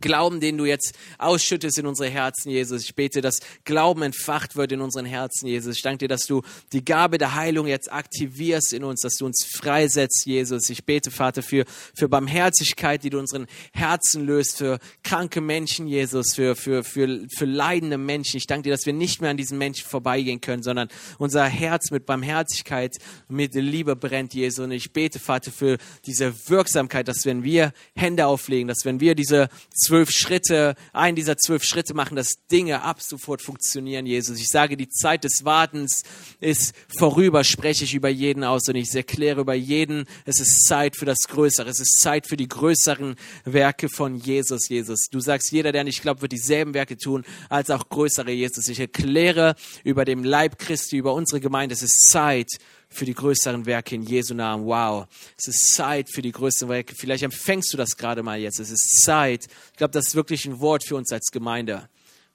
Glauben, 0.00 0.40
den 0.40 0.56
du 0.56 0.64
jetzt 0.64 0.94
ausschüttest 1.18 1.76
in 1.78 1.86
unsere 1.86 2.08
Herzen, 2.08 2.50
Jesus. 2.50 2.82
Ich 2.82 2.94
bete, 2.94 3.20
dass 3.20 3.40
Glauben 3.64 4.00
entfacht 4.00 4.56
wird 4.56 4.72
in 4.72 4.80
unseren 4.80 5.04
Herzen, 5.04 5.46
Jesus. 5.46 5.76
Ich 5.76 5.82
danke 5.82 5.98
dir, 5.98 6.08
dass 6.08 6.26
du 6.26 6.40
die 6.72 6.82
Gabe 6.82 7.18
der 7.18 7.34
Heilung 7.34 7.66
jetzt 7.66 7.92
aktivierst 7.92 8.72
in 8.72 8.84
uns, 8.84 9.02
dass 9.02 9.16
du 9.16 9.26
uns 9.26 9.44
freisetzt, 9.44 10.24
Jesus. 10.24 10.70
Ich 10.70 10.86
bete, 10.86 11.10
Vater, 11.10 11.42
für, 11.42 11.66
für 11.94 12.08
Barmherzigkeit, 12.08 13.04
die 13.04 13.10
du 13.10 13.18
unseren 13.18 13.46
Herzen 13.74 14.24
löst, 14.24 14.56
für 14.56 14.78
kranke 15.02 15.42
Menschen, 15.42 15.86
Jesus, 15.86 16.32
für, 16.34 16.56
für, 16.56 16.84
für, 16.84 17.26
für 17.36 17.44
leidende 17.44 17.98
Menschen. 17.98 18.38
Ich 18.38 18.46
danke 18.46 18.62
dir, 18.64 18.70
dass 18.70 18.86
wir 18.86 18.94
nicht 18.94 19.20
mehr 19.20 19.30
an 19.30 19.36
diesen 19.36 19.58
Menschen 19.58 19.86
vorbeigehen 19.86 20.40
können, 20.40 20.62
sondern 20.62 20.88
unser 21.18 21.44
Herz 21.44 21.90
mit 21.90 22.06
Barmherzigkeit, 22.06 22.96
mit 23.28 23.54
Liebe 23.54 23.94
brennt, 23.94 24.32
Jesus. 24.32 24.64
Und 24.64 24.72
ich 24.72 24.94
bete, 24.94 25.18
Vater, 25.18 25.52
für 25.52 25.76
diese 26.06 26.48
Wirksamkeit, 26.48 27.08
dass 27.08 27.26
wenn 27.26 27.44
wir 27.44 27.74
Hände 27.94 28.26
auflegen, 28.26 28.68
dass 28.68 28.86
wenn 28.86 28.98
wir 28.98 29.14
diese 29.14 29.50
zwölf 29.82 30.10
Schritte, 30.10 30.74
einen 30.92 31.16
dieser 31.16 31.36
zwölf 31.36 31.64
Schritte 31.64 31.94
machen, 31.94 32.16
dass 32.16 32.46
Dinge 32.50 32.82
ab 32.82 33.02
sofort 33.02 33.42
funktionieren, 33.42 34.06
Jesus. 34.06 34.38
Ich 34.38 34.48
sage, 34.48 34.76
die 34.76 34.88
Zeit 34.88 35.24
des 35.24 35.44
Wartens 35.44 36.02
ist 36.40 36.74
vorüber, 36.98 37.44
spreche 37.44 37.84
ich 37.84 37.94
über 37.94 38.08
jeden 38.08 38.44
aus 38.44 38.68
und 38.68 38.76
ich 38.76 38.94
erkläre 38.94 39.40
über 39.40 39.54
jeden, 39.54 40.06
es 40.24 40.40
ist 40.40 40.66
Zeit 40.66 40.96
für 40.96 41.06
das 41.06 41.28
Größere, 41.28 41.68
es 41.68 41.80
ist 41.80 42.00
Zeit 42.00 42.26
für 42.26 42.36
die 42.36 42.48
größeren 42.48 43.16
Werke 43.44 43.88
von 43.88 44.16
Jesus, 44.16 44.68
Jesus. 44.68 45.08
Du 45.10 45.20
sagst, 45.20 45.52
jeder, 45.52 45.72
der 45.72 45.84
nicht 45.84 46.02
glaubt, 46.02 46.22
wird 46.22 46.32
dieselben 46.32 46.74
Werke 46.74 46.96
tun, 46.96 47.24
als 47.48 47.70
auch 47.70 47.88
größere, 47.88 48.30
Jesus. 48.30 48.68
Ich 48.68 48.80
erkläre 48.80 49.54
über 49.84 50.04
dem 50.04 50.24
Leib 50.24 50.58
Christi, 50.58 50.96
über 50.96 51.14
unsere 51.14 51.40
Gemeinde, 51.40 51.74
es 51.74 51.82
ist 51.82 52.10
Zeit 52.10 52.48
für 52.94 53.04
die 53.04 53.14
größeren 53.14 53.66
Werke 53.66 53.94
in 53.94 54.02
Jesu 54.02 54.34
Namen. 54.34 54.66
Wow, 54.66 55.06
es 55.38 55.48
ist 55.48 55.72
Zeit 55.74 56.08
für 56.10 56.22
die 56.22 56.32
größeren 56.32 56.68
Werke. 56.68 56.94
Vielleicht 56.94 57.22
empfängst 57.22 57.72
du 57.72 57.76
das 57.76 57.96
gerade 57.96 58.22
mal 58.22 58.38
jetzt. 58.38 58.60
Es 58.60 58.70
ist 58.70 59.02
Zeit. 59.02 59.46
Ich 59.72 59.76
glaube, 59.76 59.92
das 59.92 60.08
ist 60.08 60.14
wirklich 60.14 60.46
ein 60.46 60.60
Wort 60.60 60.84
für 60.84 60.96
uns 60.96 61.12
als 61.12 61.30
Gemeinde. 61.30 61.88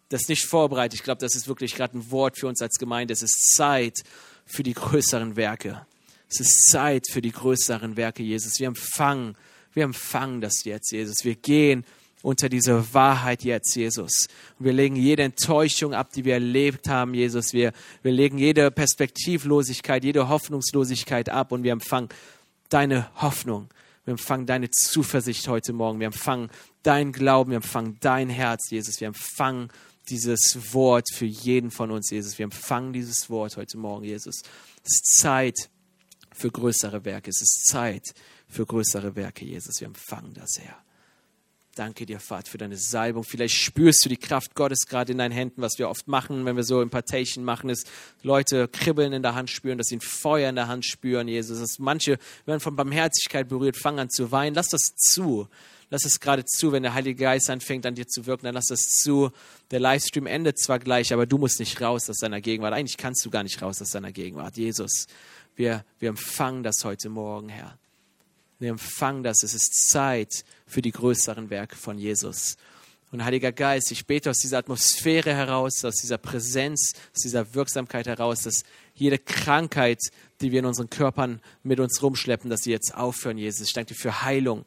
Das 0.10 0.22
ist 0.22 0.30
nicht 0.30 0.45
vorbereitet. 0.45 0.99
Ich 0.99 1.03
glaube, 1.03 1.20
das 1.20 1.36
ist 1.36 1.47
wirklich 1.47 1.76
gerade 1.76 1.97
ein 1.97 2.12
Wort 2.12 2.39
für 2.39 2.47
uns 2.47 2.62
als 2.62 2.76
Gemeinde. 2.78 3.14
Es 3.14 3.22
ist 3.22 3.55
Zeit 3.55 3.99
für 4.45 4.64
die 4.64 4.74
größeren 4.74 5.36
Werke. 5.36 5.86
Es 6.30 6.39
ist 6.39 6.70
Zeit 6.70 7.05
für 7.12 7.22
die 7.22 7.32
größeren 7.32 7.97
Werke, 7.97 8.24
Jesus. 8.24 8.60
Wir 8.60 8.68
empfangen, 8.68 9.36
wir 9.74 9.84
empfangen 9.84 10.41
das 10.41 10.64
jetzt, 10.64 10.91
Jesus. 10.91 11.24
Wir 11.24 11.36
gehen 11.36 11.86
unter 12.28 12.50
diese 12.50 12.94
Wahrheit 12.94 13.46
jetzt, 13.46 13.74
Jesus. 13.78 14.28
Und 14.60 14.66
wir 14.66 14.74
legen 14.74 14.98
jede 14.98 15.24
Enttäuschung 15.24 15.94
ab, 15.94 16.12
die 16.12 16.26
wir 16.26 16.34
erlebt 16.34 16.90
haben, 16.90 17.14
Jesus. 17.14 17.54
Wir, 17.54 17.72
wir 18.04 18.12
legen 18.12 18.38
jede 18.38 18.70
Perspektivlosigkeit, 18.70 20.04
jede 20.04 20.28
Hoffnungslosigkeit 20.28 21.30
ab 21.30 21.54
und 21.54 21.64
wir 21.64 21.72
empfangen 21.72 22.10
deine 22.68 23.10
Hoffnung. 23.22 23.70
Wir 24.04 24.12
empfangen 24.12 24.46
deine 24.46 24.70
Zuversicht 24.70 25.48
heute 25.48 25.72
Morgen. 25.72 26.02
Wir 26.02 26.08
empfangen 26.08 26.50
dein 26.84 27.14
Glauben. 27.14 27.52
Wir 27.52 27.58
empfangen 27.58 27.96
dein 28.02 28.30
Herz, 28.30 28.72
Jesus. 28.72 29.00
Wir 29.00 29.08
empfangen 29.08 29.70
dieses 30.10 30.74
Wort 30.74 31.08
für 31.14 31.26
jeden 31.26 31.72
von 31.72 31.92
uns, 31.92 32.10
Jesus. 32.10 32.38
Wir 32.38 32.44
empfangen 32.44 32.92
dieses 32.92 33.30
Wort 33.30 33.56
heute 33.56 33.78
Morgen, 33.78 34.04
Jesus. 34.04 34.42
Es 34.84 34.96
ist 34.96 35.20
Zeit 35.20 35.70
für 36.34 36.52
größere 36.52 37.06
Werke. 37.06 37.30
Es 37.30 37.42
ist 37.42 37.68
Zeit 37.68 38.04
für 38.50 38.66
größere 38.66 39.16
Werke, 39.16 39.46
Jesus. 39.46 39.80
Wir 39.80 39.88
empfangen 39.88 40.34
das, 40.34 40.60
Herr. 40.60 40.87
Danke 41.78 42.08
dir, 42.08 42.20
Vater, 42.20 42.50
für 42.50 42.58
deine 42.58 42.76
Salbung. 42.76 43.24
Vielleicht 43.24 43.54
spürst 43.54 44.04
du 44.04 44.10
die 44.10 44.18
Kraft 44.18 44.56
Gottes 44.56 44.88
gerade 44.88 45.12
in 45.12 45.20
deinen 45.20 45.32
Händen, 45.32 45.62
was 45.62 45.78
wir 45.78 45.90
oft 45.90 46.08
machen, 46.08 46.44
wenn 46.46 46.56
wir 46.56 46.64
so 46.64 46.82
Impartation 46.82 47.46
machen, 47.46 47.70
ist 47.70 47.88
Leute 48.24 48.68
Kribbeln 48.68 49.14
in 49.14 49.22
der 49.22 49.36
Hand 49.36 49.52
spüren, 49.52 49.78
dass 49.78 49.88
sie 49.88 49.98
ein 49.98 50.02
Feuer 50.02 50.50
in 50.50 50.56
der 50.56 50.68
Hand 50.68 50.86
spüren, 50.86 51.28
Jesus. 51.28 51.60
Dass 51.60 51.78
manche 51.78 52.18
werden 52.48 52.62
von 52.62 52.76
Barmherzigkeit 52.76 53.48
berührt, 53.48 53.78
fangen 53.78 54.00
an 54.00 54.10
zu 54.10 54.32
weinen. 54.32 54.56
Lass 54.56 54.70
das 54.70 54.96
zu. 54.96 55.48
Lass 55.92 56.04
es 56.04 56.20
gerade 56.20 56.46
zu, 56.46 56.72
wenn 56.72 56.82
der 56.82 56.96
Heilige 56.96 57.24
Geist 57.24 57.48
anfängt 57.50 57.86
an 57.86 57.94
dir 57.94 58.08
zu 58.08 58.26
wirken, 58.26 58.46
dann 58.46 58.56
lass 58.56 58.68
das 58.68 58.82
zu. 58.82 59.30
Der 59.70 59.80
Livestream 59.80 60.26
endet 60.26 60.58
zwar 60.58 60.80
gleich, 60.80 61.14
aber 61.14 61.28
du 61.28 61.38
musst 61.38 61.60
nicht 61.60 61.80
raus 61.80 62.10
aus 62.10 62.18
deiner 62.18 62.42
Gegenwart. 62.42 62.74
Eigentlich 62.74 62.98
kannst 62.98 63.24
du 63.24 63.30
gar 63.30 63.44
nicht 63.44 63.62
raus 63.62 63.80
aus 63.84 63.92
deiner 63.92 64.12
Gegenwart. 64.12 64.58
Jesus, 64.58 65.06
wir, 65.56 65.86
wir 66.00 66.10
empfangen 66.10 66.64
das 66.64 66.84
heute 66.84 67.10
Morgen, 67.10 67.50
Herr. 67.50 67.78
Wir 68.60 68.72
empfangen 68.72 69.24
das. 69.24 69.43
Es 69.43 69.53
ist 69.53 69.89
Zeit 69.89 70.43
für 70.66 70.82
die 70.82 70.91
größeren 70.91 71.49
Werke 71.49 71.76
von 71.76 71.97
Jesus. 71.97 72.58
Und 73.12 73.24
Heiliger 73.24 73.53
Geist, 73.53 73.91
ich 73.91 74.05
bete 74.05 74.30
aus 74.30 74.39
dieser 74.39 74.58
Atmosphäre 74.58 75.34
heraus, 75.34 75.86
aus 75.86 75.95
dieser 75.95 76.18
Präsenz, 76.18 76.93
aus 77.16 77.22
dieser 77.22 77.53
Wirksamkeit 77.53 78.05
heraus, 78.08 78.41
dass 78.41 78.64
jede 78.95 79.18
Krankheit, 79.18 79.99
die 80.41 80.51
wir 80.51 80.60
in 80.60 80.66
unseren 80.66 80.89
Körpern 80.89 81.41
mit 81.64 81.80
uns 81.80 82.01
rumschleppen, 82.01 82.49
dass 82.49 82.62
sie 82.62 82.72
jetzt 82.72 82.93
aufhören, 82.93 83.38
Jesus. 83.38 83.68
Ich 83.68 83.74
danke 83.74 83.93
dir 83.93 83.99
für 83.99 84.24
Heilung. 84.24 84.66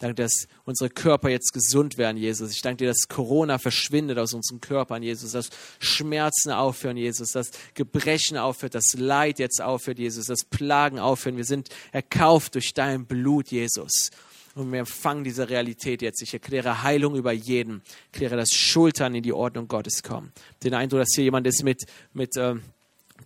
Danke, 0.00 0.16
dass 0.16 0.48
unsere 0.64 0.90
Körper 0.90 1.28
jetzt 1.28 1.52
gesund 1.52 1.98
werden, 1.98 2.16
Jesus. 2.16 2.50
Ich 2.50 2.62
danke 2.62 2.78
dir, 2.78 2.88
dass 2.88 3.08
Corona 3.08 3.58
verschwindet 3.58 4.18
aus 4.18 4.34
unseren 4.34 4.60
Körpern, 4.60 5.02
Jesus. 5.02 5.32
Dass 5.32 5.50
Schmerzen 5.78 6.50
aufhören, 6.50 6.96
Jesus. 6.96 7.30
Dass 7.30 7.50
Gebrechen 7.74 8.36
aufhört, 8.36 8.74
dass 8.74 8.94
Leid 8.94 9.38
jetzt 9.38 9.62
aufhört, 9.62 9.98
Jesus. 9.98 10.26
Dass 10.26 10.44
Plagen 10.44 10.98
aufhören. 10.98 11.36
Wir 11.36 11.44
sind 11.44 11.68
erkauft 11.92 12.56
durch 12.56 12.74
dein 12.74 13.06
Blut, 13.06 13.48
Jesus. 13.48 14.10
Und 14.56 14.72
wir 14.72 14.80
empfangen 14.80 15.24
diese 15.24 15.48
Realität 15.48 16.02
jetzt. 16.02 16.22
Ich 16.22 16.32
erkläre 16.32 16.82
Heilung 16.82 17.16
über 17.16 17.32
jeden. 17.32 17.82
Ich 17.86 18.20
erkläre, 18.20 18.36
dass 18.36 18.50
Schultern 18.50 19.14
in 19.14 19.22
die 19.22 19.32
Ordnung 19.32 19.68
Gottes 19.68 20.02
kommen. 20.02 20.32
Den 20.62 20.74
Eindruck, 20.74 21.00
dass 21.00 21.14
hier 21.14 21.24
jemand 21.24 21.46
ist 21.46 21.62
mit, 21.64 21.84
mit 22.12 22.36
äh, 22.36 22.54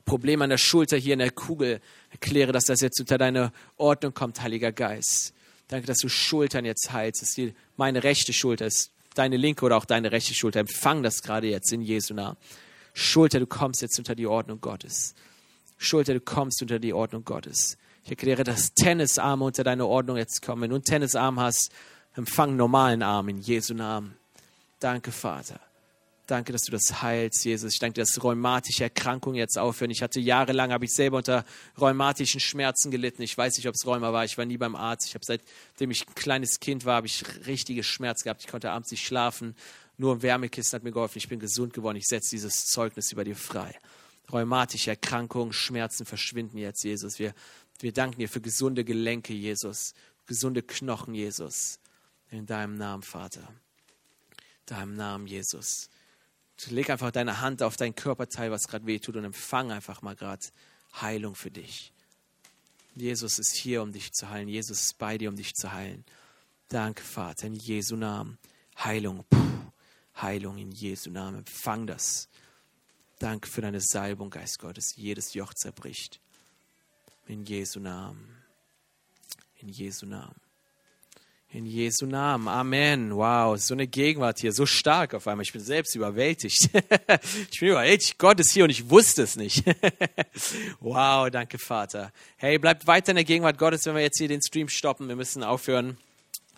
Problem 0.04 0.42
an 0.42 0.50
der 0.50 0.58
Schulter, 0.58 0.96
hier 0.96 1.14
in 1.14 1.18
der 1.18 1.30
Kugel. 1.30 1.80
Ich 2.08 2.14
erkläre, 2.14 2.52
dass 2.52 2.64
das 2.64 2.80
jetzt 2.80 3.00
unter 3.00 3.18
deine 3.18 3.52
Ordnung 3.76 4.14
kommt, 4.14 4.40
Heiliger 4.40 4.72
Geist. 4.72 5.34
Danke, 5.68 5.86
dass 5.86 5.98
du 5.98 6.08
Schultern 6.08 6.64
jetzt 6.64 6.92
heilst. 6.92 7.22
Das 7.22 7.30
ist 7.30 7.36
die, 7.36 7.54
meine 7.76 8.02
rechte 8.02 8.32
Schulter, 8.32 8.66
ist 8.66 8.90
deine 9.14 9.36
linke 9.36 9.64
oder 9.64 9.76
auch 9.76 9.84
deine 9.84 10.12
rechte 10.12 10.34
Schulter. 10.34 10.60
Empfang 10.60 11.02
das 11.02 11.22
gerade 11.22 11.48
jetzt 11.48 11.72
in 11.72 11.82
Jesu 11.82 12.14
Namen. 12.14 12.36
Schulter, 12.94 13.38
du 13.38 13.46
kommst 13.46 13.82
jetzt 13.82 13.98
unter 13.98 14.14
die 14.14 14.26
Ordnung 14.26 14.60
Gottes. 14.60 15.14
Schulter, 15.76 16.14
du 16.14 16.20
kommst 16.20 16.62
unter 16.62 16.78
die 16.78 16.92
Ordnung 16.92 17.24
Gottes. 17.24 17.76
Ich 18.04 18.10
erkläre, 18.10 18.42
dass 18.42 18.72
Tennisarme 18.74 19.44
unter 19.44 19.62
deine 19.62 19.86
Ordnung 19.86 20.16
jetzt 20.16 20.42
kommen. 20.42 20.62
Wenn 20.62 20.70
du 20.70 20.76
einen 20.76 20.84
Tennisarm 20.84 21.38
hast, 21.38 21.70
empfang 22.14 22.56
normalen 22.56 23.02
Arm 23.02 23.28
in 23.28 23.38
Jesu 23.38 23.74
Namen. 23.74 24.16
Danke, 24.80 25.12
Vater. 25.12 25.60
Danke, 26.28 26.52
dass 26.52 26.60
du 26.60 26.72
das 26.72 27.00
heilst, 27.00 27.42
Jesus. 27.46 27.72
Ich 27.72 27.78
danke 27.78 27.94
dir, 27.94 28.02
dass 28.02 28.22
rheumatische 28.22 28.84
Erkrankungen 28.84 29.38
jetzt 29.38 29.56
aufhören. 29.56 29.90
Ich 29.90 30.02
hatte 30.02 30.20
jahrelang, 30.20 30.72
habe 30.72 30.84
ich 30.84 30.92
selber 30.92 31.16
unter 31.16 31.42
rheumatischen 31.80 32.38
Schmerzen 32.38 32.90
gelitten. 32.90 33.22
Ich 33.22 33.36
weiß 33.36 33.56
nicht, 33.56 33.66
ob 33.66 33.74
es 33.74 33.86
Rheuma 33.86 34.12
war. 34.12 34.26
Ich 34.26 34.36
war 34.36 34.44
nie 34.44 34.58
beim 34.58 34.76
Arzt. 34.76 35.06
Ich 35.06 35.14
habe 35.14 35.24
seitdem 35.24 35.90
ich 35.90 36.06
ein 36.06 36.14
kleines 36.14 36.60
Kind 36.60 36.84
war, 36.84 36.96
habe 36.96 37.06
ich 37.06 37.24
richtige 37.46 37.82
Schmerzen 37.82 38.24
gehabt. 38.24 38.42
Ich 38.42 38.46
konnte 38.46 38.70
abends 38.70 38.90
nicht 38.90 39.06
schlafen. 39.06 39.56
Nur 39.96 40.16
ein 40.16 40.22
Wärmekissen 40.22 40.76
hat 40.76 40.82
mir 40.82 40.92
geholfen. 40.92 41.16
Ich 41.16 41.30
bin 41.30 41.40
gesund 41.40 41.72
geworden. 41.72 41.96
Ich 41.96 42.04
setze 42.04 42.28
dieses 42.28 42.66
Zeugnis 42.66 43.10
über 43.10 43.24
dir 43.24 43.34
frei. 43.34 43.74
Rheumatische 44.30 44.90
Erkrankungen, 44.90 45.54
Schmerzen 45.54 46.04
verschwinden 46.04 46.58
jetzt, 46.58 46.84
Jesus. 46.84 47.18
Wir, 47.18 47.32
wir 47.80 47.94
danken 47.94 48.20
dir 48.20 48.28
für 48.28 48.42
gesunde 48.42 48.84
Gelenke, 48.84 49.32
Jesus. 49.32 49.94
Gesunde 50.26 50.62
Knochen, 50.62 51.14
Jesus. 51.14 51.80
In 52.30 52.44
deinem 52.44 52.74
Namen, 52.74 53.02
Vater. 53.02 53.48
In 53.48 54.76
deinem 54.76 54.94
Namen, 54.94 55.26
Jesus. 55.26 55.88
Leg 56.66 56.90
einfach 56.90 57.10
deine 57.10 57.40
Hand 57.40 57.62
auf 57.62 57.76
dein 57.76 57.94
Körperteil, 57.94 58.50
was 58.50 58.66
gerade 58.66 58.86
wehtut 58.86 59.16
und 59.16 59.24
empfang 59.24 59.70
einfach 59.70 60.02
mal 60.02 60.16
gerade 60.16 60.44
Heilung 61.00 61.34
für 61.34 61.50
dich. 61.50 61.92
Jesus 62.94 63.38
ist 63.38 63.54
hier, 63.54 63.82
um 63.82 63.92
dich 63.92 64.12
zu 64.12 64.28
heilen. 64.28 64.48
Jesus 64.48 64.80
ist 64.82 64.98
bei 64.98 65.18
dir, 65.18 65.28
um 65.28 65.36
dich 65.36 65.54
zu 65.54 65.72
heilen. 65.72 66.04
Danke, 66.68 67.02
Vater, 67.02 67.46
in 67.46 67.54
Jesu 67.54 67.96
Namen. 67.96 68.38
Heilung, 68.76 69.24
Puh. 69.30 69.38
Heilung 70.20 70.58
in 70.58 70.72
Jesu 70.72 71.10
Namen. 71.10 71.38
Empfang 71.38 71.86
das. 71.86 72.28
Danke 73.18 73.48
für 73.48 73.60
deine 73.60 73.80
Salbung, 73.80 74.30
Geist 74.30 74.58
Gottes, 74.58 74.94
jedes 74.96 75.34
Joch 75.34 75.54
zerbricht. 75.54 76.20
In 77.26 77.44
Jesu 77.44 77.80
Namen. 77.80 78.42
In 79.56 79.68
Jesu 79.68 80.06
Namen. 80.06 80.47
In 81.50 81.64
Jesu 81.64 82.04
Namen. 82.04 82.46
Amen. 82.46 83.16
Wow, 83.16 83.58
so 83.58 83.72
eine 83.72 83.86
Gegenwart 83.86 84.38
hier, 84.38 84.52
so 84.52 84.66
stark 84.66 85.14
auf 85.14 85.26
einmal. 85.26 85.44
Ich 85.44 85.52
bin 85.54 85.62
selbst 85.62 85.94
überwältigt. 85.96 86.68
ich 87.50 87.60
bin 87.60 87.70
überwältigt. 87.70 88.18
Gott 88.18 88.38
ist 88.38 88.52
hier 88.52 88.64
und 88.64 88.70
ich 88.70 88.90
wusste 88.90 89.22
es 89.22 89.34
nicht. 89.36 89.64
wow, 90.80 91.30
danke 91.30 91.58
Vater. 91.58 92.12
Hey, 92.36 92.58
bleibt 92.58 92.86
weiter 92.86 93.12
in 93.12 93.16
der 93.16 93.24
Gegenwart 93.24 93.56
Gottes, 93.56 93.86
wenn 93.86 93.94
wir 93.94 94.02
jetzt 94.02 94.18
hier 94.18 94.28
den 94.28 94.42
Stream 94.42 94.68
stoppen. 94.68 95.08
Wir 95.08 95.16
müssen 95.16 95.42
aufhören. 95.42 95.96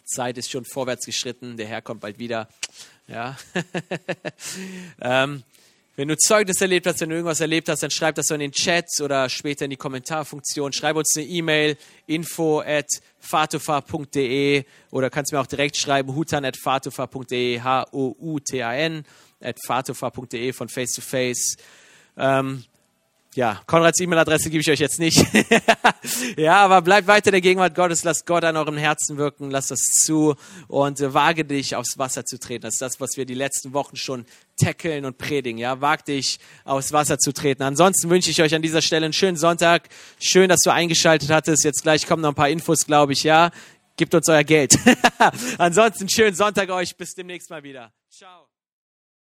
Zeit 0.04 0.36
ist 0.38 0.50
schon 0.50 0.64
vorwärts 0.64 1.06
geschritten. 1.06 1.56
Der 1.56 1.68
Herr 1.68 1.82
kommt 1.82 2.00
bald 2.00 2.18
wieder. 2.18 2.48
Ja. 3.06 3.38
ähm, 5.00 5.44
wenn 6.00 6.08
du 6.08 6.16
Zeugnis 6.16 6.62
erlebt 6.62 6.86
hast, 6.86 7.02
wenn 7.02 7.10
du 7.10 7.16
irgendwas 7.16 7.40
erlebt 7.40 7.68
hast, 7.68 7.82
dann 7.82 7.90
schreib 7.90 8.14
das 8.14 8.28
so 8.28 8.32
in 8.34 8.40
den 8.40 8.52
Chat 8.52 8.86
oder 9.02 9.28
später 9.28 9.66
in 9.66 9.70
die 9.70 9.76
Kommentarfunktion. 9.76 10.72
Schreib 10.72 10.96
uns 10.96 11.14
eine 11.14 11.26
E-Mail, 11.26 11.76
info 12.06 12.60
at 12.60 12.86
fatufa.de 13.18 14.64
oder 14.92 15.10
kannst 15.10 15.30
mir 15.30 15.40
auch 15.40 15.46
direkt 15.46 15.76
schreiben, 15.76 16.14
hutan 16.14 16.46
at 16.46 16.56
fatufa.de, 16.56 17.60
H-O-U-T-A-N 17.60 19.04
at 19.42 19.58
fatufa.de 19.66 20.54
von 20.54 20.70
Face 20.70 20.92
to 20.94 21.02
Face. 21.02 21.58
Ähm, 22.16 22.64
ja, 23.34 23.60
Konrads 23.66 24.00
E-Mail-Adresse 24.00 24.50
gebe 24.50 24.60
ich 24.60 24.70
euch 24.70 24.80
jetzt 24.80 24.98
nicht. 24.98 25.24
ja, 26.36 26.56
aber 26.64 26.82
bleibt 26.82 27.06
weiter 27.06 27.30
der 27.30 27.40
Gegenwart 27.40 27.76
Gottes, 27.76 28.02
lasst 28.02 28.26
Gott 28.26 28.42
an 28.42 28.56
eurem 28.56 28.76
Herzen 28.76 29.18
wirken, 29.18 29.50
lasst 29.50 29.70
das 29.70 29.80
zu 29.80 30.34
und 30.66 31.00
äh, 31.00 31.14
wage 31.14 31.44
dich 31.44 31.76
aufs 31.76 31.96
Wasser 31.96 32.24
zu 32.24 32.40
treten. 32.40 32.62
Das 32.62 32.74
ist 32.74 32.82
das, 32.82 33.00
was 33.00 33.16
wir 33.16 33.26
die 33.26 33.34
letzten 33.34 33.72
Wochen 33.72 33.94
schon 33.94 34.26
tackeln 34.60 35.04
und 35.04 35.16
predigen. 35.16 35.58
Ja, 35.58 35.80
wag 35.80 36.04
dich 36.04 36.40
aufs 36.64 36.92
Wasser 36.92 37.18
zu 37.18 37.32
treten. 37.32 37.62
Ansonsten 37.62 38.10
wünsche 38.10 38.30
ich 38.30 38.42
euch 38.42 38.54
an 38.54 38.62
dieser 38.62 38.82
Stelle 38.82 39.04
einen 39.04 39.12
schönen 39.12 39.36
Sonntag. 39.36 39.88
Schön, 40.18 40.48
dass 40.48 40.60
du 40.60 40.72
eingeschaltet 40.72 41.30
hattest. 41.30 41.64
Jetzt 41.64 41.82
gleich 41.82 42.06
kommen 42.06 42.22
noch 42.22 42.30
ein 42.30 42.34
paar 42.34 42.48
Infos, 42.48 42.84
glaube 42.84 43.12
ich. 43.12 43.22
Ja, 43.22 43.52
gebt 43.96 44.12
uns 44.12 44.28
euer 44.28 44.44
Geld. 44.44 44.76
Ansonsten 45.58 46.08
schönen 46.08 46.34
Sonntag 46.34 46.68
euch. 46.70 46.96
Bis 46.96 47.14
demnächst 47.14 47.48
mal 47.48 47.62
wieder. 47.62 47.92
Ciao. 48.10 48.49